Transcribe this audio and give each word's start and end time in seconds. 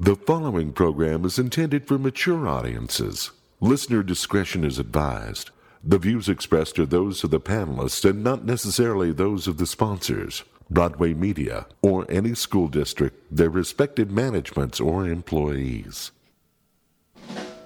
The 0.00 0.14
following 0.14 0.72
program 0.72 1.24
is 1.24 1.40
intended 1.40 1.88
for 1.88 1.98
mature 1.98 2.46
audiences. 2.46 3.32
Listener 3.58 4.04
discretion 4.04 4.62
is 4.62 4.78
advised. 4.78 5.50
The 5.82 5.98
views 5.98 6.28
expressed 6.28 6.78
are 6.78 6.86
those 6.86 7.24
of 7.24 7.32
the 7.32 7.40
panelists 7.40 8.08
and 8.08 8.22
not 8.22 8.44
necessarily 8.44 9.10
those 9.10 9.48
of 9.48 9.56
the 9.56 9.66
sponsors, 9.66 10.44
Broadway 10.70 11.14
Media, 11.14 11.66
or 11.82 12.06
any 12.08 12.34
school 12.34 12.68
district, 12.68 13.20
their 13.28 13.50
respective 13.50 14.08
managements, 14.08 14.78
or 14.78 15.04
employees. 15.04 16.12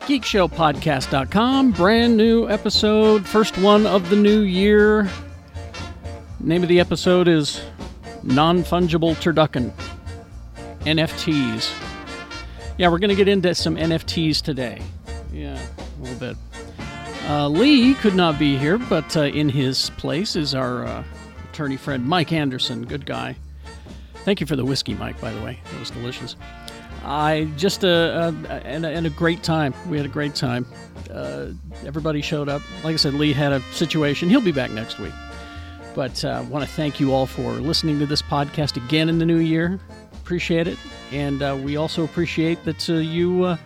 GeekShowPodcast.com, 0.00 1.72
brand 1.72 2.16
new 2.16 2.48
episode, 2.48 3.26
first 3.26 3.58
one 3.58 3.86
of 3.86 4.08
the 4.08 4.16
new 4.16 4.40
year. 4.40 5.06
Name 6.40 6.62
of 6.62 6.70
the 6.70 6.80
episode 6.80 7.28
is 7.28 7.60
Non 8.22 8.64
Fungible 8.64 9.14
Turducken. 9.16 9.70
NFTs. 10.86 11.91
Yeah, 12.82 12.88
we're 12.88 12.98
going 12.98 13.10
to 13.10 13.14
get 13.14 13.28
into 13.28 13.54
some 13.54 13.76
NFTs 13.76 14.42
today. 14.42 14.82
Yeah, 15.32 15.56
a 15.78 16.02
little 16.02 16.18
bit. 16.18 16.36
Uh, 17.28 17.46
Lee 17.46 17.94
could 17.94 18.16
not 18.16 18.40
be 18.40 18.56
here, 18.56 18.76
but 18.76 19.16
uh, 19.16 19.20
in 19.20 19.48
his 19.48 19.90
place 19.90 20.34
is 20.34 20.52
our 20.52 20.84
uh, 20.84 21.04
attorney 21.48 21.76
friend 21.76 22.04
Mike 22.04 22.32
Anderson. 22.32 22.84
Good 22.84 23.06
guy. 23.06 23.36
Thank 24.24 24.40
you 24.40 24.48
for 24.48 24.56
the 24.56 24.64
whiskey, 24.64 24.94
Mike, 24.94 25.20
by 25.20 25.30
the 25.30 25.40
way. 25.42 25.60
It 25.72 25.78
was 25.78 25.92
delicious. 25.92 26.34
I 27.04 27.52
just, 27.56 27.84
uh, 27.84 28.32
uh, 28.48 28.52
and, 28.64 28.84
and 28.84 29.06
a 29.06 29.10
great 29.10 29.44
time. 29.44 29.74
We 29.88 29.96
had 29.96 30.04
a 30.04 30.08
great 30.08 30.34
time. 30.34 30.66
Uh, 31.08 31.50
everybody 31.86 32.20
showed 32.20 32.48
up. 32.48 32.62
Like 32.82 32.94
I 32.94 32.96
said, 32.96 33.14
Lee 33.14 33.32
had 33.32 33.52
a 33.52 33.62
situation. 33.70 34.28
He'll 34.28 34.40
be 34.40 34.50
back 34.50 34.72
next 34.72 34.98
week. 34.98 35.14
But 35.94 36.24
I 36.24 36.32
uh, 36.32 36.42
want 36.46 36.68
to 36.68 36.70
thank 36.74 36.98
you 36.98 37.12
all 37.12 37.26
for 37.26 37.52
listening 37.52 38.00
to 38.00 38.06
this 38.06 38.22
podcast 38.22 38.76
again 38.76 39.08
in 39.08 39.20
the 39.20 39.26
new 39.26 39.38
year. 39.38 39.78
Appreciate 40.22 40.68
it. 40.68 40.78
And 41.10 41.42
uh, 41.42 41.58
we 41.60 41.76
also 41.76 42.04
appreciate 42.04 42.64
that 42.64 42.88
uh, 42.88 42.94
you 42.94 43.44
uh, 43.44 43.56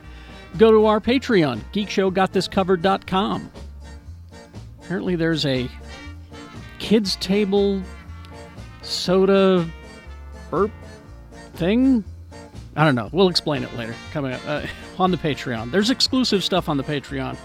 go 0.56 0.70
to 0.70 0.86
our 0.86 1.00
Patreon, 1.00 1.60
geekshowgotthiscovered.com. 1.72 3.50
Apparently, 4.82 5.16
there's 5.16 5.44
a 5.44 5.68
kids' 6.78 7.16
table 7.16 7.82
soda 8.82 9.68
burp 10.50 10.70
thing. 11.54 12.04
I 12.74 12.84
don't 12.84 12.94
know. 12.94 13.10
We'll 13.12 13.28
explain 13.28 13.62
it 13.62 13.74
later. 13.74 13.94
Coming 14.12 14.32
up 14.32 14.40
uh, 14.46 14.66
on 14.98 15.10
the 15.10 15.18
Patreon. 15.18 15.70
There's 15.70 15.90
exclusive 15.90 16.42
stuff 16.42 16.68
on 16.68 16.78
the 16.78 16.84
Patreon. 16.84 17.36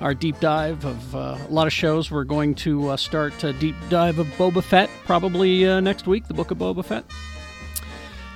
Our 0.00 0.14
deep 0.14 0.40
dive 0.40 0.84
of 0.84 1.14
uh, 1.14 1.38
a 1.48 1.52
lot 1.52 1.66
of 1.66 1.72
shows. 1.72 2.10
We're 2.10 2.24
going 2.24 2.54
to 2.56 2.90
uh, 2.90 2.96
start 2.96 3.42
a 3.44 3.52
deep 3.52 3.76
dive 3.88 4.18
of 4.18 4.26
Boba 4.38 4.62
Fett 4.62 4.90
probably 5.04 5.66
uh, 5.66 5.80
next 5.80 6.06
week, 6.06 6.26
the 6.28 6.34
book 6.34 6.50
of 6.50 6.58
Boba 6.58 6.84
Fett. 6.84 7.04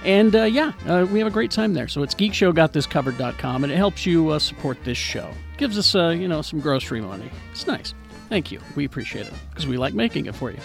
And 0.04 0.34
uh, 0.34 0.44
yeah, 0.44 0.72
uh, 0.86 1.06
we 1.10 1.18
have 1.18 1.28
a 1.28 1.32
great 1.32 1.50
time 1.50 1.74
there. 1.74 1.88
So 1.88 2.02
it's 2.02 2.14
geekshowgotthiscovered.com, 2.14 3.64
and 3.64 3.72
it 3.72 3.76
helps 3.76 4.06
you 4.06 4.30
uh, 4.30 4.38
support 4.38 4.82
this 4.84 4.98
show. 4.98 5.30
Gives 5.58 5.76
us, 5.76 5.94
uh, 5.94 6.08
you 6.08 6.26
know, 6.26 6.42
some 6.42 6.60
grocery 6.60 7.00
money. 7.00 7.30
It's 7.52 7.66
nice. 7.66 7.94
Thank 8.28 8.50
you. 8.50 8.60
We 8.76 8.84
appreciate 8.84 9.26
it 9.26 9.34
because 9.50 9.66
we 9.66 9.76
like 9.76 9.92
making 9.92 10.26
it 10.26 10.34
for 10.34 10.50
you. 10.50 10.58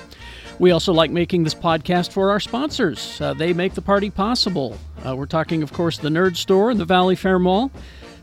We 0.58 0.72
also 0.72 0.94
like 0.94 1.12
making 1.12 1.44
this 1.44 1.56
podcast 1.56 2.12
for 2.12 2.30
our 2.30 2.40
sponsors. 2.40 3.20
Uh, 3.20 3.34
they 3.34 3.52
make 3.52 3.74
the 3.74 3.82
party 3.82 4.10
possible. 4.10 4.78
Uh, 5.06 5.16
we're 5.16 5.26
talking, 5.26 5.64
of 5.64 5.74
course, 5.74 5.98
the 5.98 6.10
Nerd 6.10 6.38
Store 6.38 6.72
in 6.72 6.78
the 6.78 6.86
Valley 6.86 7.16
Fair 7.16 7.40
Mall, 7.40 7.72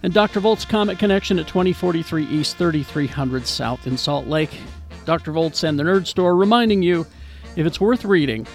and 0.03 0.15
Dr. 0.15 0.41
Volt's 0.41 0.65
Comic 0.65 0.99
Connection 0.99 1.39
at 1.39 1.47
2043 1.47 2.25
East, 2.27 2.57
3300 2.57 3.47
South 3.47 3.87
in 3.87 3.99
Salt 3.99 4.27
Lake. 4.27 4.59
Dr. 5.05 5.33
Volt's 5.33 5.63
and 5.63 5.79
the 5.79 5.83
Nerd 5.83 6.07
Store 6.07 6.35
reminding 6.35 6.83
you 6.83 7.07
if 7.57 7.67
it's 7.67 7.81
worth 7.81 8.05
reading, 8.05 8.47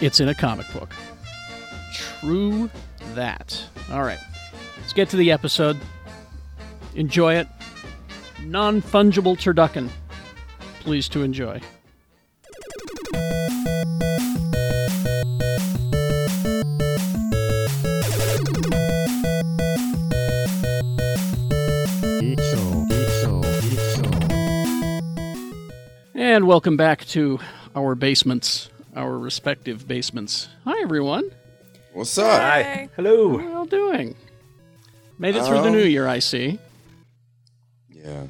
it's 0.00 0.18
in 0.18 0.28
a 0.28 0.34
comic 0.34 0.66
book. 0.72 0.90
True 2.20 2.68
that. 3.14 3.64
All 3.90 4.02
right, 4.02 4.18
let's 4.78 4.92
get 4.92 5.08
to 5.08 5.16
the 5.16 5.32
episode. 5.32 5.78
Enjoy 6.94 7.34
it. 7.34 7.48
Non 8.42 8.82
fungible 8.82 9.36
turducken. 9.36 9.88
Please 10.80 11.08
to 11.08 11.22
enjoy. 11.22 11.60
And 26.14 26.46
welcome 26.46 26.76
back 26.76 27.06
to 27.06 27.40
our 27.74 27.94
basements, 27.94 28.68
our 28.94 29.18
respective 29.18 29.88
basements. 29.88 30.48
Hi, 30.64 30.80
everyone. 30.82 31.30
What's 31.92 32.16
up? 32.18 32.40
Hi. 32.40 32.88
Hello. 32.96 33.36
How 33.38 33.44
are 33.44 33.48
you 33.48 33.56
all 33.56 33.64
doing? 33.66 34.14
Made 35.18 35.36
it 35.36 35.44
through 35.44 35.58
the 35.62 35.66
Um, 35.68 35.72
new 35.72 35.82
year, 35.84 36.06
I 36.06 36.18
see. 36.20 36.58
Yeah. 37.90 38.24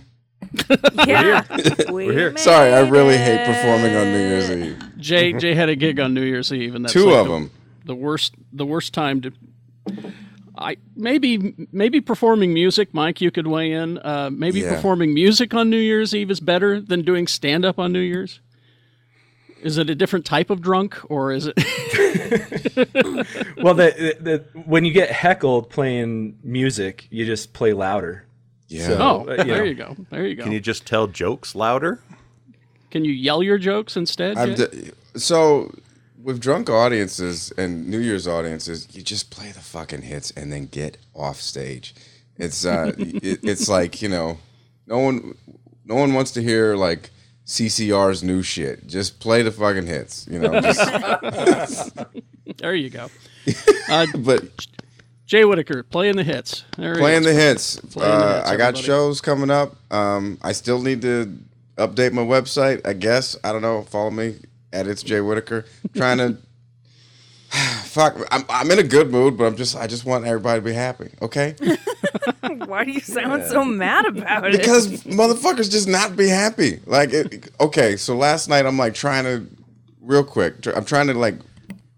Yeah. 1.07 1.45
we 1.93 2.07
We're 2.07 2.13
here. 2.13 2.37
Sorry, 2.37 2.73
I 2.73 2.81
really 2.89 3.17
hate 3.17 3.45
performing 3.47 3.95
on 3.95 4.07
New 4.13 4.19
it. 4.19 4.29
Year's 4.29 4.51
Eve. 4.51 4.79
Jay 4.99 5.33
Jay 5.33 5.55
had 5.55 5.69
a 5.69 5.77
gig 5.77 6.01
on 6.01 6.13
New 6.15 6.23
Year's 6.23 6.53
Eve, 6.53 6.75
and 6.75 6.85
that's 6.85 6.93
Two 6.93 7.07
like 7.07 7.19
of 7.19 7.27
the, 7.29 7.33
them. 7.35 7.51
The 7.85 7.95
worst, 7.95 8.35
the 8.53 8.67
worst 8.67 8.93
time 8.93 9.21
to. 9.23 9.33
I 10.59 10.77
maybe 10.97 11.55
maybe 11.73 12.01
performing 12.01 12.53
music, 12.53 12.93
Mike. 12.93 13.21
You 13.21 13.31
could 13.31 13.47
weigh 13.47 13.73
in. 13.73 13.99
Uh, 13.99 14.31
maybe 14.33 14.61
Yeah. 14.61 14.75
performing 14.75 15.15
music 15.15 15.55
on 15.55 15.71
New 15.71 15.79
Year's 15.79 16.15
Eve 16.15 16.31
is 16.31 16.41
better 16.41 16.81
than 16.81 17.03
doing 17.03 17.27
stand 17.29 17.65
up 17.65 17.79
on 17.79 17.93
New 17.93 18.01
Year's. 18.01 18.41
Is 19.63 19.79
it 19.79 19.91
a 19.91 19.95
different 19.95 20.25
type 20.25 20.51
of 20.51 20.61
drunk, 20.61 20.99
or 21.11 21.33
is 21.33 21.47
it? 21.47 21.57
Well, 23.63 23.75
the, 23.75 24.17
the, 24.21 24.39
the 24.53 24.61
when 24.61 24.85
you 24.85 24.93
get 24.93 25.11
heckled 25.11 25.69
playing 25.71 26.39
music, 26.43 27.07
you 27.11 27.27
just 27.27 27.53
play 27.53 27.73
louder. 27.73 28.25
Yeah. 28.69 28.87
So- 28.87 28.99
oh, 28.99 29.29
uh, 29.29 29.33
you 29.33 29.45
there 29.45 29.59
know. 29.59 29.63
you 29.65 29.75
go. 29.75 29.97
There 30.11 30.27
you 30.27 30.35
go. 30.35 30.45
Can 30.45 30.53
you 30.53 30.61
just 30.61 30.87
tell 30.87 31.07
jokes 31.07 31.55
louder? 31.55 32.01
Can 32.91 33.05
you 33.05 33.13
yell 33.13 33.43
your 33.43 33.59
jokes 33.59 33.97
instead? 33.97 34.37
I'm 34.39 34.55
d- 34.55 34.93
so 35.15 35.75
with 36.23 36.41
drunk 36.41 36.69
audiences 36.71 37.53
and 37.59 37.89
New 37.89 37.99
Year's 38.01 38.27
audiences, 38.27 38.89
you 38.93 39.03
just 39.03 39.31
play 39.31 39.51
the 39.53 39.61
fucking 39.61 40.03
hits 40.03 40.31
and 40.33 40.51
then 40.53 40.67
get 40.67 40.97
off 41.15 41.41
stage. 41.41 41.95
It's 42.37 42.65
uh, 42.65 42.93
it, 42.99 43.41
it's 43.43 43.69
like 43.69 44.01
you 44.03 44.09
know, 44.09 44.39
no 44.87 44.99
one, 44.99 45.37
no 45.85 45.97
one 45.97 46.15
wants 46.15 46.31
to 46.33 46.43
hear 46.43 46.77
like 46.77 47.11
CCR's 47.51 48.23
new 48.23 48.43
shit. 48.45 48.87
Just 48.87 49.19
play 49.19 49.43
the 49.43 49.51
fucking 49.51 49.87
hits. 49.87 50.25
You 50.31 50.39
know. 50.39 50.61
Just, 50.61 51.97
there 52.59 52.75
you 52.75 52.91
go. 52.91 53.11
Uh, 53.89 54.07
but 54.19 54.45
Jay 55.27 55.45
Whitaker 55.45 55.83
playing 55.83 56.15
the 56.15 56.23
hits. 56.23 56.63
There 56.77 56.95
playing 56.95 57.25
the 57.25 57.33
hits. 57.33 57.75
Playing 57.81 58.11
the 58.21 58.25
Uh, 58.25 58.37
hits, 58.37 58.51
I 58.51 58.57
got 58.57 58.77
shows 58.77 59.21
coming 59.21 59.51
up. 59.51 59.75
Um, 59.93 60.39
I 60.43 60.53
still 60.53 60.81
need 60.81 61.03
to 61.03 61.37
update 61.77 62.13
my 62.13 62.23
website. 62.23 62.87
I 62.87 62.93
guess 62.93 63.37
I 63.43 63.51
don't 63.51 63.63
know. 63.63 63.83
Follow 63.83 64.11
me 64.13 64.37
at 64.73 64.87
it's 64.87 65.03
Jay 65.03 65.21
Whitaker. 65.21 65.65
Trying 65.97 66.19
to 66.19 66.37
fuck. 67.85 68.17
I'm 68.31 68.45
I'm 68.49 68.71
in 68.71 68.79
a 68.79 68.83
good 68.85 69.11
mood, 69.11 69.37
but 69.37 69.45
I'm 69.45 69.57
just 69.57 69.77
I 69.77 69.87
just 69.87 70.05
want 70.05 70.25
everybody 70.25 70.61
to 70.61 70.65
be 70.65 70.73
happy. 70.73 71.11
Okay, 71.21 71.55
Why 72.67 72.85
do 72.85 72.93
you 72.93 73.01
sound 73.01 73.45
so 73.45 73.65
mad 73.65 74.07
about 74.07 74.47
it? 74.47 74.61
because 74.61 75.03
motherfuckers 75.05 75.71
just 75.71 75.89
not 75.89 76.17
be 76.17 76.29
happy. 76.29 76.81
Like 76.87 77.13
it, 77.13 77.51
okay, 77.61 77.97
so 77.97 78.17
last 78.17 78.49
night 78.49 78.67
I'm 78.67 78.79
like 78.79 78.95
trying 78.95 79.25
to 79.25 79.47
real 80.01 80.25
quick. 80.25 80.63
tr- 80.63 80.71
I'm 80.71 80.85
trying 80.85 81.09
to 81.09 81.15
like 81.15 81.37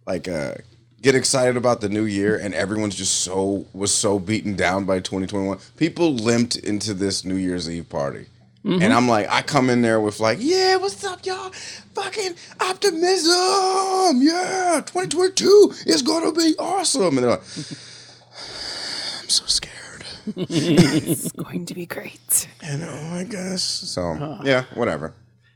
like 0.06 0.26
uh 0.28 0.54
get 1.02 1.14
excited 1.14 1.56
about 1.56 1.80
the 1.80 1.88
new 1.88 2.04
year 2.04 2.36
and 2.36 2.54
everyone's 2.54 2.94
just 2.94 3.20
so 3.20 3.66
was 3.74 3.92
so 3.92 4.18
beaten 4.20 4.54
down 4.54 4.84
by 4.84 5.00
2021 5.00 5.58
people 5.76 6.14
limped 6.14 6.54
into 6.56 6.94
this 6.94 7.24
new 7.24 7.34
year's 7.34 7.68
eve 7.68 7.88
party 7.88 8.26
and 8.64 8.80
mm-hmm. 8.80 8.92
i'm 8.92 9.08
like 9.08 9.26
i 9.30 9.42
come 9.42 9.68
in 9.68 9.82
there 9.82 10.00
with 10.00 10.20
like 10.20 10.38
yeah 10.40 10.76
what's 10.76 11.02
up 11.04 11.24
y'all? 11.26 11.50
Fucking 11.94 12.34
optimism. 12.60 14.22
Yeah 14.22 14.82
2022 14.86 15.72
is 15.86 16.02
gonna 16.02 16.32
be 16.32 16.54
awesome. 16.58 17.18
And 17.18 17.24
they're 17.24 17.30
like 17.30 17.40
i'm 17.40 19.28
so 19.28 19.44
scared. 19.46 20.04
It's 20.36 21.32
going 21.44 21.66
to 21.66 21.74
be 21.74 21.86
great. 21.86 22.48
you 22.62 22.78
know 22.78 23.10
i 23.12 23.24
guess. 23.24 23.62
So 23.62 24.38
yeah 24.44 24.64
whatever. 24.74 25.14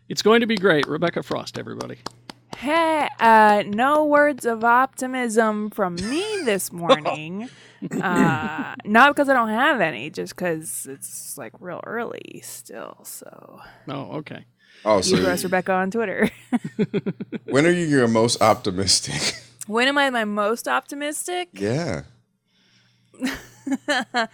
It's 0.09 0.23
going 0.23 0.41
to 0.41 0.47
be 0.47 0.57
great. 0.57 0.87
Rebecca 0.87 1.23
Frost, 1.23 1.59
everybody. 1.59 1.99
Hey, 2.61 3.09
uh, 3.21 3.65
no 3.67 4.05
words 4.07 4.47
of 4.47 4.65
optimism 4.65 5.71
from 5.71 5.95
me 5.97 6.25
this 6.45 6.73
morning. 6.73 7.49
uh, 8.01 8.75
not 8.85 9.15
because 9.15 9.29
I 9.29 9.35
don't 9.35 9.51
have 9.51 9.81
any, 9.81 10.09
just 10.11 10.35
because 10.35 10.87
it's 10.91 11.37
like 11.37 11.53
real 11.61 11.81
early 11.85 12.41
still. 12.43 12.99
So 13.05 13.61
Oh, 13.89 14.17
okay. 14.19 14.47
oh 14.85 15.01
so 15.03 15.17
you 15.17 15.27
ask 15.27 15.45
Rebecca 15.45 15.73
on 15.73 15.91
Twitter. 15.91 16.31
when 17.51 17.67
are 17.67 17.71
you 17.71 17.85
your 17.87 18.09
most 18.09 18.41
optimistic 18.43 19.43
when 19.67 19.89
am 19.89 19.99
I 19.99 20.09
my 20.11 20.25
most 20.25 20.67
optimistic? 20.69 21.49
yeah 21.53 22.03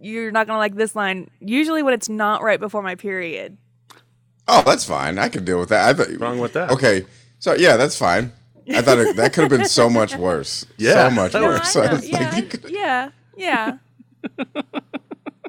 You're 0.00 0.30
not 0.30 0.46
gonna 0.46 0.58
like 0.58 0.76
this 0.76 0.94
line. 0.94 1.28
Usually 1.40 1.82
when 1.82 1.94
it's 1.94 2.08
not 2.08 2.42
right 2.42 2.60
before 2.60 2.82
my 2.82 2.94
period. 2.94 3.56
Oh, 4.46 4.62
that's 4.64 4.84
fine. 4.84 5.18
I 5.18 5.28
can 5.28 5.44
deal 5.44 5.58
with 5.58 5.68
that. 5.70 5.88
I 5.88 5.92
thought, 5.92 6.08
Wrong 6.20 6.38
with 6.38 6.52
that? 6.54 6.70
Okay, 6.70 7.04
so 7.38 7.54
yeah, 7.54 7.76
that's 7.76 7.96
fine. 7.96 8.32
I 8.70 8.82
thought 8.82 8.98
it, 8.98 9.16
that 9.16 9.32
could 9.32 9.42
have 9.50 9.50
been 9.50 9.66
so 9.68 9.88
much 9.88 10.14
worse. 10.16 10.66
Yeah. 10.76 11.08
so 11.08 11.14
much 11.14 11.32
No, 11.34 11.40
No, 11.40 11.46
worse. 11.48 11.74
I 11.76 11.80
know. 11.86 11.86
I 11.90 11.94
was 11.94 12.08
Yeah, 12.08 12.30
like, 12.34 12.64
I- 12.64 12.68
yeah. 12.68 13.10
Yeah. 13.36 13.78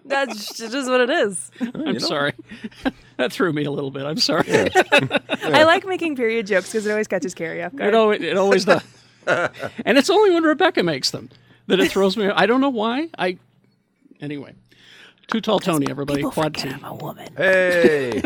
That's 0.06 0.58
just 0.58 0.90
what 0.90 1.02
it 1.02 1.10
is. 1.12 1.52
I'm 1.62 2.00
sorry. 2.00 2.34
that 3.18 3.32
threw 3.32 3.54
me 3.54 3.64
a 3.66 3.72
little 3.72 3.92
bit. 3.92 4.06
I'm 4.06 4.18
sorry. 4.18 4.46
I 4.50 5.64
like 5.66 5.86
making 5.86 6.16
period 6.16 6.48
jokes 6.48 6.72
because 6.72 6.86
it 6.88 6.92
always 6.92 7.08
catches 7.08 7.36
Kerry 7.36 7.62
off 7.64 7.74
It 7.74 7.78
guard. 7.78 7.94
always, 7.94 8.22
it 8.22 8.38
always 8.38 8.66
does. 8.66 8.82
and 9.28 9.98
it's 9.98 10.10
only 10.10 10.32
when 10.32 10.44
Rebecca 10.44 10.82
makes 10.82 11.12
them 11.12 11.30
that 11.68 11.80
it 11.80 11.92
throws 11.92 12.18
me. 12.18 12.28
I 12.28 12.48
don't 12.48 12.62
know 12.62 12.70
why. 12.72 13.10
I 13.20 13.38
anyway. 14.20 14.54
Too 15.28 15.42
tall, 15.42 15.60
Tony. 15.60 15.88
Everybody, 15.92 16.20
People 16.20 16.32
quad 16.32 16.58
forget 16.58 16.80
T. 16.80 16.84
I'm 16.84 16.92
a 16.92 16.96
woman. 16.96 17.32
Hey. 17.38 18.22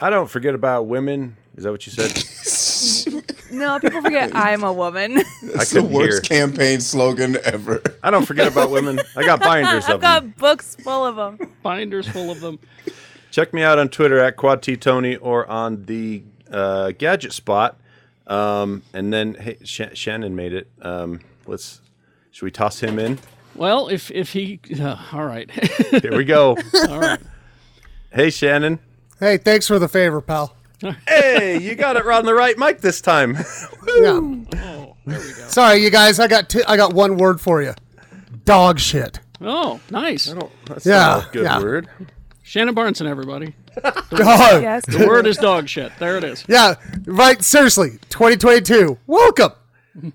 I 0.00 0.08
don't 0.08 0.30
forget 0.30 0.54
about 0.54 0.86
women. 0.86 1.36
Is 1.58 1.64
that 1.64 1.72
what 1.72 1.84
you 1.86 1.92
said? 1.92 3.50
No, 3.50 3.80
people 3.80 4.00
forget 4.00 4.30
I'm 4.34 4.62
a 4.62 4.72
woman. 4.72 5.14
That's 5.42 5.70
the 5.70 5.80
couldn't 5.80 5.90
hear. 5.90 5.98
worst 5.98 6.22
campaign 6.22 6.80
slogan 6.80 7.36
ever. 7.42 7.82
I 8.00 8.12
don't 8.12 8.24
forget 8.24 8.46
about 8.46 8.70
women. 8.70 9.00
I 9.16 9.24
got 9.24 9.40
binders 9.40 9.84
I've 9.88 9.96
of 9.96 10.00
them. 10.02 10.08
I 10.10 10.20
got 10.20 10.36
books 10.36 10.76
full 10.76 11.04
of 11.04 11.16
them. 11.16 11.52
Binders 11.64 12.06
full 12.06 12.30
of 12.30 12.38
them. 12.40 12.60
Check 13.32 13.52
me 13.52 13.62
out 13.64 13.76
on 13.76 13.88
Twitter 13.88 14.20
at 14.20 14.36
Quad 14.36 14.62
T 14.62 14.76
Tony 14.76 15.16
or 15.16 15.48
on 15.48 15.84
the 15.86 16.22
uh, 16.48 16.92
Gadget 16.92 17.32
Spot. 17.32 17.76
Um, 18.28 18.82
and 18.92 19.12
then 19.12 19.34
hey, 19.34 19.56
Sh- 19.64 19.80
Shannon 19.94 20.36
made 20.36 20.52
it. 20.52 20.68
Um, 20.80 21.22
let's. 21.48 21.80
Should 22.30 22.44
we 22.44 22.50
toss 22.52 22.78
him 22.78 23.00
in? 23.00 23.18
Well, 23.56 23.88
if 23.88 24.12
if 24.12 24.32
he, 24.32 24.60
uh, 24.80 24.96
all 25.12 25.24
right, 25.24 25.50
Here 25.50 26.16
we 26.16 26.24
go. 26.24 26.50
all 26.88 27.00
right. 27.00 27.18
hey, 28.12 28.30
Shannon. 28.30 28.78
Hey, 29.18 29.38
thanks 29.38 29.66
for 29.66 29.80
the 29.80 29.88
favor, 29.88 30.20
pal. 30.20 30.54
Hey, 31.08 31.58
you 31.60 31.74
got 31.74 31.96
it 31.96 32.06
on 32.06 32.24
the 32.24 32.34
right 32.34 32.56
mic 32.58 32.80
this 32.80 33.00
time. 33.00 33.36
Yeah. 33.96 34.20
Oh, 34.56 34.96
Sorry, 35.48 35.78
you 35.82 35.88
guys. 35.90 36.20
I 36.20 36.28
got 36.28 36.50
t- 36.50 36.62
I 36.68 36.76
got 36.76 36.92
one 36.92 37.16
word 37.16 37.40
for 37.40 37.62
you. 37.62 37.72
Dog 38.44 38.78
shit. 38.78 39.20
Oh, 39.40 39.80
nice. 39.90 40.34
That's 40.66 40.84
Yeah, 40.84 40.98
not 40.98 41.28
a 41.28 41.32
good 41.32 41.44
yeah. 41.44 41.58
word. 41.60 41.88
Shannon 42.42 42.74
Barneson, 42.74 43.06
everybody. 43.08 43.54
Dog. 43.82 44.62
Yes. 44.62 44.84
The 44.86 45.06
word 45.08 45.26
is 45.26 45.36
dog 45.38 45.68
shit. 45.68 45.90
There 45.98 46.18
it 46.18 46.24
is. 46.24 46.44
Yeah, 46.48 46.74
right. 47.06 47.42
Seriously, 47.42 47.92
2022. 48.10 48.98
Welcome. 49.06 49.52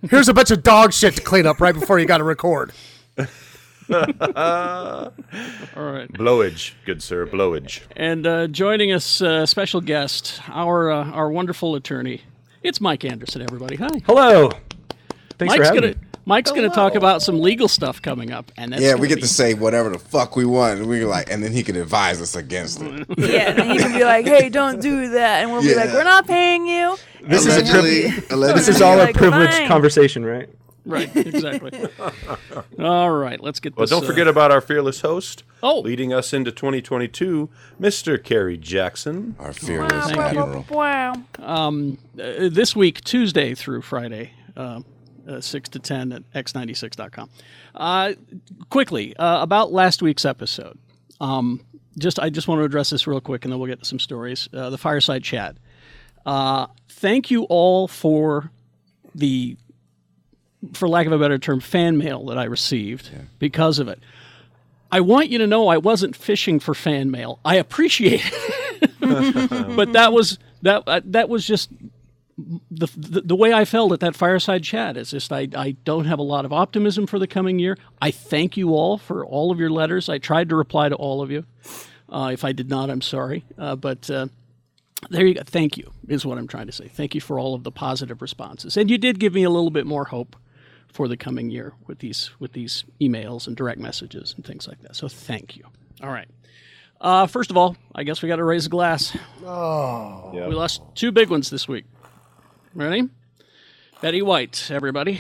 Here's 0.10 0.30
a 0.30 0.34
bunch 0.34 0.52
of 0.52 0.62
dog 0.64 0.94
shit 0.94 1.16
to 1.16 1.22
clean 1.22 1.48
up 1.48 1.60
right 1.60 1.74
before 1.74 1.98
you 2.00 2.06
got 2.06 2.20
to 2.20 2.24
record. 2.24 2.74
All 3.92 5.12
right. 5.76 6.12
Blowage, 6.14 6.74
good 6.86 7.02
sir. 7.02 7.26
Blowage. 7.28 7.82
And 7.96 8.26
uh, 8.26 8.48
joining 8.48 8.92
us, 8.92 9.22
uh, 9.22 9.46
special 9.46 9.82
guest, 9.82 10.42
our 10.50 10.92
uh, 10.92 11.12
our 11.12 11.30
wonderful 11.30 11.76
attorney. 11.76 12.22
It's 12.62 12.80
Mike 12.80 13.04
Anderson. 13.06 13.42
Everybody, 13.42 13.76
hi. 13.76 13.90
Hello. 14.06 14.52
Thanks 15.38 15.54
for 15.56 15.60
Mike's 15.60 15.68
having 15.70 15.82
gonna 15.82 15.94
me. 15.96 16.00
Mike's 16.26 16.52
gonna 16.52 16.70
talk 16.70 16.96
about 16.96 17.22
some 17.22 17.42
legal 17.42 17.68
stuff 17.68 18.02
coming 18.02 18.32
up, 18.32 18.52
and 18.56 18.72
that's 18.72 18.82
Yeah, 18.82 18.96
we 18.96 19.08
get 19.10 19.16
be- 19.16 19.22
to 19.24 19.28
say 19.28 19.54
whatever 19.54 19.90
the 19.90 20.00
fuck 20.00 20.36
we 20.38 20.46
want. 20.46 20.80
And 20.80 20.88
we're 20.88 21.06
like, 21.08 21.30
and 21.30 21.44
then 21.44 21.52
he 21.52 21.64
can 21.64 21.76
advise 21.76 22.22
us 22.22 22.36
against 22.36 22.82
it. 22.82 23.06
Yeah, 23.18 23.50
and 23.52 23.72
he 23.72 23.78
can 23.80 23.92
be 23.92 24.04
like, 24.06 24.26
"Hey, 24.26 24.48
don't 24.50 24.80
do 24.82 25.10
that," 25.10 25.42
and 25.42 25.52
we'll 25.52 25.62
be 25.62 25.76
like, 25.76 25.92
"We're 25.92 26.04
not 26.06 26.26
paying 26.28 26.66
you." 26.68 26.98
This 27.22 27.46
is 27.46 27.58
a 27.58 27.62
allegedly, 27.62 28.06
allegedly. 28.30 28.54
This 28.54 28.68
is 28.70 28.82
all 28.82 28.96
a 28.96 29.06
Like, 29.06 29.16
privileged 29.16 29.54
fine. 29.54 29.68
conversation, 29.68 30.24
right? 30.26 30.48
Right. 30.86 31.14
Exactly. 31.16 31.72
All 32.80 33.12
right, 33.12 33.42
let's 33.42 33.60
get 33.60 33.76
Well, 33.76 33.84
this. 33.84 33.90
don't 33.90 34.04
uh, 34.04 34.08
forget 34.08 34.28
about 34.28 34.52
our 34.52 34.62
fearless 34.62 35.02
host. 35.02 35.44
Oh. 35.62 35.80
leading 35.80 36.12
us 36.12 36.34
into 36.34 36.52
2022, 36.52 37.50
Mr. 37.80 38.22
Kerry 38.22 38.58
Jackson. 38.58 39.36
our 39.40 39.54
fearless 39.54 40.06
Thank 40.12 40.18
you. 40.34 40.42
admiral. 40.42 40.66
Wow. 40.70 41.14
uh, 41.40 41.72
this 42.50 42.76
week, 42.76 43.02
Tuesday 43.02 43.56
through 43.56 43.82
Friday, 43.82 44.32
uh, 44.58 44.82
uh, 45.28 45.40
6 45.40 45.70
to 45.70 45.80
10 45.80 46.12
at 46.12 46.34
x96.com. 46.34 47.30
Uh, 47.76 48.14
quickly, 48.70 49.16
uh, 49.16 49.42
about 49.42 49.72
last 49.72 50.02
week's 50.02 50.26
episode. 50.26 50.78
Um, 51.22 51.62
just 51.98 52.20
I 52.20 52.30
just 52.30 52.48
want 52.50 52.60
to 52.60 52.66
address 52.66 52.90
this 52.90 53.08
real 53.08 53.22
quick, 53.22 53.46
and 53.46 53.52
then 53.54 53.60
we'll 53.60 53.70
get 53.70 53.80
to 53.80 53.86
some 53.86 54.00
stories. 54.00 54.50
Uh, 54.54 54.70
the 54.70 54.78
fireside 54.78 55.24
chat. 55.24 55.56
Uh, 56.26 56.68
thank 56.90 57.32
you 57.32 57.44
all 57.44 57.88
for 57.88 58.52
the, 59.16 59.56
for 60.72 60.88
lack 60.88 61.06
of 61.06 61.12
a 61.12 61.20
better 61.20 61.38
term, 61.38 61.60
fan 61.60 61.98
mail 61.98 62.26
that 62.26 62.38
I 62.38 62.46
received 62.46 63.12
because 63.40 63.80
of 63.80 63.88
it. 63.88 64.00
I 64.92 65.02
want 65.02 65.30
you 65.30 65.40
to 65.40 65.48
know 65.48 65.68
I 65.70 65.78
wasn't 65.78 66.16
fishing 66.16 66.60
for 66.60 66.74
fan 66.74 67.10
mail. 67.10 67.40
I 67.44 67.56
appreciate 67.56 68.22
it, 68.24 68.92
but 69.76 69.94
that 69.94 70.14
was 70.14 70.38
that 70.62 70.84
uh, 70.86 71.02
that 71.06 71.30
was 71.30 71.48
just 71.48 71.72
the, 72.38 72.88
the 72.96 73.22
the 73.22 73.36
way 73.36 73.54
I 73.54 73.66
felt 73.66 73.92
at 73.92 74.00
that 74.02 74.16
fireside 74.16 74.64
chat 74.64 74.96
is 74.96 75.12
just 75.12 75.32
I, 75.32 75.48
I 75.56 75.72
don't 75.84 76.06
have 76.06 76.20
a 76.20 76.24
lot 76.24 76.46
of 76.46 76.54
optimism 76.54 77.08
for 77.08 77.18
the 77.18 77.28
coming 77.28 77.58
year. 77.58 77.78
I 78.02 78.12
thank 78.12 78.56
you 78.56 78.76
all 78.76 79.00
for 79.00 79.26
all 79.26 79.52
of 79.52 79.60
your 79.60 79.72
letters. 79.72 80.10
I 80.10 80.20
tried 80.20 80.50
to 80.50 80.56
reply 80.56 80.90
to 80.90 80.96
all 80.96 81.24
of 81.24 81.32
you. 81.32 81.46
Uh, 82.08 82.30
if 82.32 82.46
I 82.46 82.52
did 82.52 82.70
not, 82.70 82.92
I'm 82.92 83.02
sorry. 83.02 83.46
Uh, 83.58 83.76
but 83.76 84.08
uh, 84.12 84.28
there 85.10 85.26
you 85.26 85.34
go. 85.34 85.42
Thank 85.44 85.76
you 85.76 85.92
is 86.08 86.24
what 86.24 86.38
I'm 86.38 86.48
trying 86.48 86.68
to 86.68 86.72
say. 86.72 86.88
Thank 86.88 87.16
you 87.16 87.22
for 87.22 87.40
all 87.40 87.56
of 87.56 87.64
the 87.64 87.72
positive 87.72 88.22
responses, 88.22 88.78
and 88.78 88.92
you 88.92 89.00
did 89.00 89.20
give 89.20 89.34
me 89.34 89.44
a 89.44 89.50
little 89.50 89.72
bit 89.72 89.88
more 89.88 90.06
hope 90.06 90.36
for 90.94 91.08
the 91.08 91.18
coming 91.18 91.50
year 91.50 91.74
with 91.88 92.00
these 92.00 92.30
with 92.40 92.54
these 92.54 92.86
emails 93.02 93.48
and 93.48 93.58
direct 93.58 93.80
messages 93.80 94.34
and 94.36 94.46
things 94.46 94.68
like 94.68 94.82
that. 94.84 94.96
So 94.96 95.08
thank 95.10 95.58
you. 95.58 95.66
All 96.02 96.10
right. 96.10 96.28
Uh, 97.02 97.28
first 97.28 97.52
of 97.52 97.58
all, 97.58 97.76
I 97.94 98.04
guess 98.04 98.22
we 98.22 98.30
got 98.30 98.38
to 98.38 98.46
raise 98.46 98.68
a 98.68 98.70
glass. 98.70 99.16
Oh, 99.46 100.32
we 100.32 100.56
lost 100.56 100.82
two 100.96 101.12
big 101.12 101.30
ones 101.30 101.50
this 101.50 101.68
week. 101.68 101.84
Ready? 102.74 103.10
Betty 104.02 104.22
White, 104.22 104.70
everybody. 104.72 105.20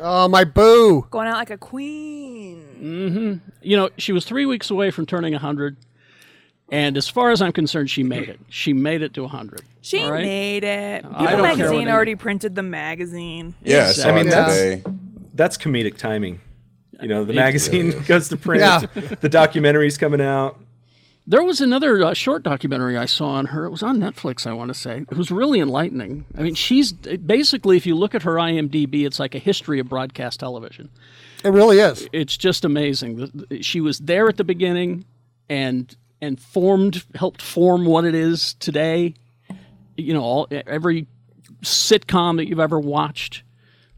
Oh, 0.00 0.28
my 0.28 0.42
boo. 0.44 1.06
Going 1.10 1.28
out 1.28 1.36
like 1.36 1.50
a 1.50 1.58
queen. 1.58 2.66
Mm-hmm. 2.80 3.50
You 3.62 3.76
know, 3.76 3.90
she 3.96 4.12
was 4.12 4.24
three 4.24 4.44
weeks 4.44 4.70
away 4.70 4.90
from 4.90 5.06
turning 5.06 5.32
100. 5.32 5.76
And 6.70 6.96
as 6.96 7.08
far 7.08 7.30
as 7.30 7.42
I'm 7.42 7.52
concerned, 7.52 7.90
she 7.90 8.02
made 8.02 8.28
it. 8.28 8.40
She 8.48 8.72
made 8.72 9.02
it 9.02 9.12
to 9.14 9.22
100. 9.22 9.62
She 9.82 10.00
All 10.02 10.12
right? 10.12 10.24
made 10.24 10.64
it. 10.64 11.02
People 11.02 11.18
don't 11.18 11.26
care 11.28 11.36
what 11.36 11.42
magazine 11.42 11.80
any- 11.82 11.90
already 11.90 12.14
printed 12.14 12.54
the 12.54 12.62
magazine. 12.62 13.54
Yeah, 13.62 13.92
I 14.04 14.08
I 14.08 14.12
mean, 14.14 14.28
that's- 14.28 14.58
today. 14.58 14.82
That's 15.34 15.58
comedic 15.58 15.96
timing. 15.98 16.40
You 17.02 17.08
know, 17.08 17.24
the 17.24 17.32
magazine 17.32 17.90
goes 18.06 18.28
to 18.28 18.36
print. 18.36 18.60
Yeah. 18.62 18.78
The 19.20 19.28
documentary's 19.28 19.98
coming 19.98 20.20
out. 20.20 20.58
There 21.26 21.42
was 21.42 21.60
another 21.60 22.02
uh, 22.04 22.14
short 22.14 22.42
documentary 22.44 22.96
I 22.96 23.06
saw 23.06 23.28
on 23.30 23.46
her. 23.46 23.64
It 23.64 23.70
was 23.70 23.82
on 23.82 23.98
Netflix, 23.98 24.46
I 24.46 24.52
want 24.52 24.68
to 24.68 24.74
say. 24.74 24.98
It 25.10 25.16
was 25.16 25.30
really 25.30 25.58
enlightening. 25.58 26.24
I 26.38 26.42
mean, 26.42 26.54
she's 26.54 26.92
basically, 26.92 27.76
if 27.76 27.84
you 27.86 27.94
look 27.94 28.14
at 28.14 28.22
her 28.22 28.34
IMDb, 28.34 29.04
it's 29.06 29.18
like 29.18 29.34
a 29.34 29.38
history 29.38 29.80
of 29.80 29.88
broadcast 29.88 30.38
television. 30.40 30.88
It 31.42 31.48
really 31.50 31.78
is. 31.78 32.06
It's 32.12 32.36
just 32.36 32.64
amazing. 32.64 33.16
The- 33.16 33.46
the- 33.48 33.62
She 33.62 33.80
was 33.80 33.98
there 34.00 34.28
at 34.28 34.36
the 34.36 34.44
beginning, 34.44 35.04
and 35.48 35.94
and 36.24 36.40
formed, 36.40 37.04
helped 37.14 37.42
form 37.42 37.84
what 37.84 38.04
it 38.04 38.14
is 38.14 38.54
today. 38.54 39.14
You 39.96 40.14
know, 40.14 40.22
all 40.22 40.48
every 40.50 41.06
sitcom 41.62 42.36
that 42.36 42.48
you've 42.48 42.60
ever 42.60 42.78
watched. 42.78 43.42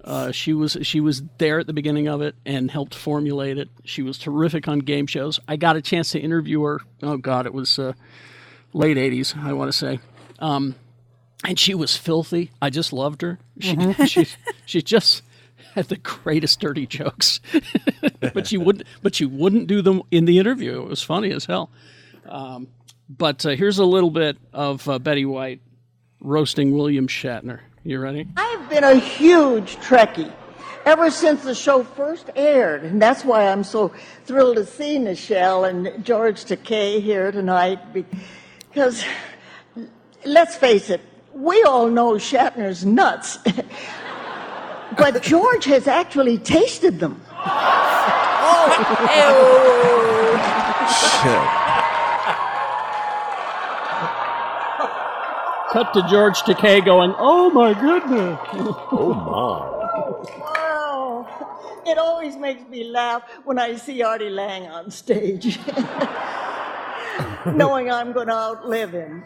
Uh, 0.03 0.31
she 0.31 0.53
was 0.53 0.77
she 0.83 1.01
was 1.01 1.23
there 1.39 1.59
at 1.59 1.67
the 1.67 1.73
beginning 1.73 2.07
of 2.07 2.23
it 2.23 2.37
and 2.45 2.71
helped 2.71 2.95
formulate 2.95 3.59
it. 3.59 3.69
She 3.85 4.03
was 4.03 4.19
terrific 4.19 4.69
on 4.69 4.79
game 4.79 5.07
shows. 5.07 5.41
I 5.49 5.57
got 5.57 5.75
a 5.75 5.83
chance 5.83 6.11
to 6.11 6.21
interview 6.21 6.63
her. 6.63 6.81
Oh 7.03 7.17
God, 7.17 7.47
it 7.47 7.53
was 7.53 7.79
uh, 7.79 7.93
late 8.73 8.97
'80s, 8.97 9.37
I 9.37 9.53
want 9.53 9.69
to 9.69 9.77
say, 9.77 9.99
um, 10.39 10.77
and 11.45 11.59
she 11.59 11.75
was 11.75 11.97
filthy. 11.97 12.53
I 12.63 12.71
just 12.71 12.93
loved 12.93 13.23
her. 13.23 13.41
She 13.59 13.77
she 14.07 14.27
she 14.65 14.81
just 14.81 15.23
had 15.75 15.89
the 15.89 15.97
greatest 15.97 16.61
dirty 16.61 16.87
jokes, 16.87 17.41
but 18.33 18.47
she 18.47 18.59
wouldn't 18.59 18.87
but 19.03 19.17
she 19.17 19.25
wouldn't 19.25 19.67
do 19.67 19.83
them 19.83 20.03
in 20.13 20.25
the 20.25 20.39
interview. 20.39 20.83
It 20.83 20.89
was 20.89 21.03
funny 21.03 21.33
as 21.33 21.47
hell. 21.47 21.69
Um, 22.29 22.69
but 23.09 23.45
uh, 23.47 23.51
here's 23.51 23.79
a 23.79 23.85
little 23.85 24.11
bit 24.11 24.37
of 24.53 24.89
uh, 24.89 24.99
Betty 24.99 25.25
White 25.25 25.61
roasting 26.21 26.73
William 26.77 27.07
Shatner. 27.07 27.61
You 27.85 28.01
ready? 28.01 28.27
I've 28.37 28.69
been 28.69 28.85
a 28.85 28.97
huge 28.97 29.77
Trekkie 29.77 30.33
ever 30.85 31.11
since 31.11 31.45
the 31.45 31.55
show 31.55 31.85
first 31.85 32.31
aired, 32.35 32.83
and 32.85 33.01
that's 33.01 33.25
why 33.25 33.47
I'm 33.49 33.63
so 33.65 33.93
thrilled 34.25 34.57
to 34.57 34.67
see 34.67 34.99
Nichelle 34.99 35.69
and 35.69 36.05
George 36.05 36.45
Takei 36.45 37.01
here 37.01 37.31
tonight. 37.31 37.79
Because 37.93 39.05
let's 40.25 40.57
face 40.57 40.91
it, 40.91 41.01
we 41.33 41.63
all 41.63 41.89
know 41.89 42.15
Shatner's 42.15 42.85
nuts, 42.85 43.39
but 44.99 45.23
George 45.23 45.65
has 45.67 45.87
actually 45.87 46.39
tasted 46.39 46.99
them. 46.99 47.21
oh, 47.31 47.67
Shit. 51.23 51.66
Cut 55.71 55.93
to 55.95 56.07
George 56.09 56.39
Takei 56.41 56.85
going, 56.85 57.15
"Oh 57.19 57.51
my 57.51 57.75
goodness." 57.75 58.39
Oh, 58.93 59.15
my! 59.15 59.77
Wow! 60.41 60.97
it 61.87 61.99
always 61.99 62.37
makes 62.37 62.69
me 62.69 62.85
laugh 62.85 63.23
when 63.45 63.59
I 63.59 63.77
see 63.77 64.03
Artie 64.03 64.31
Lange 64.31 64.69
on 64.69 64.91
stage. 64.91 65.59
Knowing 67.47 67.91
I'm 67.91 68.13
going 68.13 68.27
to 68.27 68.35
outlive 68.35 68.93
him. 68.93 69.25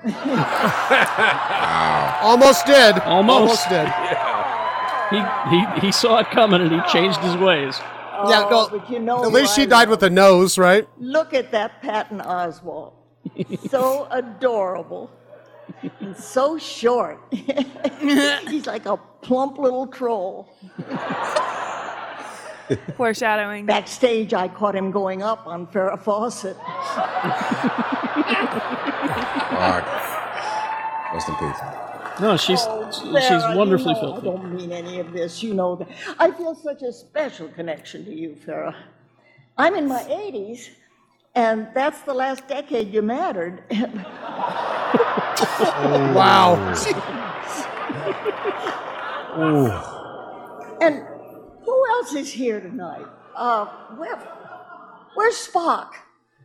Almost 2.22 2.66
did. 2.66 2.98
Almost. 3.00 3.68
did. 3.68 3.88
He, 5.10 5.20
he 5.50 5.86
he 5.86 5.92
saw 5.92 6.18
it 6.18 6.30
coming 6.30 6.60
and 6.60 6.70
he 6.70 6.80
changed 6.92 7.18
his 7.18 7.36
ways. 7.36 7.76
yeah, 8.28 8.44
oh, 8.46 8.68
no. 8.70 8.78
but 8.78 8.88
you 8.88 9.00
know 9.00 9.24
at 9.24 9.32
least 9.32 9.56
she 9.56 9.62
I 9.62 9.66
died 9.66 9.88
love. 9.88 10.00
with 10.00 10.02
a 10.04 10.10
nose, 10.10 10.56
right? 10.56 10.86
Look 10.98 11.34
at 11.34 11.50
that 11.50 11.82
Patton 11.82 12.20
Oswalt. 12.20 12.92
so 13.70 14.06
adorable. 14.10 15.10
And 16.00 16.16
so 16.16 16.58
short. 16.58 17.18
He's 17.30 18.66
like 18.66 18.86
a 18.86 18.96
plump 19.22 19.58
little 19.58 19.86
troll. 19.86 20.48
Foreshadowing. 22.96 23.66
Backstage, 23.66 24.32
I 24.32 24.46
caught 24.48 24.76
him 24.76 24.90
going 24.92 25.22
up 25.22 25.46
on 25.46 25.66
Farrah 25.66 26.00
Fawcett. 26.00 26.56
Fuck. 29.50 29.84
Rest 31.12 31.28
in 31.28 31.34
peace. 31.36 31.58
No, 32.20 32.36
she's 32.36 32.60
Oh, 32.62 32.90
she's 32.92 33.02
Farrah, 33.02 33.56
wonderfully 33.56 33.94
you 33.94 34.02
know, 34.02 34.08
I 34.12 34.20
filthy. 34.20 34.26
don't 34.26 34.54
mean 34.54 34.72
any 34.72 35.00
of 35.00 35.12
this. 35.12 35.42
You 35.42 35.54
know 35.54 35.74
that. 35.76 35.88
I 36.18 36.30
feel 36.30 36.54
such 36.54 36.82
a 36.82 36.92
special 36.92 37.48
connection 37.48 38.04
to 38.04 38.12
you, 38.14 38.36
Farrah. 38.46 38.74
I'm 39.58 39.74
in 39.74 39.88
my 39.88 40.02
80s, 40.02 40.68
and 41.34 41.68
that's 41.74 42.00
the 42.02 42.14
last 42.14 42.46
decade 42.48 42.92
you 42.92 43.02
mattered. 43.02 43.62
Wow. 46.14 46.74
And 50.80 51.04
who 51.64 51.86
else 51.90 52.14
is 52.14 52.32
here 52.32 52.60
tonight? 52.60 53.06
Uh, 53.36 53.66
where, 53.96 54.16
where's 55.14 55.34
Spock? 55.34 55.92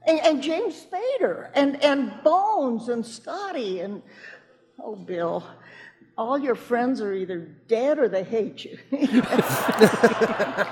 And, 0.05 0.19
and 0.19 0.43
James 0.43 0.85
Spader, 0.85 1.49
and, 1.55 1.81
and 1.83 2.11
Bones, 2.23 2.89
and 2.89 3.05
Scotty, 3.05 3.79
and 3.79 4.03
oh, 4.79 4.95
Bill. 4.95 5.43
All 6.17 6.37
your 6.37 6.55
friends 6.55 7.01
are 7.01 7.13
either 7.13 7.39
dead 7.67 7.99
or 7.99 8.07
they 8.07 8.23
hate 8.23 8.63
you. 8.63 8.77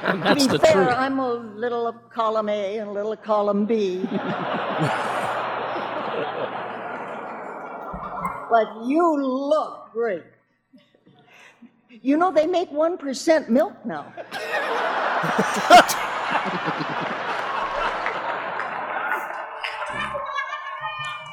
And 0.03 0.21
that's 0.21 0.45
to 0.45 0.51
be 0.51 0.57
the 0.57 0.63
fair, 0.63 0.73
truth. 0.73 0.95
I'm 0.95 1.19
a 1.19 1.33
little 1.33 1.87
of 1.87 2.09
column 2.09 2.47
A 2.47 2.77
and 2.77 2.89
a 2.89 2.91
little 2.91 3.11
of 3.13 3.21
column 3.23 3.65
B. 3.65 3.97
but 8.49 8.67
you 8.85 9.17
look 9.21 9.91
great. 9.91 10.23
You 11.89 12.17
know, 12.17 12.31
they 12.31 12.47
make 12.47 12.71
1% 12.71 13.49
milk 13.49 13.73
now. 13.85 14.13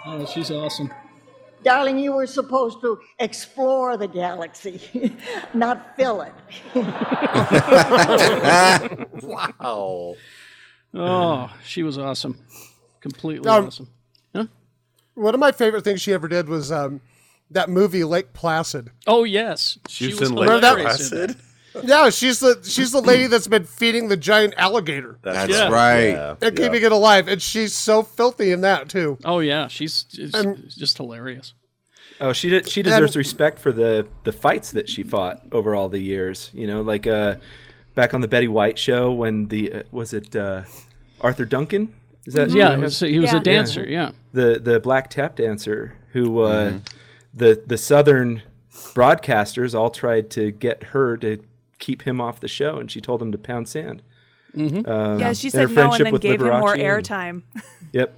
Oh, 0.06 0.26
she's 0.32 0.50
awesome. 0.50 0.90
Darling, 1.62 1.98
you 1.98 2.12
were 2.12 2.26
supposed 2.26 2.80
to 2.80 2.98
explore 3.18 3.96
the 3.96 4.08
galaxy, 4.08 5.14
not 5.54 5.94
fill 5.96 6.22
it. 6.22 6.34
Wow. 9.22 10.14
Oh, 10.94 11.52
she 11.64 11.82
was 11.82 11.98
awesome. 11.98 12.38
Completely 13.00 13.48
Um, 13.48 13.66
awesome. 13.66 13.88
One 15.14 15.34
of 15.34 15.40
my 15.40 15.52
favorite 15.52 15.84
things 15.84 16.00
she 16.00 16.14
ever 16.14 16.28
did 16.28 16.48
was 16.48 16.72
um, 16.72 17.00
that 17.50 17.68
movie 17.68 18.04
Lake 18.04 18.32
Placid. 18.32 18.90
Oh 19.06 19.24
yes, 19.24 19.78
She 19.88 20.06
was 20.06 20.20
was 20.20 20.30
in 20.30 20.36
Lake 20.36 20.48
hilarious 20.50 21.12
in 21.12 21.18
that. 21.18 21.26
Placid. 21.36 21.44
Yeah, 21.84 22.10
she's 22.10 22.40
the 22.40 22.60
she's 22.64 22.90
the 22.92 23.00
lady 23.00 23.26
that's 23.28 23.46
been 23.46 23.64
feeding 23.64 24.08
the 24.08 24.16
giant 24.16 24.54
alligator 24.56 25.18
That's 25.22 25.52
Yeah. 25.52 25.68
right. 25.70 26.08
Yeah. 26.10 26.34
and 26.42 26.56
keeping 26.56 26.82
it 26.82 26.92
alive, 26.92 27.28
and 27.28 27.40
she's 27.40 27.74
so 27.74 28.02
filthy 28.02 28.50
in 28.50 28.62
that 28.62 28.88
too. 28.88 29.18
Oh 29.24 29.38
yeah, 29.38 29.68
she's, 29.68 30.04
she's 30.10 30.34
And- 30.34 30.68
just 30.68 30.96
hilarious. 30.96 31.54
Oh, 32.20 32.32
she 32.32 32.50
de- 32.50 32.64
she 32.68 32.82
deserves 32.82 33.16
respect 33.16 33.58
for 33.58 33.72
the 33.72 34.06
the 34.24 34.32
fights 34.32 34.72
that 34.72 34.88
she 34.88 35.02
fought 35.02 35.42
over 35.52 35.74
all 35.74 35.88
the 35.88 36.00
years. 36.00 36.50
You 36.52 36.66
know, 36.66 36.82
like 36.82 37.06
uh, 37.06 37.36
back 37.94 38.12
on 38.14 38.20
the 38.20 38.28
Betty 38.28 38.48
White 38.48 38.78
show 38.78 39.10
when 39.12 39.46
the 39.48 39.72
uh, 39.72 39.82
was 39.90 40.12
it 40.12 40.34
uh, 40.36 40.62
Arthur 41.20 41.44
Duncan? 41.46 41.94
Is 42.26 42.34
that 42.34 42.50
Yeah, 42.50 42.76
he 42.76 42.82
was, 42.82 43.00
he 43.00 43.18
was 43.18 43.32
Yeah. 43.32 43.38
a 43.38 43.42
dancer. 43.42 43.86
Yeah. 43.88 44.10
the 44.34 44.60
the 44.62 44.80
black 44.80 45.08
tap 45.08 45.36
dancer 45.36 45.94
who 46.12 46.40
uh, 46.40 46.74
the 47.32 47.62
the 47.66 47.78
southern 47.78 48.42
broadcasters 48.94 49.74
all 49.74 49.90
tried 49.90 50.30
to 50.30 50.50
get 50.50 50.82
her 50.84 51.16
to 51.18 51.38
keep 51.80 52.02
him 52.02 52.20
off 52.20 52.38
the 52.38 52.46
show, 52.48 52.76
and 52.78 52.88
she 52.90 53.00
told 53.00 53.20
him 53.20 53.32
to 53.32 53.38
pound 53.38 53.68
sand. 53.68 54.02
Um, 54.56 55.18
Yeah, 55.18 55.32
she 55.32 55.50
said 55.50 55.70
no 55.70 55.92
and 55.92 56.04
then 56.06 56.12
with 56.12 56.22
gave 56.22 56.40
him 56.40 56.48
more 56.60 56.76
airtime. 56.76 57.42
Yep, 57.92 58.14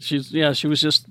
She's 0.00 0.32
yeah, 0.32 0.52
she 0.54 0.66
was 0.66 0.80
just 0.80 1.04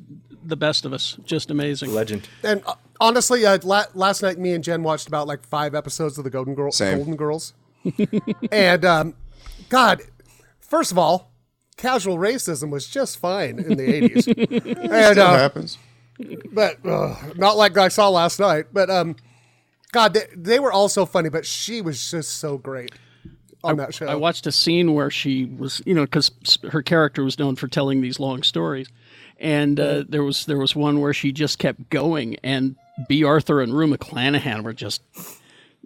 the 0.44 0.56
best 0.58 0.86
of 0.86 0.94
us. 0.94 1.18
Just 1.26 1.52
amazing. 1.52 1.94
legend. 1.94 2.28
And 2.44 2.64
uh, 2.66 2.74
honestly, 3.00 3.46
uh, 3.46 3.60
la- 3.64 3.86
last 3.94 4.22
night 4.24 4.38
me 4.40 4.54
and 4.54 4.64
Jen 4.64 4.82
watched 4.84 5.08
about 5.08 5.28
like 5.28 5.46
five 5.46 5.76
episodes 5.76 6.18
of 6.18 6.24
the 6.24 6.30
Golden 6.32 6.56
Girls. 6.56 6.78
Same. 6.78 6.98
Golden 6.98 7.16
Girls. 7.16 7.54
and 8.52 8.84
um, 8.86 9.14
God, 9.70 10.02
first 10.60 10.92
of 10.92 10.98
all, 10.98 11.32
casual 11.78 12.18
racism 12.18 12.70
was 12.72 12.88
just 12.88 13.20
fine 13.20 13.60
in 13.60 13.78
the 13.78 13.84
eighties. 13.96 14.28
and 14.28 14.90
That 14.92 15.18
uh, 15.18 15.38
happens. 15.38 15.78
but 16.52 16.84
uh, 16.86 17.16
not 17.36 17.58
like 17.58 17.78
I 17.78 17.88
saw 17.90 18.10
last 18.10 18.40
night. 18.40 18.66
But 18.74 18.90
um, 18.90 19.16
God, 19.98 20.14
they, 20.14 20.28
they 20.36 20.60
were 20.60 20.72
all 20.72 20.90
so 20.90 21.08
funny. 21.08 21.30
But 21.30 21.46
she 21.46 21.82
was 21.82 22.12
just 22.12 22.38
so 22.38 22.58
great 22.60 22.92
on 23.64 23.78
that 23.78 23.96
show. 23.96 24.06
I 24.06 24.14
watched 24.14 24.46
a 24.46 24.52
scene 24.52 24.94
where 24.94 25.10
she 25.10 25.46
was, 25.46 25.82
you 25.86 25.94
know, 25.96 26.04
because 26.04 26.32
her 26.70 26.84
character 26.84 27.24
was 27.24 27.40
known 27.40 27.56
for 27.56 27.68
telling 27.68 28.02
these 28.02 28.20
long 28.20 28.44
stories, 28.44 28.88
and 29.40 29.80
uh, 29.80 30.04
there 30.08 30.24
was 30.24 30.46
there 30.46 30.60
was 30.60 30.76
one 30.76 31.02
where 31.02 31.14
she 31.14 31.32
just 31.32 31.58
kept 31.58 31.90
going, 31.90 32.38
and 32.44 32.76
Bea 33.08 33.24
Arthur 33.24 33.60
and 33.60 33.76
Rue 33.76 33.88
McClanahan 33.88 34.62
were 34.62 34.74
just 34.74 35.02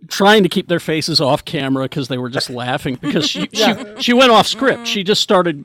trying 0.10 0.44
to 0.44 0.50
keep 0.50 0.68
their 0.68 0.80
faces 0.80 1.22
off 1.22 1.46
camera 1.46 1.86
because 1.86 2.10
they 2.10 2.18
were 2.18 2.30
just 2.30 2.50
laughing 2.63 2.96
because 2.96 3.30
she, 3.30 3.48
she 3.53 3.74
she 4.00 4.13
went 4.13 4.32
off 4.32 4.46
script. 4.46 4.88
She 4.88 5.03
just 5.06 5.22
started 5.22 5.63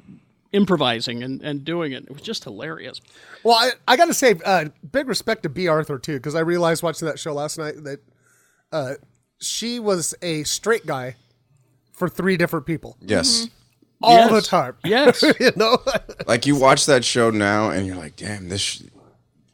improvising 0.52 1.24
and, 1.24 1.42
and 1.42 1.64
doing 1.64 1.90
it. 1.90 2.04
It 2.04 2.12
was 2.12 2.22
just 2.22 2.44
hilarious. 2.44 3.00
Well, 3.42 3.56
I, 3.56 3.72
I 3.88 3.96
got 3.96 4.06
to 4.06 4.14
say, 4.14 4.36
uh, 4.44 4.66
big 4.92 5.08
respect 5.08 5.42
to 5.42 5.48
Bea 5.48 5.66
Arthur 5.66 5.98
too, 5.98 6.14
because 6.14 6.36
I 6.36 6.40
realized 6.40 6.84
watching 6.84 7.06
that 7.06 7.18
show 7.18 7.34
last 7.34 7.58
night 7.58 7.82
that 7.82 8.00
uh, 8.76 8.94
she 9.40 9.78
was 9.80 10.14
a 10.22 10.42
straight 10.44 10.86
guy 10.86 11.16
for 11.92 12.08
three 12.08 12.36
different 12.36 12.66
people 12.66 12.96
Yes. 13.00 13.48
all 14.02 14.16
Yes. 14.16 14.30
the 14.32 14.42
time. 14.42 14.74
Yes. 14.84 15.22
you 15.40 15.50
know, 15.56 15.78
Like 16.26 16.46
you 16.46 16.56
watch 16.56 16.86
that 16.86 17.04
show 17.04 17.30
now, 17.30 17.70
and 17.70 17.86
you're 17.86 17.96
like, 17.96 18.16
damn, 18.16 18.48
this. 18.48 18.60
Sh- 18.60 18.82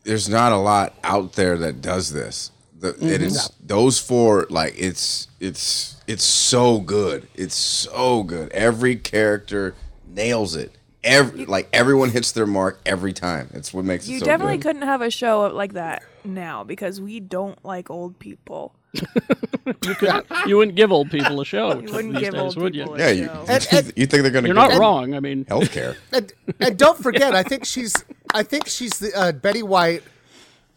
there's 0.05 0.29
not 0.29 0.51
a 0.53 0.57
lot 0.57 0.95
out 1.05 1.35
there 1.35 1.57
that 1.59 1.81
does 1.81 2.13
this. 2.13 2.51
The, 2.81 2.89
It 3.01 3.23
is 3.23 3.49
those 3.65 4.01
four. 4.01 4.47
Like 4.51 4.75
it's 4.77 5.29
it's 5.39 5.97
it's 6.09 6.25
so 6.25 6.81
good. 6.81 7.29
It's 7.37 7.55
so 7.55 8.25
good. 8.25 8.51
Every 8.51 8.97
character 8.97 9.75
nails 10.05 10.57
it. 10.57 10.73
Every 11.05 11.47
like 11.47 11.69
everyone 11.73 12.11
hits 12.11 12.33
their 12.33 12.47
mark 12.47 12.81
every 12.85 13.13
time. 13.13 13.51
It's 13.55 13.73
what 13.73 13.85
makes 13.85 14.09
it 14.09 14.13
You 14.13 14.19
so 14.19 14.25
definitely 14.27 14.57
good. 14.57 14.63
couldn't 14.65 14.83
have 14.89 15.03
a 15.03 15.11
show 15.11 15.43
like 15.55 15.75
that 15.75 16.03
now 16.25 16.65
because 16.65 17.01
we 17.01 17.21
don't 17.21 17.65
like 17.65 17.89
old 17.89 18.19
people. 18.19 18.75
You 20.47 20.57
wouldn't 20.57 20.77
give 20.77 20.93
old 20.93 21.11
people 21.11 21.41
a 21.41 21.45
show 21.45 21.81
You 21.81 21.93
wouldn't 21.93 22.15
these 22.15 22.23
give 22.25 22.33
days, 22.35 22.41
old 22.43 22.57
would 22.57 22.75
you? 22.75 22.95
Yeah, 22.99 23.11
you, 23.11 23.25
show. 23.27 23.45
And- 23.49 23.67
and- 23.73 23.93
you 23.97 24.07
think 24.07 24.23
they're 24.23 24.31
gonna? 24.31 24.49
You're 24.49 24.55
not 24.55 24.71
them 24.71 24.81
wrong. 24.81 25.15
I 25.15 25.21
mean, 25.21 25.45
Healthcare. 25.47 25.97
and, 26.13 26.33
and 26.61 26.79
don't 26.79 26.99
forget, 27.03 27.35
I 27.35 27.43
think 27.43 27.65
she's, 27.65 27.95
I 28.35 28.43
think 28.43 28.67
she's 28.67 28.99
the 28.99 29.13
uh, 29.17 29.33
Betty 29.33 29.63
White 29.63 30.03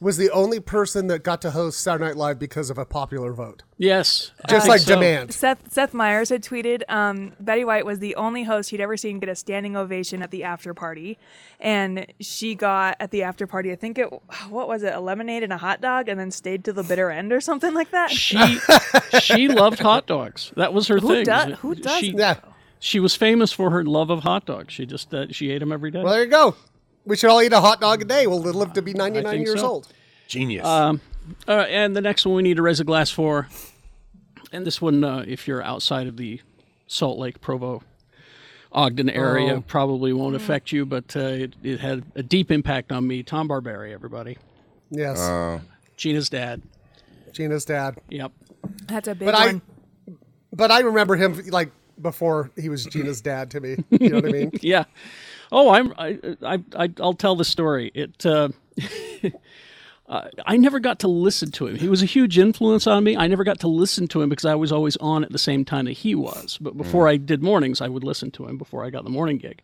was 0.06 0.18
the 0.18 0.30
only 0.30 0.60
person 0.60 1.08
that 1.08 1.24
got 1.24 1.42
to 1.42 1.50
host 1.50 1.80
Saturday 1.80 2.06
Night 2.06 2.16
Live 2.16 2.38
because 2.38 2.70
of 2.70 2.78
a 2.78 2.86
popular 2.86 3.34
vote, 3.34 3.64
yes, 3.80 4.32
just 4.48 4.68
like 4.70 4.82
so. 4.82 4.94
demand. 4.94 5.34
Seth 5.34 5.72
Seth 5.72 5.96
Meyers 5.96 6.30
had 6.30 6.44
tweeted 6.44 6.84
um, 6.90 7.34
Betty 7.40 7.66
White 7.66 7.88
was 7.88 7.98
the 7.98 8.14
only 8.16 8.44
host 8.44 8.70
he'd 8.70 8.80
ever 8.82 8.96
seen 8.98 9.18
get 9.20 9.30
a 9.30 9.36
standing 9.36 9.76
ovation 9.76 10.22
at 10.22 10.30
the 10.30 10.44
after 10.44 10.76
party, 10.76 11.18
and 11.60 12.06
she 12.20 12.54
got 12.54 12.96
at 13.00 13.10
the 13.10 13.24
after 13.24 13.48
party. 13.48 13.72
I 13.72 13.76
think 13.76 13.98
it 13.98 14.08
what 14.50 14.68
was 14.68 14.84
it 14.84 14.94
a 14.94 15.00
lemonade 15.00 15.42
and 15.42 15.52
a 15.52 15.58
hot 15.58 15.82
dog, 15.82 16.08
and 16.08 16.20
then 16.20 16.30
stayed 16.30 16.64
to 16.66 16.74
the 16.74 16.84
bitter 16.84 17.10
end 17.10 17.34
or 17.34 17.42
something 17.42 17.74
like 17.74 17.90
that. 17.90 18.12
She 18.12 18.38
she 19.22 19.48
loved 19.48 19.80
hot 19.80 20.06
dogs. 20.06 20.54
That 20.56 20.72
was 20.72 20.88
her 20.88 21.00
Who 21.00 21.08
thing. 21.08 21.26
does- 21.26 21.58
who 21.60 21.74
doesn't? 21.74 22.00
She, 22.02 22.12
Yeah. 22.12 22.36
she 22.80 23.00
was 23.00 23.16
famous 23.16 23.52
for 23.52 23.72
her 23.72 23.84
love 23.84 24.12
of 24.12 24.20
hot 24.22 24.46
dogs. 24.46 24.72
She 24.72 24.86
just 24.86 25.12
uh, 25.16 25.32
she 25.32 25.50
ate 25.50 25.60
them 25.60 25.72
every 25.72 25.90
day. 25.90 26.04
Well, 26.04 26.14
there 26.14 26.24
you 26.26 26.30
go. 26.30 26.56
We 27.06 27.16
should 27.16 27.30
all 27.30 27.42
eat 27.42 27.54
a 27.54 27.60
hot 27.62 27.82
dog 27.82 28.02
a 28.02 28.06
day. 28.06 28.28
We'll 28.28 28.40
live 28.42 28.74
to 28.74 28.82
be 28.82 28.94
99 28.94 29.42
years 29.42 29.60
so. 29.62 29.68
old. 29.68 29.88
Genius. 30.28 30.66
All 30.66 30.98
right, 31.48 31.70
and 31.70 31.96
the 31.96 32.02
next 32.02 32.26
one 32.26 32.36
we 32.36 32.44
need 32.44 32.58
to 32.58 32.62
raise 32.64 32.80
a 32.80 32.84
glass 32.84 33.10
for, 33.10 33.48
and 34.52 34.66
this 34.66 34.82
one, 34.82 35.04
uh, 35.04 35.24
if 35.28 35.48
you're 35.48 35.64
outside 35.64 36.08
of 36.08 36.18
the 36.18 36.42
Salt 36.88 37.18
Lake, 37.18 37.42
Provo, 37.42 37.82
Ogden 38.72 39.10
area, 39.10 39.56
Oh. 39.56 39.62
probably 39.62 40.14
won't 40.14 40.36
affect 40.36 40.72
you, 40.72 40.86
but 40.86 41.16
uh, 41.16 41.20
it, 41.22 41.54
it 41.64 41.80
had 41.80 42.04
a 42.16 42.22
deep 42.24 42.52
impact 42.52 42.92
on 42.92 43.08
me. 43.08 43.24
Tom 43.24 43.48
Barberi, 43.50 43.92
everybody, 43.92 44.38
Yes, 44.92 45.20
Uh, 45.20 45.60
Gina's 45.98 46.30
dad. 46.30 46.62
Gina's 47.32 47.66
dad. 47.66 47.98
Yep. 48.10 48.32
That's 48.88 49.08
a 49.08 49.16
big 49.16 49.26
But 49.26 49.36
I, 49.36 49.46
one. 49.48 49.62
but 50.54 50.72
I 50.72 50.80
remember 50.82 51.16
him 51.16 51.42
like 51.50 51.72
before 52.02 52.52
he 52.58 52.70
was 52.70 52.86
Gina's 52.86 53.22
dad 53.32 53.50
to 53.52 53.60
me. 53.62 53.78
You 53.90 54.10
know 54.10 54.16
what 54.18 54.26
I 54.26 54.32
mean? 54.32 54.52
Yeah. 54.62 54.86
Oh, 55.52 55.70
I'm. 55.72 55.94
I. 55.98 56.20
I. 56.44 56.64
I 56.76 56.90
I'll 57.00 57.14
tell 57.14 57.36
the 57.36 57.46
story. 57.46 57.92
It. 57.94 58.26
Uh, 58.26 58.50
uh, 60.08 60.30
I 60.46 60.58
never 60.58 60.80
got 60.80 61.00
to 61.00 61.08
listen 61.08 61.52
to 61.52 61.68
him. 61.68 61.76
He 61.76 61.88
was 61.88 62.02
a 62.02 62.08
huge 62.08 62.38
influence 62.38 62.88
on 62.88 63.04
me. 63.04 63.16
I 63.18 63.28
never 63.28 63.44
got 63.44 63.60
to 63.62 63.68
listen 63.68 64.08
to 64.10 64.22
him 64.22 64.30
because 64.30 64.46
I 64.46 64.56
was 64.56 64.72
always 64.72 64.98
on 64.98 65.24
at 65.24 65.32
the 65.32 65.40
same 65.40 65.66
time 65.66 65.86
that 65.86 65.94
he 65.94 66.16
was. 66.16 66.58
But 66.60 66.78
before 66.78 67.08
I 67.08 67.18
did 67.18 67.42
mornings, 67.42 67.82
I 67.82 67.88
would 67.88 68.04
listen 68.04 68.32
to 68.32 68.48
him 68.48 68.58
before 68.58 68.84
I 68.84 68.90
got 68.90 69.04
the 69.04 69.10
morning 69.10 69.38
gig. 69.38 69.62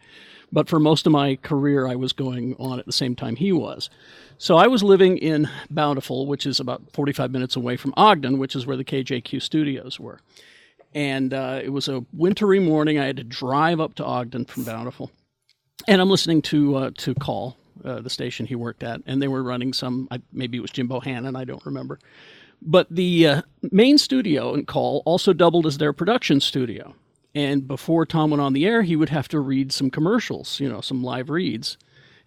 But 0.52 0.68
for 0.68 0.80
most 0.80 1.06
of 1.06 1.14
my 1.14 1.38
career, 1.38 1.88
I 1.88 1.96
was 1.96 2.12
going 2.12 2.56
on 2.60 2.78
at 2.80 2.86
the 2.86 2.92
same 2.92 3.16
time 3.16 3.38
he 3.38 3.52
was. 3.54 3.90
So 4.38 4.58
I 4.58 4.68
was 4.68 4.84
living 4.84 5.18
in 5.18 5.50
Bountiful, 5.70 6.28
which 6.28 6.46
is 6.46 6.60
about 6.60 6.82
45 6.92 7.32
minutes 7.32 7.56
away 7.56 7.78
from 7.78 7.94
Ogden, 7.96 8.38
which 8.38 8.56
is 8.56 8.66
where 8.66 8.76
the 8.76 8.84
KJQ 8.84 9.42
studios 9.42 10.00
were. 10.00 10.20
And 10.94 11.34
uh, 11.34 11.62
it 11.64 11.70
was 11.70 11.88
a 11.88 12.04
wintry 12.12 12.60
morning. 12.60 13.00
I 13.00 13.06
had 13.06 13.16
to 13.18 13.24
drive 13.24 13.80
up 13.80 13.96
to 13.96 14.04
Ogden 14.04 14.44
from 14.44 14.66
Bountiful 14.66 15.10
and 15.88 16.02
I'm 16.02 16.10
listening 16.10 16.42
to 16.44 16.76
uh, 16.76 16.92
to 16.98 17.16
KALL, 17.16 17.58
uh, 17.84 18.02
the 18.02 18.10
station 18.10 18.46
he 18.46 18.56
worked 18.56 18.84
at, 18.84 19.02
and 19.06 19.22
they 19.22 19.28
were 19.28 19.44
running 19.44 19.74
some. 19.74 20.08
I, 20.12 20.22
maybe 20.32 20.58
it 20.58 20.62
was 20.62 20.72
Jim 20.72 20.88
Bohannon, 20.88 21.38
I 21.38 21.44
don't 21.44 21.66
remember. 21.66 22.00
But 22.62 22.88
the 22.92 23.28
uh, 23.28 23.42
main 23.72 23.98
studio 23.98 24.54
in 24.54 24.66
KALL 24.66 25.02
also 25.06 25.34
doubled 25.34 25.66
as 25.66 25.78
their 25.78 25.94
production 25.94 26.40
studio. 26.40 26.94
And 27.34 27.68
before 27.68 28.06
Tom 28.06 28.32
went 28.32 28.42
on 28.42 28.54
the 28.54 28.66
air, 28.66 28.82
he 28.82 28.96
would 28.96 29.10
have 29.10 29.28
to 29.30 29.40
read 29.40 29.72
some 29.72 29.90
commercials, 29.90 30.60
you 30.60 30.68
know, 30.68 30.82
some 30.82 31.04
live 31.04 31.30
reads, 31.30 31.78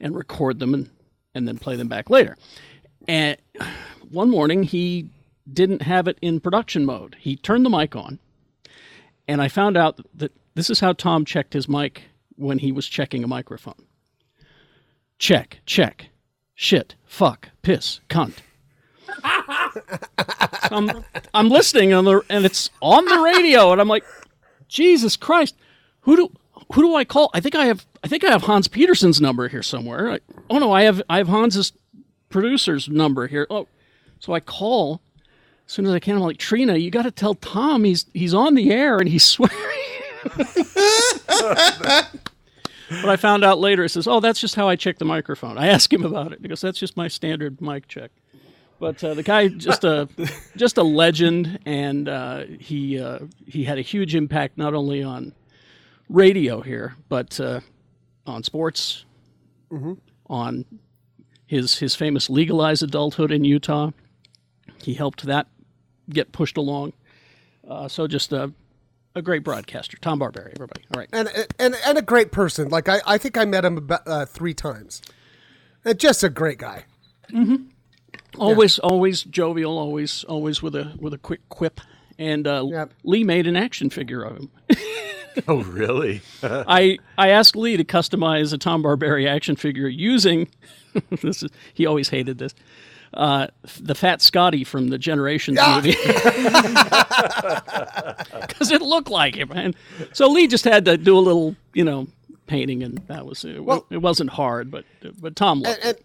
and 0.01 0.17
record 0.17 0.59
them 0.59 0.75
and 0.75 0.91
and 1.35 1.49
then 1.49 1.59
play 1.59 1.77
them 1.77 1.89
back 1.89 2.11
later. 2.11 2.37
And 3.07 3.37
one 4.11 4.31
morning 4.31 4.63
he 4.63 5.11
didn't 5.53 5.83
have 5.83 6.09
it 6.09 6.19
in 6.23 6.41
production 6.41 6.85
mode. 6.85 7.17
He 7.19 7.37
turned 7.37 7.67
the 7.67 7.71
mic 7.71 7.95
on, 7.95 8.19
and 9.29 9.43
I 9.43 9.49
found 9.49 9.77
out 9.77 10.01
that 10.15 10.33
this 10.55 10.71
is 10.71 10.81
how 10.81 10.93
Tom 10.93 11.25
checked 11.25 11.53
his 11.53 11.69
mic 11.69 12.05
when 12.37 12.59
he 12.59 12.73
was 12.73 12.89
checking 12.89 13.25
a 13.25 13.29
microphone. 13.29 13.87
Check, 15.19 15.61
check, 15.67 16.09
shit, 16.55 16.95
fuck, 17.05 17.51
piss, 17.63 18.01
cunt. 18.09 18.35
I'm, 20.71 21.05
I'm 21.33 21.49
listening 21.49 21.93
on 21.93 22.05
the, 22.05 22.23
and 22.29 22.45
it's 22.45 22.71
on 22.83 23.05
the 23.05 23.19
radio, 23.19 23.73
and 23.73 23.81
I'm 23.81 23.89
like, 23.89 24.05
Jesus 24.69 25.17
Christ, 25.17 25.55
who 26.01 26.17
do 26.17 26.33
who 26.75 26.83
do 26.83 26.95
I 26.95 27.05
call? 27.05 27.31
I 27.35 27.41
think 27.41 27.55
I 27.55 27.67
have 27.67 27.87
I 28.03 28.09
think 28.09 28.25
I 28.25 28.31
have 28.31 28.43
Hans 28.43 28.69
Peterson's 28.69 29.21
number 29.21 29.49
here 29.49 29.63
somewhere. 29.63 30.13
I, 30.13 30.21
oh 30.51 30.59
no, 30.59 30.73
I 30.73 30.83
have 30.83 31.03
I 31.09 31.19
have 31.19 31.29
Hans's 31.29 31.73
producer's 32.29 32.89
number 32.89 33.27
here. 33.27 33.47
Oh, 33.51 33.69
so 34.19 34.33
I 34.33 34.41
call 34.41 35.01
as 35.67 35.73
soon 35.73 35.87
as 35.87 35.93
I 35.93 35.99
can. 36.01 36.17
I'm 36.17 36.23
like 36.23 36.39
Trina, 36.39 36.77
you 36.77 36.91
got 36.91 37.03
to 37.03 37.11
tell 37.11 37.35
Tom 37.35 37.85
he's 37.85 38.07
he's 38.15 38.35
on 38.35 38.55
the 38.55 38.73
air 38.73 38.99
and 38.99 39.09
he's 39.09 39.25
swearing. 39.25 39.84
But 43.03 43.09
I 43.09 43.17
found 43.17 43.45
out 43.45 43.59
later, 43.59 43.85
it 43.85 43.89
says, 43.91 44.07
oh, 44.07 44.21
that's 44.21 44.41
just 44.41 44.55
how 44.55 44.69
I 44.69 44.77
check 44.77 44.99
the 44.99 45.05
microphone. 45.05 45.57
I 45.57 45.69
asked 45.69 45.93
him 45.93 46.05
about 46.05 46.33
it 46.33 46.43
because 46.43 46.61
that's 46.61 46.79
just 46.79 46.97
my 46.97 47.09
standard 47.09 47.61
mic 47.61 47.89
check. 47.89 48.11
But 48.79 49.03
uh, 49.03 49.15
the 49.15 49.23
guy, 49.23 49.49
just 49.49 49.85
a 49.85 50.09
just 50.57 50.77
a 50.77 50.83
legend, 50.83 51.59
and 51.65 52.09
uh, 52.09 52.45
he 52.59 53.01
uh, 53.01 53.21
he 53.47 53.65
had 53.65 53.79
a 53.79 53.83
huge 53.83 54.15
impact 54.15 54.59
not 54.59 54.75
only 54.75 55.03
on 55.03 55.33
radio 56.09 56.61
here, 56.61 56.97
but 57.09 57.39
uh, 57.41 57.61
on 58.27 58.43
sports, 58.43 59.05
on 60.29 60.65
his 61.47 61.79
his 61.79 61.95
famous 61.95 62.29
legalized 62.29 62.83
adulthood 62.83 63.31
in 63.31 63.45
Utah. 63.45 63.91
He 64.83 64.95
helped 64.95 65.25
that 65.25 65.47
get 66.11 66.33
pushed 66.33 66.57
along. 66.57 66.93
Uh, 67.67 67.89
so 67.89 68.07
just 68.07 68.33
a 68.33 68.53
a 69.15 69.23
great 69.23 69.45
broadcaster, 69.45 69.97
Tom 69.99 70.21
Barberi, 70.21 70.53
everybody. 70.55 70.83
All 70.95 70.99
right. 71.01 71.09
and 71.13 71.29
and 71.59 71.75
and 71.87 71.99
a 71.99 72.03
great 72.03 72.33
person. 72.33 72.69
Like 72.69 72.89
I, 72.89 73.01
I 73.07 73.19
think 73.19 73.37
I 73.37 73.45
met 73.45 73.65
him 73.65 73.77
about 73.79 74.03
uh, 74.07 74.27
three 74.27 74.55
times. 74.55 75.03
And 75.85 75.99
just 75.99 76.23
a 76.25 76.29
great 76.29 76.59
guy. 76.59 76.85
always 78.39 78.79
always 78.81 79.23
jovial 79.25 79.79
always 79.79 80.25
always 80.25 80.63
with 80.63 80.75
a 80.75 80.95
with 80.99 81.13
a 81.15 81.19
quick 81.19 81.41
quip 81.49 81.81
and 82.19 82.47
uh, 82.47 82.65
Yep. 82.69 82.93
lee 83.05 83.25
made 83.25 83.47
an 83.47 83.57
action 83.57 83.91
figure 83.91 84.23
of 84.23 84.37
him 84.39 84.51
Oh, 85.49 85.63
really? 85.63 86.21
i 86.43 86.99
i 87.19 87.29
asked 87.29 87.55
lee 87.57 87.77
to 87.77 87.85
customize 87.85 88.53
a 88.53 88.59
tom 88.59 88.83
barberi 88.83 89.29
action 89.29 89.57
figure 89.57 89.89
using 89.89 90.49
this 91.23 91.43
is 91.43 91.51
he 91.75 91.87
always 91.87 92.09
hated 92.09 92.39
this 92.39 92.55
uh, 93.17 93.47
the 93.81 93.95
fat 93.95 94.21
scotty 94.23 94.65
from 94.65 94.89
the 94.89 94.99
generations 94.99 95.59
movie 95.75 95.95
because 98.47 98.71
it 98.71 98.83
looked 98.83 99.09
like 99.11 99.35
him 99.37 99.51
and 99.53 99.75
so 100.13 100.29
lee 100.29 100.47
just 100.47 100.65
had 100.65 100.85
to 100.85 100.97
do 100.97 101.17
a 101.17 101.21
little 101.21 101.55
you 101.73 101.85
know 101.85 102.07
painting 102.47 102.83
and 102.83 102.99
that 103.09 103.25
was 103.27 103.45
it, 103.45 103.63
Well- 103.65 103.87
it 103.91 103.99
wasn't 103.99 104.31
hard 104.31 104.71
but 104.71 104.85
but 105.21 105.37
tom 105.37 105.61
loved 105.63 105.79
And, 105.83 105.97
and 105.97 105.99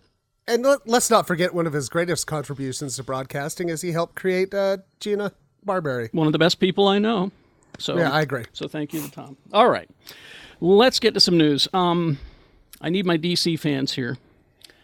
and 0.48 0.64
let- 0.64 0.88
let's 0.88 1.10
not 1.10 1.28
forget 1.28 1.54
one 1.54 1.68
of 1.68 1.74
his 1.74 1.90
greatest 1.90 2.26
contributions 2.28 2.96
to 2.96 3.04
broadcasting 3.04 3.70
is 3.70 3.82
he 3.82 3.92
helped 3.92 4.16
create 4.16 4.54
uh, 4.54 4.78
Gina 5.00 5.32
Barberi. 5.66 6.12
one 6.14 6.26
of 6.28 6.34
the 6.34 6.40
best 6.40 6.60
people 6.60 6.88
I 6.88 6.98
know. 6.98 7.32
So 7.78 7.98
Yeah, 7.98 8.10
I 8.12 8.22
agree. 8.22 8.46
So 8.54 8.68
thank 8.68 8.92
you 8.94 9.02
to 9.04 9.12
Tom. 9.12 9.38
All 9.54 9.70
right, 9.70 9.88
let's 10.60 11.00
get 11.00 11.14
to 11.14 11.20
some 11.20 11.38
news. 11.38 11.68
Um, 11.72 12.18
I 12.82 12.90
need 12.90 13.06
my 13.06 13.18
DC 13.18 13.60
fans 13.60 13.94
here. 13.94 14.18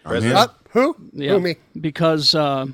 I'm 0.05 0.21
here. 0.21 0.33
Uh, 0.75 0.79
who? 0.81 0.95
Yeah, 1.13 1.31
Who 1.33 1.39
me? 1.39 1.55
because 1.79 2.35
uh, 2.35 2.67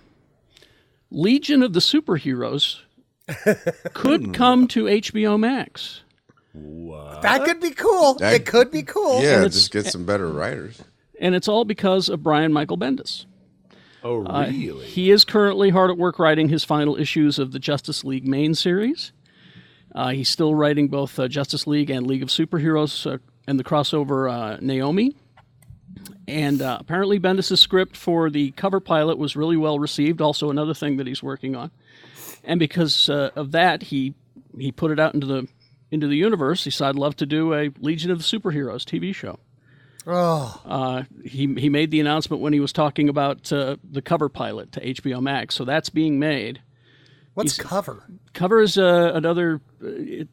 Legion 1.10 1.64
of 1.64 1.74
the 1.74 1.80
Superheroes 1.80 2.80
could 3.94 4.34
come 4.34 4.68
to 4.70 4.86
HBO 4.86 5.40
Max. 5.40 6.02
Wow. 6.54 7.20
That 7.22 7.46
could 7.46 7.60
be 7.62 7.72
cool. 7.72 8.16
That- 8.16 8.34
it 8.34 8.46
could 8.46 8.72
be 8.72 8.84
cool. 8.84 9.22
Yeah, 9.22 9.38
it's- 9.40 9.54
just 9.54 9.72
get 9.72 9.86
some 9.86 10.06
better 10.06 10.28
writers. 10.28 10.82
and 11.20 11.36
it's 11.36 11.48
all 11.48 11.66
because 11.66 12.10
of 12.10 12.24
Brian 12.24 12.52
Michael 12.52 12.78
Bendis. 12.78 13.26
Oh, 14.04 14.26
Uh, 14.26 14.48
really? 14.50 14.86
he 14.86 15.12
is 15.12 15.24
currently 15.24 15.70
hard 15.70 15.92
at 15.92 15.98
work 15.98 16.18
writing 16.18 16.50
his 16.50 16.64
final 16.64 16.96
issues 17.00 17.38
of 17.38 17.52
the 17.52 17.60
Justice 17.60 18.04
League 18.04 18.28
main 18.28 18.56
series. 18.56 19.12
Uh, 19.94 20.10
he's 20.10 20.30
still 20.30 20.56
writing 20.56 20.88
both 20.88 21.20
uh, 21.20 21.28
Justice 21.28 21.68
League 21.68 21.90
and 21.92 22.08
League 22.08 22.24
of 22.24 22.30
Superheroes 22.30 23.06
uh, 23.12 23.20
and 23.46 23.60
the 23.60 23.64
crossover 23.64 24.32
uh, 24.32 24.58
Naomi. 24.60 25.16
And 26.28 26.62
uh, 26.62 26.78
apparently, 26.80 27.20
Bendis' 27.20 27.58
script 27.58 27.98
for 27.98 28.30
the 28.30 28.52
cover 28.52 28.80
pilot 28.80 29.18
was 29.18 29.36
really 29.36 29.58
well 29.58 29.80
received. 29.80 30.22
Also, 30.22 30.50
another 30.50 30.74
thing 30.74 30.98
that 30.98 31.08
he's 31.08 31.22
working 31.24 31.56
on. 31.56 31.72
And 32.44 32.60
because 32.60 33.10
uh, 33.10 33.32
of 33.36 33.52
that, 33.52 33.84
he 33.84 34.14
he 34.58 34.72
put 34.72 34.92
it 34.92 35.00
out 35.00 35.14
into 35.14 35.28
the 35.28 35.48
into 35.92 36.08
the 36.08 36.16
universe. 36.16 36.64
He 36.64 36.70
said, 36.72 36.88
"I'd 36.90 36.96
love 36.96 37.16
to 37.18 37.26
do 37.26 37.54
a 37.54 37.70
Legion 37.80 38.12
of 38.12 38.18
the 38.20 38.24
Superheroes 38.24 38.84
TV 38.86 39.14
show." 39.14 39.40
Oh, 40.08 40.60
Uh, 40.66 41.04
he 41.24 41.54
he 41.56 41.70
made 41.70 41.92
the 41.92 42.00
announcement 42.00 42.42
when 42.42 42.54
he 42.54 42.60
was 42.60 42.74
talking 42.74 43.08
about 43.10 43.52
uh, 43.54 43.76
the 43.84 44.02
cover 44.02 44.30
pilot 44.30 44.72
to 44.72 44.82
HBO 44.82 45.22
Max, 45.22 45.54
so 45.54 45.64
that's 45.66 45.90
being 45.90 46.18
made. 46.18 46.60
what's 47.36 47.56
cover? 47.58 48.04
Cover 48.34 48.62
is 48.62 48.78
uh, 48.80 49.12
another. 49.14 49.62
Uh, 49.84 49.88
it, 49.90 50.28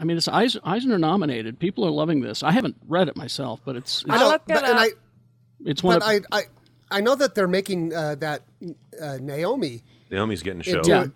I 0.00 0.04
mean, 0.04 0.16
it's 0.16 0.26
Eis- 0.26 0.56
Eisner 0.64 0.98
nominated. 0.98 1.60
People 1.60 1.84
are 1.84 1.90
loving 1.92 2.20
this. 2.22 2.42
I 2.42 2.50
haven't 2.50 2.76
read 2.88 3.06
it 3.08 3.16
myself, 3.16 3.60
but 3.64 3.76
it's 3.76 4.04
I 4.08 4.14
it's, 4.14 4.22
know, 4.22 4.28
looked 4.30 4.48
but, 4.48 4.56
it 4.64 4.68
and 4.70 4.78
I, 4.78 4.86
up. 4.86 4.92
It's 5.64 5.82
one 5.82 5.98
but 5.98 6.16
of 6.16 6.26
I, 6.32 6.38
I, 6.38 6.42
I 6.90 7.00
know 7.00 7.14
that 7.14 7.34
they're 7.34 7.48
making 7.48 7.94
uh, 7.94 8.16
that 8.16 8.42
uh, 9.00 9.18
Naomi 9.20 9.82
Naomi's 10.10 10.42
getting 10.42 10.60
a 10.60 10.64
show. 10.64 10.82
Yeah. 10.84 11.06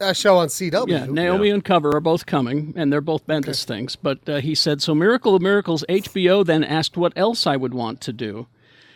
a 0.00 0.14
show 0.14 0.38
on 0.38 0.48
CW. 0.48 0.88
yeah. 0.88 1.06
Naomi 1.06 1.50
and 1.50 1.64
Cover 1.64 1.94
are 1.94 2.00
both 2.00 2.26
coming, 2.26 2.72
and 2.76 2.92
they're 2.92 3.00
both 3.00 3.26
Bendis 3.26 3.64
things. 3.64 3.96
But 3.96 4.26
uh, 4.28 4.40
he 4.40 4.54
said, 4.54 4.82
"So 4.82 4.94
Miracle 4.94 5.34
of 5.34 5.42
Miracles." 5.42 5.84
HBO 5.88 6.44
then 6.44 6.64
asked 6.64 6.96
what 6.96 7.12
else 7.16 7.46
I 7.46 7.56
would 7.56 7.74
want 7.74 8.00
to 8.02 8.12
do, 8.12 8.46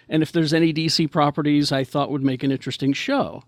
and 0.09 0.23
if 0.23 0.33
there's 0.33 0.55
any 0.55 0.73
DC 0.73 1.11
properties 1.11 1.73
I 1.73 1.85
thought 1.85 2.11
would 2.11 2.25
make 2.25 2.43
an 2.43 2.51
interesting 2.53 2.93
show. 2.93 3.45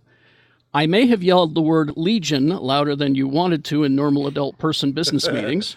I 0.74 0.86
may 0.86 1.06
have 1.08 1.22
yelled 1.22 1.54
the 1.54 1.60
word 1.60 1.92
Legion 1.96 2.48
louder 2.48 2.96
than 2.96 3.14
you 3.14 3.28
wanted 3.28 3.62
to 3.66 3.84
in 3.84 3.94
normal 3.94 4.26
adult 4.26 4.56
person 4.56 4.92
business 4.92 5.28
meetings. 5.32 5.76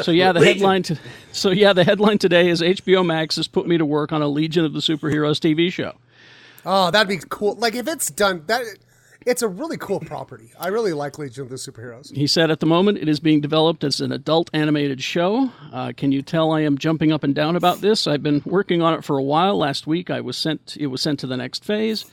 So 0.00 0.10
yeah, 0.10 0.32
the 0.32 0.44
headline. 0.44 0.82
To, 0.84 0.98
so 1.32 1.50
yeah, 1.50 1.72
the 1.72 1.84
headline 1.84 2.18
today 2.18 2.48
is 2.48 2.62
HBO 2.62 3.04
Max 3.04 3.36
has 3.36 3.48
put 3.48 3.66
me 3.66 3.76
to 3.78 3.84
work 3.84 4.12
on 4.12 4.22
a 4.22 4.28
Legion 4.28 4.64
of 4.64 4.72
the 4.72 4.80
Superheroes 4.80 5.38
TV 5.38 5.70
show. 5.70 5.92
Oh, 6.64 6.90
that'd 6.90 7.08
be 7.08 7.18
cool. 7.28 7.56
Like 7.56 7.74
if 7.74 7.88
it's 7.88 8.10
done, 8.10 8.44
that 8.46 8.62
it's 9.26 9.42
a 9.42 9.48
really 9.48 9.76
cool 9.76 10.00
property. 10.00 10.52
I 10.58 10.68
really 10.68 10.92
like 10.92 11.18
Legion 11.18 11.44
of 11.44 11.50
the 11.50 11.56
Superheroes. 11.56 12.14
He 12.14 12.26
said, 12.26 12.50
at 12.50 12.60
the 12.60 12.66
moment, 12.66 12.98
it 12.98 13.08
is 13.08 13.20
being 13.20 13.40
developed 13.40 13.84
as 13.84 14.00
an 14.00 14.12
adult 14.12 14.50
animated 14.52 15.02
show. 15.02 15.50
Uh, 15.72 15.92
can 15.96 16.12
you 16.12 16.22
tell 16.22 16.52
I 16.52 16.60
am 16.62 16.78
jumping 16.78 17.12
up 17.12 17.22
and 17.24 17.34
down 17.34 17.56
about 17.56 17.80
this? 17.80 18.06
I've 18.06 18.22
been 18.22 18.42
working 18.44 18.82
on 18.82 18.94
it 18.94 19.04
for 19.04 19.18
a 19.18 19.22
while. 19.22 19.58
Last 19.58 19.86
week, 19.86 20.10
I 20.10 20.20
was 20.20 20.36
sent. 20.36 20.76
It 20.78 20.88
was 20.88 21.02
sent 21.02 21.20
to 21.20 21.26
the 21.26 21.36
next 21.36 21.64
phase. 21.64 22.04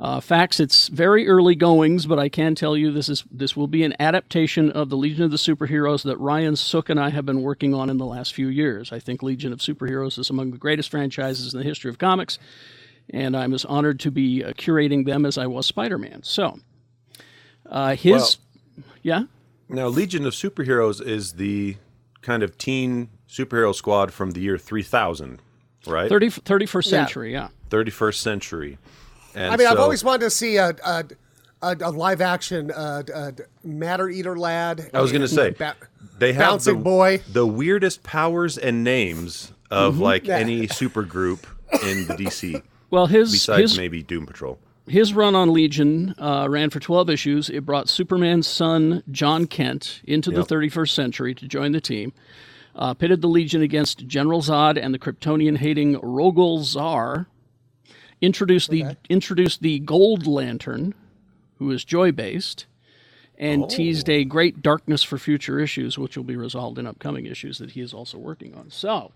Uh, 0.00 0.18
facts, 0.18 0.58
it's 0.58 0.88
very 0.88 1.28
early 1.28 1.54
goings, 1.54 2.06
but 2.06 2.18
I 2.18 2.30
can 2.30 2.54
tell 2.54 2.74
you 2.74 2.90
this 2.90 3.10
is 3.10 3.22
this 3.30 3.54
will 3.54 3.66
be 3.66 3.84
an 3.84 3.94
adaptation 4.00 4.70
of 4.70 4.88
the 4.88 4.96
Legion 4.96 5.24
of 5.24 5.30
the 5.30 5.36
Superheroes 5.36 6.04
that 6.04 6.16
Ryan 6.16 6.56
Sook 6.56 6.88
and 6.88 6.98
I 6.98 7.10
have 7.10 7.26
been 7.26 7.42
working 7.42 7.74
on 7.74 7.90
in 7.90 7.98
the 7.98 8.06
last 8.06 8.32
few 8.32 8.48
years. 8.48 8.92
I 8.92 8.98
think 8.98 9.22
Legion 9.22 9.52
of 9.52 9.58
Superheroes 9.58 10.18
is 10.18 10.30
among 10.30 10.52
the 10.52 10.56
greatest 10.56 10.90
franchises 10.90 11.52
in 11.52 11.60
the 11.60 11.66
history 11.66 11.90
of 11.90 11.98
comics, 11.98 12.38
and 13.10 13.36
I'm 13.36 13.52
as 13.52 13.66
honored 13.66 14.00
to 14.00 14.10
be 14.10 14.42
uh, 14.42 14.54
curating 14.54 15.04
them 15.04 15.26
as 15.26 15.36
I 15.36 15.46
was 15.46 15.66
Spider-Man. 15.66 16.22
So, 16.22 16.58
uh, 17.66 17.94
his, 17.94 18.38
yeah. 19.02 19.24
Now, 19.68 19.88
Legion 19.88 20.24
of 20.24 20.32
Superheroes 20.32 21.06
is 21.06 21.34
the 21.34 21.76
kind 22.22 22.42
of 22.42 22.56
teen 22.56 23.10
superhero 23.28 23.74
squad 23.74 24.14
from 24.14 24.30
the 24.30 24.40
year 24.40 24.56
3000, 24.56 25.42
right? 25.86 26.08
30, 26.08 26.28
31st 26.28 26.84
century, 26.86 27.32
yeah. 27.34 27.48
31st 27.68 28.14
century. 28.14 28.78
And 29.34 29.52
I 29.52 29.56
mean, 29.56 29.66
I've 29.66 29.78
always 29.78 30.02
wanted 30.04 30.20
to 30.24 30.30
see 30.30 30.56
a 30.56 30.70
a, 30.84 31.04
a, 31.62 31.76
a 31.80 31.90
live 31.90 32.20
action 32.20 32.70
uh, 32.70 33.02
uh, 33.14 33.32
Matter 33.64 34.08
Eater 34.08 34.36
lad. 34.36 34.90
I 34.94 35.00
was 35.00 35.12
going 35.12 35.22
to 35.22 35.28
say 35.28 35.50
Ba- 35.50 35.76
they 36.18 36.32
have 36.32 36.50
Bouncing 36.50 36.78
the, 36.78 36.84
Boy. 36.84 37.20
the 37.32 37.46
weirdest 37.46 38.02
powers 38.02 38.58
and 38.58 38.82
names 38.84 39.52
of 39.70 39.98
like 39.98 40.26
Yeah. 40.26 40.38
any 40.38 40.66
super 40.66 41.02
group 41.02 41.46
in 41.82 42.06
the 42.06 42.14
DC. 42.14 42.62
Well, 42.90 43.06
his 43.06 43.30
besides 43.30 43.70
his 43.70 43.76
maybe 43.78 44.02
Doom 44.02 44.26
Patrol. 44.26 44.58
his 44.88 45.14
run 45.14 45.36
on 45.36 45.52
Legion 45.52 46.12
uh, 46.18 46.48
ran 46.50 46.70
for 46.70 46.80
12 46.80 47.08
issues. 47.08 47.48
It 47.48 47.64
brought 47.64 47.88
Superman's 47.88 48.48
son, 48.48 49.04
Jon 49.12 49.46
Kent, 49.46 50.00
into 50.06 50.32
the 50.32 50.42
31st 50.42 50.90
century 50.90 51.32
to 51.36 51.46
join 51.46 51.70
the 51.70 51.80
team. 51.80 52.12
Uh, 52.74 52.92
pitted 52.94 53.20
the 53.20 53.28
Legion 53.28 53.62
against 53.62 54.08
General 54.08 54.42
Zod 54.42 54.76
and 54.76 54.92
the 54.92 54.98
Kryptonian 54.98 55.58
hating 55.58 56.00
Rogol 56.00 56.64
Zar. 56.64 57.28
Introduced 58.20 58.70
the 58.70 58.96
introduced 59.08 59.62
the 59.62 59.78
Gold 59.78 60.26
Lantern, 60.26 60.94
who 61.58 61.70
is 61.70 61.84
joy 61.84 62.12
based, 62.12 62.66
and 63.38 63.68
teased 63.70 64.10
a 64.10 64.24
great 64.24 64.60
darkness 64.62 65.02
for 65.02 65.16
future 65.16 65.58
issues, 65.58 65.98
which 65.98 66.16
will 66.16 66.24
be 66.24 66.36
resolved 66.36 66.78
in 66.78 66.86
upcoming 66.86 67.24
issues 67.24 67.56
that 67.58 67.70
he 67.70 67.80
is 67.80 67.94
also 67.94 68.18
working 68.18 68.54
on. 68.54 68.70
So, 68.70 69.12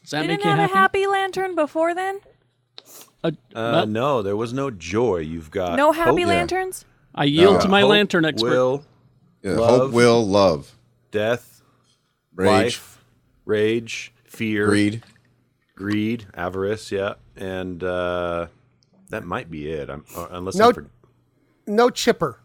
does 0.00 0.10
that 0.12 0.22
Didn't 0.22 0.36
make 0.38 0.44
you 0.44 0.50
have 0.50 0.58
happy? 0.58 0.72
a 0.72 0.76
happy 0.76 1.06
lantern 1.06 1.54
before 1.54 1.94
then? 1.94 2.20
Uh, 3.22 3.30
Uh, 3.54 3.84
no, 3.86 4.22
there 4.22 4.36
was 4.36 4.52
no 4.54 4.70
joy. 4.70 5.18
You've 5.18 5.50
got 5.50 5.76
No 5.76 5.92
happy 5.92 6.22
hope, 6.22 6.28
lanterns? 6.30 6.84
I 7.14 7.24
yield 7.24 7.54
No. 7.56 7.60
to 7.60 7.68
my 7.68 7.82
hope, 7.82 7.90
lantern 7.90 8.24
expert. 8.24 8.48
Will, 8.50 8.84
Yeah, 9.42 9.52
Love. 9.52 9.80
hope, 9.80 9.92
will, 9.92 10.26
love, 10.26 10.76
death, 11.10 11.62
rage, 12.34 12.48
life, 12.48 13.04
rage, 13.44 14.12
fear, 14.24 14.66
greed. 14.66 15.02
greed, 15.76 16.26
avarice. 16.34 16.90
Yeah, 16.90 17.14
and 17.36 17.82
uh, 17.82 18.46
that 19.10 19.24
might 19.24 19.50
be 19.50 19.68
it. 19.70 19.90
I'm, 19.90 20.04
uh, 20.16 20.28
unless 20.30 20.54
No- 20.56 20.68
No 21.66 21.90
chipper. 21.90 22.40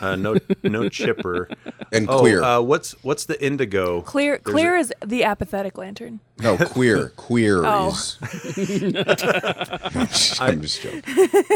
Uh, 0.00 0.16
no 0.16 0.36
no 0.62 0.88
chipper 0.88 1.48
And 1.92 2.08
oh, 2.10 2.20
queer. 2.20 2.42
Uh, 2.42 2.60
what's 2.60 2.92
what's 3.02 3.24
the 3.24 3.42
indigo? 3.42 4.02
Clear 4.02 4.38
There's 4.44 4.54
clear 4.54 4.76
a- 4.76 4.80
is 4.80 4.92
the 5.04 5.24
apathetic 5.24 5.78
lantern. 5.78 6.20
no, 6.38 6.56
queer. 6.58 7.08
Queer 7.16 7.62
Oh. 7.64 7.88
is. 7.88 8.18
I'm 10.40 10.60
just 10.60 10.82
joking. 10.82 11.02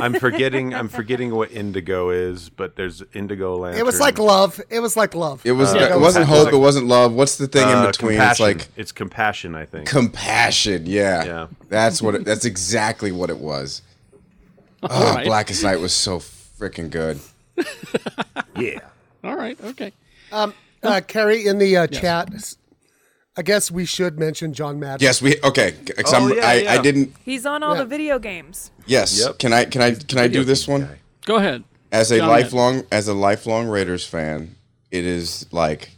I'm 0.01 0.15
forgetting. 0.15 0.75
I'm 0.75 0.89
forgetting 0.89 1.35
what 1.35 1.53
indigo 1.53 2.11
is, 2.11 2.49
but 2.49 2.77
there's 2.77 3.03
indigo 3.13 3.57
lantern. 3.57 3.81
It 3.81 3.87
was 3.87 4.01
like 4.01 4.19
love. 4.19 4.61
It 4.71 4.81
was 4.81 4.97
like 4.97 5.15
love. 5.15 5.43
It 5.45 5.53
was. 5.53 5.75
Uh, 5.75 5.91
it 5.93 6.01
wasn't 6.01 6.25
compassion. 6.27 6.45
hope. 6.47 6.55
It 6.55 6.59
wasn't 6.59 6.87
love. 6.87 7.13
What's 7.13 7.37
the 7.37 7.47
thing 7.47 7.69
in 7.69 7.77
Uh, 7.77 7.87
between? 7.89 8.13
Compassion. 8.13 8.31
It's 8.49 8.59
like 8.61 8.69
it's 8.77 8.93
compassion. 8.93 9.55
I 9.55 9.67
think. 9.67 9.89
compassion. 9.89 10.85
Yeah. 10.87 11.25
Yeah. 11.25 11.47
That's 11.69 12.01
what. 12.03 12.15
It, 12.15 12.25
that's 12.25 12.45
exactly 12.45 13.13
what 13.13 13.31
it 13.31 13.39
was. 13.39 13.83
Oh, 14.83 15.15
right. 15.15 15.27
Blackest 15.27 15.63
Night 15.63 15.79
was 15.79 15.93
so 15.93 16.19
freaking 16.19 16.91
good. 16.91 17.21
yeah. 18.57 18.79
All 19.25 19.37
right, 19.37 19.59
okay. 19.63 19.93
Um, 20.31 20.55
Uh, 20.83 21.01
Kerry, 21.07 21.47
in 21.47 21.59
the 21.59 21.77
uh, 21.77 21.87
chat, 21.87 22.29
I 23.37 23.43
guess 23.43 23.71
we 23.71 23.85
should 23.85 24.19
mention 24.19 24.53
John 24.53 24.81
Madden. 24.81 24.99
Yes, 25.05 25.23
we 25.23 25.37
okay. 25.45 25.73
'cause 25.97 26.13
I'm- 26.13 26.25
Oh, 26.25 26.35
yeah, 26.35 26.47
I, 26.47 26.55
yeah. 26.55 26.73
I 26.73 26.79
didn't. 26.83 27.15
He's 27.25 27.47
on 27.47 27.63
all 27.63 27.75
Yeah. 27.75 27.83
the 27.83 27.87
video 27.87 28.19
games. 28.19 28.71
Yes. 28.87 29.19
Yep. 29.21 29.39
Can 29.39 29.53
I? 29.53 29.65
Can 29.65 29.81
I? 29.81 29.95
Can 29.95 30.19
I 30.19 30.27
do 30.27 30.43
this 30.45 30.67
one? 30.67 30.83
guy. 30.83 30.99
Go 31.25 31.37
ahead. 31.37 31.63
As 31.93 32.11
a 32.11 32.19
John 32.19 32.29
lifelong 32.29 32.83
as 32.91 33.07
a 33.07 33.15
lifelong 33.15 33.69
Raiders 33.69 34.05
fan, 34.05 34.57
it 34.91 35.05
is 35.05 35.47
like 35.53 35.91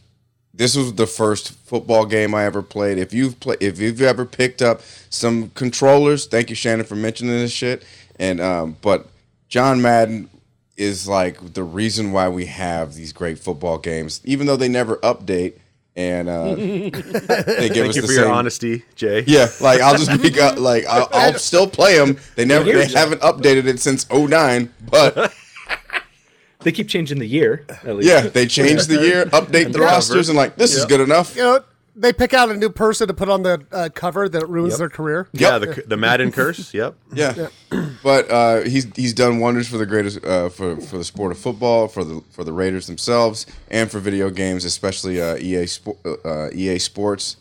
this 0.52 0.76
was 0.76 0.94
the 0.94 1.06
first 1.06 1.52
football 1.52 2.04
game 2.04 2.34
I 2.34 2.44
ever 2.44 2.62
played. 2.62 2.98
If 2.98 3.14
you've 3.14 3.40
play, 3.40 3.56
if 3.60 3.80
you've 3.80 4.02
ever 4.02 4.24
picked 4.26 4.60
up 4.60 4.82
some 5.08 5.50
controllers, 5.54 6.26
thank 6.26 6.50
you 6.50 6.56
Shannon 6.56 6.84
for 6.84 6.94
mentioning 6.96 7.32
this 7.34 7.52
shit. 7.52 7.84
And 8.18 8.40
um, 8.40 8.76
but 8.82 9.08
John 9.48 9.80
Madden 9.80 10.28
is 10.76 11.06
like 11.08 11.54
the 11.54 11.62
reason 11.62 12.12
why 12.12 12.28
we 12.28 12.46
have 12.46 12.94
these 12.94 13.12
great 13.12 13.38
football 13.38 13.78
games, 13.78 14.20
even 14.24 14.46
though 14.46 14.56
they 14.56 14.68
never 14.68 14.96
update 14.96 15.58
and 15.96 16.28
uh, 16.28 16.54
they 16.56 16.90
give 16.90 16.94
Thank 17.04 17.76
us 17.90 17.96
you 17.96 18.02
the 18.02 18.08
for 18.08 18.12
your 18.12 18.24
same. 18.24 18.32
honesty, 18.32 18.82
Jay. 18.96 19.22
Yeah, 19.26 19.46
like 19.60 19.80
I'll 19.80 19.96
just 19.96 20.20
be 20.20 20.30
go- 20.30 20.54
like 20.58 20.84
I'll, 20.86 21.08
I'll 21.12 21.34
still 21.38 21.68
play 21.68 21.96
them. 21.96 22.18
They 22.34 22.44
never 22.44 22.64
they 22.64 22.88
haven't 22.88 23.20
updated 23.20 23.66
it 23.66 23.78
since 23.80 24.10
09, 24.10 24.72
but 24.90 25.32
They 26.60 26.72
keep 26.72 26.88
changing 26.88 27.18
the 27.18 27.26
year. 27.26 27.66
At 27.84 27.96
least. 27.96 28.08
yeah, 28.08 28.22
they 28.22 28.46
change 28.46 28.86
the 28.86 28.98
year, 29.02 29.26
update 29.26 29.72
the 29.74 29.80
rosters, 29.80 30.30
and 30.30 30.36
like 30.38 30.56
this 30.56 30.74
is 30.74 30.86
good 30.86 31.00
enough. 31.00 31.36
You 31.36 31.42
know, 31.42 31.64
they 31.96 32.12
pick 32.12 32.34
out 32.34 32.50
a 32.50 32.56
new 32.56 32.70
person 32.70 33.06
to 33.08 33.14
put 33.14 33.28
on 33.28 33.42
the 33.42 33.64
uh, 33.72 33.88
cover 33.94 34.28
that 34.28 34.48
ruins 34.48 34.72
Yep. 34.72 34.78
their 34.78 34.88
career. 34.88 35.28
Yeah, 35.32 35.58
the 35.58 35.82
the 35.86 35.96
Madden 35.96 36.32
curse. 36.32 36.72
Yep. 36.74 36.94
Yeah, 37.14 37.48
but 38.02 38.30
uh, 38.30 38.60
he's 38.62 38.86
he's 38.96 39.14
done 39.14 39.38
wonders 39.38 39.68
for 39.68 39.78
the 39.78 39.86
greatest 39.86 40.24
uh, 40.24 40.48
for 40.48 40.76
for 40.80 40.98
the 40.98 41.04
sport 41.04 41.30
of 41.32 41.38
football, 41.38 41.86
for 41.88 42.02
the 42.04 42.22
for 42.32 42.42
the 42.44 42.52
Raiders 42.52 42.86
themselves, 42.88 43.46
and 43.70 43.90
for 43.90 44.00
video 44.00 44.30
games, 44.30 44.64
especially 44.64 45.20
uh, 45.20 45.36
EA 45.36 45.64
Spo- 45.66 45.98
uh, 46.24 46.50
EA 46.54 46.78
Sports. 46.78 47.36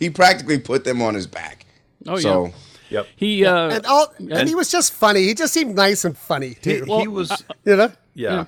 He 0.00 0.10
practically 0.10 0.58
put 0.58 0.82
them 0.84 1.00
on 1.00 1.14
his 1.14 1.28
back. 1.28 1.64
Oh, 2.06 2.16
so 2.18 2.46
yeah. 2.46 2.52
Yep. 2.90 3.06
He 3.16 3.44
uh, 3.46 3.70
And 3.70 3.86
all, 3.86 4.12
and 4.18 4.48
he 4.48 4.54
was 4.56 4.68
just 4.70 4.92
funny. 4.92 5.22
He 5.26 5.34
just 5.34 5.54
seemed 5.54 5.74
nice 5.76 6.04
and 6.04 6.18
funny 6.18 6.48
He, 6.48 6.54
too. 6.80 6.84
he 7.00 7.06
was. 7.08 7.30
you 7.64 7.76
know, 7.76 7.92
yeah. 8.14 8.46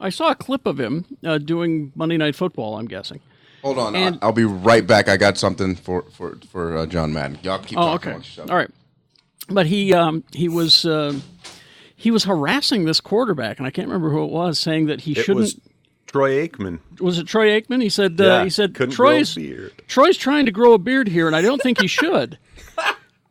I 0.00 0.10
saw 0.10 0.30
a 0.30 0.34
clip 0.34 0.66
of 0.66 0.78
him 0.80 1.04
uh, 1.24 1.38
doing 1.38 1.92
Monday 1.94 2.16
Night 2.16 2.34
Football. 2.34 2.78
I'm 2.78 2.86
guessing. 2.88 3.20
Hold 3.62 3.78
on, 3.78 3.94
And- 3.96 4.16
I'll, 4.22 4.28
I'll 4.28 4.32
be 4.32 4.44
right 4.44 4.86
back. 4.86 5.08
I 5.08 5.16
got 5.16 5.38
something 5.38 5.74
for 5.76 6.02
for 6.12 6.36
for 6.50 6.76
uh, 6.78 6.86
John 6.86 7.12
Madden. 7.12 7.38
Y'all 7.42 7.58
keep 7.58 7.78
Oh, 7.78 7.82
talking. 7.82 7.96
okay. 7.96 8.10
while 8.12 8.18
you 8.18 8.24
shut 8.24 8.44
up. 8.46 8.50
All 8.50 8.56
right. 8.56 8.70
But 9.48 9.66
he 9.66 9.92
um, 9.94 10.22
he 10.32 10.48
was 10.48 10.84
uh, 10.86 11.14
he 11.96 12.10
was 12.10 12.24
harassing 12.24 12.84
this 12.84 13.00
quarterback, 13.00 13.58
and 13.58 13.66
I 13.66 13.70
can't 13.70 13.88
remember 13.88 14.10
who 14.10 14.22
it 14.24 14.30
was, 14.30 14.58
saying 14.58 14.86
that 14.86 15.00
he 15.02 15.12
It 15.12 15.18
shouldn't. 15.24 15.36
was 15.38 15.60
Troy 16.06 16.46
Aikman. 16.46 16.78
Was, 17.00 17.18
it 17.18 17.26
Troy 17.26 17.60
Aikman? 17.60 17.82
He 17.82 17.88
said 17.88 18.20
uh, 18.20 18.24
Yeah, 18.24 18.44
he 18.44 18.50
said 18.50 18.74
couldn't 18.74 18.94
grow 18.96 19.08
a 19.08 19.12
Troy's 19.14 19.34
beard." 19.34 19.72
Troy's 19.88 20.16
trying 20.16 20.46
to 20.46 20.52
grow 20.52 20.72
a 20.74 20.78
beard 20.78 21.08
here, 21.08 21.26
and 21.26 21.34
I 21.36 21.42
don't 21.42 21.60
think 21.62 21.80
he 21.80 21.86
should. 22.00 22.38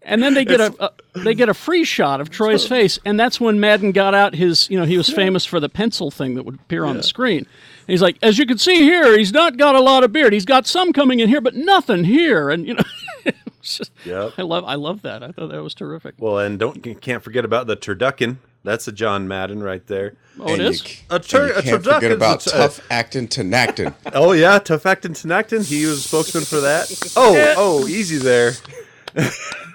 And 0.02 0.24
then 0.24 0.34
they 0.34 0.44
get 0.46 0.60
a, 0.62 0.74
a 0.84 0.92
they 1.20 1.36
get 1.36 1.50
a 1.50 1.54
free 1.54 1.84
shot 1.84 2.20
of 2.22 2.30
Troy's 2.30 2.66
face, 2.66 2.98
and 3.06 3.20
that's 3.20 3.40
when 3.40 3.60
Madden 3.60 3.92
got 3.92 4.16
out 4.16 4.34
his 4.34 4.70
you 4.70 4.80
know 4.80 4.86
he 4.86 4.98
was 4.98 5.10
famous 5.10 5.46
for 5.46 5.60
the 5.60 5.70
pencil 5.70 6.10
thing 6.10 6.36
that 6.36 6.44
would 6.44 6.56
appear 6.56 6.84
on 6.86 6.98
the 6.98 7.04
screen. 7.04 7.46
And 7.90 7.94
he's 7.94 8.04
like, 8.04 8.20
as 8.22 8.38
you 8.38 8.46
can 8.46 8.60
see 8.60 8.84
here, 8.84 9.18
he's 9.18 9.34
not 9.34 9.58
got 9.58 9.74
a 9.74 9.80
lot 9.82 10.04
of 10.04 10.12
beard. 10.12 10.32
He's 10.32 10.46
got 10.46 10.68
some 10.68 10.94
coming 10.94 11.22
in 11.22 11.28
here, 11.28 11.42
but 11.42 11.56
nothing 11.56 12.04
here. 12.04 12.52
And 12.52 12.68
you 12.68 12.76
know, 12.76 12.84
it's 13.26 13.80
just- 13.80 13.92
Yep. 14.06 14.34
I 14.38 14.44
love 14.44 14.64
I 14.66 14.76
love 14.76 15.02
that. 15.02 15.24
I 15.24 15.32
thought 15.32 15.50
that 15.50 15.64
was 15.64 15.74
terrific. 15.74 16.14
Well, 16.20 16.38
and 16.38 16.60
don't 16.60 16.84
can't 17.02 17.24
forget 17.24 17.46
about 17.46 17.66
the 17.66 17.76
turducken. 17.76 18.38
That's 18.64 18.88
a 18.88 18.92
John 18.92 19.28
Madden 19.28 19.64
right 19.64 19.84
there. 19.88 20.14
Oh, 20.40 20.50
it 20.50 20.52
And 20.52 20.62
you 20.62 20.68
is. 20.70 20.82
c- 20.82 21.00
A 21.10 21.16
and 21.16 21.32
you 21.34 21.40
a 21.40 21.62
can't 21.64 21.84
turducken 21.84 21.96
forget 21.96 22.12
about 22.12 22.46
a- 22.46 22.50
tough 22.52 22.80
acting 22.92 23.28
to 23.30 23.42
Nacton. 23.42 23.96
Oh 24.14 24.34
yeah, 24.34 24.60
Tough 24.60 24.86
Acton 24.86 25.14
Tinactin. 25.14 25.68
He 25.68 25.88
was 25.88 25.98
a 25.98 26.08
spokesman 26.08 26.44
for 26.44 26.60
that. 26.60 26.92
Oh, 27.18 27.54
oh, 27.58 27.88
easy 27.88 28.18
there. 28.18 28.52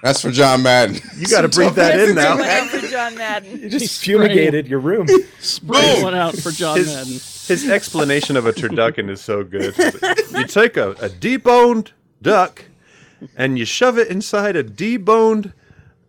That's 0.01 0.21
for 0.21 0.31
John 0.31 0.63
Madden. 0.63 1.01
You 1.17 1.27
got 1.27 1.41
to 1.41 1.49
breathe 1.49 1.75
that 1.75 1.99
in 1.99 2.15
now. 2.15 2.37
For 2.67 2.87
John 2.87 3.17
Madden. 3.17 3.59
You 3.59 3.67
just 3.69 4.01
fumigated 4.01 4.67
your 4.67 4.79
room. 4.79 5.05
Spray 5.39 5.95
oh. 5.97 6.03
one 6.03 6.15
out 6.15 6.37
for 6.37 6.51
John 6.51 6.77
His, 6.77 6.87
Madden. 6.95 7.19
His 7.47 7.69
explanation 7.69 8.37
of 8.37 8.45
a 8.45 8.53
turducken 8.53 9.09
is 9.09 9.21
so 9.21 9.43
good. 9.43 9.75
You 10.31 10.45
take 10.45 10.77
a, 10.77 10.91
a 10.91 11.09
deboned 11.09 11.91
duck 12.21 12.65
and 13.35 13.57
you 13.57 13.65
shove 13.65 13.97
it 13.97 14.07
inside 14.07 14.55
a 14.55 14.63
deboned 14.63 15.53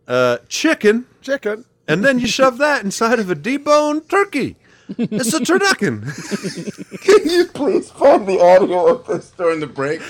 uh, 0.09 0.39
chicken, 0.49 1.07
chicken. 1.23 1.65
and 1.89 2.05
then 2.05 2.19
you 2.19 2.27
shove 2.27 2.59
that 2.59 2.85
inside 2.85 3.19
of 3.19 3.31
a 3.31 3.35
deboned 3.35 4.09
turkey. 4.09 4.57
It's 4.89 5.35
a 5.35 5.41
turducken. 5.41 6.05
Can 7.03 7.29
you 7.29 7.47
please 7.47 7.91
find 7.91 8.27
the 8.27 8.41
audio 8.41 8.87
of 8.87 9.07
this 9.07 9.31
during 9.33 9.61
the 9.61 9.67
break? 9.67 10.01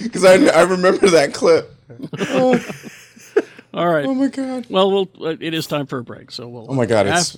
Because 0.00 0.24
I, 0.24 0.34
I 0.46 0.62
remember 0.62 1.08
that 1.10 1.34
clip. 1.34 1.72
All 3.76 3.86
right. 3.86 4.06
Oh 4.06 4.14
my 4.14 4.28
god. 4.28 4.66
Well, 4.70 4.90
we'll 4.90 5.08
uh, 5.20 5.36
it 5.38 5.52
is 5.52 5.66
time 5.66 5.86
for 5.86 5.98
a 5.98 6.02
break, 6.02 6.30
so 6.30 6.48
we'll. 6.48 6.66
Oh 6.70 6.74
my 6.74 6.86
god. 6.86 7.06
It's 7.06 7.36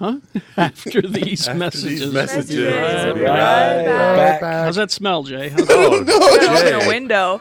after 0.56 1.00
these 1.00 1.48
messages. 1.54 2.12
messages. 2.12 2.56
We'll 2.58 3.14
be 3.14 3.20
Right. 3.22 3.76
right 3.86 4.16
back. 4.16 4.40
Back. 4.40 4.64
How's 4.64 4.76
that 4.76 4.90
smell, 4.90 5.22
Jay? 5.22 5.48
How's 5.50 5.66
Oh, 5.70 5.94
Open 6.00 6.82
a 6.82 6.88
window. 6.88 7.40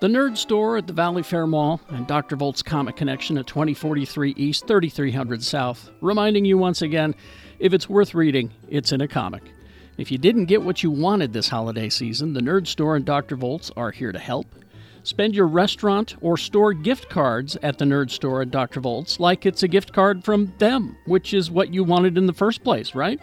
The 0.00 0.06
Nerd 0.06 0.36
Store 0.36 0.76
at 0.76 0.86
the 0.86 0.92
Valley 0.92 1.24
Fair 1.24 1.44
Mall 1.48 1.80
and 1.88 2.06
Dr. 2.06 2.36
Volt's 2.36 2.62
Comic 2.62 2.94
Connection 2.94 3.36
at 3.36 3.48
2043 3.48 4.32
East, 4.36 4.68
3300 4.68 5.42
South, 5.42 5.90
reminding 6.00 6.44
you 6.44 6.56
once 6.56 6.82
again 6.82 7.16
if 7.58 7.72
it's 7.72 7.88
worth 7.88 8.14
reading, 8.14 8.52
it's 8.68 8.92
in 8.92 9.00
a 9.00 9.08
comic. 9.08 9.42
If 9.96 10.12
you 10.12 10.18
didn't 10.18 10.44
get 10.44 10.62
what 10.62 10.84
you 10.84 10.92
wanted 10.92 11.32
this 11.32 11.48
holiday 11.48 11.88
season, 11.88 12.32
the 12.32 12.40
Nerd 12.40 12.68
Store 12.68 12.94
and 12.94 13.04
Dr. 13.04 13.34
Volt's 13.34 13.72
are 13.76 13.90
here 13.90 14.12
to 14.12 14.18
help. 14.20 14.46
Spend 15.08 15.34
your 15.34 15.46
restaurant 15.46 16.16
or 16.20 16.36
store 16.36 16.74
gift 16.74 17.08
cards 17.08 17.56
at 17.62 17.78
the 17.78 17.86
Nerd 17.86 18.10
Store 18.10 18.42
at 18.42 18.50
Dr. 18.50 18.78
Volt's 18.78 19.18
like 19.18 19.46
it's 19.46 19.62
a 19.62 19.66
gift 19.66 19.94
card 19.94 20.22
from 20.22 20.52
them, 20.58 20.98
which 21.06 21.32
is 21.32 21.50
what 21.50 21.72
you 21.72 21.82
wanted 21.82 22.18
in 22.18 22.26
the 22.26 22.34
first 22.34 22.62
place, 22.62 22.94
right? 22.94 23.18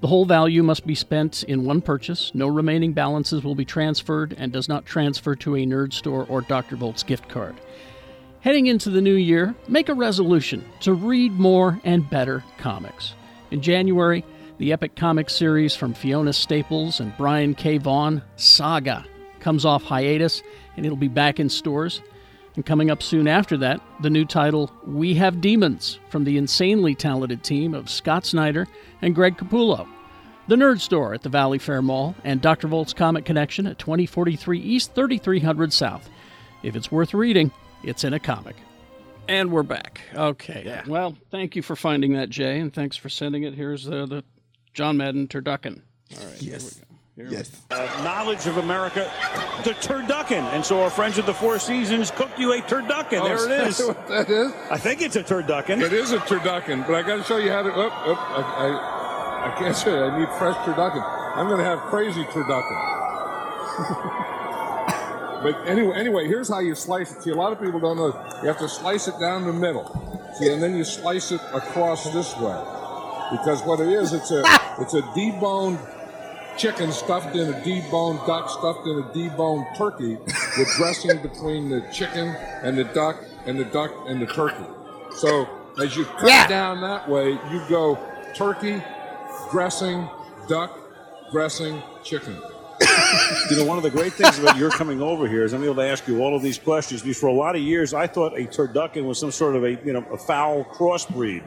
The 0.00 0.06
whole 0.06 0.24
value 0.24 0.62
must 0.62 0.86
be 0.86 0.94
spent 0.94 1.42
in 1.42 1.66
one 1.66 1.82
purchase. 1.82 2.34
No 2.34 2.46
remaining 2.46 2.94
balances 2.94 3.44
will 3.44 3.54
be 3.54 3.66
transferred 3.66 4.36
and 4.38 4.50
does 4.50 4.70
not 4.70 4.86
transfer 4.86 5.34
to 5.34 5.56
a 5.56 5.66
Nerd 5.66 5.92
Store 5.92 6.24
or 6.30 6.40
Dr. 6.40 6.76
Volt's 6.76 7.02
gift 7.02 7.28
card. 7.28 7.56
Heading 8.40 8.68
into 8.68 8.88
the 8.88 9.02
new 9.02 9.16
year, 9.16 9.54
make 9.68 9.90
a 9.90 9.94
resolution 9.94 10.64
to 10.80 10.94
read 10.94 11.32
more 11.32 11.78
and 11.84 12.08
better 12.08 12.42
comics. 12.56 13.12
In 13.50 13.60
January, 13.60 14.24
the 14.56 14.72
epic 14.72 14.96
comic 14.96 15.28
series 15.28 15.76
from 15.76 15.92
Fiona 15.92 16.32
Staples 16.32 17.00
and 17.00 17.14
Brian 17.18 17.54
K. 17.54 17.76
Vaughan, 17.76 18.22
Saga, 18.36 19.04
comes 19.48 19.64
off 19.64 19.82
hiatus 19.82 20.42
and 20.76 20.84
it'll 20.84 20.98
be 20.98 21.08
back 21.08 21.40
in 21.40 21.48
stores. 21.48 22.02
And 22.54 22.66
coming 22.66 22.90
up 22.90 23.02
soon 23.02 23.26
after 23.26 23.56
that, 23.56 23.80
the 24.02 24.10
new 24.10 24.26
title, 24.26 24.70
We 24.86 25.14
Have 25.14 25.40
Demons, 25.40 25.98
from 26.10 26.24
the 26.24 26.36
insanely 26.36 26.94
talented 26.94 27.42
team 27.42 27.72
of 27.72 27.88
Scott 27.88 28.26
Snyder 28.26 28.68
and 29.00 29.14
Greg 29.14 29.38
Capullo. 29.38 29.88
The 30.48 30.56
Nerd 30.56 30.80
Store 30.80 31.14
at 31.14 31.22
the 31.22 31.30
Valley 31.30 31.56
Fair 31.56 31.80
Mall, 31.80 32.14
and 32.24 32.42
Dr. 32.42 32.68
Volt's 32.68 32.92
Comic 32.92 33.24
Connection 33.24 33.66
at 33.66 33.78
2043 33.78 34.60
East, 34.60 34.94
3300 34.94 35.72
South. 35.72 36.10
If 36.62 36.76
it's 36.76 36.92
worth 36.92 37.14
reading, 37.14 37.50
it's 37.82 38.04
in 38.04 38.12
a 38.12 38.20
comic. 38.20 38.56
And 39.28 39.50
we're 39.50 39.62
back. 39.62 40.02
Okay. 40.14 40.62
Yeah. 40.66 40.82
Well, 40.86 41.16
thank 41.30 41.56
you 41.56 41.62
for 41.62 41.74
finding 41.74 42.12
that, 42.12 42.28
Jay, 42.28 42.58
and 42.60 42.70
thanks 42.70 42.98
for 42.98 43.08
sending 43.08 43.44
it. 43.44 43.54
Here's 43.54 43.88
uh, 43.88 44.04
the 44.04 44.24
John 44.74 44.98
Madden 44.98 45.26
turducken. 45.26 45.80
All 46.20 46.26
right. 46.26 46.42
Yes. 46.42 46.82
Yes. 47.18 47.50
uh, 47.70 47.76
knowledge 48.04 48.46
of 48.46 48.58
America, 48.58 49.10
the 49.64 49.70
turducken. 49.70 50.44
And 50.54 50.64
so 50.64 50.82
our 50.82 50.90
friends 50.90 51.18
at 51.18 51.26
the 51.26 51.34
Four 51.34 51.58
Seasons 51.58 52.12
cooked 52.12 52.38
you 52.38 52.52
a 52.52 52.60
turducken. 52.60 53.24
there 53.24 53.44
it 53.44 53.68
is. 53.68 53.78
that 54.08 54.30
is? 54.30 54.52
I 54.70 54.78
think 54.78 55.02
it's 55.02 55.16
a 55.16 55.24
turducken. 55.24 55.82
It 55.82 55.92
is 55.92 56.12
a 56.12 56.18
turducken, 56.18 56.86
but 56.86 56.94
I 56.94 57.02
got 57.02 57.16
to 57.16 57.24
show 57.24 57.38
you 57.38 57.50
how 57.50 57.62
to. 57.62 57.72
Oh, 57.74 57.90
oh, 57.90 58.14
I, 58.14 58.66
I, 58.66 59.52
I 59.52 59.58
can't 59.58 59.76
show 59.76 59.94
you. 59.96 60.04
I 60.04 60.18
need 60.18 60.28
fresh 60.38 60.54
turducken. 60.58 61.02
I'm 61.36 61.48
going 61.48 61.58
to 61.58 61.64
have 61.64 61.80
crazy 61.90 62.22
turducken. 62.24 62.76
but 65.42 65.66
anyway, 65.66 65.96
anyway, 65.98 66.28
here's 66.28 66.48
how 66.48 66.60
you 66.60 66.76
slice 66.76 67.10
it. 67.10 67.22
See, 67.22 67.30
a 67.30 67.34
lot 67.34 67.52
of 67.52 67.60
people 67.60 67.80
don't 67.80 67.96
know. 67.96 68.14
You 68.42 68.48
have 68.48 68.58
to 68.58 68.68
slice 68.68 69.08
it 69.08 69.18
down 69.18 69.44
the 69.44 69.52
middle. 69.52 69.86
See, 70.38 70.52
and 70.52 70.62
then 70.62 70.76
you 70.76 70.84
slice 70.84 71.32
it 71.32 71.40
across 71.52 72.04
this 72.12 72.36
way. 72.36 72.62
Because 73.32 73.62
what 73.64 73.80
it 73.80 73.88
is, 73.88 74.12
it's 74.12 74.30
a 74.30 74.42
it's 74.78 74.94
a 74.94 75.02
deboned 75.02 75.78
chicken 76.58 76.90
stuffed 76.90 77.36
in 77.36 77.48
a 77.54 77.60
deboned 77.60 78.26
duck 78.26 78.50
stuffed 78.50 78.86
in 78.86 78.98
a 78.98 79.02
deboned 79.14 79.76
turkey 79.76 80.16
with 80.58 80.68
dressing 80.76 81.22
between 81.22 81.68
the 81.68 81.80
chicken 81.92 82.28
and 82.62 82.76
the 82.76 82.84
duck 82.84 83.22
and 83.46 83.58
the 83.58 83.64
duck 83.66 83.92
and 84.06 84.20
the 84.20 84.26
turkey. 84.26 84.66
So 85.16 85.48
as 85.80 85.96
you 85.96 86.04
cut 86.04 86.48
down 86.48 86.80
that 86.80 87.08
way, 87.08 87.30
you 87.30 87.62
go 87.68 87.98
turkey, 88.34 88.82
dressing, 89.50 90.08
duck, 90.48 90.78
dressing, 91.30 91.80
chicken. 92.02 92.36
You 93.50 93.56
know, 93.56 93.64
one 93.64 93.76
of 93.76 93.82
the 93.82 93.90
great 93.90 94.12
things 94.12 94.38
about 94.38 94.56
your 94.56 94.70
coming 94.70 95.00
over 95.00 95.26
here 95.26 95.44
is 95.44 95.52
I'm 95.52 95.64
able 95.64 95.76
to 95.76 95.86
ask 95.86 96.06
you 96.06 96.22
all 96.22 96.36
of 96.36 96.42
these 96.42 96.58
questions 96.58 97.02
because 97.02 97.18
for 97.18 97.26
a 97.26 97.32
lot 97.32 97.56
of 97.56 97.62
years 97.62 97.94
I 97.94 98.06
thought 98.06 98.38
a 98.38 98.42
turducken 98.42 99.04
was 99.04 99.18
some 99.18 99.30
sort 99.30 99.56
of 99.56 99.64
a 99.64 99.72
you 99.84 99.92
know 99.92 100.04
a 100.12 100.18
foul 100.18 100.64
crossbreed, 100.64 101.42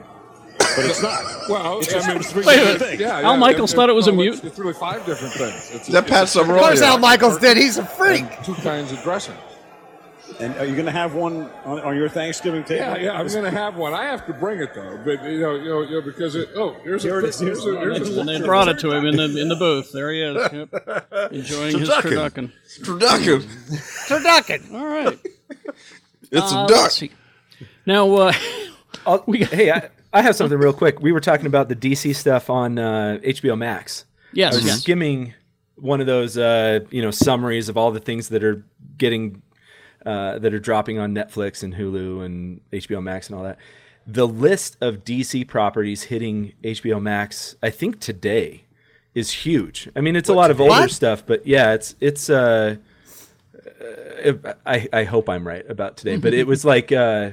but 0.75 0.85
it's 0.85 1.01
not. 1.01 1.23
Well, 1.49 1.79
It's 1.79 1.89
I 1.89 1.93
just 1.93 2.07
mean, 2.07 2.19
three 2.23 2.43
different 2.43 2.79
things. 2.79 2.99
yeah, 3.01 3.17
Al 3.19 3.33
yeah, 3.33 3.35
Michaels 3.37 3.73
thought 3.73 3.89
it 3.89 3.93
was 3.95 4.07
a 4.07 4.11
well, 4.13 4.21
it's- 4.21 4.41
mute? 4.41 4.49
It's 4.51 4.59
really 4.59 4.73
five 4.73 5.05
different 5.05 5.33
things. 5.33 5.71
It's, 5.73 5.87
That 5.87 6.07
Pat 6.07 6.23
it's 6.23 6.35
a- 6.35 6.39
Summerall 6.39 6.59
Of 6.59 6.65
course, 6.65 6.81
Al 6.81 6.97
Michaels 6.99 7.37
did. 7.39 7.57
He's 7.57 7.77
a 7.77 7.85
freak. 7.85 8.21
and 8.23 8.45
two 8.45 8.55
kinds 8.55 8.91
of 8.91 9.01
dressing. 9.03 9.35
And 10.39 10.55
are 10.55 10.65
you 10.65 10.73
going 10.73 10.85
to 10.85 10.91
have 10.91 11.13
one 11.13 11.49
on, 11.65 11.79
on 11.81 11.95
your 11.95 12.07
Thanksgiving 12.09 12.63
table? 12.63 12.85
Yeah, 12.85 12.97
yeah, 12.97 13.11
I'm 13.19 13.27
going 13.27 13.43
to 13.43 13.51
have 13.51 13.75
one. 13.75 13.93
I 13.93 14.05
have 14.05 14.25
to 14.27 14.33
bring 14.33 14.59
it 14.61 14.73
though, 14.73 14.99
but 15.03 15.21
you 15.29 15.39
know, 15.39 15.55
you 15.55 15.65
know, 15.69 15.81
you 15.81 15.91
know 15.99 16.01
because 16.01 16.35
it. 16.35 16.49
Oh, 16.55 16.73
here's 16.83 17.03
Here 17.03 17.19
a, 17.19 17.23
it 17.23 17.29
is. 17.29 17.39
here's 17.39 17.63
a, 17.65 17.77
here's 17.77 18.17
a 18.17 18.19
And 18.21 18.29
they 18.29 18.39
brought 18.41 18.67
it 18.69 18.79
to 18.79 18.91
him 18.91 19.05
in 19.05 19.17
the 19.17 19.39
in 19.39 19.49
the 19.49 19.55
booth. 19.57 19.91
There 19.91 20.11
he 20.11 20.21
is, 20.21 20.35
yep. 20.53 21.31
enjoying 21.31 21.77
his 21.79 21.89
Turducken. 21.89 22.51
turducken. 22.81 23.41
Turducken. 24.07 24.07
Turducken. 24.07 24.73
All 24.73 24.85
right, 24.87 25.19
It's 26.31 26.53
Uh, 26.53 26.65
a 26.65 26.67
duck. 26.67 26.91
Now, 27.85 28.11
uh, 28.15 28.33
I'll- 29.05 29.23
hey, 29.31 29.69
I, 29.71 29.89
I 30.13 30.21
have 30.21 30.35
something 30.35 30.57
real 30.57 30.73
quick. 30.73 31.01
We 31.01 31.11
were 31.11 31.19
talking 31.21 31.45
about 31.45 31.69
the 31.69 31.75
DC 31.75 32.15
stuff 32.15 32.49
on 32.49 32.77
uh, 32.77 33.19
HBO 33.23 33.57
Max. 33.57 34.05
I 34.51 34.55
was 34.55 34.65
yes. 34.65 34.81
skimming 34.81 35.33
one 35.75 36.01
of 36.01 36.07
those, 36.07 36.37
uh, 36.37 36.81
you 36.89 37.01
know, 37.01 37.11
summaries 37.11 37.69
of 37.69 37.77
all 37.77 37.91
the 37.91 37.99
things 37.99 38.29
that 38.29 38.43
are 38.43 38.63
getting, 38.97 39.41
uh, 40.05 40.39
that 40.39 40.53
are 40.53 40.59
dropping 40.59 40.99
on 40.99 41.13
Netflix 41.15 41.63
and 41.63 41.75
Hulu 41.75 42.25
and 42.25 42.61
HBO 42.71 43.01
Max 43.01 43.27
and 43.27 43.37
all 43.37 43.43
that. 43.43 43.57
The 44.05 44.27
list 44.27 44.77
of 44.81 45.05
DC 45.05 45.47
properties 45.47 46.03
hitting 46.03 46.53
HBO 46.63 47.01
Max, 47.01 47.55
I 47.63 47.69
think 47.69 47.99
today, 47.99 48.63
is 49.13 49.31
huge. 49.31 49.89
I 49.95 50.01
mean, 50.01 50.15
it's 50.15 50.29
a 50.29 50.33
lot 50.33 50.51
of 50.51 50.59
older 50.59 50.71
What? 50.71 50.91
stuff, 50.91 51.25
but 51.25 51.45
yeah, 51.45 51.73
it's 51.73 51.95
it's. 51.99 52.29
Uh, 52.29 52.77
uh, 54.25 54.53
I 54.65 54.87
I 54.91 55.03
hope 55.03 55.29
I'm 55.29 55.45
right 55.45 55.69
about 55.69 55.97
today, 55.97 56.17
but 56.17 56.33
it 56.33 56.47
was 56.53 56.65
like. 56.65 56.91
Uh, 56.91 57.31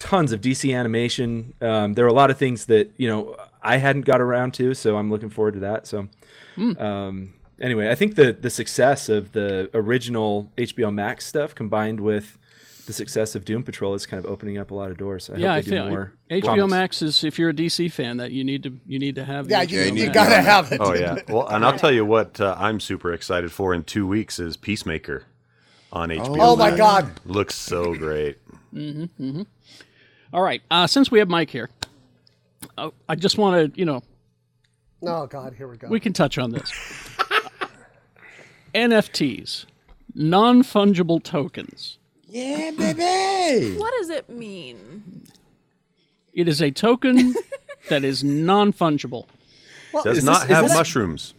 tons 0.00 0.32
of 0.32 0.40
DC 0.40 0.76
animation. 0.76 1.54
Um, 1.60 1.94
there 1.94 2.04
are 2.04 2.08
a 2.08 2.12
lot 2.12 2.30
of 2.30 2.38
things 2.38 2.66
that 2.66 2.90
you 2.96 3.06
know 3.06 3.36
I 3.62 3.76
hadn't 3.76 4.02
got 4.02 4.20
around 4.20 4.54
to, 4.54 4.74
so 4.74 4.96
I'm 4.96 5.10
looking 5.10 5.30
forward 5.30 5.54
to 5.54 5.60
that. 5.60 5.86
So, 5.86 6.08
um, 6.78 7.34
anyway, 7.60 7.90
I 7.90 7.94
think 7.94 8.16
the 8.16 8.32
the 8.32 8.50
success 8.50 9.08
of 9.08 9.30
the 9.30 9.70
original 9.72 10.50
HBO 10.58 10.92
Max 10.92 11.26
stuff 11.26 11.54
combined 11.54 12.00
with 12.00 12.36
the 12.86 12.92
success 12.94 13.36
of 13.36 13.44
Doom 13.44 13.62
Patrol 13.62 13.94
is 13.94 14.04
kind 14.04 14.24
of 14.24 14.28
opening 14.28 14.58
up 14.58 14.72
a 14.72 14.74
lot 14.74 14.90
of 14.90 14.96
doors. 14.96 15.30
I 15.30 15.36
yeah, 15.36 15.52
I 15.52 15.56
hope 15.56 15.64
they 15.64 15.70
do 15.70 15.76
feel 15.76 15.88
more. 15.90 16.12
HBO 16.30 16.44
comics. 16.44 16.70
Max 16.70 17.02
is 17.02 17.22
if 17.22 17.38
you're 17.38 17.50
a 17.50 17.54
DC 17.54 17.92
fan 17.92 18.16
that 18.16 18.32
you 18.32 18.42
need 18.42 18.64
to 18.64 18.76
you 18.86 18.98
need 18.98 19.14
to 19.14 19.24
have. 19.24 19.46
the 19.46 19.52
Yeah, 19.52 19.62
you, 19.62 19.94
you 19.94 20.10
gotta 20.10 20.40
have 20.42 20.72
it. 20.72 20.80
Oh 20.80 20.94
yeah. 20.94 21.18
Well, 21.28 21.46
and 21.46 21.64
I'll 21.64 21.78
tell 21.78 21.92
you 21.92 22.04
what 22.04 22.40
uh, 22.40 22.56
I'm 22.58 22.80
super 22.80 23.12
excited 23.12 23.52
for 23.52 23.74
in 23.74 23.84
two 23.84 24.06
weeks 24.06 24.38
is 24.40 24.56
Peacemaker 24.56 25.24
on 25.92 26.08
HBO. 26.08 26.36
Oh 26.40 26.56
my 26.56 26.76
God. 26.76 27.20
Looks 27.24 27.54
so 27.54 27.94
great. 27.94 28.38
All 30.32 30.42
right, 30.42 30.62
uh, 30.70 30.86
since 30.86 31.10
we 31.10 31.18
have 31.18 31.28
Mike 31.28 31.50
here, 31.50 31.70
uh, 32.78 32.90
I 33.08 33.14
just 33.16 33.36
want 33.38 33.74
to 33.74 33.78
you 33.78 33.84
know 33.84 34.02
Oh 35.02 35.26
God, 35.26 35.54
here 35.56 35.66
we 35.68 35.76
go. 35.76 35.88
we 35.88 36.00
can 36.00 36.12
touch 36.12 36.38
on 36.38 36.50
this. 36.50 36.72
NFTs, 38.74 39.66
non 40.14 40.62
fungible 40.62 41.22
tokens. 41.22 41.98
Yeah, 42.28 42.70
baby. 42.70 43.76
What 43.76 43.92
does 43.98 44.10
it 44.10 44.28
mean? 44.30 45.24
It 46.32 46.46
is 46.46 46.62
a 46.62 46.70
token 46.70 47.34
that 47.88 48.04
is 48.04 48.22
non 48.22 48.72
fungible. 48.72 49.26
Does 50.04 50.22
not 50.22 50.42
this- 50.46 50.50
have 50.56 50.64
this- 50.68 50.74
mushrooms. 50.74 51.34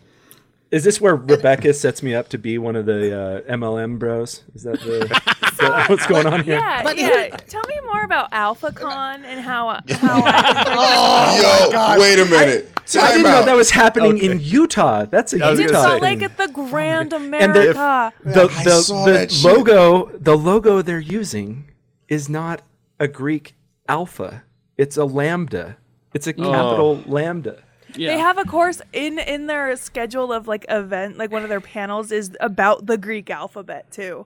Is 0.71 0.85
this 0.85 1.01
where 1.01 1.17
Rebecca 1.17 1.73
sets 1.73 2.01
me 2.01 2.15
up 2.15 2.29
to 2.29 2.37
be 2.37 2.57
one 2.57 2.77
of 2.77 2.85
the 2.85 3.13
uh, 3.13 3.41
MLM 3.57 3.99
bros? 3.99 4.43
Is 4.55 4.63
that, 4.63 4.79
the, 4.79 5.35
is 5.61 5.69
what's 5.89 6.05
going 6.07 6.27
on 6.27 6.43
here? 6.43 6.55
Yeah, 6.55 6.83
But 6.83 6.97
yeah. 6.97 7.27
Tell 7.47 7.63
me 7.67 7.75
more 7.85 8.03
about 8.03 8.31
AlphaCon 8.31 9.23
and 9.23 9.39
how 9.39 9.79
how 9.89 10.21
I 10.25 10.65
oh 10.67 11.69
Yo, 11.71 11.77
oh 11.77 11.99
wait 11.99 12.19
a 12.19 12.25
minute. 12.25 12.71
I 12.75 12.81
Time 12.85 13.11
didn't 13.11 13.23
know 13.23 13.45
that 13.45 13.55
was 13.55 13.71
happening 13.71 14.17
in 14.17 14.39
Utah. 14.41 15.05
That's 15.05 15.33
a 15.33 15.37
was 15.37 15.59
Utah 15.59 15.71
gonna 15.73 15.87
Salt 15.87 16.01
say- 16.01 16.15
Lake 16.15 16.21
at 16.23 16.37
the 16.37 16.47
Grand 16.47 17.11
the- 17.11 17.17
America. 17.17 18.13
the 18.23 18.49
I 18.51 18.63
the, 18.63 18.81
saw 18.81 19.05
the 19.05 19.11
that 19.13 19.31
shit. 19.31 19.45
logo 19.45 20.11
the 20.17 20.37
logo 20.37 20.81
they're 20.81 20.99
using 20.99 21.69
is 22.07 22.27
not 22.27 22.61
a 22.99 23.07
Greek 23.07 23.55
alpha. 23.87 24.43
It's 24.77 24.97
a 24.97 25.05
lambda. 25.05 25.77
It's 26.13 26.27
a 26.27 26.33
oh. 26.37 26.51
capital 26.51 27.03
lambda. 27.05 27.63
Yeah. 27.95 28.15
They 28.15 28.19
have 28.19 28.37
a 28.37 28.45
course 28.45 28.81
in 28.93 29.19
in 29.19 29.47
their 29.47 29.75
schedule 29.75 30.31
of 30.31 30.47
like 30.47 30.65
event, 30.69 31.17
like 31.17 31.31
one 31.31 31.43
of 31.43 31.49
their 31.49 31.61
panels 31.61 32.11
is 32.11 32.35
about 32.39 32.85
the 32.85 32.97
Greek 32.97 33.29
alphabet 33.29 33.91
too. 33.91 34.25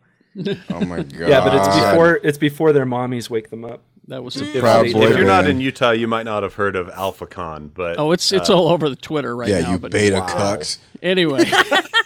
Oh 0.70 0.86
my 0.86 1.04
god. 1.04 1.14
Yeah, 1.30 1.42
but 1.44 1.56
it's 1.56 1.68
before 1.68 2.20
it's 2.24 2.38
before 2.38 2.74
their 2.74 2.86
mommies 2.86 3.30
wake 3.30 3.50
them 3.50 3.64
up. 3.64 3.82
that 4.08 4.24
was 4.24 4.36
mm. 4.36 4.56
a 4.56 4.60
Proud 4.60 4.86
If 4.88 4.94
you're 4.94 5.26
not 5.26 5.48
in 5.48 5.60
Utah, 5.60 5.92
you 5.92 6.08
might 6.08 6.24
not 6.24 6.44
have 6.44 6.56
heard 6.56 6.76
of 6.76 6.88
AlphaCon, 6.88 7.74
but 7.74 7.98
Oh, 7.98 8.12
it's 8.12 8.32
it's 8.32 8.50
uh, 8.50 8.56
all 8.58 8.68
over 8.70 8.90
the 8.90 8.96
Twitter 8.96 9.36
right 9.36 9.50
Yeah, 9.50 9.62
now. 9.62 9.72
you 9.74 9.80
but 9.80 9.92
beta 9.92 10.22
cucks. 10.22 10.80
Anyway, 11.02 11.46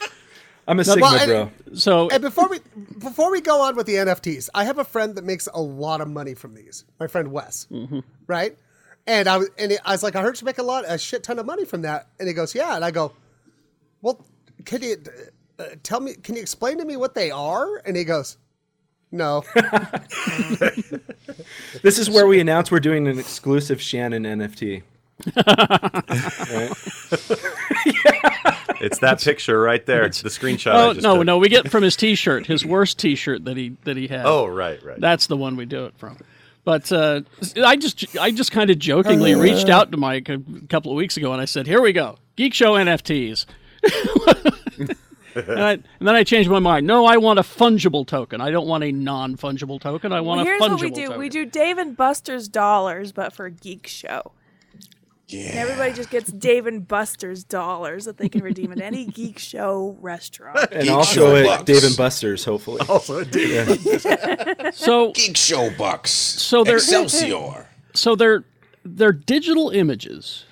I'm 0.68 0.80
a 0.80 0.84
Sigma 0.84 1.02
well, 1.02 1.15
and- 1.15 1.52
bro. 1.65 1.76
so 1.76 2.10
And 2.10 2.22
before 2.22 2.48
we 2.48 2.60
before 3.00 3.32
we 3.32 3.42
go 3.42 3.62
on 3.62 3.76
with 3.76 3.88
the 3.88 3.96
NFTs, 3.96 4.50
I 4.54 4.65
have 4.65 4.78
a 4.78 4.84
friend 4.84 5.15
that 5.15 5.24
makes 5.24 5.48
a 5.54 5.62
lot 5.62 6.02
of 6.02 6.08
money 6.08 6.36
from 6.36 6.54
these. 6.54 6.86
My 7.00 7.08
friend 7.08 7.32
Wes, 7.32 7.68
mm-hmm. 7.72 8.00
right? 8.28 8.56
And 9.08 9.28
I 9.28 9.38
was 9.38 9.50
and 9.58 9.76
I 9.84 9.92
was 9.94 10.04
like, 10.04 10.15
I 10.15 10.22
heard 10.22 10.39
you 10.39 10.46
make 10.46 10.60
a 10.60 10.63
lot, 10.63 10.86
a 10.88 11.00
shit 11.00 11.24
ton 11.24 11.39
of 11.39 11.46
money 11.48 11.65
from 11.65 11.82
that. 11.82 12.10
And 12.20 12.28
he 12.28 12.34
goes, 12.36 12.54
Yeah. 12.54 12.76
And 12.76 12.86
I 12.86 12.92
go, 12.92 13.13
Well, 14.04 14.24
can 14.65 14.84
you 14.84 14.98
uh, 15.60 15.65
tell 15.84 16.00
me? 16.00 16.13
Can 16.15 16.36
you 16.36 16.41
explain 16.41 16.78
to 16.78 16.86
me 16.86 16.98
what 16.98 17.13
they 17.13 17.32
are? 17.32 17.78
And 17.86 17.95
he 17.95 18.04
goes, 18.04 18.38
No. 19.12 19.43
This 21.82 21.98
is 22.00 22.10
where 22.10 22.28
we 22.28 22.39
announce 22.39 22.72
we're 22.72 22.80
doing 22.80 23.08
an 23.08 23.17
exclusive 23.19 23.82
Shannon 23.82 24.24
NFT. 24.24 24.84
it's 28.82 29.00
that 29.00 29.22
picture 29.22 29.62
right 29.62 29.86
there. 29.86 30.04
It's 30.04 30.22
the 30.22 30.30
screenshot. 30.30 30.74
oh 30.74 30.89
I 30.89 30.93
just 30.93 31.04
no 31.04 31.17
took. 31.17 31.26
no 31.26 31.38
we 31.38 31.50
get 31.50 31.69
from 31.69 31.84
his 31.84 31.95
T-shirt, 31.95 32.45
his 32.48 32.65
worst 32.65 33.00
T-shirt 33.00 33.45
that 33.45 33.58
he 33.58 33.76
that 33.84 33.98
he 33.98 34.08
had. 34.08 34.26
Oh 34.26 34.48
right, 34.48 34.82
right. 34.84 35.00
That's 35.00 35.28
the 35.28 35.38
one 35.38 35.56
we 35.56 35.65
do 35.65 35.86
it 35.86 35.98
from. 35.98 36.17
But 36.63 36.91
uh, 36.91 37.22
I 37.63 37.76
just 37.76 38.17
I 38.17 38.32
just 38.32 38.52
kind 38.52 38.69
of 38.69 38.80
jokingly 38.80 39.36
reached 39.36 39.69
out 39.69 39.91
to 39.91 39.98
Mike 39.98 40.30
a 40.30 40.39
couple 40.69 40.91
of 40.91 40.95
weeks 40.95 41.17
ago 41.17 41.32
and 41.34 41.41
I 41.41 41.45
said, 41.45 41.67
"Here 41.67 41.82
we 41.82 41.93
go, 41.93 42.17
Geek 42.36 42.54
Show 42.54 42.74
NFTs." 42.74 43.45
and, 45.47 45.63
I, 45.63 45.71
and 45.73 45.84
then 46.02 46.15
I 46.15 46.23
changed 46.23 46.49
my 46.49 46.60
mind. 46.60 46.86
No, 46.88 47.06
I 47.06 47.17
want 47.17 47.39
a 47.39 47.43
fungible 47.43 48.06
token. 48.06 48.41
I 48.41 48.52
don't 48.52 48.67
want 48.67 48.84
a 48.84 48.91
non-fungible 48.91 49.80
token. 49.82 50.12
I 50.12 50.21
want 50.21 50.39
Well, 50.39 50.45
a 50.47 50.49
here's 50.49 50.62
fungible 50.62 50.69
what 50.71 50.82
we 50.82 50.89
do. 50.91 51.06
token. 51.06 51.19
We 51.19 51.30
do 51.30 51.45
Dave 51.45 51.78
and 51.78 51.95
Buster's 51.95 52.47
dollars, 52.47 53.12
but 53.12 53.34
for 53.34 53.45
a 53.45 53.52
Geek 53.52 53.88
Show. 53.88 54.32
Yeah. 55.28 55.49
And 55.49 55.60
everybody 55.60 55.93
just 55.93 56.10
gets 56.10 56.32
Dave 56.32 56.65
and 56.65 56.88
Buster's 56.88 57.43
dollars 57.43 58.06
that 58.06 58.17
they 58.17 58.30
can 58.30 58.41
redeem 58.43 58.71
at 58.71 58.82
any 58.82 59.06
Geek 59.06 59.38
Show 59.38 59.95
restaurant. 60.02 60.71
And 60.71 60.84
Geek 60.84 60.91
also 60.91 61.13
Show 61.13 61.36
at 61.36 61.45
bucks. 61.45 61.63
Dave 61.65 61.84
and 61.84 61.95
Buster's, 61.95 62.43
hopefully. 62.45 62.82
Also, 62.89 63.23
Dave. 63.23 63.80
so 64.73 65.12
Geek 65.12 65.38
Show 65.38 65.69
bucks. 65.78 66.10
So 66.10 66.63
they're- 66.63 66.78
Excelsior. 66.78 67.67
so 67.93 68.15
they're 68.15 68.43
they're 68.84 69.12
digital 69.12 69.69
images. 69.69 70.45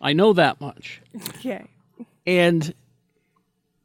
I 0.00 0.12
know 0.12 0.32
that 0.34 0.60
much. 0.60 1.00
Okay. 1.38 1.66
and 2.26 2.72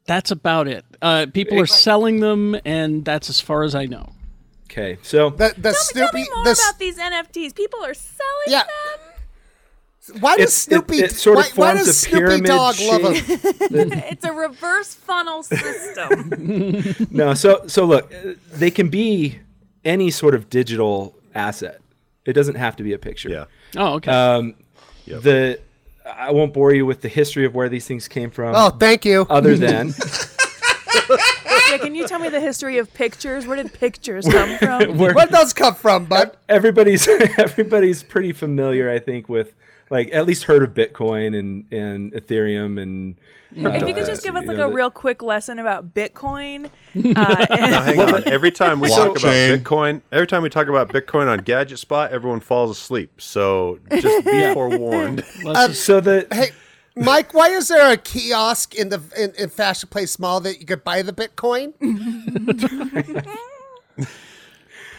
that's 0.08 0.32
about 0.32 0.66
it. 0.66 0.84
Uh, 1.00 1.26
people 1.32 1.60
are 1.60 1.66
selling 1.66 2.18
them, 2.18 2.56
and 2.64 3.04
that's 3.04 3.30
as 3.30 3.38
far 3.40 3.62
as 3.62 3.76
I 3.76 3.86
know. 3.86 4.10
Okay, 4.70 4.98
so 5.02 5.30
The 5.30 5.54
the 5.56 5.70
Tell 5.70 5.74
Snoopy 5.74 6.16
me 6.22 6.28
more 6.34 6.44
the, 6.44 6.50
about 6.52 6.78
these 6.80 6.98
NFTs. 6.98 7.54
People 7.54 7.84
are 7.84 7.94
selling 7.94 8.48
Yeah. 8.48 8.64
them. 8.64 10.20
why 10.20 10.36
does 10.36 10.42
It's- 10.42 10.58
it- 10.58 10.70
Snoopy 10.70 10.96
it 11.04 11.12
sort 11.12 11.38
of 11.38 11.44
why, 11.56 11.72
why 11.72 11.72
forms 11.74 11.86
does 11.86 11.88
a 11.88 11.92
Snoopy 11.94 12.18
pyramid 12.18 12.46
Dog 12.46 12.74
love 12.80 13.16
shape. 13.16 13.40
him? 13.40 13.92
It's 14.10 14.24
a 14.24 14.32
reverse 14.32 14.94
funnel 14.94 15.42
system. 15.42 17.06
no, 17.10 17.34
so 17.34 17.62
so 17.66 17.84
look, 17.84 18.12
uh, 18.12 18.32
they 18.52 18.70
can 18.70 18.88
be 18.88 19.38
any 19.84 20.10
sort 20.10 20.34
of 20.34 20.48
digital 20.50 21.14
asset. 21.34 21.80
It 22.24 22.32
doesn't 22.34 22.56
have 22.56 22.76
to 22.76 22.82
be 22.82 22.92
a 22.92 22.98
picture. 22.98 23.28
Yeah. 23.30 23.44
Oh, 23.76 23.94
okay. 23.94 24.10
Um, 24.10 24.54
The 25.06 25.60
I 26.16 26.30
won't 26.32 26.52
bore 26.52 26.72
you 26.72 26.86
with 26.86 27.00
the 27.00 27.08
history 27.08 27.44
of 27.44 27.54
where 27.54 27.68
these 27.68 27.86
things 27.86 28.08
came 28.08 28.30
from. 28.30 28.54
Oh, 28.54 28.70
thank 28.70 29.04
you. 29.04 29.26
Other 29.28 29.56
than 29.56 29.92
yeah, 31.70 31.78
can 31.78 31.94
you 31.94 32.06
tell 32.06 32.18
me 32.18 32.28
the 32.28 32.40
history 32.40 32.78
of 32.78 32.92
pictures? 32.94 33.46
Where 33.46 33.56
did 33.56 33.72
pictures 33.72 34.26
come 34.26 34.58
from? 34.58 34.96
where 34.98 35.14
Where 35.14 35.26
those 35.26 35.52
come 35.52 35.74
from, 35.74 36.06
bud? 36.06 36.36
everybody's 36.48 37.06
everybody's 37.38 38.02
pretty 38.02 38.32
familiar, 38.32 38.90
I 38.90 38.98
think, 38.98 39.28
with 39.28 39.54
like 39.90 40.10
at 40.12 40.26
least 40.26 40.44
heard 40.44 40.62
of 40.62 40.74
Bitcoin 40.74 41.38
and 41.38 41.64
and 41.72 42.12
Ethereum 42.12 42.80
and. 42.80 43.16
if 43.52 43.88
you 43.88 43.94
could 43.94 44.04
just 44.06 44.22
give 44.22 44.36
us 44.36 44.42
you 44.42 44.48
like 44.48 44.58
know, 44.58 44.68
a 44.68 44.72
real 44.72 44.90
quick 44.90 45.22
lesson 45.22 45.58
about 45.58 45.94
Bitcoin. 45.94 46.70
Uh, 46.94 47.00
Now, 47.02 47.36
and- 47.50 47.74
hang 47.84 48.00
on. 48.00 48.28
Every 48.28 48.50
time 48.50 48.80
we 48.80 48.88
talk 49.00 49.10
about 49.10 49.32
Bitcoin, 49.32 50.02
every 50.12 50.26
time 50.26 50.42
we 50.42 50.48
talk 50.50 50.68
about 50.68 50.88
Bitcoin 50.88 51.28
on 51.28 51.38
Gadget 51.40 51.78
Spot, 51.78 52.10
everyone 52.10 52.40
falls 52.40 52.70
asleep. 52.76 53.20
So 53.20 53.78
just 53.98 54.24
be 54.24 54.52
forewarned. 54.54 55.24
Let's 55.44 55.78
So 55.78 56.00
that 56.00 56.32
Hey, 56.32 56.50
Mike, 56.96 57.32
why 57.32 57.48
is 57.50 57.68
there 57.68 57.92
a 57.92 57.96
kiosk 57.96 58.74
in 58.74 58.88
the 58.88 59.00
in, 59.16 59.32
in 59.38 59.48
Fashion 59.48 59.88
Place 59.88 60.18
Mall 60.18 60.40
that 60.40 60.58
you 60.60 60.66
could 60.66 60.82
buy 60.84 61.02
the 61.02 61.12
Bitcoin? 61.12 61.72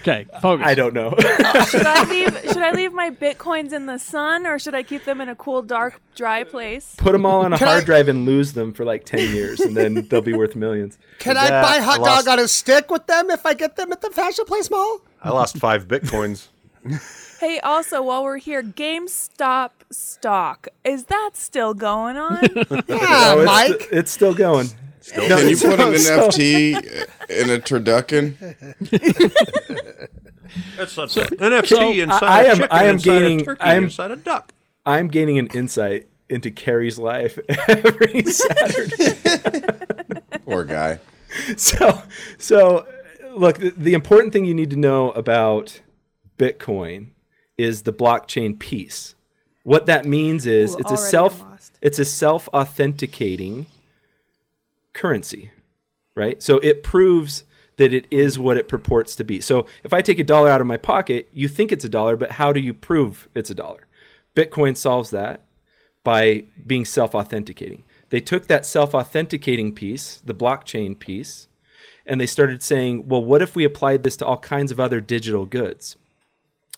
Okay, 0.10 0.28
focus. 0.42 0.66
I 0.68 0.76
don't 0.76 0.94
know. 0.94 1.10
Uh, 1.10 1.66
should 1.66 1.86
I 1.86 2.04
leave? 2.10 2.38
Should 2.44 2.58
I 2.64 2.72
leave 2.72 2.94
my 2.94 3.10
bitcoins 3.12 3.72
in 3.74 3.86
the 3.86 3.98
sun, 4.00 4.46
or 4.48 4.60
should 4.60 4.76
I 4.76 4.84
keep 4.84 5.06
them 5.06 5.22
in 5.22 5.30
a 5.30 5.36
cool, 5.36 5.62
dark, 5.62 6.02
dry 6.16 6.44
place? 6.44 6.96
Put 6.98 7.12
them 7.14 7.26
all 7.26 7.42
on 7.42 7.54
a 7.54 7.58
Can 7.58 7.68
hard 7.68 7.84
I- 7.84 7.86
drive 7.86 8.08
and 8.08 8.26
lose 8.26 8.54
them 8.54 8.74
for 8.74 8.86
like 8.86 9.06
ten 9.06 9.34
years, 9.34 9.60
and 9.60 9.76
then 9.78 10.08
they'll 10.10 10.22
be 10.22 10.34
worth 10.34 10.56
millions. 10.56 10.98
Can 11.20 11.38
I 11.38 11.50
that, 11.50 11.62
buy 11.64 11.76
I 11.76 11.80
hot 11.80 12.02
lost- 12.02 12.26
dog 12.26 12.34
on 12.40 12.44
a 12.44 12.48
stick 12.48 12.90
with 12.90 13.06
them 13.08 13.30
if 13.30 13.46
I 13.46 13.54
get 13.54 13.76
them 13.76 13.92
at 13.92 14.02
the 14.02 14.10
Fashion 14.10 14.46
Place 14.46 14.70
Mall? 14.72 15.02
I 15.22 15.30
lost 15.30 15.58
five 15.58 15.88
Bitcoins. 15.88 16.48
Hey, 17.40 17.58
also 17.62 18.02
while 18.02 18.26
we're 18.26 18.36
here, 18.36 18.62
GameStop 18.62 19.70
stock 19.92 20.68
is 20.84 21.06
that 21.06 21.32
still 21.36 21.74
going 21.74 22.18
on? 22.18 22.38
Yeah, 22.46 22.66
Oh, 22.90 23.40
it's, 23.40 23.46
Mike. 23.46 23.88
it's 23.94 24.12
still 24.12 24.34
going. 24.34 24.68
Can 25.08 25.48
you 25.50 25.56
so- 25.56 25.70
put 25.76 25.80
an 25.80 25.98
so- 26.00 26.30
NFT 26.30 26.76
in 27.30 27.50
a 27.50 27.60
turducken? 27.60 28.36
It's 30.80 30.98
an 30.98 31.08
NFT 31.08 32.02
inside 32.04 32.24
I 32.24 32.44
a 32.44 32.48
am- 32.50 32.56
chicken, 32.58 32.68
I 32.72 32.84
am 32.86 32.96
inside 32.96 33.04
gaining- 33.20 33.42
a 33.42 33.44
turkey, 33.44 33.62
I 33.62 33.74
am- 33.76 33.84
inside 33.86 34.12
a 34.12 34.16
duck. 34.16 34.54
I'm 34.86 35.08
gaining 35.08 35.38
an 35.38 35.48
insight 35.54 36.08
into 36.30 36.50
Kerry's 36.52 36.98
life 36.98 37.38
every 37.68 38.24
Saturday. 38.26 39.16
Poor 40.46 40.64
guy. 40.66 41.00
so, 41.58 42.02
so 42.38 42.88
look, 43.36 43.58
the, 43.60 43.70
the 43.78 43.94
important 43.94 44.34
thing 44.34 44.46
you 44.46 44.54
need 44.56 44.70
to 44.72 44.76
know 44.78 45.12
about 45.12 45.82
Bitcoin 46.38 47.10
is 47.58 47.84
the 47.84 47.94
blockchain 47.94 48.58
piece. 48.58 49.16
What 49.64 49.86
that 49.88 50.06
means 50.06 50.46
is 50.48 50.74
Ooh, 50.76 50.80
it's 50.80 50.92
a 50.92 50.98
self 50.98 51.44
I'm 51.44 51.50
lost. 51.52 51.78
it's 51.82 52.00
a 52.00 52.06
self 52.06 52.48
authenticating 52.54 53.68
currency, 55.00 55.52
right? 56.16 56.44
So 56.44 56.58
it 56.60 56.84
proves 56.84 57.46
that 57.78 57.94
it 57.94 58.06
is 58.12 58.38
what 58.38 58.58
it 58.58 58.68
purports 58.68 59.16
to 59.16 59.24
be. 59.24 59.40
So 59.40 59.66
if 59.86 59.94
I 59.94 60.02
take 60.02 60.20
a 60.20 60.24
dollar 60.26 60.50
out 60.50 60.60
of 60.60 60.68
my 60.68 60.76
pocket, 60.76 61.30
you 61.34 61.48
think 61.48 61.72
it's 61.72 61.86
a 61.86 61.90
dollar, 61.90 62.18
but 62.18 62.32
how 62.32 62.52
do 62.52 62.60
you 62.60 62.74
prove 62.74 63.30
it's 63.34 63.50
a 63.50 63.56
dollar? 63.56 63.88
Bitcoin 64.36 64.76
solves 64.76 65.12
that 65.12 65.46
by 66.04 66.44
being 66.68 66.84
self 66.84 67.16
authenticating. 67.16 67.84
They 68.10 68.20
took 68.20 68.48
that 68.48 68.66
self 68.66 68.94
authenticating 68.94 69.74
piece, 69.74 70.22
the 70.26 70.36
blockchain 70.36 71.00
piece, 71.00 71.48
and 72.06 72.20
they 72.20 72.26
started 72.26 72.62
saying, 72.62 73.08
well, 73.08 73.24
what 73.24 73.42
if 73.42 73.56
we 73.56 73.64
applied 73.64 74.04
this 74.04 74.18
to 74.18 74.26
all 74.26 74.38
kinds 74.38 74.72
of 74.74 74.80
other 74.80 75.00
digital 75.00 75.46
goods? 75.46 75.96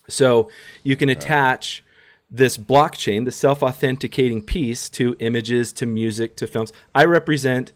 So 0.08 0.50
you 0.84 0.94
can 0.94 1.08
attach 1.08 1.82
this 2.30 2.56
blockchain, 2.56 3.24
the 3.24 3.32
self 3.32 3.62
authenticating 3.62 4.42
piece, 4.42 4.88
to 4.90 5.16
images, 5.18 5.72
to 5.74 5.86
music, 5.86 6.36
to 6.36 6.46
films. 6.46 6.72
I 6.94 7.04
represent 7.04 7.72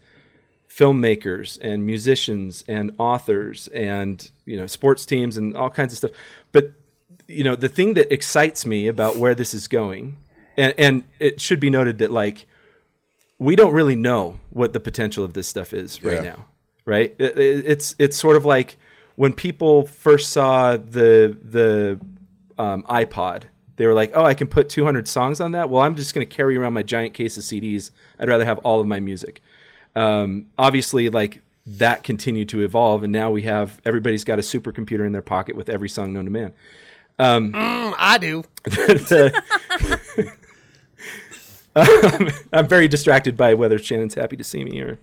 filmmakers 0.77 1.57
and 1.61 1.85
musicians 1.85 2.63
and 2.67 2.91
authors 2.99 3.67
and 3.69 4.29
you 4.45 4.55
know 4.57 4.67
sports 4.67 5.05
teams 5.05 5.37
and 5.37 5.55
all 5.57 5.69
kinds 5.69 5.91
of 5.93 5.97
stuff. 5.97 6.11
But 6.51 6.71
you 7.27 7.43
know 7.43 7.55
the 7.55 7.69
thing 7.69 7.95
that 7.95 8.13
excites 8.13 8.65
me 8.65 8.87
about 8.87 9.17
where 9.17 9.35
this 9.35 9.53
is 9.53 9.67
going, 9.67 10.17
and, 10.55 10.73
and 10.77 11.03
it 11.19 11.41
should 11.41 11.59
be 11.59 11.69
noted 11.69 11.97
that 11.99 12.11
like 12.11 12.45
we 13.39 13.55
don't 13.55 13.73
really 13.73 13.95
know 13.95 14.39
what 14.51 14.73
the 14.73 14.79
potential 14.79 15.23
of 15.23 15.33
this 15.33 15.47
stuff 15.47 15.73
is 15.73 16.03
right 16.03 16.15
Yeah. 16.15 16.21
now, 16.31 16.45
right? 16.85 17.15
It- 17.19 17.37
it- 17.37 17.65
it's 17.65 17.95
it's 17.99 18.17
sort 18.17 18.35
of 18.37 18.45
like 18.45 18.77
when 19.15 19.33
people 19.33 19.85
first 19.87 20.31
saw 20.31 20.77
the 20.77 21.35
the 21.43 21.99
um, 22.59 22.83
iPod, 22.83 23.43
they 23.75 23.85
were 23.85 23.93
like, 23.93 24.11
"Oh, 24.15 24.23
I 24.23 24.33
can 24.33 24.47
put 24.47 24.69
200 24.69 25.07
songs 25.07 25.39
on 25.41 25.51
that." 25.51 25.69
Well, 25.69 25.81
I'm 25.83 25.95
just 25.95 26.13
going 26.15 26.27
to 26.27 26.35
carry 26.35 26.57
around 26.57 26.73
my 26.73 26.81
giant 26.83 27.13
case 27.13 27.37
of 27.37 27.43
CDs. 27.43 27.91
I'd 28.19 28.27
rather 28.29 28.45
have 28.45 28.57
all 28.59 28.79
of 28.79 28.87
my 28.87 28.99
music. 28.99 29.41
Um, 29.97 30.47
obviously, 30.57 31.09
like 31.09 31.41
that 31.65 32.03
continued 32.03 32.49
to 32.49 32.63
evolve, 32.63 33.03
and 33.03 33.11
now 33.11 33.31
we 33.31 33.41
have 33.43 33.81
everybody's 33.85 34.23
got 34.23 34.39
a 34.39 34.41
supercomputer 34.41 35.05
in 35.05 35.11
their 35.11 35.21
pocket 35.21 35.55
with 35.55 35.69
every 35.69 35.89
song 35.89 36.13
known 36.13 36.25
to 36.25 36.31
man. 36.31 36.53
Mm, 37.19 37.93
I 37.97 38.17
do. 38.19 38.43
The- 38.63 40.33
Um, 41.75 42.31
I'm 42.51 42.67
very 42.67 42.87
distracted 42.87 43.37
by 43.37 43.53
whether 43.53 43.77
Shannon's 43.77 44.15
happy 44.15 44.35
to 44.37 44.43
see 44.43 44.63
me 44.63 44.81
or 44.81 44.97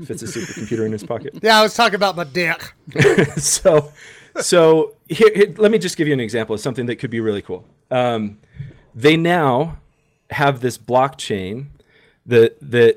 if 0.00 0.10
it's 0.10 0.20
a 0.22 0.26
supercomputer 0.26 0.84
in 0.84 0.90
his 0.90 1.04
pocket. 1.04 1.38
Yeah, 1.40 1.60
I 1.60 1.62
was 1.62 1.74
talking 1.74 1.94
about 1.94 2.16
my 2.16 2.24
dick. 2.24 2.74
so, 3.36 3.92
so 4.40 4.94
here, 5.08 5.30
here- 5.32 5.54
let 5.58 5.70
me 5.70 5.78
just 5.78 5.96
give 5.96 6.08
you 6.08 6.12
an 6.14 6.18
example 6.18 6.54
of 6.56 6.60
something 6.60 6.86
that 6.86 6.96
could 6.96 7.10
be 7.10 7.20
really 7.20 7.40
cool. 7.42 7.64
Um, 7.92 8.38
they 8.96 9.16
now 9.16 9.78
have 10.30 10.60
this 10.60 10.76
blockchain 10.76 11.66
that 12.26 12.56
that 12.60 12.96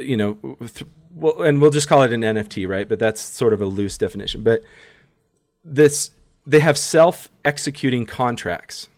you 0.00 0.16
know, 0.16 0.34
th- 0.60 0.86
well, 1.14 1.42
and 1.42 1.60
we'll 1.60 1.70
just 1.70 1.88
call 1.88 2.02
it 2.02 2.12
an 2.12 2.22
NFT, 2.22 2.68
right? 2.68 2.88
But 2.88 2.98
that's 2.98 3.20
sort 3.20 3.52
of 3.52 3.60
a 3.60 3.66
loose 3.66 3.98
definition. 3.98 4.42
But 4.42 4.62
this, 5.64 6.10
they 6.46 6.60
have 6.60 6.78
self-executing 6.78 8.06
contracts, 8.06 8.88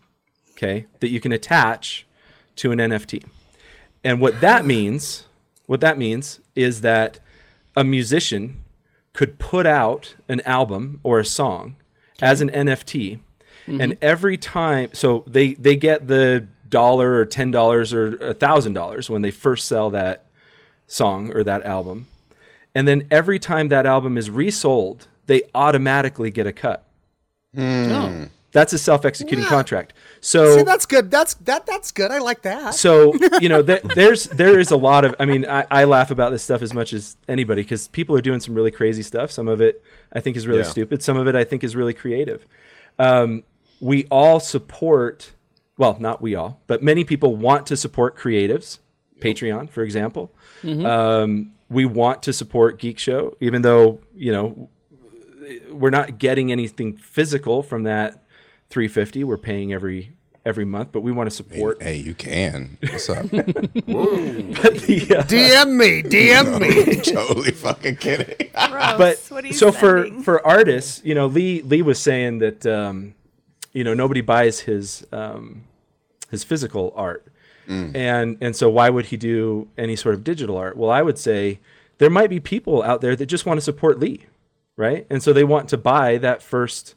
okay, 0.53 0.87
that 1.01 1.09
you 1.09 1.21
can 1.21 1.33
attach 1.33 2.07
to 2.57 2.73
an 2.73 2.79
NFT. 2.79 3.25
And 4.05 4.21
what 4.21 4.41
that 4.41 4.65
means, 4.65 5.27
what 5.67 5.81
that 5.81 5.99
means 5.99 6.41
is 6.55 6.81
that 6.83 7.19
a 7.77 7.85
musician 7.85 8.63
could 9.13 9.39
put 9.39 9.67
out 9.67 10.15
an 10.29 10.41
album 10.43 11.01
or 11.03 11.19
a 11.19 11.25
song 11.25 11.77
as 12.21 12.41
an 12.41 12.51
NFT, 12.51 13.19
mm-hmm. 13.67 13.81
and 13.81 13.99
every 14.01 14.37
time, 14.37 14.91
so 14.93 15.25
they 15.27 15.55
they 15.55 15.77
get 15.77 16.07
the 16.09 16.47
dollar 16.69 17.15
or 17.15 17.27
ten 17.27 17.51
dollars 17.51 17.93
or 17.93 18.17
a 18.17 18.35
thousand 18.35 18.75
dollars 18.75 19.11
when 19.11 19.23
they 19.23 19.31
first 19.31 19.67
sell 19.67 19.91
that 19.91 20.27
song 20.93 21.33
or 21.35 21.43
that 21.45 21.65
album, 21.65 22.07
and 22.75 22.87
then 22.87 23.07
every 23.11 23.39
time 23.39 23.69
that 23.69 23.87
album 23.87 24.17
is 24.19 24.31
resold, 24.31 25.07
they 25.27 25.43
automatically 25.55 26.31
get 26.31 26.47
a 26.47 26.53
cut. 26.53 26.85
Oh. 27.57 28.27
That's 28.53 28.75
a 28.75 28.79
self-executing 28.79 29.45
Yeah. 29.45 29.49
contract. 29.49 29.95
So 30.21 30.59
See, 30.59 30.63
that's 30.63 30.85
good. 30.85 31.11
That's 31.11 31.33
that. 31.35 31.65
That's 31.65 31.91
good. 31.91 32.11
I 32.11 32.19
like 32.19 32.43
that. 32.43 32.75
so 32.75 33.15
you 33.41 33.49
know 33.49 33.63
th- 33.63 33.83
there's 33.95 34.25
there 34.25 34.59
is 34.61 34.71
a 34.71 34.77
lot 34.77 35.05
of 35.07 35.15
i 35.19 35.25
mean 35.25 35.47
I, 35.49 35.67
I 35.71 35.85
laugh 35.85 36.11
about 36.11 36.31
this 36.33 36.43
stuff 36.43 36.61
as 36.63 36.75
much 36.75 36.93
as 36.93 37.17
anybody 37.29 37.63
because 37.63 37.89
people 37.89 38.15
are 38.15 38.21
doing 38.21 38.41
some 38.41 38.55
really 38.55 38.71
crazy 38.71 39.03
stuff 39.03 39.31
some 39.31 39.49
of 39.49 39.61
it 39.63 39.83
i 40.13 40.21
think 40.21 40.37
is 40.37 40.47
really 40.47 40.61
Yeah. 40.61 40.65
stupid 40.77 41.03
some 41.03 41.17
of 41.17 41.27
it 41.27 41.35
i 41.35 41.45
think 41.45 41.65
is 41.65 41.75
really 41.75 41.95
creative 41.95 42.47
um, 42.99 43.43
we 43.81 44.05
all 44.11 44.39
support 44.39 45.33
well 45.79 45.97
not 45.99 46.21
we 46.23 46.35
all 46.35 46.61
but 46.67 46.83
many 46.83 47.05
people 47.05 47.35
want 47.37 47.67
to 47.69 47.77
support 47.77 48.17
creatives 48.19 48.79
patreon 49.23 49.71
for 49.71 49.83
example 49.83 50.31
um, 50.85 51.53
we 51.73 51.87
want 51.87 52.23
to 52.25 52.33
support 52.33 52.79
Geek 52.79 52.99
Show, 52.99 53.37
even 53.41 53.63
though 53.63 54.01
you 54.15 54.33
know 54.33 54.69
we're 55.71 55.91
not 55.91 56.19
getting 56.19 56.53
anything 56.53 56.97
physical 56.97 57.63
from 57.63 57.85
that 57.85 58.23
350. 58.71 59.25
We're 59.25 59.39
paying 59.39 59.73
every 59.73 60.15
every 60.45 60.65
month, 60.65 60.91
but 60.93 61.01
we 61.01 61.13
want 61.13 61.31
to 61.31 61.35
support. 61.35 61.83
Hey, 61.83 61.97
you 61.97 62.15
can. 62.15 62.79
What's 62.91 63.09
up? 63.09 63.27
the, 63.31 63.47
uh, 65.19 65.23
DM 65.23 65.77
me, 65.77 66.03
DM 66.03 66.61
me. 66.61 66.97
totally 66.97 67.53
fucking 67.53 67.97
kidding. 67.97 68.51
Gross. 68.53 68.99
but 68.99 69.19
what 69.29 69.45
are 69.45 69.49
you 69.49 69.53
so 69.55 69.73
for 69.73 70.07
for 70.23 70.47
artists, 70.47 71.01
you 71.05 71.15
know, 71.15 71.27
Lee 71.27 71.63
Lee 71.63 71.83
was 71.83 71.99
saying 71.99 72.39
that 72.41 72.67
um, 72.67 73.15
you 73.73 73.85
know 73.85 73.95
nobody 73.95 74.21
buys 74.21 74.61
his 74.61 75.07
um, 75.13 75.65
his 76.31 76.45
physical 76.45 76.93
art, 76.97 77.27
Mm. 77.73 77.97
and 77.97 78.39
and 78.41 78.57
so 78.57 78.69
why 78.69 78.91
would 78.91 79.07
he 79.07 79.17
do 79.17 79.69
any 79.79 79.97
sort 79.97 80.15
of 80.15 80.25
digital 80.25 80.57
art? 80.57 80.77
Well, 80.77 80.91
I 80.91 81.03
would 81.03 81.19
say 81.19 81.61
there 81.99 82.11
might 82.11 82.31
be 82.31 82.41
people 82.41 82.83
out 82.83 83.01
there 83.01 83.17
that 83.17 83.27
just 83.27 83.47
want 83.47 83.59
to 83.59 83.63
support 83.63 83.99
Lee, 83.99 84.27
right? 84.77 85.07
And 85.09 85.23
so 85.23 85.33
they 85.33 85.45
want 85.45 85.69
to 85.71 85.79
buy 85.79 86.19
that 86.19 86.43
first 86.43 86.95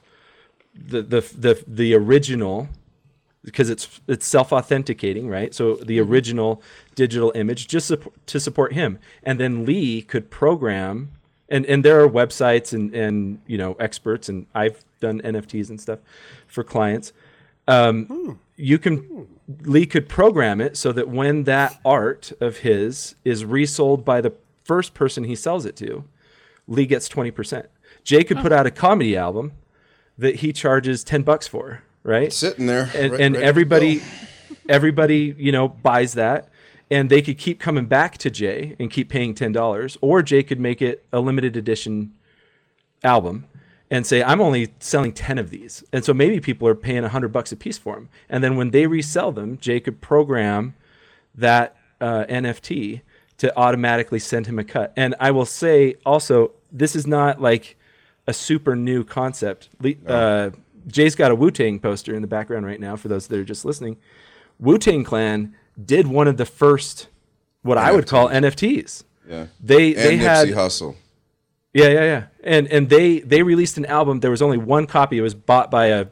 the 0.73 1.01
the 1.01 1.21
the 1.21 1.63
the 1.67 1.93
original 1.93 2.69
because 3.43 3.69
it's 3.69 4.01
it's 4.07 4.25
self 4.25 4.51
authenticating, 4.51 5.29
right? 5.29 5.53
So 5.53 5.75
the 5.75 5.99
mm-hmm. 5.99 6.11
original 6.11 6.61
digital 6.95 7.31
image 7.35 7.67
just 7.67 7.87
sup- 7.87 8.11
to 8.25 8.39
support 8.39 8.73
him, 8.73 8.99
and 9.23 9.39
then 9.39 9.65
Lee 9.65 10.01
could 10.01 10.29
program, 10.29 11.11
and 11.47 11.65
and 11.67 11.85
there 11.85 12.01
are 12.01 12.09
websites 12.09 12.73
and 12.73 12.93
and 12.93 13.39
you 13.47 13.57
know 13.57 13.73
experts, 13.79 14.27
and 14.27 14.47
I've 14.53 14.83
done 14.99 15.21
NFTs 15.21 15.69
and 15.69 15.79
stuff 15.79 15.99
for 16.47 16.63
clients. 16.63 17.13
Um, 17.67 18.05
hmm. 18.05 18.31
You 18.57 18.79
can 18.79 18.97
hmm. 18.97 19.23
Lee 19.61 19.85
could 19.85 20.09
program 20.09 20.59
it 20.59 20.75
so 20.77 20.91
that 20.91 21.07
when 21.07 21.43
that 21.43 21.79
art 21.85 22.31
of 22.39 22.57
his 22.57 23.15
is 23.23 23.45
resold 23.45 24.03
by 24.03 24.21
the 24.21 24.33
first 24.63 24.93
person 24.93 25.23
he 25.25 25.35
sells 25.35 25.65
it 25.65 25.75
to, 25.77 26.03
Lee 26.67 26.85
gets 26.85 27.07
twenty 27.07 27.31
percent. 27.31 27.67
Jay 28.03 28.23
could 28.23 28.37
put 28.37 28.51
out 28.51 28.65
a 28.65 28.71
comedy 28.71 29.15
album 29.15 29.53
that 30.17 30.37
he 30.37 30.51
charges 30.53 31.03
ten 31.03 31.21
bucks 31.21 31.47
for, 31.47 31.83
right? 32.03 32.33
Sitting 32.33 32.65
there. 32.65 32.89
and, 32.95 33.11
re- 33.13 33.21
and 33.21 33.35
ready 33.35 33.45
everybody 33.45 34.01
everybody 34.69 35.35
you 35.37 35.51
know 35.51 35.67
buys 35.67 36.13
that 36.13 36.49
and 36.89 37.09
they 37.09 37.21
could 37.21 37.37
keep 37.37 37.59
coming 37.59 37.85
back 37.85 38.17
to 38.17 38.29
jay 38.29 38.75
and 38.79 38.91
keep 38.91 39.09
paying 39.09 39.33
$10 39.33 39.97
or 40.01 40.21
jay 40.21 40.43
could 40.43 40.59
make 40.59 40.81
it 40.81 41.05
a 41.13 41.19
limited 41.19 41.55
edition 41.55 42.13
album 43.03 43.45
and 43.91 44.05
say 44.07 44.23
i'm 44.23 44.41
only 44.41 44.73
selling 44.79 45.13
10 45.13 45.37
of 45.37 45.49
these. 45.49 45.83
And 45.93 46.03
so 46.03 46.13
maybe 46.13 46.39
people 46.39 46.67
are 46.67 46.75
paying 46.75 47.03
100 47.03 47.29
bucks 47.29 47.51
a 47.51 47.55
piece 47.55 47.77
for 47.77 47.95
them 47.95 48.09
and 48.29 48.43
then 48.43 48.55
when 48.55 48.71
they 48.71 48.87
resell 48.87 49.31
them 49.31 49.57
jay 49.57 49.79
could 49.79 50.01
program 50.01 50.73
that 51.35 51.75
uh, 52.01 52.25
nft 52.29 53.01
to 53.37 53.57
automatically 53.57 54.19
send 54.19 54.47
him 54.47 54.57
a 54.59 54.63
cut. 54.63 54.93
And 54.95 55.15
i 55.19 55.31
will 55.31 55.45
say 55.45 55.95
also 56.05 56.51
this 56.71 56.95
is 56.95 57.05
not 57.07 57.41
like 57.41 57.77
a 58.27 58.33
super 58.33 58.75
new 58.75 59.03
concept. 59.03 59.69
Le- 59.79 59.93
uh, 60.07 60.49
jay's 60.87 61.13
got 61.15 61.29
a 61.31 61.35
wu-tang 61.35 61.79
poster 61.79 62.15
in 62.15 62.21
the 62.23 62.27
background 62.27 62.65
right 62.65 62.79
now 62.79 62.95
for 62.95 63.07
those 63.07 63.27
that 63.27 63.37
are 63.39 63.43
just 63.43 63.65
listening. 63.65 63.97
Wu-tang 64.59 65.03
clan 65.03 65.53
did 65.83 66.07
one 66.07 66.27
of 66.27 66.37
the 66.37 66.45
first 66.45 67.07
what 67.61 67.77
i 67.77 67.91
would 67.91 68.07
call 68.07 68.29
nfts 68.29 69.03
Yeah. 69.27 69.47
they 69.61 69.93
And 69.95 70.03
they 70.05 70.17
Nipsey 70.17 70.21
had 70.21 70.47
Hussle. 70.49 70.95
yeah, 71.73 71.87
yeah, 71.89 72.03
yeah. 72.03 72.23
And 72.45 72.67
and 72.67 72.89
they 72.89 73.19
they 73.19 73.43
released 73.43 73.77
an 73.77 73.85
album. 73.87 74.19
There 74.21 74.31
was 74.31 74.41
only 74.41 74.57
one 74.57 74.85
copy. 74.85 75.17
It 75.17 75.21
was 75.21 75.33
bought 75.33 75.69
by 75.71 75.87
a 75.87 76.05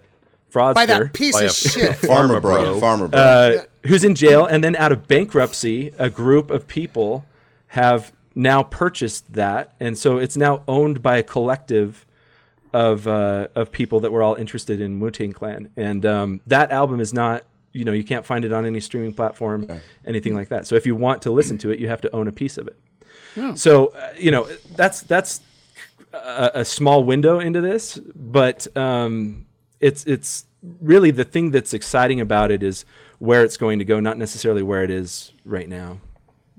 fraudster 0.51 0.73
By 0.75 0.85
that 0.87 1.13
piece 1.13 1.35
By 1.35 1.43
of 1.43 1.49
a- 1.49 1.53
shit. 1.53 1.91
Pharma 1.97 2.41
bro. 2.41 2.79
Pharma 2.81 3.09
bro. 3.09 3.19
uh, 3.19 3.63
who's 3.85 4.03
in 4.03 4.15
jail. 4.15 4.45
And 4.45 4.63
then 4.63 4.75
out 4.75 4.91
of 4.91 5.07
bankruptcy, 5.07 5.93
a 5.97 6.09
group 6.09 6.49
of 6.51 6.67
people 6.67 7.25
have 7.67 8.11
now 8.35 8.63
purchased 8.63 9.33
that, 9.33 9.73
and 9.79 9.95
so 9.97 10.17
it's 10.17 10.35
now 10.35 10.63
owned 10.67 11.01
by 11.03 11.17
a 11.17 11.23
collective 11.23 12.05
of 12.73 13.07
uh, 13.07 13.47
of 13.53 13.71
people 13.71 13.99
that 13.99 14.11
were 14.11 14.23
all 14.23 14.33
interested 14.35 14.81
in 14.81 14.99
Wu 14.99 15.11
Tang 15.11 15.33
Clan. 15.33 15.69
And 15.77 16.03
um, 16.05 16.41
that 16.47 16.71
album 16.71 16.99
is 16.99 17.13
not. 17.13 17.43
You 17.75 17.85
know, 17.85 17.91
you 17.91 18.03
can't 18.03 18.23
find 18.23 18.45
it 18.45 18.53
on 18.53 18.67
any 18.67 18.79
streaming 18.79 19.13
platform, 19.13 19.67
anything 20.05 20.35
like 20.35 20.49
that. 20.49 20.67
So 20.67 20.75
if 20.75 20.85
you 20.85 20.95
want 20.95 21.23
to 21.23 21.31
listen 21.31 21.57
to 21.59 21.71
it, 21.71 21.79
you 21.79 21.87
have 21.87 22.01
to 22.01 22.15
own 22.15 22.27
a 22.27 22.31
piece 22.31 22.59
of 22.59 22.67
it. 22.67 22.77
So 23.57 23.87
uh, 23.87 24.13
you 24.17 24.29
know 24.29 24.47
that's 24.75 25.01
that's 25.01 25.41
a, 26.13 26.51
a 26.55 26.65
small 26.65 27.03
window 27.03 27.39
into 27.39 27.61
this, 27.61 27.99
but 28.15 28.67
um, 28.77 29.45
it's 29.79 30.05
it's 30.05 30.45
really 30.81 31.11
the 31.11 31.25
thing 31.25 31.51
that's 31.51 31.73
exciting 31.73 32.21
about 32.21 32.51
it 32.51 32.63
is 32.63 32.85
where 33.19 33.43
it's 33.43 33.57
going 33.57 33.79
to 33.79 33.85
go, 33.85 33.99
not 33.99 34.17
necessarily 34.17 34.63
where 34.63 34.83
it 34.83 34.89
is 34.89 35.33
right 35.45 35.67
now. 35.67 35.99